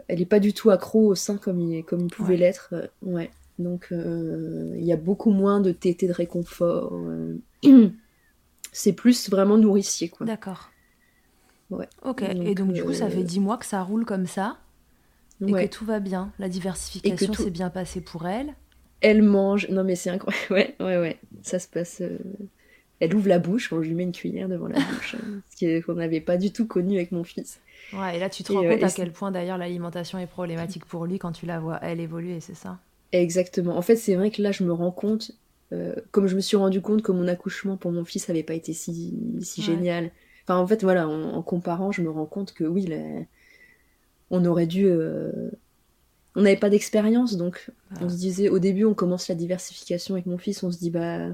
elle 0.08 0.22
est 0.22 0.26
pas 0.26 0.40
du 0.40 0.52
tout 0.52 0.70
accro 0.70 1.06
au 1.06 1.14
sein 1.14 1.36
comme 1.36 1.60
il, 1.60 1.84
comme 1.84 2.00
il 2.00 2.08
pouvait 2.08 2.36
l'être. 2.36 2.70
Euh, 2.72 2.86
ouais. 3.02 3.30
Donc 3.58 3.88
euh, 3.92 4.74
il 4.78 4.84
y 4.84 4.92
a 4.92 4.96
beaucoup 4.96 5.30
moins 5.30 5.60
de 5.60 5.70
tétés 5.70 6.08
de 6.08 6.12
réconfort. 6.12 6.94
Euh. 6.94 7.38
C'est 8.72 8.92
plus 8.92 9.28
vraiment 9.30 9.58
nourricier, 9.58 10.08
quoi. 10.08 10.26
D'accord. 10.26 10.70
Ouais. 11.70 11.88
Ok. 12.02 12.22
et 12.22 12.54
donc 12.54 12.72
du 12.72 12.82
coup, 12.82 12.94
ça 12.94 13.10
fait 13.10 13.22
dix 13.22 13.40
mois 13.40 13.58
que 13.58 13.66
ça 13.66 13.82
roule 13.82 14.06
comme 14.06 14.26
ça 14.26 14.58
et 15.46 15.52
que 15.52 15.66
tout 15.66 15.84
va 15.84 16.00
bien. 16.00 16.32
La 16.38 16.48
diversification 16.48 17.32
s'est 17.34 17.50
bien 17.50 17.70
passée 17.70 18.00
pour 18.00 18.26
elle. 18.26 18.54
Elle 19.00 19.22
mange. 19.22 19.68
Non 19.68 19.84
mais 19.84 19.96
c'est 19.96 20.10
incroyable. 20.10 20.46
Ouais, 20.50 20.74
ouais, 20.80 20.98
ouais. 20.98 21.18
Ça 21.42 21.58
se 21.58 21.68
passe. 21.68 22.02
Elle 23.00 23.14
ouvre 23.14 23.28
la 23.28 23.38
bouche, 23.38 23.72
on 23.72 23.78
lui 23.78 23.94
met 23.94 24.02
une 24.02 24.12
cuillère 24.12 24.48
devant 24.48 24.66
la 24.66 24.80
bouche, 24.80 25.14
hein, 25.14 25.40
ce 25.56 25.80
qu'on 25.80 25.94
n'avait 25.94 26.20
pas 26.20 26.36
du 26.36 26.50
tout 26.50 26.66
connu 26.66 26.96
avec 26.96 27.12
mon 27.12 27.22
fils. 27.22 27.60
Ouais, 27.92 28.16
et 28.16 28.18
là, 28.18 28.28
tu 28.28 28.42
te 28.42 28.52
rends 28.52 28.62
compte 28.62 28.82
à 28.82 28.90
quel 28.90 29.12
point 29.12 29.30
d'ailleurs 29.30 29.56
l'alimentation 29.56 30.18
est 30.18 30.26
problématique 30.26 30.84
pour 30.84 31.06
lui 31.06 31.18
quand 31.18 31.32
tu 31.32 31.46
la 31.46 31.60
vois, 31.60 31.78
elle 31.82 32.00
évoluer, 32.00 32.40
c'est 32.40 32.56
ça? 32.56 32.78
Exactement. 33.12 33.76
En 33.76 33.82
fait, 33.82 33.96
c'est 33.96 34.16
vrai 34.16 34.30
que 34.30 34.42
là, 34.42 34.52
je 34.52 34.64
me 34.64 34.72
rends 34.72 34.90
compte, 34.90 35.30
euh, 35.72 35.94
comme 36.10 36.26
je 36.26 36.34
me 36.34 36.40
suis 36.40 36.56
rendu 36.56 36.80
compte 36.80 37.02
que 37.02 37.12
mon 37.12 37.28
accouchement 37.28 37.76
pour 37.76 37.92
mon 37.92 38.04
fils 38.04 38.28
n'avait 38.28 38.42
pas 38.42 38.54
été 38.54 38.72
si, 38.72 39.14
si 39.40 39.62
génial. 39.62 40.10
Enfin, 40.44 40.58
en 40.58 40.66
fait, 40.66 40.82
voilà, 40.82 41.08
en, 41.08 41.40
comparant, 41.42 41.92
je 41.92 42.02
me 42.02 42.10
rends 42.10 42.26
compte 42.26 42.52
que 42.52 42.64
oui, 42.64 42.88
on 44.30 44.44
aurait 44.44 44.66
dû. 44.66 44.86
Euh, 44.86 45.50
on 46.34 46.42
n'avait 46.42 46.56
pas 46.56 46.70
d'expérience, 46.70 47.36
donc 47.36 47.70
on 48.00 48.08
se 48.08 48.16
disait, 48.16 48.48
au 48.48 48.58
début, 48.58 48.84
on 48.84 48.94
commence 48.94 49.28
la 49.28 49.34
diversification 49.34 50.14
avec 50.14 50.26
mon 50.26 50.38
fils, 50.38 50.62
on 50.62 50.70
se 50.70 50.78
dit, 50.78 50.90
bah, 50.90 51.28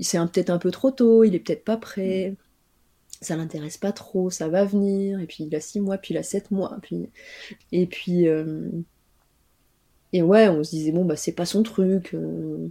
c'est 0.00 0.18
peut-être 0.18 0.50
un 0.50 0.58
peu 0.58 0.70
trop 0.70 0.90
tôt, 0.90 1.24
il 1.24 1.34
est 1.34 1.40
peut-être 1.40 1.64
pas 1.64 1.76
prêt. 1.76 2.30
Mm 2.30 2.36
ça 3.20 3.36
l'intéresse 3.36 3.76
pas 3.76 3.92
trop, 3.92 4.30
ça 4.30 4.48
va 4.48 4.64
venir, 4.64 5.20
et 5.20 5.26
puis 5.26 5.44
il 5.44 5.54
a 5.54 5.60
six 5.60 5.80
mois, 5.80 5.98
puis 5.98 6.14
il 6.14 6.18
a 6.18 6.22
sept 6.22 6.50
mois, 6.50 6.78
puis 6.82 7.10
et 7.70 7.86
puis 7.86 8.26
euh, 8.26 8.70
et 10.12 10.22
ouais, 10.22 10.48
on 10.48 10.64
se 10.64 10.70
disait 10.70 10.92
bon 10.92 11.04
bah 11.04 11.16
c'est 11.16 11.32
pas 11.32 11.46
son 11.46 11.62
truc. 11.62 12.14
Euh. 12.14 12.68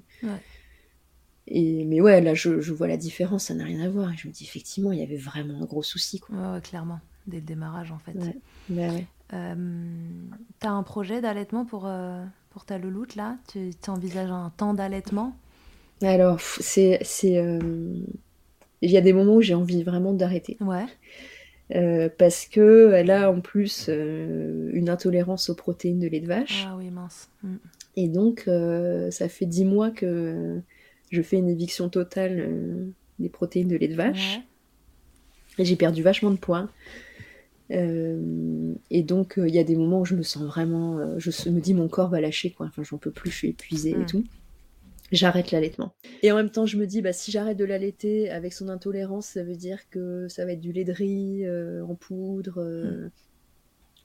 Et 1.48 1.86
mais 1.86 2.02
ouais, 2.02 2.22
là 2.22 2.34
je, 2.34 2.72
vois 2.72 2.88
la 2.88 2.98
différence, 2.98 3.46
ça 3.46 3.54
n'a 3.54 3.64
rien 3.64 3.82
à 3.82 3.90
voir. 3.90 4.12
Et 4.12 4.18
je 4.18 4.28
me 4.28 4.34
dis 4.34 4.44
effectivement, 4.44 4.92
il 4.92 5.00
y 5.00 5.04
avait 5.04 5.18
vraiment 5.18 5.62
un 5.62 5.66
gros 5.66 5.84
souci. 5.84 6.20
Quoi. 6.20 6.36
Ouais, 6.36 6.62
clairement, 6.62 7.00
dès 7.28 7.38
le 7.38 7.44
démarrage 7.44 7.92
en 7.92 8.00
fait. 8.00 8.14
Bah 8.70 8.88
ouais. 8.88 9.08
Euh, 9.34 9.56
t'as 10.60 10.70
un 10.70 10.84
projet 10.84 11.22
d'allaitement 11.22 11.66
pour, 11.66 11.90
pour 12.50 12.66
ta 12.66 12.78
louloute 12.78 13.16
là? 13.16 13.38
Tu 13.48 13.72
envisages 13.88 14.32
un 14.32 14.52
temps 14.58 14.74
d'allaitement? 14.74 15.36
Alors, 16.02 16.40
c'est 16.40 17.00
il 18.82 18.92
y 18.92 18.98
a 18.98 19.02
des 19.02 19.14
moments 19.14 19.36
où 19.36 19.42
j'ai 19.42 19.56
envie 19.56 19.84
vraiment 19.84 20.14
d'arrêter. 20.14 20.58
Ouais. 20.62 20.86
Euh, 21.76 22.10
parce 22.18 22.46
que 22.46 22.94
elle 22.94 23.12
a 23.12 23.32
en 23.32 23.42
plus 23.42 23.88
euh, 23.90 24.72
une 24.74 24.90
intolérance 24.90 25.50
aux 25.50 25.56
protéines 25.56 26.00
de 26.00 26.08
lait 26.08 26.20
de 26.20 26.28
vache. 26.28 26.66
Ah 26.68 26.76
oui, 26.78 26.90
mince. 26.90 27.30
Mm. 27.44 27.56
Et 27.96 28.08
donc, 28.08 28.46
euh, 28.48 29.12
ça 29.12 29.30
fait 29.30 29.46
dix 29.46 29.66
mois 29.66 29.92
que 29.92 30.62
je 31.12 31.22
fais 31.22 31.38
une 31.38 31.50
éviction 31.50 31.90
totale 31.90 32.92
des 33.20 33.30
protéines 33.30 33.68
de 33.68 33.76
lait 33.76 33.88
de 33.88 33.96
vache. 33.96 34.40
Et 35.58 35.66
j'ai 35.66 35.76
perdu 35.76 36.02
vachement 36.02 36.32
de 36.32 36.38
poids. 36.38 36.70
Et 37.70 39.03
donc, 39.03 39.36
il 39.38 39.53
y 39.53 39.59
a 39.59 39.63
des 39.63 39.76
moments 39.76 40.01
où 40.01 40.05
je 40.05 40.15
me 40.15 40.24
sens 40.24 40.43
vraiment. 40.43 41.20
je 41.20 41.49
me 41.49 41.59
dis, 41.59 41.74
mon 41.74 41.88
corps 41.88 42.09
va 42.09 42.20
lâcher, 42.20 42.51
quoi. 42.51 42.65
Enfin, 42.65 42.84
j'en 42.84 42.97
peux 42.97 43.11
plus, 43.11 43.30
je 43.30 43.36
suis 43.36 43.49
épuisée 43.49 43.91
et 43.91 43.97
mm. 43.97 44.05
tout 44.05 44.24
j'arrête 45.11 45.51
l'allaitement. 45.51 45.93
Et 46.22 46.32
en 46.32 46.36
même 46.36 46.49
temps, 46.49 46.65
je 46.65 46.78
me 46.78 46.86
dis, 46.86 47.01
bah, 47.01 47.13
si 47.13 47.32
j'arrête 47.32 47.57
de 47.57 47.65
l'allaiter 47.65 48.30
avec 48.30 48.53
son 48.53 48.70
intolérance, 48.70 49.28
ça 49.28 49.43
veut 49.43 49.55
dire 49.55 49.89
que 49.89 50.28
ça 50.28 50.45
va 50.45 50.53
être 50.53 50.61
du 50.61 50.72
lait 50.72 50.84
de 50.84 50.93
riz 50.93 51.45
euh, 51.45 51.84
en 51.86 51.95
poudre. 51.95 52.55
Euh, 52.57 53.07
mm. 53.07 53.11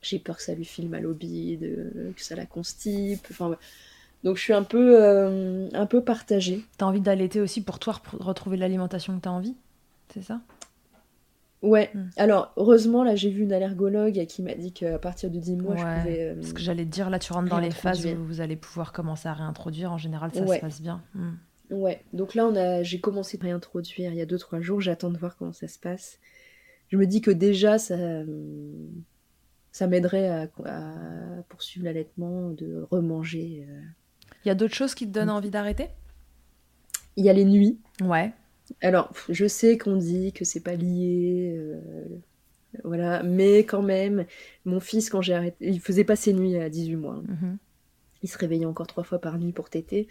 J'ai 0.02 0.18
peur 0.18 0.36
que 0.36 0.42
ça 0.42 0.54
lui 0.54 0.64
file 0.64 0.88
mal 0.88 1.06
au 1.06 1.14
bide, 1.14 1.64
euh, 1.64 2.12
que 2.14 2.22
ça 2.22 2.36
la 2.36 2.46
constipe. 2.46 3.26
Enfin, 3.30 3.56
Donc 4.22 4.36
je 4.36 4.42
suis 4.42 4.52
un 4.52 4.62
peu, 4.62 4.98
un 5.72 5.86
peu 5.86 6.02
partagée. 6.02 6.64
T'as 6.76 6.86
envie 6.86 7.00
d'allaiter 7.00 7.40
aussi 7.40 7.62
pour 7.62 7.78
toi 7.78 8.00
retrouver 8.12 8.56
l'alimentation 8.56 9.16
que 9.16 9.22
t'as 9.22 9.30
envie 9.30 9.54
C'est 10.12 10.22
ça? 10.22 10.40
Ouais. 11.64 11.90
Hmm. 11.94 12.10
Alors, 12.16 12.52
heureusement, 12.56 13.02
là, 13.04 13.16
j'ai 13.16 13.30
vu 13.30 13.42
une 13.42 13.52
allergologue 13.52 14.26
qui 14.26 14.42
m'a 14.42 14.54
dit 14.54 14.72
qu'à 14.72 14.98
partir 14.98 15.30
de 15.30 15.38
10 15.38 15.56
mois, 15.56 15.76
je 15.76 15.82
pouvais. 15.82 16.20
Euh, 16.20 16.42
ce 16.42 16.52
que 16.52 16.60
j'allais 16.60 16.84
te 16.84 16.90
dire, 16.90 17.08
là, 17.08 17.18
tu 17.18 17.32
rentres 17.32 17.48
dans 17.48 17.58
les 17.58 17.70
phases 17.70 18.06
où 18.06 18.24
vous 18.24 18.40
allez 18.40 18.56
pouvoir 18.56 18.92
commencer 18.92 19.28
à 19.28 19.32
réintroduire. 19.32 19.90
En 19.90 19.98
général, 19.98 20.30
ça 20.32 20.46
se 20.46 20.60
passe 20.60 20.82
bien. 20.82 21.02
Hmm. 21.14 21.32
Ouais. 21.70 22.02
Donc 22.12 22.34
là, 22.34 22.46
on 22.46 22.54
a... 22.54 22.82
j'ai 22.82 23.00
commencé 23.00 23.38
à 23.40 23.44
réintroduire 23.44 24.12
il 24.12 24.18
y 24.18 24.20
a 24.20 24.26
2-3 24.26 24.60
jours. 24.60 24.80
J'attends 24.80 25.10
de 25.10 25.16
voir 25.16 25.36
comment 25.36 25.54
ça 25.54 25.66
se 25.66 25.78
passe. 25.78 26.18
Je 26.88 26.98
me 26.98 27.06
dis 27.06 27.22
que 27.22 27.30
déjà, 27.30 27.78
ça, 27.78 27.96
ça 29.72 29.86
m'aiderait 29.86 30.28
à... 30.28 30.48
poursuivre 31.48 31.86
l'allaitement, 31.86 32.50
de 32.50 32.86
remanger. 32.90 33.66
Euh. 33.68 33.80
Il 34.44 34.48
y 34.48 34.50
a 34.50 34.54
d'autres 34.54 34.74
choses 34.74 34.94
qui 34.94 35.06
te 35.06 35.12
donnent 35.12 35.30
envie 35.30 35.50
d'arrêter? 35.50 35.88
Il 37.16 37.24
y 37.24 37.30
a 37.30 37.32
les 37.32 37.46
nuits. 37.46 37.78
Ouais. 38.02 38.32
Alors, 38.80 39.12
je 39.28 39.46
sais 39.46 39.78
qu'on 39.78 39.96
dit 39.96 40.32
que 40.32 40.44
c'est 40.44 40.60
pas 40.60 40.74
lié, 40.74 41.54
euh, 41.56 41.78
voilà, 42.82 43.22
mais 43.22 43.58
quand 43.58 43.82
même, 43.82 44.26
mon 44.64 44.80
fils, 44.80 45.10
quand 45.10 45.22
j'ai 45.22 45.34
arrêté, 45.34 45.56
il 45.60 45.80
faisait 45.80 46.04
pas 46.04 46.16
ses 46.16 46.32
nuits 46.32 46.56
à 46.56 46.68
18 46.68 46.96
mois. 46.96 47.14
Hein. 47.14 47.24
Mhm. 47.28 47.58
Il 48.22 48.28
se 48.28 48.38
réveillait 48.38 48.64
encore 48.64 48.86
trois 48.86 49.04
fois 49.04 49.20
par 49.20 49.38
nuit 49.38 49.52
pour 49.52 49.68
téter. 49.68 50.08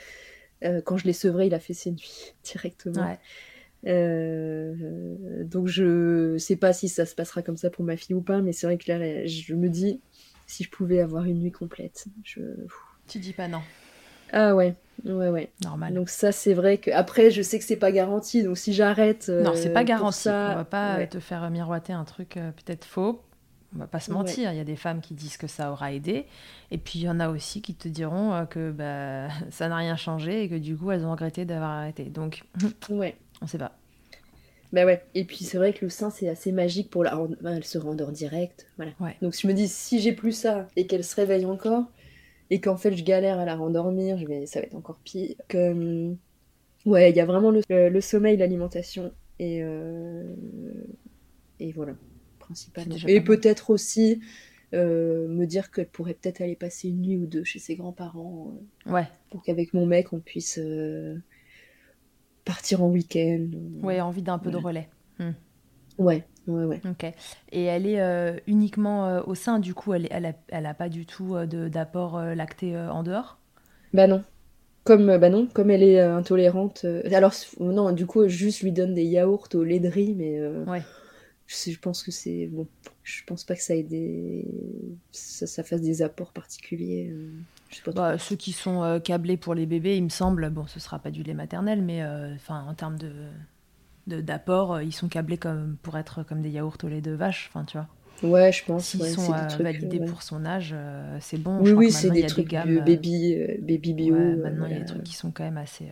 Euh, 0.64 0.82
quand 0.82 0.98
je 0.98 1.06
l'ai 1.06 1.14
sevré, 1.14 1.48
il 1.48 1.54
a 1.54 1.60
fait 1.60 1.74
ses 1.74 1.92
nuits 1.92 2.36
directement. 2.44 3.18
Euh, 3.86 5.44
donc 5.44 5.68
je 5.68 6.38
sais 6.38 6.56
pas 6.56 6.72
si 6.72 6.88
ça 6.88 7.06
se 7.06 7.16
passera 7.16 7.42
comme 7.42 7.58
ça 7.58 7.70
pour 7.70 7.84
ma 7.84 7.98
fille 7.98 8.16
ou 8.16 8.22
pas, 8.22 8.42
mais 8.42 8.54
c'est 8.54 8.66
vrai 8.66 8.78
que 8.78 8.90
là, 8.90 9.26
je 9.26 9.56
me 9.56 9.68
dis 9.68 10.00
si 10.48 10.64
je 10.64 10.70
pouvais 10.70 11.00
avoir 11.00 11.26
une 11.26 11.40
nuit 11.40 11.52
complète. 11.52 12.06
Je... 12.24 12.42
Tu 13.08 13.20
dis 13.20 13.34
pas 13.34 13.48
non. 13.48 13.62
Ah 14.32 14.56
ouais, 14.56 14.76
ouais, 15.06 15.30
ouais. 15.30 15.52
Normal. 15.64 15.94
Donc 15.94 16.10
ça, 16.10 16.32
c'est 16.32 16.54
vrai 16.54 16.78
que 16.78 16.92
après, 16.92 17.32
je 17.32 17.42
sais 17.42 17.60
que 17.60 17.66
c'est 17.66 17.76
pas 17.76 17.92
garanti. 17.92 18.44
Donc 18.44 18.58
si 18.58 18.74
j'arrête, 18.74 19.30
non, 19.30 19.54
c'est 19.56 19.72
pas 19.72 19.82
euh, 19.82 19.86
garanti. 19.86 20.20
Ça... 20.20 20.52
On 20.52 20.56
va 20.56 20.66
pas 20.66 21.06
te 21.08 21.20
faire 21.20 21.50
miroiter 21.50 21.94
un 21.94 22.04
truc 22.04 22.38
euh, 22.38 22.52
peut-être 22.52 22.86
faux. 22.86 23.22
On 23.76 23.80
va 23.80 23.88
pas 23.88 24.00
se 24.00 24.12
mentir. 24.12 24.52
Il 24.52 24.58
y 24.58 24.62
a 24.62 24.66
des 24.66 24.76
femmes 24.76 25.02
qui 25.02 25.14
disent 25.16 25.38
que 25.38 25.48
ça 25.48 25.72
aura 25.72 25.94
aidé, 25.94 26.26
et 26.70 26.78
puis 26.78 27.00
il 27.00 27.04
y 27.04 27.10
en 27.10 27.20
a 27.20 27.30
aussi 27.30 27.62
qui 27.62 27.74
te 27.74 27.88
diront 27.88 28.34
euh, 28.34 28.46
que 28.46 28.72
bah, 28.72 29.30
ça 29.50 29.68
n'a 29.68 29.78
rien 29.78 29.96
changé 29.96 30.44
et 30.44 30.50
que 30.50 30.56
du 30.56 30.78
coup 30.78 30.92
elles 30.92 31.06
ont 31.06 31.12
regretté 31.12 31.46
d'avoir 31.46 31.72
arrêté. 31.72 32.06
Donc, 32.06 32.44
ouais, 32.90 33.16
on 33.42 33.48
sait 33.48 33.58
pas. 33.58 33.72
Bah 34.72 34.86
ouais. 34.86 35.04
Et 35.14 35.24
puis 35.24 35.44
c'est 35.44 35.58
vrai 35.58 35.72
que 35.72 35.86
le 35.86 35.90
sein 35.90 36.10
c'est 36.10 36.28
assez 36.28 36.52
magique 36.52 36.90
pour 36.90 37.04
la. 37.04 37.16
Elle 37.46 37.64
se 37.64 37.78
rendort 37.78 38.12
direct. 38.12 38.68
Voilà. 38.78 38.92
Donc 39.22 39.36
je 39.40 39.48
me 39.48 39.54
dis 39.54 39.68
si 39.68 40.00
j'ai 40.00 40.14
plus 40.14 40.32
ça 40.32 40.68
et 40.76 40.88
qu'elle 40.88 41.04
se 41.04 41.16
réveille 41.16 41.46
encore 41.46 41.84
et 42.54 42.62
qu'en 42.62 42.78
fait 42.78 42.96
je 42.96 43.04
galère 43.04 43.40
à 43.40 43.46
la 43.46 43.56
rendormir, 43.56 44.16
je 44.20 44.28
vais, 44.28 44.46
ça 44.46 44.60
va 44.60 44.68
être 44.68 44.76
encore 44.76 45.00
pire. 45.00 45.36
Que, 45.48 45.72
hum, 45.72 46.18
ouais, 46.86 47.10
il 47.10 47.18
y 47.18 47.20
a 47.20 47.26
vraiment 47.26 47.50
le, 47.50 48.02
sommeil, 48.02 48.38
l'alimentation 48.38 49.12
et, 49.40 49.64
euh, 49.64 50.36
et 51.60 51.72
voilà, 51.72 51.96
principalement. 52.38 52.96
Et 53.08 53.22
peut-être 53.22 53.72
aussi 53.72 54.22
euh, 54.76 55.28
me 55.28 55.48
dire 55.48 55.72
qu'elle 55.72 55.88
pourrait 55.88 56.14
peut-être 56.14 56.42
aller 56.42 56.56
passer 56.56 56.90
une 56.90 57.02
nuit 57.02 57.18
ou 57.18 57.26
deux 57.26 57.44
chez 57.44 57.58
ses 57.58 57.76
grands-parents. 57.76 58.54
Euh, 58.86 58.92
ouais. 58.92 59.08
Pour 59.32 59.42
qu'avec 59.42 59.74
mon 59.74 59.88
mec 59.88 60.14
on 60.14 60.20
puisse 60.20 60.60
partir 62.46 62.84
en 62.84 62.90
week-end. 62.90 63.50
Ouais, 63.82 64.00
envie 64.00 64.22
d'un 64.22 64.38
peu 64.38 64.52
de 64.52 64.58
relais. 64.58 64.90
Hmm. 65.18 65.32
Ouais, 65.98 66.24
Ouais, 66.48 66.66
ouais. 66.66 66.82
Ok. 66.90 67.06
Et 67.52 67.64
elle 67.64 67.88
est 67.88 68.02
euh, 68.02 68.38
uniquement 68.48 69.08
euh, 69.08 69.22
au 69.26 69.36
sein, 69.36 69.60
du 69.60 69.74
coup, 69.74 69.94
elle, 69.94 70.08
elle, 70.12 70.26
a, 70.26 70.34
elle 70.50 70.66
a 70.66 70.74
pas 70.74 70.90
du 70.90 71.06
tout 71.06 71.36
euh, 71.36 71.46
d'apport 71.70 72.20
lacté 72.20 72.78
en 72.78 73.04
dehors? 73.04 73.38
Bah 73.94 74.08
non. 74.08 74.24
Comme, 74.84 75.18
bah 75.18 75.30
non, 75.30 75.48
comme 75.48 75.72
elle 75.72 75.84
est 75.84 76.00
intolérante. 76.02 76.86
alors, 77.12 77.34
non, 77.60 77.92
du 77.92 78.06
coup, 78.06 78.28
juste 78.28 78.62
lui 78.62 78.74
donne 78.74 78.94
des 78.94 79.06
yaourts 79.06 79.48
au 79.54 79.64
lait 79.64 79.80
de 79.80 79.88
riz, 79.88 80.14
mais. 80.16 80.46
ouais. 80.68 80.82
Je, 81.46 81.72
je, 81.72 81.80
pense 81.80 82.04
que 82.04 82.12
c'est. 82.12 82.48
Bon, 82.48 82.68
je 83.04 83.22
pense 83.26 83.44
pas 83.44 83.56
que 83.56 83.62
ça 83.62 83.76
ait 83.76 83.84
des. 83.84 84.46
Ça, 85.12 85.46
ça 85.46 85.64
fasse 85.64 85.82
des 85.82 86.02
apports 86.02 86.32
particuliers. 86.32 87.14
Bah, 87.96 88.18
ceux 88.18 88.36
qui 88.36 88.52
sont 88.52 89.00
câblés 89.04 89.38
pour 89.38 89.54
les 89.54 89.66
bébés, 89.66 89.96
il 89.96 90.04
me 90.04 90.10
semble, 90.10 90.50
bon, 90.50 90.68
ce 90.68 90.80
sera 90.80 91.00
pas 91.00 91.12
du 91.12 91.24
lait 91.24 91.34
maternel, 91.34 91.82
mais 91.82 92.04
enfin 92.36 92.66
en 92.68 92.74
termes 92.74 92.98
de 92.98 93.12
d'apport, 94.08 94.82
ils 94.82 94.92
sont 94.92 95.08
câblés 95.08 95.38
comme 95.38 95.78
pour 95.82 95.98
être 95.98 96.24
comme 96.24 96.42
des 96.42 96.50
yaourts 96.50 96.78
au 96.84 96.88
lait 96.88 97.02
de 97.02 97.12
vache, 97.12 97.50
enfin 97.50 97.66
tu 97.66 97.78
vois. 97.78 97.88
Ouais, 98.22 98.52
je 98.52 98.64
pense. 98.64 98.86
S'ils 98.86 99.06
sont 99.06 99.34
validés 99.60 100.00
pour 100.00 100.22
son 100.24 100.46
âge, 100.46 100.76
c'est 101.20 101.38
bon. 101.38 101.60
Oui, 101.62 101.72
oui, 101.72 101.92
c'est 101.92 102.10
des 102.10 102.26
trucs 102.26 102.52
de 102.52 102.80
baby, 102.80 103.38
baby 103.62 103.94
bio. 103.94 104.16
maintenant, 104.16 104.66
il 104.66 104.74
y 104.74 104.76
a 104.76 104.80
des 104.80 104.86
trucs 104.86 105.04
qui 105.04 105.16
sont 105.16 105.32
quand 105.32 105.44
même 105.44 105.58
assez 105.58 105.90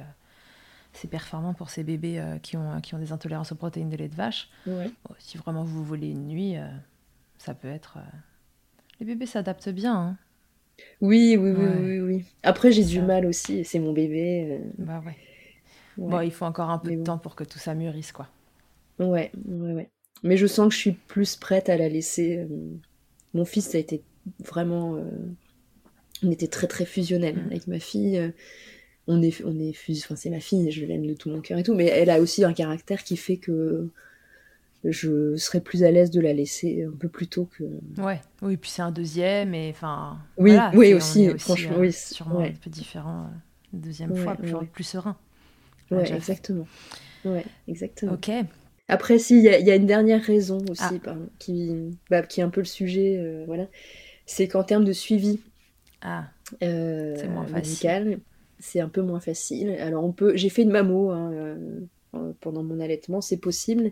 c'est 0.94 1.10
performant 1.10 1.54
pour 1.54 1.70
ces 1.70 1.84
bébés 1.84 2.20
euh, 2.20 2.38
qui, 2.38 2.58
ont, 2.58 2.82
qui 2.82 2.96
ont 2.96 3.00
des 3.00 3.12
intolérances 3.12 3.52
aux 3.52 3.56
protéines 3.56 3.90
de 3.90 3.96
lait 3.96 4.10
de 4.10 4.16
vache. 4.16 4.50
si 5.20 5.38
vraiment 5.38 5.64
vous 5.64 5.84
voulez 5.84 6.10
une 6.10 6.28
nuit, 6.28 6.58
euh, 6.58 6.68
ça 7.38 7.54
peut 7.54 7.70
être. 7.70 7.98
Euh, 7.98 8.18
les 9.00 9.06
bébés 9.06 9.26
s'adaptent 9.26 9.70
bien. 9.70 9.96
Hein. 9.96 10.18
Oui, 11.00 11.38
oui, 11.38 11.52
oui, 11.52 11.68
oui, 11.80 12.00
oui, 12.00 12.26
Après, 12.44 12.72
j'ai 12.72 12.84
du 12.84 13.02
mal 13.02 13.26
aussi, 13.26 13.64
c'est 13.66 13.80
mon 13.80 13.94
bébé. 13.94 14.60
Bah 14.78 15.02
ouais. 15.06 15.16
Bon, 16.10 16.22
il 16.22 16.32
faut 16.32 16.46
encore 16.46 16.70
un 16.70 16.78
peu 16.78 16.96
de 16.96 17.04
temps 17.04 17.18
pour 17.18 17.36
que 17.36 17.44
tout 17.44 17.60
ça 17.60 17.74
mûrisse, 17.74 18.12
quoi. 18.12 18.28
Ouais, 19.00 19.32
ouais, 19.48 19.74
ouais. 19.74 19.90
Mais 20.24 20.38
je 20.38 20.48
sens 20.48 20.70
que 20.70 20.74
je 20.74 20.80
suis 20.80 20.92
plus 20.92 21.36
prête 21.36 21.70
à 21.70 21.78
la 21.78 21.90
laisser. 21.90 22.46
Mon 23.34 23.46
fils, 23.46 23.70
ça 23.70 23.78
a 23.78 23.82
été 23.82 24.04
vraiment. 24.40 24.98
On 26.24 26.30
était 26.30 26.48
très, 26.48 26.68
très 26.68 26.86
fusionnel 26.86 27.36
mm. 27.36 27.46
avec 27.48 27.68
ma 27.68 27.80
fille 27.80 28.32
on 29.08 29.22
est, 29.22 29.44
on 29.46 29.60
est 29.60 29.74
enfin 29.90 30.16
c'est 30.16 30.30
ma 30.30 30.40
fille, 30.40 30.72
je 30.72 30.86
l'aime 30.86 31.06
de 31.06 31.14
tout 31.14 31.30
mon 31.30 31.42
cœur 31.42 31.58
et 31.58 31.64
tout, 31.64 31.74
mais 31.74 31.86
elle 31.86 32.10
a 32.10 32.20
aussi 32.20 32.44
un 32.44 32.54
caractère 32.54 33.04
qui 33.04 33.18
fait 33.18 33.38
que 33.38 33.90
je 34.84 35.36
serais 35.38 35.62
plus 35.62 35.84
à 35.84 35.92
l'aise 35.92 36.12
de 36.12 36.22
la 36.22 36.34
laisser 36.34 36.88
un 36.92 36.96
peu 36.96 37.08
plus 37.08 37.28
tôt 37.28 37.46
que. 37.46 37.64
Ouais, 38.02 38.22
oui, 38.42 38.58
puis 38.58 38.70
c'est 38.70 38.82
un 38.82 38.92
deuxième, 38.92 39.54
et 39.54 39.70
enfin. 39.70 40.18
Oui, 40.38 40.58
oui, 40.74 40.94
aussi, 40.94 41.30
franchement, 41.38 41.76
euh, 41.78 41.82
oui. 41.82 41.94
Sûrement 41.94 42.40
un 42.40 42.52
peu 42.52 42.70
différent, 42.70 43.26
euh, 43.26 43.38
deuxième 43.74 44.16
fois, 44.16 44.36
plus, 44.36 44.54
plus, 44.72 44.84
serein. 44.84 45.18
Ouais, 45.92 46.12
exactement. 46.14 46.68
Ouais, 47.26 47.46
exactement. 47.68 48.14
Ok. 48.14 48.32
Après, 48.88 49.20
si, 49.20 49.38
il 49.38 49.44
y, 49.44 49.72
a 49.72 49.76
une 49.76 49.86
dernière 49.86 50.22
raison 50.22 50.58
aussi, 50.70 50.84
ah. 51.06 51.16
qui, 51.40 51.98
bah, 52.10 52.24
qui 52.24 52.42
est 52.42 52.44
un 52.44 52.50
peu 52.50 52.60
le 52.60 52.66
sujet, 52.66 53.18
euh, 53.18 53.46
voilà. 53.48 53.68
C'est 54.26 54.50
qu'en 54.50 54.64
termes 54.64 54.84
de 54.84 54.92
suivi 54.92 55.40
ah. 56.02 56.26
médical, 57.54 58.20
c'est 58.60 58.80
un 58.80 58.90
peu 58.90 59.02
moins 59.02 59.20
facile. 59.20 59.72
Alors 59.80 60.04
on 60.04 60.12
peut, 60.12 60.36
j'ai 60.36 60.50
fait 60.50 60.64
une 60.64 60.72
mammo 60.72 61.10
hein, 61.10 61.32
euh, 61.34 62.34
pendant 62.42 62.64
mon 62.64 62.80
allaitement, 62.80 63.22
c'est 63.22 63.38
possible. 63.38 63.92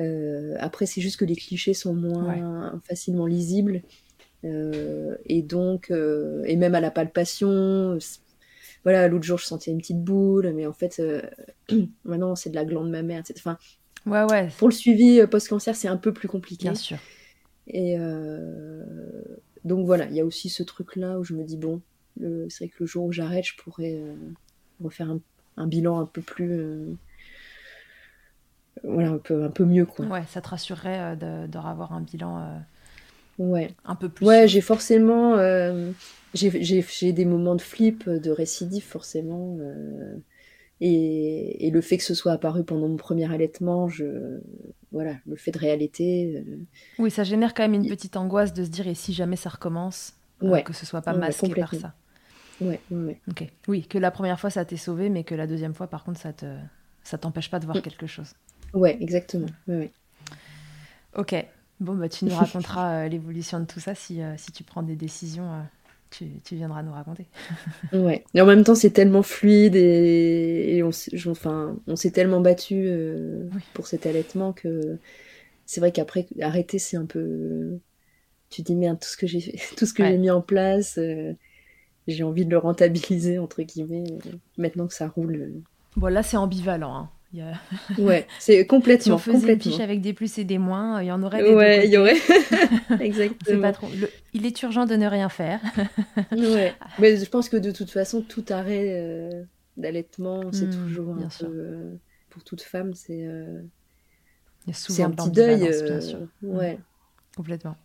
Euh, 0.00 0.54
après, 0.58 0.86
c'est 0.86 1.00
juste 1.00 1.18
que 1.18 1.24
les 1.24 1.36
clichés 1.36 1.74
sont 1.74 1.94
moins 1.94 2.80
facilement 2.84 3.26
lisibles. 3.26 3.82
Euh, 4.44 5.16
et 5.26 5.42
donc, 5.42 5.90
et 5.90 6.56
même 6.56 6.74
à 6.74 6.80
la 6.80 6.90
palpation, 6.90 7.98
voilà, 8.84 9.08
l'autre 9.08 9.24
jour 9.24 9.38
je 9.38 9.46
sentais 9.46 9.70
une 9.70 9.78
petite 9.78 10.02
boule, 10.02 10.52
mais 10.54 10.66
en 10.66 10.72
fait, 10.72 11.02
maintenant 12.04 12.36
c'est 12.36 12.50
de 12.50 12.54
la 12.54 12.64
glande 12.64 12.90
mammaire, 12.90 13.20
etc. 13.20 13.34
Enfin, 13.38 13.58
ouais, 14.06 14.30
ouais. 14.30 14.48
Pour 14.58 14.68
le 14.68 14.74
suivi 14.74 15.26
post-cancer, 15.26 15.74
c'est 15.74 15.88
un 15.88 15.96
peu 15.96 16.12
plus 16.12 16.28
compliqué. 16.28 16.64
Bien 16.64 16.74
sûr. 16.74 16.98
Et 17.66 17.96
donc 19.64 19.86
voilà, 19.86 20.06
il 20.06 20.14
y 20.14 20.20
a 20.20 20.24
aussi 20.24 20.50
ce 20.50 20.62
truc-là 20.62 21.18
où 21.18 21.24
je 21.24 21.34
me 21.34 21.42
dis, 21.44 21.56
bon, 21.56 21.80
c'est 22.20 22.64
vrai 22.64 22.68
que 22.68 22.76
le 22.80 22.86
jour 22.86 23.04
où 23.04 23.12
j'arrête, 23.12 23.44
je 23.44 23.56
pourrais 23.56 23.94
euh, 23.94 24.14
refaire 24.82 25.08
un, 25.56 25.66
bilan 25.66 26.00
un 26.00 26.06
peu 26.06 26.22
plus. 26.22 26.60
Euh, 26.60 26.94
voilà, 28.82 29.10
un 29.10 29.18
peu, 29.18 29.44
un 29.44 29.50
peu 29.50 29.64
mieux, 29.64 29.86
quoi. 29.86 30.06
Ouais, 30.06 30.24
ça 30.28 30.40
te 30.40 30.48
rassurerait 30.48 31.16
euh, 31.22 31.46
de, 31.46 31.58
avoir 31.58 31.92
un 31.92 32.02
bilan. 32.02 32.62
Ouais. 33.38 33.70
Un 33.84 33.94
peu 33.94 34.08
plus. 34.08 34.26
Ouais, 34.26 34.48
j'ai 34.48 34.60
forcément. 34.60 35.36
j'ai 36.34 37.12
des 37.12 37.24
moments 37.24 37.54
de 37.54 37.62
flip, 37.62 38.08
de 38.08 38.30
récidive, 38.30 38.84
forcément. 38.84 39.58
Et, 40.80 41.66
et, 41.66 41.70
le 41.70 41.80
fait 41.80 41.96
que 41.96 42.02
ce 42.02 42.14
soit 42.14 42.32
apparu 42.32 42.64
pendant 42.64 42.88
mon 42.88 42.96
premier 42.96 43.32
allaitement, 43.32 43.88
je, 43.88 44.40
voilà, 44.90 45.14
le 45.26 45.36
fait 45.36 45.52
de 45.52 45.58
réalité. 45.58 46.44
Oui, 46.98 47.10
ça 47.10 47.24
génère 47.24 47.54
quand 47.54 47.62
même 47.62 47.74
une 47.74 47.88
petite 47.88 48.16
angoisse 48.16 48.52
de 48.52 48.64
se 48.64 48.70
dire 48.70 48.88
et 48.88 48.94
si 48.94 49.12
jamais 49.12 49.36
ça 49.36 49.50
recommence, 49.50 50.14
ouais. 50.42 50.62
que 50.62 50.72
ce 50.72 50.84
soit 50.84 51.00
pas 51.00 51.12
masqué 51.14 51.54
par 51.54 51.74
ça. 51.74 51.94
Ouais, 52.60 52.80
ouais. 52.90 53.20
Ok. 53.28 53.44
Oui, 53.66 53.86
que 53.86 53.98
la 53.98 54.10
première 54.10 54.38
fois 54.38 54.50
ça 54.50 54.64
t'est 54.64 54.76
sauvé, 54.76 55.10
mais 55.10 55.24
que 55.24 55.34
la 55.34 55.46
deuxième 55.46 55.74
fois, 55.74 55.86
par 55.86 56.04
contre, 56.04 56.20
ça 56.20 56.32
te, 56.32 56.46
ça 57.02 57.18
t'empêche 57.18 57.50
pas 57.50 57.58
de 57.58 57.64
voir 57.64 57.78
mm. 57.78 57.82
quelque 57.82 58.06
chose. 58.06 58.34
Ouais, 58.72 58.96
exactement. 59.00 59.48
Ouais, 59.68 59.92
Ok. 61.16 61.34
Bon, 61.80 61.94
bah, 61.94 62.08
tu 62.08 62.24
nous 62.24 62.34
raconteras 62.34 63.04
euh, 63.04 63.08
l'évolution 63.08 63.60
de 63.60 63.64
tout 63.64 63.80
ça 63.80 63.94
si, 63.94 64.22
euh, 64.22 64.34
si 64.36 64.52
tu 64.52 64.62
prends 64.64 64.82
des 64.82 64.96
décisions. 64.96 65.52
Euh, 65.52 65.62
tu, 66.10 66.26
tu, 66.44 66.54
viendras 66.54 66.82
nous 66.82 66.92
raconter. 66.92 67.26
ouais. 67.92 68.24
Et 68.34 68.40
en 68.40 68.46
même 68.46 68.62
temps, 68.62 68.76
c'est 68.76 68.90
tellement 68.90 69.22
fluide 69.22 69.74
et, 69.74 70.80
on, 70.84 70.90
enfin, 71.30 71.76
on 71.88 71.96
s'est 71.96 72.12
tellement 72.12 72.40
battu 72.40 72.88
pour 73.72 73.88
cet 73.88 74.06
allaitement 74.06 74.52
que 74.52 74.98
c'est 75.66 75.80
vrai 75.80 75.90
qu'après, 75.90 76.26
arrêter, 76.40 76.78
c'est 76.78 76.96
un 76.96 77.06
peu. 77.06 77.80
Tu 78.48 78.62
dis, 78.62 78.76
merde, 78.76 79.00
tout 79.00 79.08
ce 79.08 79.16
que 79.16 79.26
j'ai 79.26 79.58
tout 79.76 79.86
ce 79.86 79.92
que 79.92 80.04
j'ai 80.04 80.18
mis 80.18 80.30
en 80.30 80.40
place 80.40 81.00
j'ai 82.06 82.22
envie 82.22 82.44
de 82.44 82.50
le 82.50 82.58
rentabiliser, 82.58 83.38
entre 83.38 83.62
guillemets, 83.62 84.04
maintenant 84.58 84.86
que 84.86 84.94
ça 84.94 85.08
roule. 85.08 85.62
Bon, 85.96 86.08
là, 86.08 86.22
c'est 86.22 86.36
ambivalent. 86.36 86.94
Hein. 86.94 87.10
Ouais, 87.98 88.26
c'est 88.38 88.66
complètement. 88.66 89.18
si 89.18 89.30
on 89.30 89.32
faisait 89.32 89.52
une 89.54 89.60
fiche 89.60 89.80
avec 89.80 90.00
des 90.00 90.12
plus 90.12 90.38
et 90.38 90.44
des 90.44 90.58
moins, 90.58 91.02
il 91.02 91.06
y 91.06 91.12
en 91.12 91.22
aurait 91.22 91.42
des 91.42 91.54
Ouais, 91.54 91.86
il 91.86 91.92
y 91.92 91.96
aurait. 91.96 92.16
Exactement. 93.00 93.62
Pas 93.62 93.72
trop... 93.72 93.88
Il 94.32 94.46
est 94.46 94.62
urgent 94.62 94.86
de 94.86 94.96
ne 94.96 95.06
rien 95.06 95.28
faire. 95.28 95.60
ouais. 96.32 96.74
Mais 96.98 97.16
je 97.16 97.28
pense 97.28 97.48
que 97.48 97.56
de 97.56 97.70
toute 97.70 97.90
façon, 97.90 98.22
tout 98.22 98.44
arrêt 98.50 98.88
euh, 98.90 99.42
d'allaitement, 99.76 100.52
c'est 100.52 100.66
hmm, 100.66 100.84
toujours 100.84 101.14
un 101.14 101.28
peu. 101.38 101.46
Euh, 101.46 101.94
pour 102.30 102.44
toute 102.44 102.62
femme, 102.62 102.94
c'est. 102.94 103.26
Euh... 103.26 103.62
C'est 104.72 105.02
un 105.02 105.10
petit 105.10 105.30
deuil. 105.30 105.58
Bien 105.58 105.68
euh, 105.68 106.00
sûr. 106.00 106.18
Ouais. 106.42 106.78
Complètement. 107.36 107.76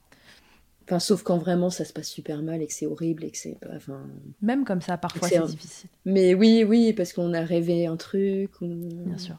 Enfin, 0.89 0.99
sauf 0.99 1.21
quand 1.21 1.37
vraiment 1.37 1.69
ça 1.69 1.85
se 1.85 1.93
passe 1.93 2.09
super 2.09 2.41
mal 2.41 2.63
et 2.63 2.67
que 2.67 2.73
c'est 2.73 2.87
horrible 2.87 3.23
et 3.23 3.29
que 3.29 3.37
c'est. 3.37 3.57
Enfin... 3.75 4.07
Même 4.41 4.65
comme 4.65 4.81
ça, 4.81 4.97
parfois 4.97 5.27
c'est 5.27 5.45
difficile. 5.45 5.87
Mais 6.03 6.33
oui, 6.33 6.65
oui, 6.67 6.93
parce 6.93 7.13
qu'on 7.13 7.31
a 7.35 7.41
rêvé 7.41 7.85
un 7.85 7.95
truc. 7.95 8.49
Bien 8.59 9.19
sûr. 9.19 9.35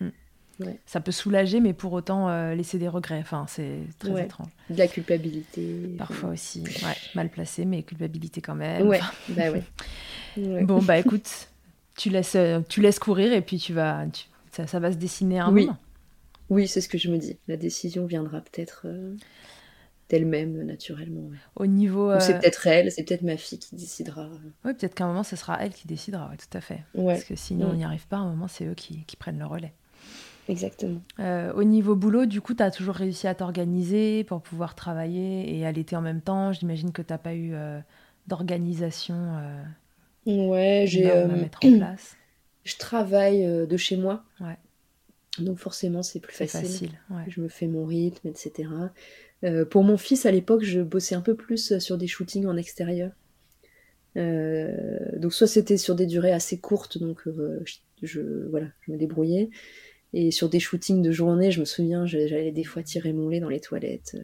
Hmm. 0.00 0.08
Ça 0.86 1.00
peut 1.00 1.12
soulager, 1.12 1.60
mais 1.60 1.74
pour 1.74 1.92
autant 1.92 2.30
euh, 2.30 2.54
laisser 2.54 2.78
des 2.78 2.88
regrets. 2.88 3.18
Enfin, 3.18 3.44
c'est 3.48 3.80
très 3.98 4.24
étrange. 4.24 4.48
De 4.70 4.78
la 4.78 4.88
culpabilité. 4.88 5.94
Parfois 5.98 6.30
aussi. 6.30 6.62
Ouais, 6.62 6.96
mal 7.14 7.28
placé, 7.28 7.66
mais 7.66 7.82
culpabilité 7.82 8.40
quand 8.40 8.54
même. 8.54 8.88
Ouais, 8.88 9.00
bah 9.28 9.50
ouais. 10.38 10.64
Bon, 10.64 10.80
bah 10.80 10.96
écoute, 10.96 11.48
tu 11.98 12.08
laisses, 12.08 12.34
euh, 12.34 12.60
tu 12.66 12.80
laisses 12.80 12.98
courir 12.98 13.34
et 13.34 13.42
puis 13.42 13.58
tu 13.58 13.74
vas, 13.74 14.06
ça, 14.52 14.66
ça, 14.66 14.80
va 14.80 14.90
se 14.90 14.96
dessiner 14.96 15.38
un 15.38 15.52
oui. 15.52 15.66
moment. 15.66 15.76
Oui, 16.48 16.66
c'est 16.66 16.80
ce 16.80 16.88
que 16.88 16.96
je 16.96 17.10
me 17.10 17.18
dis. 17.18 17.36
La 17.46 17.58
décision 17.58 18.06
viendra 18.06 18.40
peut-être. 18.40 18.82
Euh, 18.86 19.14
d'elle-même 20.08 20.62
naturellement. 20.64 21.30
Au 21.56 21.66
niveau. 21.66 22.18
c'est 22.20 22.34
euh, 22.34 22.38
peut-être 22.38 22.66
elle, 22.66 22.92
c'est 22.92 23.04
peut-être 23.04 23.22
ma 23.22 23.36
fille 23.36 23.58
qui 23.58 23.74
décidera. 23.74 24.28
Oui, 24.64 24.74
peut-être 24.74 24.94
qu'à 24.94 25.04
un 25.04 25.08
moment, 25.08 25.22
ce 25.22 25.36
sera 25.36 25.62
elle 25.62 25.72
qui 25.72 25.86
décidera, 25.86 26.28
ouais, 26.28 26.36
tout 26.36 26.56
à 26.56 26.60
fait. 26.60 26.82
Parce 26.94 27.24
que 27.24 27.34
sinon, 27.34 27.70
on 27.70 27.74
n'y 27.74 27.84
arrive 27.84 28.06
pas, 28.06 28.16
à 28.16 28.20
un 28.20 28.30
moment, 28.30 28.48
c'est 28.48 28.66
eux 28.66 28.74
qui, 28.74 29.04
qui, 29.04 29.16
prennent 29.16 29.38
le 29.38 29.46
relais. 29.46 29.72
Exactement. 30.48 31.00
Euh, 31.20 31.52
au 31.54 31.64
niveau 31.64 31.96
boulot, 31.96 32.26
du 32.26 32.42
coup, 32.42 32.54
tu 32.54 32.62
as 32.62 32.70
toujours 32.70 32.94
réussi 32.94 33.26
à 33.26 33.34
t'organiser 33.34 34.24
pour 34.24 34.42
pouvoir 34.42 34.74
travailler 34.74 35.56
et 35.56 35.64
allaiter 35.64 35.96
en 35.96 36.02
même 36.02 36.20
temps. 36.20 36.52
J'imagine 36.52 36.92
que 36.92 37.00
tu 37.00 37.12
n'as 37.12 37.18
pas 37.18 37.34
eu 37.34 37.54
euh, 37.54 37.80
d'organisation 38.26 39.38
ouais, 40.26 40.84
j'ai 40.86 41.10
à 41.10 41.26
mettre 41.26 41.60
en 41.64 41.76
place. 41.78 42.16
Je 42.64 42.76
travaille 42.76 43.66
de 43.66 43.76
chez 43.78 43.96
moi. 43.96 44.22
Ouais. 44.40 44.58
Donc 45.38 45.58
forcément, 45.58 46.02
c'est 46.02 46.20
plus 46.20 46.34
facile. 46.34 46.60
facile 46.60 46.90
ouais. 47.10 47.24
Je 47.28 47.40
me 47.40 47.48
fais 47.48 47.66
mon 47.66 47.84
rythme, 47.84 48.28
etc. 48.28 48.68
Euh, 49.44 49.64
pour 49.64 49.84
mon 49.84 49.96
fils, 49.96 50.26
à 50.26 50.30
l'époque, 50.30 50.64
je 50.64 50.80
bossais 50.80 51.14
un 51.14 51.20
peu 51.20 51.34
plus 51.34 51.78
sur 51.78 51.98
des 51.98 52.06
shootings 52.06 52.46
en 52.46 52.56
extérieur. 52.56 53.12
Euh, 54.16 54.70
donc 55.16 55.34
soit 55.34 55.48
c'était 55.48 55.76
sur 55.76 55.96
des 55.96 56.06
durées 56.06 56.32
assez 56.32 56.58
courtes, 56.58 56.98
donc 56.98 57.26
euh, 57.26 57.62
je, 58.02 58.20
voilà, 58.48 58.68
je 58.82 58.92
me 58.92 58.96
débrouillais. 58.96 59.50
Et 60.12 60.30
sur 60.30 60.48
des 60.48 60.60
shootings 60.60 61.02
de 61.02 61.10
journée, 61.10 61.50
je 61.50 61.60
me 61.60 61.64
souviens, 61.64 62.06
j'allais 62.06 62.52
des 62.52 62.64
fois 62.64 62.82
tirer 62.82 63.12
mon 63.12 63.28
lait 63.28 63.40
dans 63.40 63.48
les 63.48 63.60
toilettes 63.60 64.16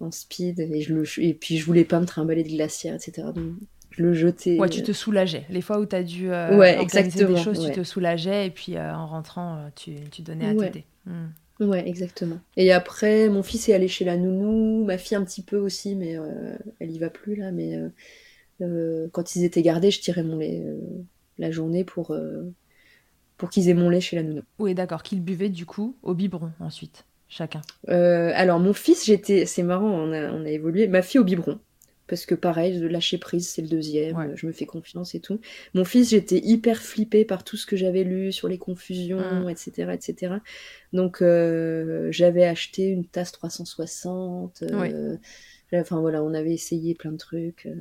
en 0.00 0.12
speed, 0.12 0.60
et, 0.60 0.80
je 0.80 0.94
le, 0.94 1.04
et 1.18 1.34
puis 1.34 1.58
je 1.58 1.66
voulais 1.66 1.84
pas 1.84 1.98
me 1.98 2.06
trimballer 2.06 2.44
de 2.44 2.48
glacière, 2.48 2.94
etc. 2.94 3.28
Donc 3.34 3.54
je 3.90 4.02
le 4.02 4.14
jetais. 4.14 4.56
Ouais, 4.58 4.70
tu 4.70 4.82
te 4.82 4.92
soulageais. 4.92 5.44
Les 5.50 5.60
fois 5.60 5.80
où 5.80 5.86
tu 5.86 5.96
as 5.96 6.04
dû 6.04 6.30
ouais, 6.30 6.78
organiser 6.78 7.24
des 7.24 7.36
choses, 7.36 7.66
tu 7.66 7.72
te 7.72 7.82
soulageais, 7.82 8.46
et 8.46 8.50
puis 8.50 8.78
en 8.78 9.06
rentrant, 9.06 9.70
tu, 9.76 9.96
tu 10.10 10.22
donnais 10.22 10.46
à 10.46 10.54
t'aider. 10.54 10.84
Hmm. 11.04 11.28
Ouais, 11.60 11.88
exactement. 11.88 12.38
Et 12.56 12.72
après, 12.72 13.28
mon 13.28 13.42
fils 13.42 13.68
est 13.68 13.74
allé 13.74 13.88
chez 13.88 14.04
la 14.04 14.16
nounou, 14.16 14.84
ma 14.84 14.96
fille 14.96 15.16
un 15.16 15.24
petit 15.24 15.42
peu 15.42 15.56
aussi, 15.56 15.96
mais 15.96 16.16
euh, 16.16 16.56
elle 16.78 16.92
y 16.92 16.98
va 16.98 17.10
plus 17.10 17.34
là. 17.34 17.50
Mais 17.50 17.76
euh, 17.76 17.88
euh, 18.60 19.08
quand 19.12 19.34
ils 19.34 19.44
étaient 19.44 19.62
gardés, 19.62 19.90
je 19.90 20.00
tirais 20.00 20.22
mon 20.22 20.36
lait 20.36 20.64
la 21.38 21.50
journée 21.50 21.82
pour, 21.84 22.16
pour 23.36 23.50
qu'ils 23.50 23.68
aient 23.68 23.74
mon 23.74 23.90
lait 23.90 24.00
chez 24.00 24.16
la 24.16 24.22
nounou. 24.22 24.42
Oui, 24.60 24.74
d'accord. 24.74 25.02
Qu'ils 25.02 25.22
buvaient 25.22 25.48
du 25.48 25.66
coup 25.66 25.96
au 26.02 26.14
biberon 26.14 26.52
ensuite, 26.60 27.04
chacun. 27.28 27.62
alors, 27.88 28.60
mon 28.60 28.72
fils, 28.72 29.04
j'étais. 29.04 29.44
C'est 29.44 29.64
marrant, 29.64 29.90
on 29.90 30.12
a, 30.12 30.30
on 30.30 30.44
a 30.44 30.50
évolué. 30.50 30.86
Ma 30.86 31.02
fille 31.02 31.20
au 31.20 31.24
biberon. 31.24 31.58
Parce 32.08 32.24
que 32.24 32.34
pareil, 32.34 32.80
lâcher 32.88 33.18
prise, 33.18 33.48
c'est 33.48 33.60
le 33.60 33.68
deuxième, 33.68 34.34
je 34.34 34.46
me 34.46 34.52
fais 34.52 34.64
confiance 34.64 35.14
et 35.14 35.20
tout. 35.20 35.40
Mon 35.74 35.84
fils, 35.84 36.10
j'étais 36.10 36.38
hyper 36.38 36.78
flippée 36.78 37.26
par 37.26 37.44
tout 37.44 37.56
ce 37.58 37.66
que 37.66 37.76
j'avais 37.76 38.02
lu 38.02 38.32
sur 38.32 38.48
les 38.48 38.56
confusions, 38.56 39.48
etc., 39.48 39.84
mmh. 39.86 39.90
etc. 39.90 40.34
Donc, 40.94 41.20
euh, 41.20 42.08
j'avais 42.10 42.44
acheté 42.44 42.86
une 42.88 43.04
tasse 43.04 43.30
360. 43.32 44.62
Euh, 44.62 45.16
enfin, 45.74 46.00
voilà, 46.00 46.22
on 46.22 46.32
avait 46.32 46.54
essayé 46.54 46.94
plein 46.94 47.12
de 47.12 47.18
trucs. 47.18 47.66
Euh. 47.66 47.74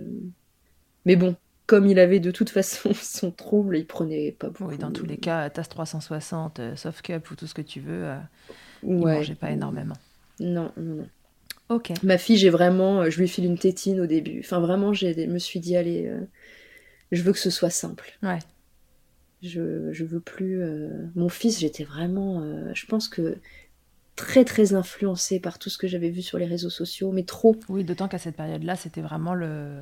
Mais 1.05 1.15
bon, 1.15 1.37
comme 1.65 1.87
il 1.87 1.97
avait 1.97 2.19
de 2.19 2.31
toute 2.31 2.49
façon 2.49 2.91
son 2.93 3.31
trouble, 3.31 3.77
il 3.77 3.87
prenait 3.87 4.33
pas 4.33 4.49
beaucoup. 4.49 4.71
Oui, 4.71 4.77
dans 4.77 4.91
tous 4.91 5.05
les 5.05 5.17
cas, 5.17 5.49
tasse 5.49 5.69
360, 5.69 6.75
soft 6.75 7.01
cup 7.01 7.31
ou 7.31 7.35
tout 7.35 7.47
ce 7.47 7.53
que 7.53 7.61
tu 7.61 7.79
veux, 7.79 8.11
il 8.83 8.97
mangeait 8.97 9.35
pas 9.35 9.51
énormément. 9.51 9.95
Non, 10.41 10.71
non, 10.75 10.95
non. 10.95 11.07
Ok. 11.69 11.91
Ma 12.03 12.17
fille, 12.17 12.37
j'ai 12.37 12.49
vraiment, 12.49 13.01
euh, 13.01 13.09
je 13.09 13.19
lui 13.19 13.27
file 13.27 13.45
une 13.45 13.57
tétine 13.57 13.99
au 13.99 14.05
début. 14.05 14.39
Enfin, 14.39 14.59
vraiment, 14.59 14.93
je 14.93 15.07
me 15.27 15.39
suis 15.39 15.59
dit, 15.59 15.75
allez, 15.75 16.07
euh, 16.07 16.21
je 17.11 17.21
veux 17.21 17.33
que 17.33 17.39
ce 17.39 17.49
soit 17.49 17.69
simple. 17.69 18.17
Ouais. 18.23 18.39
Je, 19.43 19.91
je 19.91 20.05
veux 20.05 20.19
plus. 20.19 20.61
Euh, 20.61 20.89
mon 21.15 21.29
fils, 21.29 21.59
j'étais 21.59 21.83
vraiment, 21.83 22.43
je 22.73 22.85
pense 22.85 23.07
que 23.07 23.37
très 24.15 24.45
très 24.45 24.73
influencée 24.73 25.39
par 25.39 25.59
tout 25.59 25.69
ce 25.69 25.77
que 25.77 25.87
j'avais 25.87 26.09
vu 26.09 26.21
sur 26.21 26.39
les 26.39 26.45
réseaux 26.45 26.71
sociaux, 26.71 27.11
mais 27.11 27.23
trop. 27.23 27.55
Oui, 27.69 27.83
d'autant 27.83 28.07
qu'à 28.07 28.17
cette 28.17 28.35
période-là, 28.35 28.75
c'était 28.75 29.01
vraiment 29.01 29.35
le, 29.35 29.77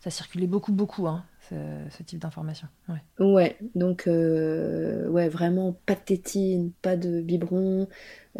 ça 0.00 0.10
circulait 0.10 0.46
beaucoup 0.46 0.72
beaucoup. 0.72 1.08
Hein 1.08 1.24
ce, 1.48 2.02
type 2.02 2.18
d'information. 2.18 2.68
Ouais. 2.88 3.24
ouais, 3.24 3.56
donc 3.74 4.06
euh, 4.06 5.08
ouais, 5.08 5.28
vraiment 5.28 5.78
pas 5.86 5.94
de 5.94 6.00
tétine, 6.00 6.72
pas 6.82 6.96
de 6.96 7.20
biberon. 7.20 7.88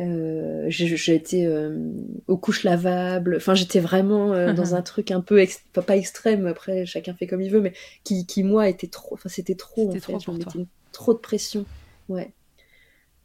Euh, 0.01 0.67
j'ai 0.69 1.15
été 1.15 1.47
euh, 1.47 1.93
aux 2.27 2.37
couches 2.37 2.65
lavables. 2.65 3.37
Enfin, 3.37 3.55
j'étais 3.55 3.81
vraiment 3.81 4.53
dans 4.53 4.75
un 4.75 4.83
truc 4.83 5.11
un 5.11 5.21
peu 5.21 5.45
pas 5.87 5.97
extrême. 5.97 6.47
Après, 6.47 6.87
chacun 6.87 7.15
fait 7.15 7.27
comme 7.27 7.43
il 7.43 7.51
veut, 7.51 7.61
mais 7.61 7.73
qui, 8.03 8.27
qui 8.27 8.43
moi 8.43 8.69
était 8.69 8.89
trop. 8.89 9.15
Enfin, 9.15 9.29
c'était 9.29 9.55
trop. 9.55 9.91
En 9.91 9.93
fait, 9.93 10.19
trop, 10.19 10.67
trop 10.93 11.15
de 11.15 11.19
pression. 11.19 11.67
Ouais. 12.09 12.33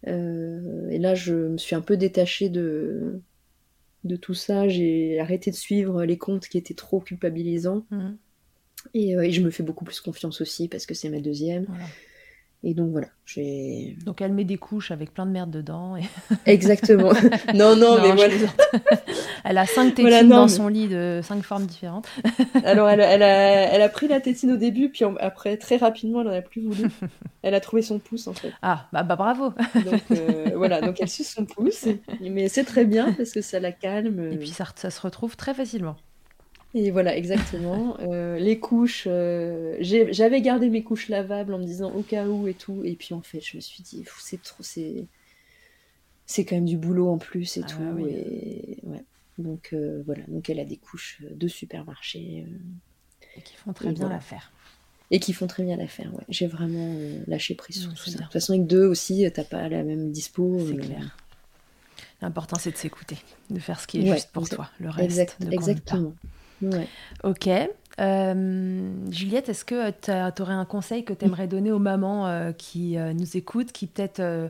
et 0.05 0.99
là, 0.99 1.15
je 1.15 1.33
me 1.33 1.57
suis 1.57 1.75
un 1.75 1.81
peu 1.81 1.97
détachée 1.97 2.49
de 2.49 3.21
de 4.05 4.15
tout 4.15 4.33
ça. 4.33 4.67
J'ai 4.67 5.19
arrêté 5.19 5.51
de 5.51 5.55
suivre 5.55 6.03
les 6.05 6.17
comptes 6.17 6.47
qui 6.47 6.57
étaient 6.57 6.73
trop 6.73 6.99
culpabilisants. 6.99 7.85
Mmh. 7.91 8.11
Euh, 8.95 9.21
et, 9.21 9.31
je 9.31 9.41
me 9.41 9.51
fais 9.51 9.63
beaucoup 9.63 9.85
plus 9.85 9.99
confiance 9.99 10.41
aussi 10.41 10.67
parce 10.67 10.85
que 10.85 10.93
c'est 10.93 11.09
ma 11.09 11.19
deuxième. 11.19 11.67
Et 12.61 12.73
donc 12.73 12.91
voilà, 12.91 13.07
j'ai. 13.25 13.95
Donc 14.05 14.19
elle 14.19 14.33
met 14.33 14.43
des 14.43 14.57
couches 14.57 14.91
avec 14.91 15.13
plein 15.13 15.25
de 15.25 15.31
merde 15.31 15.49
dedans. 15.49 15.95
Exactement. 16.45 17.13
non, 17.55 17.77
non, 17.77 18.01
mais 18.01 18.11
voilà. 18.11 18.33
elle 19.45 19.57
a 19.57 19.65
cinq 19.65 19.95
tétines 19.95 20.27
dans 20.27 20.49
son 20.49 20.67
lit 20.67 20.89
de 20.89 21.21
cinq 21.23 21.41
formes 21.41 21.65
différentes. 21.65 22.09
Alors 22.65 22.89
elle, 22.89 22.99
elle, 22.99 23.23
a, 23.23 23.73
elle, 23.73 23.81
a, 23.81 23.87
pris 23.87 24.09
la 24.09 24.19
tétine 24.19 24.51
au 24.51 24.57
début, 24.57 24.89
puis 24.89 25.05
après 25.21 25.55
très 25.55 25.77
rapidement 25.77 26.19
elle 26.19 26.27
n'en 26.27 26.33
a 26.33 26.41
plus 26.41 26.61
voulu. 26.61 26.89
Elle 27.43 27.53
a 27.53 27.61
trouvé 27.61 27.81
son 27.81 27.97
pouce 27.97 28.27
en 28.27 28.33
fait. 28.33 28.51
Ah 28.61 28.87
bah, 28.91 29.03
bah 29.03 29.15
bravo. 29.15 29.53
donc 29.75 30.01
euh, 30.11 30.51
voilà, 30.55 30.81
donc 30.81 30.99
elle 30.99 31.07
suce 31.07 31.29
son 31.29 31.45
pouce, 31.45 31.87
mais 32.19 32.49
c'est 32.49 32.65
très 32.65 32.83
bien 32.83 33.13
parce 33.13 33.31
que 33.31 33.39
ça 33.39 33.61
la 33.61 33.71
calme. 33.71 34.33
Et 34.33 34.37
puis 34.37 34.49
ça, 34.49 34.65
ça 34.75 34.89
se 34.89 34.99
retrouve 34.99 35.37
très 35.37 35.53
facilement. 35.53 35.95
Et 36.73 36.91
voilà, 36.91 37.15
exactement. 37.15 37.97
Euh, 38.09 38.37
les 38.37 38.59
couches, 38.59 39.05
euh, 39.07 39.75
j'avais 39.81 40.41
gardé 40.41 40.69
mes 40.69 40.83
couches 40.83 41.09
lavables 41.09 41.53
en 41.53 41.59
me 41.59 41.65
disant 41.65 41.91
au 41.91 42.01
cas 42.01 42.25
où 42.27 42.47
et 42.47 42.53
tout. 42.53 42.81
Et 42.85 42.95
puis 42.95 43.13
en 43.13 43.21
fait, 43.21 43.41
je 43.41 43.57
me 43.57 43.61
suis 43.61 43.83
dit, 43.83 44.05
c'est 44.19 44.41
trop, 44.41 44.63
c'est, 44.63 45.05
c'est 46.25 46.45
quand 46.45 46.55
même 46.55 46.65
du 46.65 46.77
boulot 46.77 47.09
en 47.09 47.17
plus 47.17 47.57
et 47.57 47.61
ah 47.63 47.67
tout. 47.67 48.07
Et 48.07 48.77
ouais. 48.83 49.03
Donc 49.37 49.69
euh, 49.73 50.01
voilà, 50.05 50.23
donc 50.27 50.49
elle 50.49 50.59
a 50.59 50.65
des 50.65 50.77
couches 50.77 51.21
de 51.29 51.47
supermarché. 51.47 52.45
et 53.35 53.41
qui 53.41 53.55
font 53.55 53.73
très 53.73 53.91
bien 53.91 54.09
l'affaire. 54.09 54.51
Et 55.11 55.19
qui 55.19 55.33
font 55.33 55.47
très 55.47 55.63
bien 55.63 55.75
l'affaire, 55.75 56.13
ouais. 56.13 56.25
J'ai 56.29 56.47
vraiment 56.47 56.95
lâché 57.27 57.55
prise 57.55 57.81
sur 57.81 57.93
tout 57.93 58.09
ça. 58.09 58.17
De 58.17 58.23
toute 58.23 58.33
façon, 58.33 58.53
avec 58.53 58.65
deux 58.65 58.85
aussi, 58.85 59.29
t'as 59.33 59.43
pas 59.43 59.67
la 59.67 59.83
même 59.83 60.11
dispo. 60.11 60.59
C'est 60.67 60.77
clair. 60.77 61.17
L'important, 62.21 62.57
c'est 62.57 62.71
de 62.71 62.77
s'écouter, 62.77 63.17
de 63.49 63.59
faire 63.59 63.79
ce 63.79 63.87
qui 63.87 63.99
est 63.99 64.13
juste 64.13 64.31
pour 64.31 64.47
toi. 64.47 64.69
Le 64.79 64.89
reste, 64.89 65.05
exact, 65.05 65.37
exactement. 65.51 66.13
Ok. 67.23 67.49
Euh, 67.99 68.91
Juliette, 69.11 69.49
est-ce 69.49 69.65
que 69.65 69.91
tu 69.91 70.41
aurais 70.41 70.53
un 70.53 70.65
conseil 70.65 71.03
que 71.03 71.13
tu 71.13 71.25
aimerais 71.25 71.47
donner 71.47 71.71
aux 71.71 71.79
mamans 71.79 72.27
euh, 72.27 72.51
qui 72.51 72.97
euh, 72.97 73.13
nous 73.13 73.35
écoutent, 73.35 73.71
qui 73.71 73.87
peut-être 73.87 74.49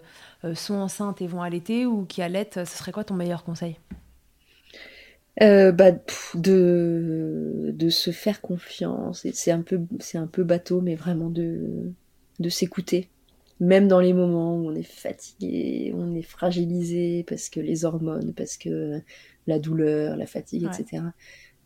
sont 0.53 0.75
enceintes 0.75 1.21
et 1.21 1.27
vont 1.27 1.41
allaiter 1.41 1.85
ou 1.85 2.05
qui 2.05 2.21
allaitent 2.21 2.65
Ce 2.65 2.77
serait 2.77 2.91
quoi 2.91 3.03
ton 3.03 3.15
meilleur 3.15 3.43
conseil? 3.43 3.77
Bah, 5.39 5.91
de, 6.35 7.71
de 7.73 7.89
se 7.89 8.11
faire 8.11 8.41
confiance. 8.41 9.25
C'est 9.33 9.51
un, 9.51 9.61
peu, 9.61 9.79
un 10.15 10.27
peu 10.27 10.43
bateau, 10.43 10.81
mais 10.81 10.95
vraiment 10.95 11.29
de, 11.29 11.93
de 12.39 12.49
s'écouter. 12.49 13.07
Même 13.61 13.87
dans 13.87 13.99
les 13.99 14.13
moments 14.13 14.55
où 14.55 14.69
on 14.69 14.75
est 14.75 14.83
fatigué, 14.83 15.93
on 15.95 16.13
est 16.15 16.21
fragilisé 16.21 17.25
parce 17.27 17.49
que 17.49 17.59
les 17.59 17.83
hormones, 17.83 18.33
parce 18.33 18.57
que 18.57 19.01
la 19.47 19.59
douleur, 19.59 20.15
la 20.15 20.25
fatigue, 20.25 20.65
etc 20.65 21.03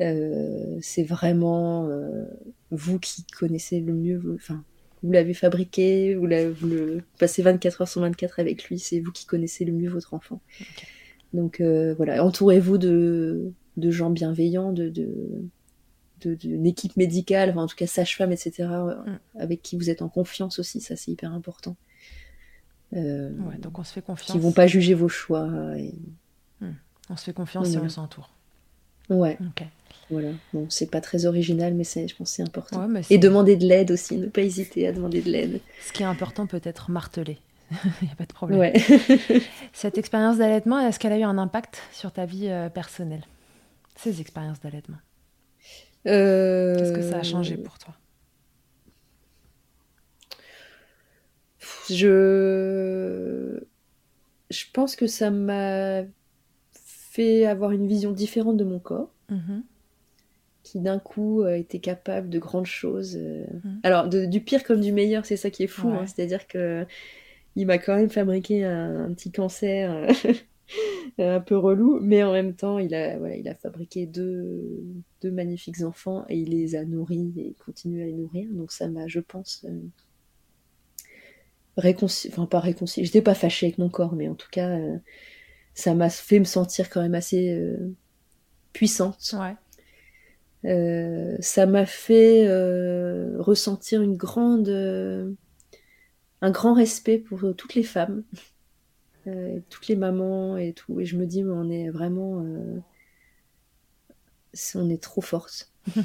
euh, 0.02 0.78
c'est 0.82 1.04
vraiment 1.04 1.88
euh, 1.88 2.26
vous 2.72 3.00
qui 3.00 3.24
connaissez 3.26 3.80
le 3.80 3.94
mieux, 3.94 4.22
enfin, 4.36 4.64
vous 5.04 5.12
l'avez 5.12 5.34
fabriqué, 5.34 6.16
vous, 6.16 6.26
le 6.26 7.04
passez 7.20 7.44
24 7.44 7.82
heures 7.82 7.88
sur 7.88 8.02
24 8.02 8.40
avec 8.40 8.64
lui, 8.66 8.80
c'est 8.80 9.00
vous 9.00 9.12
qui 9.12 9.26
connaissez 9.26 9.66
le 9.66 9.72
mieux 9.72 9.90
votre 9.90 10.14
enfant. 10.14 10.42
Donc 11.34 11.62
euh, 11.62 11.94
voilà, 11.96 12.24
entourez-vous 12.24 12.78
de, 12.78 13.52
de, 13.78 13.92
gens 13.92 14.10
bienveillants, 14.10 14.72
de, 14.72 14.90
d'une 16.22 16.66
équipe 16.66 16.98
médicale, 16.98 17.58
en 17.58 17.68
tout 17.68 17.76
cas 17.76 17.88
sage-femme, 17.88 18.32
etc., 18.32 18.68
mm. 18.70 19.20
avec 19.40 19.62
qui 19.62 19.78
vous 19.78 19.90
êtes 19.90 20.02
en 20.02 20.10
confiance 20.10 20.58
aussi, 20.58 20.82
ça 20.82 20.96
c'est 20.96 21.12
hyper 21.12 21.34
important. 21.34 21.76
donc 22.92 23.78
on 23.78 23.84
se 23.84 23.94
fait 23.94 24.02
confiance. 24.02 24.32
Qui 24.32 24.40
vont 24.40 24.54
pas 24.54 24.68
juger 24.68 24.96
vos 24.96 25.10
choix. 25.10 25.48
Mm. 26.62 26.72
On 27.10 27.16
se 27.16 27.26
fait 27.26 27.34
confiance 27.34 27.70
si 27.70 27.78
on 27.78 27.90
s'entoure. 27.90 28.34
Ouais. 29.10 29.38
Voilà. 30.10 30.30
Bon, 30.54 30.68
c'est 30.70 30.90
pas 30.90 31.02
très 31.02 31.26
original, 31.26 31.74
mais 31.74 31.84
je 31.84 32.16
pense 32.16 32.30
que 32.30 32.36
c'est 32.36 32.44
important. 32.44 32.88
et 33.10 33.18
demander 33.18 33.56
de 33.56 33.66
l'aide 33.66 33.92
aussi, 33.92 34.18
ne 34.18 34.28
pas 34.28 34.42
hésiter 34.42 34.88
à 34.88 34.92
demander 34.92 35.22
de 35.22 35.30
l'aide. 35.30 35.62
Ce 35.86 35.92
qui 35.92 36.04
est 36.04 36.06
important 36.06 36.48
peut 36.48 36.62
être 36.64 36.92
martelé. 36.92 37.40
Il 37.72 37.78
n'y 38.08 38.12
a 38.12 38.16
pas 38.16 38.26
de 38.26 38.34
problème. 38.34 38.74
Cette 39.74 39.98
expérience 39.98 40.38
d'allaitement, 40.38 40.80
est-ce 40.80 41.00
qu'elle 41.00 41.14
a 41.14 41.18
eu 41.18 41.24
un 41.24 41.38
impact 41.38 41.82
sur 41.92 42.12
ta 42.12 42.26
vie 42.26 42.48
euh, 42.50 42.70
personnelle 42.70 43.24
Ces 43.96 44.22
expériences 44.22 44.60
d'allaitement? 44.60 44.98
Euh... 46.06 46.76
Qu'est-ce 46.78 46.92
que 46.92 47.02
ça 47.02 47.18
a 47.18 47.24
changé 47.24 47.58
pour 47.58 47.80
toi? 47.80 47.96
Je... 51.90 53.60
Je 54.50 54.66
pense 54.72 54.96
que 54.96 55.08
ça 55.08 55.32
m'a 55.32 56.04
fait 56.74 57.46
avoir 57.46 57.72
une 57.72 57.88
vision 57.88 58.12
différente 58.12 58.58
de 58.58 58.64
mon 58.64 58.80
corps. 58.80 59.10
Mhm 59.30 59.64
qui 60.74 60.80
d'un 60.80 60.98
coup 60.98 61.44
euh, 61.44 61.54
était 61.54 61.78
capable 61.78 62.30
de 62.30 62.40
grandes 62.40 62.66
choses. 62.66 63.16
Euh. 63.16 63.46
Mmh. 63.64 63.80
Alors, 63.84 64.08
du 64.08 64.42
pire 64.42 64.64
comme 64.64 64.82
du 64.82 64.92
meilleur, 64.92 65.24
c'est 65.24 65.38
ça 65.38 65.52
qui 65.52 65.62
est 65.62 65.68
fou. 65.68 65.90
Hein. 65.90 66.08
C'est-à-dire 66.08 66.48
que 66.48 66.84
il 67.56 67.68
m'a 67.68 67.78
quand 67.78 67.96
même 67.96 68.10
fabriqué 68.10 68.64
un, 68.64 69.14
petit 69.14 69.32
cancer 69.32 69.92
euh, 69.92 70.34
un 71.20 71.40
peu 71.42 71.56
relou, 71.56 72.00
mais 72.02 72.24
en 72.24 72.32
même 72.34 72.56
temps, 72.56 72.80
il 72.80 72.96
a, 72.96 73.20
voilà, 73.20 73.36
il 73.36 73.48
a 73.48 73.54
fabriqué 73.54 74.08
deux, 74.08 74.84
deux 75.22 75.30
magnifiques 75.30 75.84
enfants 75.84 76.26
et 76.28 76.40
il 76.40 76.50
les 76.50 76.76
a 76.76 76.84
nourris 76.86 77.32
et 77.38 77.56
continue 77.64 78.02
à 78.02 78.06
les 78.06 78.14
nourrir. 78.14 78.50
Donc 78.52 78.72
ça 78.72 78.88
m'a, 78.88 79.08
je 79.08 79.20
pense, 79.20 79.68
réconcilié, 81.78 82.34
enfin 82.34 82.48
pas 82.48 82.62
réconcilié, 82.62 83.06
j'étais 83.06 83.22
pas 83.22 83.36
fâchée 83.36 83.68
avec 83.68 83.78
mon 83.78 83.90
corps, 83.90 84.16
mais 84.16 84.28
en 84.28 84.34
tout 84.34 84.50
cas, 84.52 84.76
ça 85.76 85.94
m'a 85.94 86.10
fait 86.10 86.40
me 86.40 86.46
sentir 86.46 86.90
quand 86.90 87.04
même 87.04 87.14
assez 87.14 87.56
puissante. 88.74 89.36
Ouais. 89.40 89.54
Euh, 90.66 91.36
ça 91.40 91.66
m'a 91.66 91.86
fait 91.86 92.48
euh, 92.48 93.36
ressentir 93.40 94.02
une 94.02 94.16
grande, 94.16 94.70
euh, 94.70 95.30
un 96.42 96.52
grand 96.52 96.74
respect 96.74 97.18
pour 97.18 97.42
toutes 97.58 97.76
les 97.76 97.84
femmes, 97.84 98.24
toutes 99.70 99.88
les 99.88 99.96
mamans 99.96 100.58
et 100.58 100.74
tout. 100.74 101.00
Et 101.00 101.06
je 101.06 101.18
me 101.18 101.26
dis, 101.26 101.44
mais 101.44 101.54
on 101.54 101.70
est 101.70 101.90
vraiment, 101.90 102.46
on 104.76 104.90
est 104.90 105.02
trop 105.02 105.22
forte. 105.22 105.72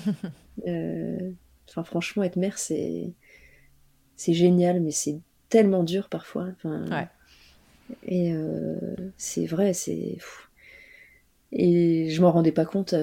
Enfin, 1.70 1.84
franchement, 1.84 2.22
être 2.22 2.36
mère, 2.36 2.56
c'est, 2.56 3.12
c'est 4.16 4.32
génial, 4.32 4.80
mais 4.80 4.90
c'est 4.90 5.20
tellement 5.50 5.84
dur 5.84 6.08
parfois. 6.08 6.48
Enfin, 6.56 6.86
Et 8.06 8.32
c'est 9.18 9.44
vrai, 9.44 9.74
c'est. 9.74 10.16
Et 11.52 12.08
je 12.08 12.22
m'en 12.22 12.32
rendais 12.32 12.52
pas 12.52 12.64
compte 12.64 12.94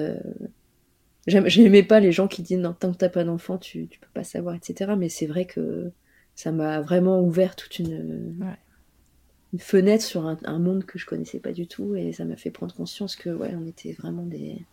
J'aimais 1.26 1.82
pas 1.82 1.98
les 1.98 2.12
gens 2.12 2.28
qui 2.28 2.42
disent 2.42 2.58
non, 2.58 2.72
tant 2.72 2.92
que 2.92 2.98
t'as 2.98 3.08
pas 3.08 3.24
d'enfant, 3.24 3.58
tu, 3.58 3.88
tu 3.88 3.98
peux 3.98 4.06
pas 4.14 4.24
savoir, 4.24 4.54
etc. 4.54 4.92
Mais 4.96 5.08
c'est 5.08 5.26
vrai 5.26 5.44
que 5.44 5.90
ça 6.36 6.52
m'a 6.52 6.80
vraiment 6.80 7.20
ouvert 7.20 7.56
toute 7.56 7.78
une, 7.78 8.36
une 9.52 9.58
fenêtre 9.58 10.04
sur 10.04 10.26
un, 10.26 10.58
monde 10.58 10.84
que 10.84 10.98
je 10.98 11.06
connaissais 11.06 11.40
pas 11.40 11.52
du 11.52 11.66
tout 11.66 11.96
et 11.96 12.12
ça 12.12 12.24
m'a 12.24 12.36
fait 12.36 12.50
prendre 12.50 12.74
conscience 12.74 13.16
que 13.16 13.30
ouais, 13.30 13.54
on 13.56 13.66
était 13.66 13.92
vraiment 13.92 14.24
des 14.24 14.64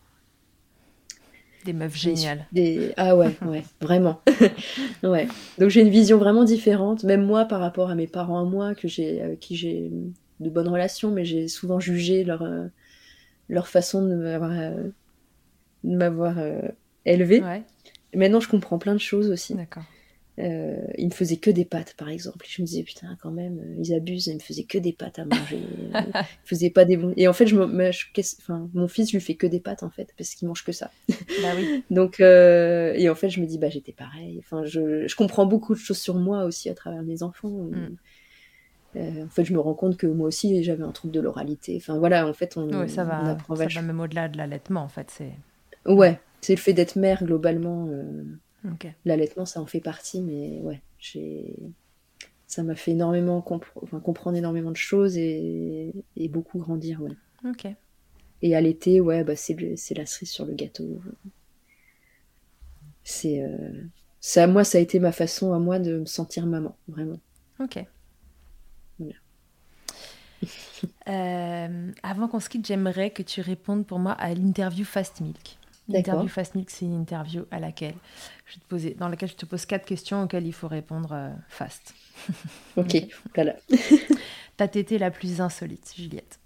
Des 1.64 1.72
meufs 1.72 1.96
géniales. 1.96 2.46
Des... 2.52 2.92
Ah 2.96 3.16
ouais, 3.16 3.34
ouais, 3.46 3.64
vraiment. 3.80 4.20
ouais. 5.02 5.26
Donc 5.58 5.70
j'ai 5.70 5.80
une 5.80 5.88
vision 5.88 6.18
vraiment 6.18 6.44
différente, 6.44 7.02
même 7.02 7.24
moi 7.24 7.46
par 7.46 7.60
rapport 7.60 7.90
à 7.90 7.94
mes 7.94 8.06
parents 8.06 8.40
à 8.40 8.44
moi, 8.44 8.74
que 8.74 8.86
j'ai, 8.86 9.22
avec 9.22 9.40
qui 9.40 9.56
j'ai 9.56 9.90
de 10.40 10.50
bonnes 10.50 10.68
relations, 10.68 11.10
mais 11.10 11.24
j'ai 11.24 11.48
souvent 11.48 11.80
jugé 11.80 12.24
leur, 12.24 12.42
euh, 12.42 12.66
leur 13.48 13.68
façon 13.68 14.06
de 14.06 14.12
euh, 14.12 14.90
de 15.84 15.96
m'avoir 15.96 16.38
euh. 16.38 16.60
Ouais. 17.06 17.62
Maintenant, 18.14 18.40
je 18.40 18.48
comprends 18.48 18.78
plein 18.78 18.94
de 18.94 19.00
choses 19.00 19.30
aussi. 19.30 19.54
D'accord. 19.54 19.82
Euh, 20.40 20.86
il 20.98 21.06
me 21.06 21.12
faisait 21.12 21.36
que 21.36 21.50
des 21.50 21.64
pâtes, 21.64 21.94
par 21.96 22.08
exemple. 22.08 22.44
Je 22.48 22.60
me 22.60 22.66
disais, 22.66 22.82
putain, 22.82 23.16
quand 23.22 23.30
même, 23.30 23.60
ils 23.78 23.94
abusent, 23.94 24.26
ils 24.26 24.34
me 24.34 24.40
faisaient 24.40 24.64
que 24.64 24.78
des 24.78 24.92
pâtes 24.92 25.18
à 25.18 25.24
manger. 25.24 25.60
ils 25.94 26.26
faisaient 26.44 26.70
pas 26.70 26.84
des 26.84 26.96
bons. 26.96 27.12
Et 27.16 27.28
en 27.28 27.32
fait, 27.32 27.46
je 27.46 27.56
me, 27.56 27.92
je, 27.92 28.06
enfin, 28.40 28.68
mon 28.74 28.88
fils, 28.88 29.10
je 29.10 29.16
lui 29.16 29.22
fais 29.22 29.34
que 29.34 29.46
des 29.46 29.60
pâtes, 29.60 29.82
en 29.82 29.90
fait, 29.90 30.12
parce 30.16 30.34
qu'il 30.34 30.48
mange 30.48 30.64
que 30.64 30.72
ça. 30.72 30.90
Bah 31.08 31.52
oui. 31.56 31.84
Donc, 31.90 32.20
euh, 32.20 32.94
et 32.96 33.08
en 33.08 33.14
fait, 33.14 33.28
je 33.28 33.40
me 33.40 33.46
dis, 33.46 33.58
bah, 33.58 33.68
j'étais 33.68 33.92
pareil. 33.92 34.38
Enfin, 34.40 34.64
je, 34.64 35.06
je, 35.06 35.16
comprends 35.16 35.46
beaucoup 35.46 35.74
de 35.74 35.78
choses 35.78 35.98
sur 35.98 36.16
moi 36.16 36.44
aussi 36.44 36.68
à 36.68 36.74
travers 36.74 37.02
mes 37.02 37.22
enfants. 37.22 37.50
Mm. 37.50 37.96
Euh, 38.96 39.24
en 39.24 39.28
fait, 39.28 39.44
je 39.44 39.52
me 39.52 39.60
rends 39.60 39.74
compte 39.74 39.96
que 39.96 40.06
moi 40.06 40.26
aussi, 40.26 40.62
j'avais 40.64 40.84
un 40.84 40.92
trouble 40.92 41.14
de 41.14 41.20
l'oralité. 41.20 41.76
Enfin, 41.76 41.98
voilà, 41.98 42.26
en 42.26 42.32
fait, 42.32 42.56
on, 42.56 42.68
ouais, 42.80 42.88
ça 42.88 43.04
va, 43.04 43.22
on 43.22 43.26
apprend 43.26 43.56
ça 43.56 43.66
va 43.66 43.82
même 43.82 44.00
au-delà 44.00 44.28
de 44.28 44.36
l'allaitement, 44.36 44.82
en 44.82 44.88
fait. 44.88 45.10
C'est... 45.10 45.32
Ouais, 45.86 46.20
c'est 46.40 46.54
le 46.54 46.60
fait 46.60 46.72
d'être 46.72 46.96
mère, 46.96 47.24
globalement. 47.24 47.88
Euh, 47.88 48.24
Okay. 48.66 48.94
L'allaitement, 49.04 49.44
ça 49.44 49.60
en 49.60 49.66
fait 49.66 49.80
partie, 49.80 50.22
mais 50.22 50.58
ouais, 50.62 50.80
j'ai... 50.98 51.54
ça 52.46 52.62
m'a 52.62 52.74
fait 52.74 52.92
énormément 52.92 53.44
enfin, 53.82 54.00
comprendre 54.00 54.38
énormément 54.38 54.70
de 54.70 54.76
choses 54.76 55.18
et, 55.18 55.92
et 56.16 56.28
beaucoup 56.28 56.58
grandir. 56.58 57.02
Ouais. 57.02 57.10
Ok. 57.46 57.66
Et 58.40 58.56
allaiter, 58.56 59.02
ouais, 59.02 59.22
bah, 59.22 59.36
c'est, 59.36 59.76
c'est 59.76 59.94
la 59.94 60.06
cerise 60.06 60.30
sur 60.30 60.46
le 60.46 60.54
gâteau. 60.54 60.98
C'est, 63.02 63.42
euh... 63.42 63.82
ça, 64.18 64.46
moi, 64.46 64.64
ça 64.64 64.78
a 64.78 64.80
été 64.80 64.98
ma 64.98 65.12
façon 65.12 65.52
à 65.52 65.58
moi 65.58 65.78
de 65.78 65.98
me 65.98 66.06
sentir 66.06 66.46
maman, 66.46 66.74
vraiment. 66.88 67.20
Ok. 67.60 67.84
Voilà. 68.98 69.16
euh, 71.08 71.92
avant 72.02 72.28
qu'on 72.28 72.40
se 72.40 72.48
quitte, 72.48 72.66
j'aimerais 72.66 73.10
que 73.10 73.22
tu 73.22 73.42
répondes 73.42 73.86
pour 73.86 73.98
moi 73.98 74.12
à 74.12 74.32
l'interview 74.32 74.86
Fast 74.86 75.20
Milk. 75.20 75.58
L'interview 75.88 76.28
Fast 76.28 76.54
Milk, 76.54 76.70
c'est 76.70 76.86
une 76.86 76.94
interview 76.94 77.44
à 77.50 77.60
laquelle 77.60 77.94
je 78.46 78.54
te 78.54 78.64
poser, 78.66 78.94
dans 78.94 79.08
laquelle 79.08 79.28
je 79.28 79.36
te 79.36 79.44
pose 79.44 79.66
quatre 79.66 79.84
questions 79.84 80.22
auxquelles 80.22 80.46
il 80.46 80.52
faut 80.52 80.68
répondre 80.68 81.12
euh, 81.12 81.30
fast. 81.48 81.94
ok, 82.76 83.06
voilà. 83.34 83.54
Ta 84.56 84.68
tétée 84.68 84.98
la 84.98 85.10
plus 85.10 85.40
insolite, 85.40 85.92
Juliette? 85.94 86.38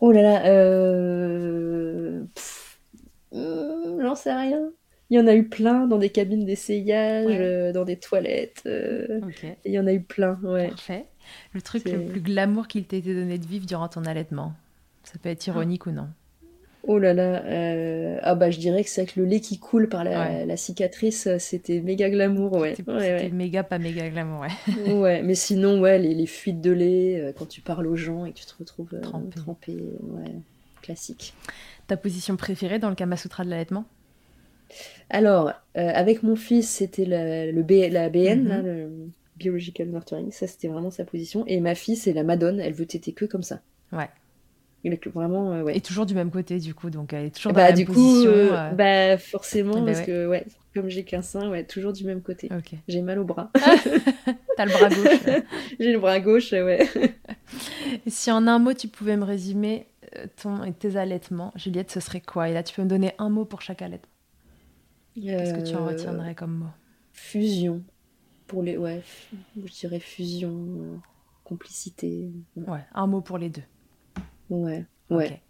Oh 0.00 0.12
là 0.12 0.22
là, 0.22 0.46
euh... 0.46 2.24
euh... 3.32 4.02
j'en 4.02 4.14
sais 4.16 4.34
rien. 4.34 4.70
Il 5.08 5.16
y 5.16 5.20
en 5.20 5.26
a 5.26 5.34
eu 5.34 5.48
plein 5.48 5.86
dans 5.86 5.98
des 5.98 6.10
cabines 6.10 6.44
d'essayage, 6.44 7.26
ouais. 7.26 7.38
euh, 7.38 7.72
dans 7.72 7.84
des 7.84 7.98
toilettes. 7.98 8.62
Euh, 8.66 9.20
okay. 9.22 9.56
Il 9.64 9.72
y 9.72 9.78
en 9.78 9.86
a 9.86 9.92
eu 9.92 10.02
plein, 10.02 10.38
ouais. 10.42 10.68
Parfait. 10.68 11.06
Le 11.52 11.62
truc 11.62 11.84
le 11.84 12.06
plus 12.06 12.20
glamour 12.20 12.66
qu'il 12.66 12.84
t'ait 12.84 12.98
été 12.98 13.14
donné 13.14 13.38
de 13.38 13.46
vivre 13.46 13.66
durant 13.66 13.88
ton 13.88 14.04
allaitement? 14.04 14.54
Ça 15.04 15.18
peut 15.22 15.28
être 15.28 15.46
ironique 15.46 15.82
ah. 15.86 15.90
ou 15.90 15.92
non? 15.92 16.08
Oh 16.84 16.98
là 16.98 17.14
là, 17.14 17.44
euh... 17.44 18.18
ah 18.22 18.34
bah 18.34 18.50
je 18.50 18.58
dirais 18.58 18.82
que 18.82 18.90
c'est 18.90 19.02
avec 19.02 19.14
le 19.14 19.24
lait 19.24 19.38
qui 19.38 19.60
coule 19.60 19.88
par 19.88 20.02
la, 20.02 20.10
ouais. 20.10 20.46
la 20.46 20.56
cicatrice, 20.56 21.28
c'était 21.38 21.80
méga 21.80 22.10
glamour, 22.10 22.54
ouais. 22.54 22.74
C'était 22.74 22.90
ouais, 22.90 23.30
méga 23.30 23.62
pas 23.62 23.78
méga 23.78 24.08
glamour, 24.10 24.40
ouais. 24.40 24.92
ouais, 24.92 25.22
mais 25.22 25.36
sinon, 25.36 25.80
ouais, 25.80 26.00
les, 26.00 26.12
les, 26.12 26.26
fuites 26.26 26.60
de 26.60 26.72
lait, 26.72 27.20
euh, 27.20 27.32
quand 27.36 27.46
tu 27.46 27.60
parles 27.60 27.86
aux 27.86 27.94
gens 27.94 28.24
et 28.24 28.32
que 28.32 28.38
tu 28.38 28.46
te 28.46 28.54
retrouves 28.58 28.94
euh, 28.94 29.00
trempé. 29.00 29.30
trempé, 29.36 29.72
ouais, 29.74 30.32
classique. 30.82 31.34
Ta 31.86 31.96
position 31.96 32.36
préférée 32.36 32.80
dans 32.80 32.88
le 32.88 32.96
Kama 32.96 33.16
Sutra 33.16 33.44
de 33.44 33.50
l'allaitement? 33.50 33.84
Alors, 35.08 35.52
euh, 35.76 35.90
avec 35.94 36.24
mon 36.24 36.34
fils, 36.34 36.68
c'était 36.68 37.04
la, 37.04 37.46
le 37.46 37.62
B, 37.62 37.72
la 37.90 38.08
BN, 38.08 38.40
mm 38.40 38.44
-hmm. 38.44 38.48
là, 38.48 38.62
le 38.62 38.90
Biological 39.36 39.86
Nurturing, 39.86 40.32
ça 40.32 40.48
c'était 40.48 40.68
vraiment 40.68 40.90
sa 40.90 41.04
position, 41.04 41.44
et 41.46 41.60
ma 41.60 41.76
fille, 41.76 41.96
c'est 41.96 42.12
la 42.12 42.24
Madone, 42.24 42.58
elle 42.58 42.72
veut 42.74 42.86
téter 42.86 43.12
que 43.12 43.24
comme 43.24 43.44
ça. 43.44 43.60
Ouais. 43.92 44.08
Il 44.84 44.92
est 44.92 45.08
vraiment, 45.08 45.52
euh, 45.52 45.62
ouais. 45.62 45.76
Et 45.76 45.80
toujours 45.80 46.06
du 46.06 46.14
même 46.14 46.30
côté, 46.30 46.58
du 46.58 46.74
coup, 46.74 46.90
donc 46.90 47.12
elle 47.12 47.26
est 47.26 47.30
toujours 47.30 47.52
bah, 47.52 47.62
dans 47.62 47.66
la 47.68 47.72
du 47.72 47.84
même 47.84 47.94
coup, 47.94 48.00
position. 48.02 48.30
euh, 48.30 48.52
euh... 48.52 48.70
Bah, 48.72 49.18
forcément, 49.18 49.74
bah, 49.80 49.86
parce 49.86 49.98
ouais. 50.00 50.06
que, 50.06 50.26
ouais, 50.26 50.46
comme 50.74 50.88
j'ai 50.88 51.04
qu'un 51.04 51.22
sein, 51.22 51.50
ouais, 51.50 51.64
toujours 51.64 51.92
du 51.92 52.04
même 52.04 52.20
côté. 52.20 52.48
Okay. 52.52 52.78
J'ai 52.88 53.00
mal 53.00 53.18
au 53.20 53.24
bras. 53.24 53.50
T'as 54.56 54.64
le 54.64 54.72
bras 54.72 54.88
gauche. 54.88 55.44
j'ai 55.78 55.92
le 55.92 56.00
bras 56.00 56.18
gauche, 56.18 56.52
ouais. 56.52 56.88
Et 58.06 58.10
si 58.10 58.30
en 58.32 58.46
un 58.48 58.58
mot, 58.58 58.74
tu 58.74 58.88
pouvais 58.88 59.16
me 59.16 59.24
résumer 59.24 59.86
euh, 60.16 60.26
tes 60.78 60.96
allaitements, 60.96 61.52
Juliette, 61.54 61.90
ce 61.90 62.00
serait 62.00 62.20
quoi? 62.20 62.48
Et 62.48 62.52
là, 62.54 62.62
tu 62.64 62.74
peux 62.74 62.82
me 62.82 62.88
donner 62.88 63.12
un 63.18 63.28
mot 63.28 63.44
pour 63.44 63.62
chaque 63.62 63.82
allaitement. 63.82 64.08
Qu'est-ce 65.14 65.54
que 65.54 65.60
tu 65.60 65.76
en 65.76 65.86
retiendrais 65.86 66.34
comme 66.34 66.54
mot? 66.56 66.70
Fusion. 67.12 67.82
Pour 68.46 68.62
les, 68.62 68.76
ouais, 68.76 69.02
je 69.56 69.72
dirais 69.72 70.00
fusion, 70.00 71.00
complicité. 71.44 72.32
Ouais, 72.56 72.84
un 72.94 73.06
mot 73.06 73.20
pour 73.20 73.38
les 73.38 73.48
deux. 73.48 73.62
Ouais, 74.52 74.84
ouais. 75.10 75.26
Okay 75.26 75.42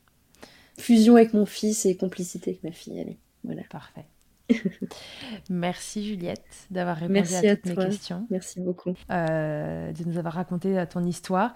fusion 0.79 1.17
avec 1.17 1.33
mon 1.33 1.47
fils 1.47 1.87
et 1.87 1.97
complicité 1.97 2.51
avec 2.51 2.65
ma 2.65 2.73
fille. 2.73 3.01
Allez, 3.01 3.19
voilà. 3.45 3.63
Parfait. 3.71 4.05
Merci 5.51 6.07
Juliette 6.07 6.45
d'avoir 6.71 6.97
répondu 6.97 7.15
Merci 7.15 7.49
à 7.49 7.57
toutes 7.57 7.71
à 7.71 7.75
toi. 7.75 7.85
mes 7.85 7.91
questions. 7.91 8.27
Merci 8.31 8.61
beaucoup. 8.61 8.95
Euh, 9.11 9.93
de 9.93 10.05
nous 10.05 10.19
avoir 10.19 10.35
raconté 10.35 10.79
euh, 10.79 10.85
ton 10.85 11.05
histoire. 11.05 11.55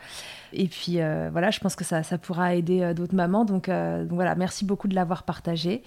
Et 0.52 0.68
puis 0.68 1.01
euh, 1.01 1.28
voilà, 1.31 1.51
je 1.51 1.60
pense 1.60 1.77
que 1.77 1.85
ça, 1.85 2.02
ça 2.02 2.16
pourra 2.16 2.55
aider 2.55 2.94
d'autres 2.94 3.14
mamans. 3.14 3.44
Donc, 3.44 3.68
euh, 3.68 4.05
donc, 4.05 4.14
voilà, 4.14 4.35
merci 4.35 4.64
beaucoup 4.64 4.89
de 4.89 4.94
l'avoir 4.94 5.24
partagé. 5.24 5.82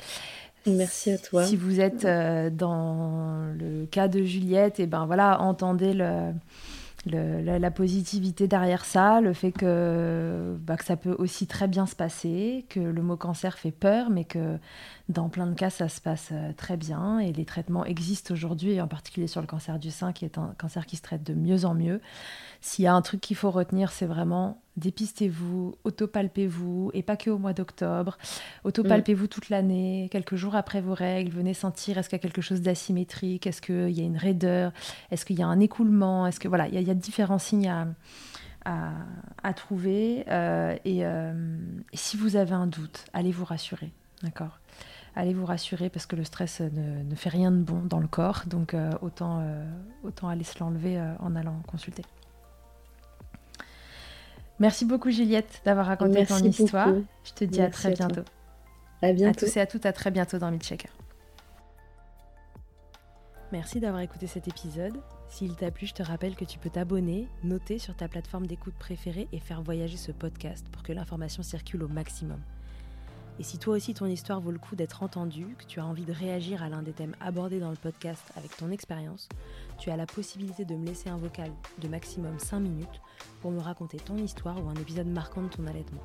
Merci 0.68 1.11
à 1.11 1.18
toi. 1.18 1.45
Si 1.45 1.56
vous 1.56 1.80
êtes 1.80 2.06
dans 2.06 3.53
le 3.57 3.86
cas 3.86 4.07
de 4.07 4.23
Juliette, 4.23 4.80
et 4.80 4.88
ben 4.88 5.06
voilà, 5.06 5.41
entendez 5.41 5.94
le 5.94 6.34
la, 7.06 7.72
positivité 7.72 8.48
derrière 8.48 8.86
ça, 8.86 9.22
le 9.22 9.34
fait 9.34 9.52
que, 9.52 10.58
bah, 10.62 10.76
que 10.78 10.86
ça 10.86 10.98
peut 10.98 11.16
aussi 11.18 11.48
très 11.48 11.68
bien 11.68 11.86
se 11.86 11.96
passer, 11.96 12.66
que 12.70 12.80
le 12.80 13.02
mot 13.02 13.18
cancer 13.18 13.58
fait 13.58 13.72
peur, 13.72 14.10
mais 14.10 14.26
que 14.26 14.58
dans 15.08 15.30
plein 15.30 15.48
de 15.48 15.54
cas, 15.54 15.70
ça 15.70 15.90
se 15.90 16.02
passe 16.02 16.34
très 16.58 16.78
bien 16.78 17.20
et 17.20 17.32
les 17.32 17.46
traitements 17.46 17.86
existent 17.86 18.34
aujourd'hui, 18.34 18.80
en 18.82 18.88
particulier 18.88 19.28
sur 19.28 19.42
le 19.42 19.48
cancer 19.48 19.80
du 19.80 19.92
sein, 19.92 20.14
qui 20.14 20.26
est 20.26 20.38
un 20.38 20.54
cancer 20.58 20.86
qui 20.86 20.98
se 20.98 21.02
traite 21.02 21.24
de 21.24 21.34
mieux 21.34 21.66
en 21.66 21.74
mieux. 21.74 22.02
S'il 22.62 22.86
y 22.86 22.88
a 22.88 22.94
un 22.94 23.02
truc 23.02 23.22
qu'il 23.22 23.38
faut 23.38 23.52
retenir, 23.52 23.92
c'est 23.92 24.06
vraiment 24.06 24.62
dépistez-vous, 24.78 25.76
autopalpez-vous, 25.84 26.91
et 26.94 27.04
pas 27.04 27.18
que 27.18 27.30
au 27.30 27.38
mois 27.38 27.54
d'octobre. 27.54 28.18
Autopalpez-vous 28.64 29.26
mmh. 29.26 29.30
toute 29.30 29.50
l'année, 29.50 30.10
quelques 30.12 30.36
jours 30.36 30.56
après 30.56 30.82
vos 30.82 30.94
règles, 30.94 31.32
venez 31.32 31.54
sentir 31.54 31.98
est-ce 31.98 32.10
qu'il 32.10 32.18
y 32.18 32.22
a 32.22 32.24
quelque 32.24 32.41
chose 32.41 32.62
d'asymétrique, 32.62 33.46
est-ce 33.48 33.62
qu'il 33.62 33.91
y 33.91 34.02
a 34.02 34.06
une 34.06 34.18
raideur, 34.18 34.72
est-ce 35.12 35.26
qu'il 35.26 35.38
y 35.38 35.44
a 35.44 35.48
un 35.48 35.60
écoulement, 35.60 36.28
est-ce 36.28 36.40
que 36.40 36.48
voilà, 36.48 36.68
il 36.68 36.74
y, 36.74 36.78
a, 36.78 36.82
il 36.82 36.88
y 36.88 36.91
a 36.91 36.96
différents 36.96 37.40
signes 37.40 37.70
à, 37.70 37.88
à, 38.66 38.91
à 39.44 39.54
trouver. 39.54 40.26
Euh, 40.28 40.76
et, 40.86 41.06
euh, 41.06 41.58
et 41.91 41.98
si 41.98 42.18
vous 42.18 42.36
avez 42.36 42.54
un 42.54 42.68
doute, 42.68 43.06
allez 43.14 43.32
vous 43.32 43.46
rassurer, 43.46 43.91
d'accord? 44.24 44.60
Allez 45.16 45.34
vous 45.34 45.46
rassurer 45.46 45.90
parce 45.90 46.06
que 46.06 46.16
le 46.16 46.24
stress 46.24 46.62
ne, 46.62 47.04
ne, 47.04 47.16
fait 47.16 47.30
rien 47.30 47.52
de 47.52 47.58
bon 47.58 47.82
dans 47.84 48.00
le 48.00 48.08
corps, 48.08 48.44
donc 48.46 48.74
euh, 48.74 48.91
autant, 49.02 49.44
autant 50.04 50.30
aller 50.30 50.44
se 50.44 50.60
l'enlever 50.60 51.02
en 51.20 51.36
allant 51.36 51.62
consulter. 51.68 52.04
Merci 54.60 54.86
beaucoup 54.86 55.10
Juliette 55.10 55.61
d'avoir 55.64 55.86
raconté 55.86 56.14
Merci 56.14 56.41
ton 56.41 56.49
histoire. 56.49 56.88
Beaucoup. 56.88 57.06
Je 57.23 57.34
te 57.34 57.44
dis 57.45 57.60
Merci 57.60 57.88
à 57.88 57.91
très 57.91 58.03
à 58.03 58.07
bientôt. 58.07 58.30
À 59.02 59.14
bientôt. 59.14 59.30
À 59.30 59.48
tous 59.48 59.57
et 59.57 59.61
à 59.61 59.65
toutes, 59.65 59.86
à 59.86 59.94
très 59.94 60.11
bientôt 60.11 60.38
dans 60.38 60.52
Milkshaker. 60.52 60.91
Merci 63.52 63.80
d'avoir 63.80 64.02
écouté 64.02 64.27
cet 64.27 64.48
épisode. 64.48 65.02
S'il 65.27 65.56
t'a 65.56 65.72
plu, 65.72 65.88
je 65.88 65.94
te 65.94 66.03
rappelle 66.03 66.36
que 66.36 66.45
tu 66.45 66.60
peux 66.60 66.69
t'abonner, 66.69 67.27
noter 67.44 67.80
sur 67.80 67.95
ta 67.95 68.07
plateforme 68.07 68.45
d'écoute 68.45 68.76
préférée 68.77 69.27
et 69.31 69.40
faire 69.40 69.64
voyager 69.64 69.98
ce 69.98 70.11
podcast 70.11 70.68
pour 70.72 70.84
que 70.84 70.94
l'information 70.94 71.41
circule 71.41 71.84
au 71.84 71.88
maximum. 71.88 72.40
Et 73.40 73.44
si 73.44 73.57
toi 73.57 73.76
aussi 73.76 73.94
ton 73.94 74.06
histoire 74.06 74.41
vaut 74.41 74.52
le 74.52 74.60
coup 74.60 74.76
d'être 74.76 75.02
entendue, 75.02 75.56
que 75.57 75.64
tu 75.65 75.80
as 75.80 75.86
envie 75.86 76.03
de 76.03 76.11
réagir 76.11 76.61
à 76.61 76.69
l'un 76.69 76.84
des 76.84 76.91
thèmes 76.91 77.15
abordés 77.22 77.60
dans 77.60 77.69
le 77.69 77.77
podcast 77.77 78.23
avec 78.36 78.56
ton 78.57 78.69
expérience, 78.69 79.30
tu 79.80 79.90
as 79.90 79.98
la 79.98 80.06
possibilité 80.06 80.66
de 80.66 80.76
me 80.76 80.86
laisser 80.86 81.10
un 81.10 81.18
vocal 81.18 81.52
de 81.80 81.88
maximum 81.88 82.38
5 82.38 82.60
minutes 82.60 83.02
pour 83.42 83.52
me 83.52 83.60
raconter 83.60 83.98
ton 83.98 84.18
histoire 84.18 84.64
ou 84.64 84.70
un 84.70 84.76
épisode 84.76 85.08
marquant 85.08 85.42
de 85.42 85.48
ton 85.48 85.66
allaitement. 85.66 86.04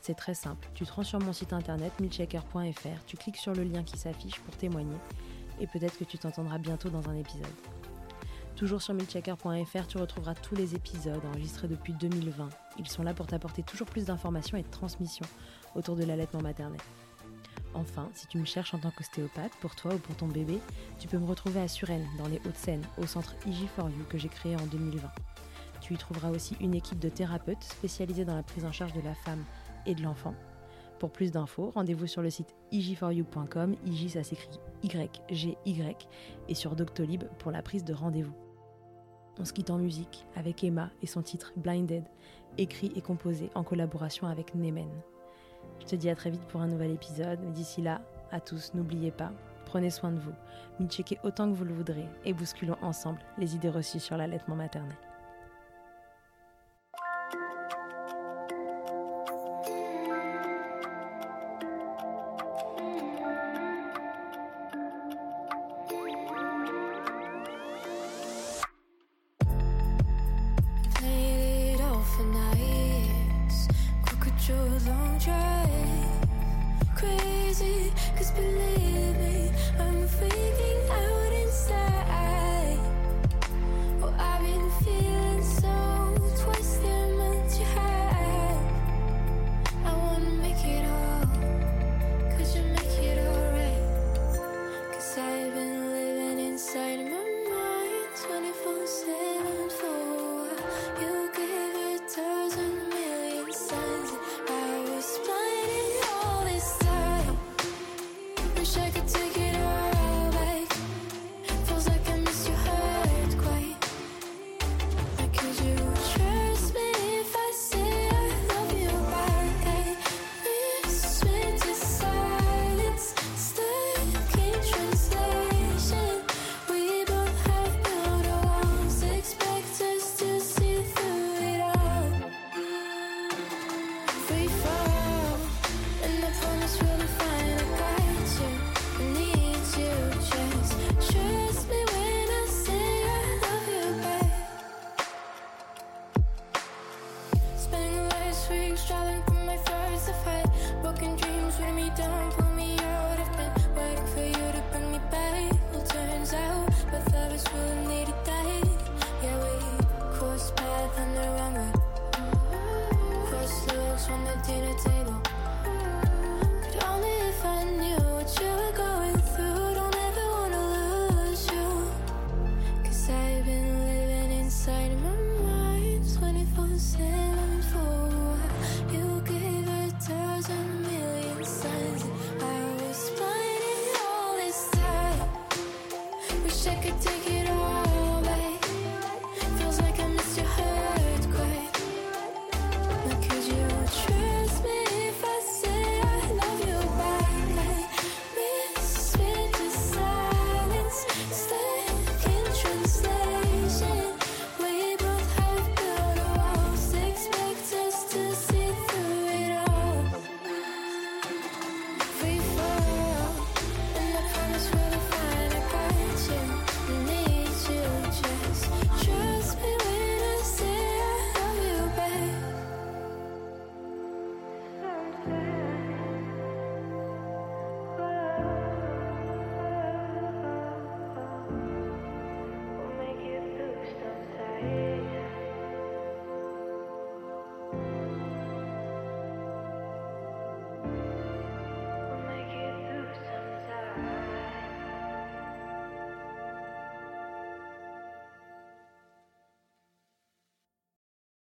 C'est 0.00 0.14
très 0.14 0.34
simple, 0.34 0.68
tu 0.74 0.84
te 0.84 0.92
rends 0.92 1.04
sur 1.04 1.20
mon 1.20 1.32
site 1.32 1.52
internet 1.52 1.92
milchecker.fr, 2.00 3.04
tu 3.06 3.16
cliques 3.16 3.36
sur 3.36 3.54
le 3.54 3.62
lien 3.62 3.84
qui 3.84 3.98
s'affiche 3.98 4.40
pour 4.40 4.56
témoigner 4.56 4.96
et 5.60 5.66
peut-être 5.66 5.96
que 5.98 6.04
tu 6.04 6.18
t'entendras 6.18 6.58
bientôt 6.58 6.88
dans 6.88 7.08
un 7.08 7.14
épisode. 7.14 7.46
Toujours 8.56 8.82
sur 8.82 8.94
milchecker.fr, 8.94 9.86
tu 9.86 9.98
retrouveras 9.98 10.34
tous 10.34 10.54
les 10.54 10.74
épisodes 10.74 11.24
enregistrés 11.32 11.68
depuis 11.68 11.92
2020. 11.94 12.48
Ils 12.78 12.88
sont 12.88 13.02
là 13.02 13.14
pour 13.14 13.26
t'apporter 13.26 13.62
toujours 13.62 13.86
plus 13.86 14.06
d'informations 14.06 14.56
et 14.56 14.62
de 14.62 14.70
transmissions 14.70 15.26
autour 15.74 15.96
de 15.96 16.04
l'allaitement 16.04 16.42
maternel. 16.42 16.80
Enfin, 17.74 18.08
si 18.12 18.26
tu 18.26 18.38
me 18.38 18.44
cherches 18.44 18.74
en 18.74 18.78
tant 18.78 18.90
qu'ostéopathe, 18.90 19.52
pour 19.60 19.74
toi 19.74 19.94
ou 19.94 19.98
pour 19.98 20.14
ton 20.16 20.28
bébé, 20.28 20.58
tu 20.98 21.08
peux 21.08 21.18
me 21.18 21.26
retrouver 21.26 21.60
à 21.60 21.68
Suresnes, 21.68 22.06
dans 22.18 22.28
les 22.28 22.38
Hauts-de-Seine, 22.38 22.82
au 22.98 23.06
centre 23.06 23.34
IG4U 23.46 24.06
que 24.08 24.18
j'ai 24.18 24.28
créé 24.28 24.56
en 24.56 24.66
2020. 24.66 25.08
Tu 25.80 25.94
y 25.94 25.96
trouveras 25.96 26.30
aussi 26.30 26.56
une 26.60 26.74
équipe 26.74 26.98
de 26.98 27.08
thérapeutes 27.08 27.62
spécialisés 27.64 28.24
dans 28.24 28.36
la 28.36 28.42
prise 28.42 28.64
en 28.64 28.72
charge 28.72 28.92
de 28.92 29.00
la 29.00 29.14
femme 29.14 29.44
et 29.86 29.94
de 29.94 30.02
l'enfant. 30.02 30.34
Pour 30.98 31.10
plus 31.10 31.32
d'infos, 31.32 31.72
rendez-vous 31.74 32.06
sur 32.06 32.22
le 32.22 32.30
site 32.30 32.54
ig4u.com, 32.70 33.74
ig 33.86 34.08
ça 34.08 34.22
s'écrit 34.22 34.60
Y-G-Y, 34.84 36.08
et 36.48 36.54
sur 36.54 36.76
Doctolib 36.76 37.24
pour 37.38 37.50
la 37.50 37.62
prise 37.62 37.84
de 37.84 37.94
rendez-vous. 37.94 38.36
On 39.40 39.44
se 39.44 39.52
quitte 39.52 39.70
en 39.70 39.78
musique 39.78 40.26
avec 40.36 40.62
Emma 40.62 40.90
et 41.02 41.06
son 41.06 41.22
titre 41.22 41.52
Blinded, 41.56 42.04
écrit 42.58 42.92
et 42.94 43.00
composé 43.00 43.50
en 43.54 43.64
collaboration 43.64 44.28
avec 44.28 44.54
Nemen. 44.54 44.90
Je 45.82 45.86
te 45.88 45.96
dis 45.96 46.08
à 46.08 46.14
très 46.14 46.30
vite 46.30 46.42
pour 46.42 46.60
un 46.60 46.68
nouvel 46.68 46.92
épisode, 46.92 47.40
d'ici 47.52 47.82
là, 47.82 48.00
à 48.30 48.38
tous, 48.38 48.72
n'oubliez 48.72 49.10
pas, 49.10 49.32
prenez 49.66 49.90
soin 49.90 50.12
de 50.12 50.18
vous, 50.20 50.32
checkez 50.88 51.18
autant 51.24 51.50
que 51.50 51.56
vous 51.56 51.64
le 51.64 51.74
voudrez 51.74 52.06
et 52.24 52.32
bousculons 52.32 52.76
ensemble 52.82 53.18
les 53.36 53.56
idées 53.56 53.68
reçues 53.68 53.98
sur 53.98 54.16
l'allaitement 54.16 54.54
maternel. 54.54 54.96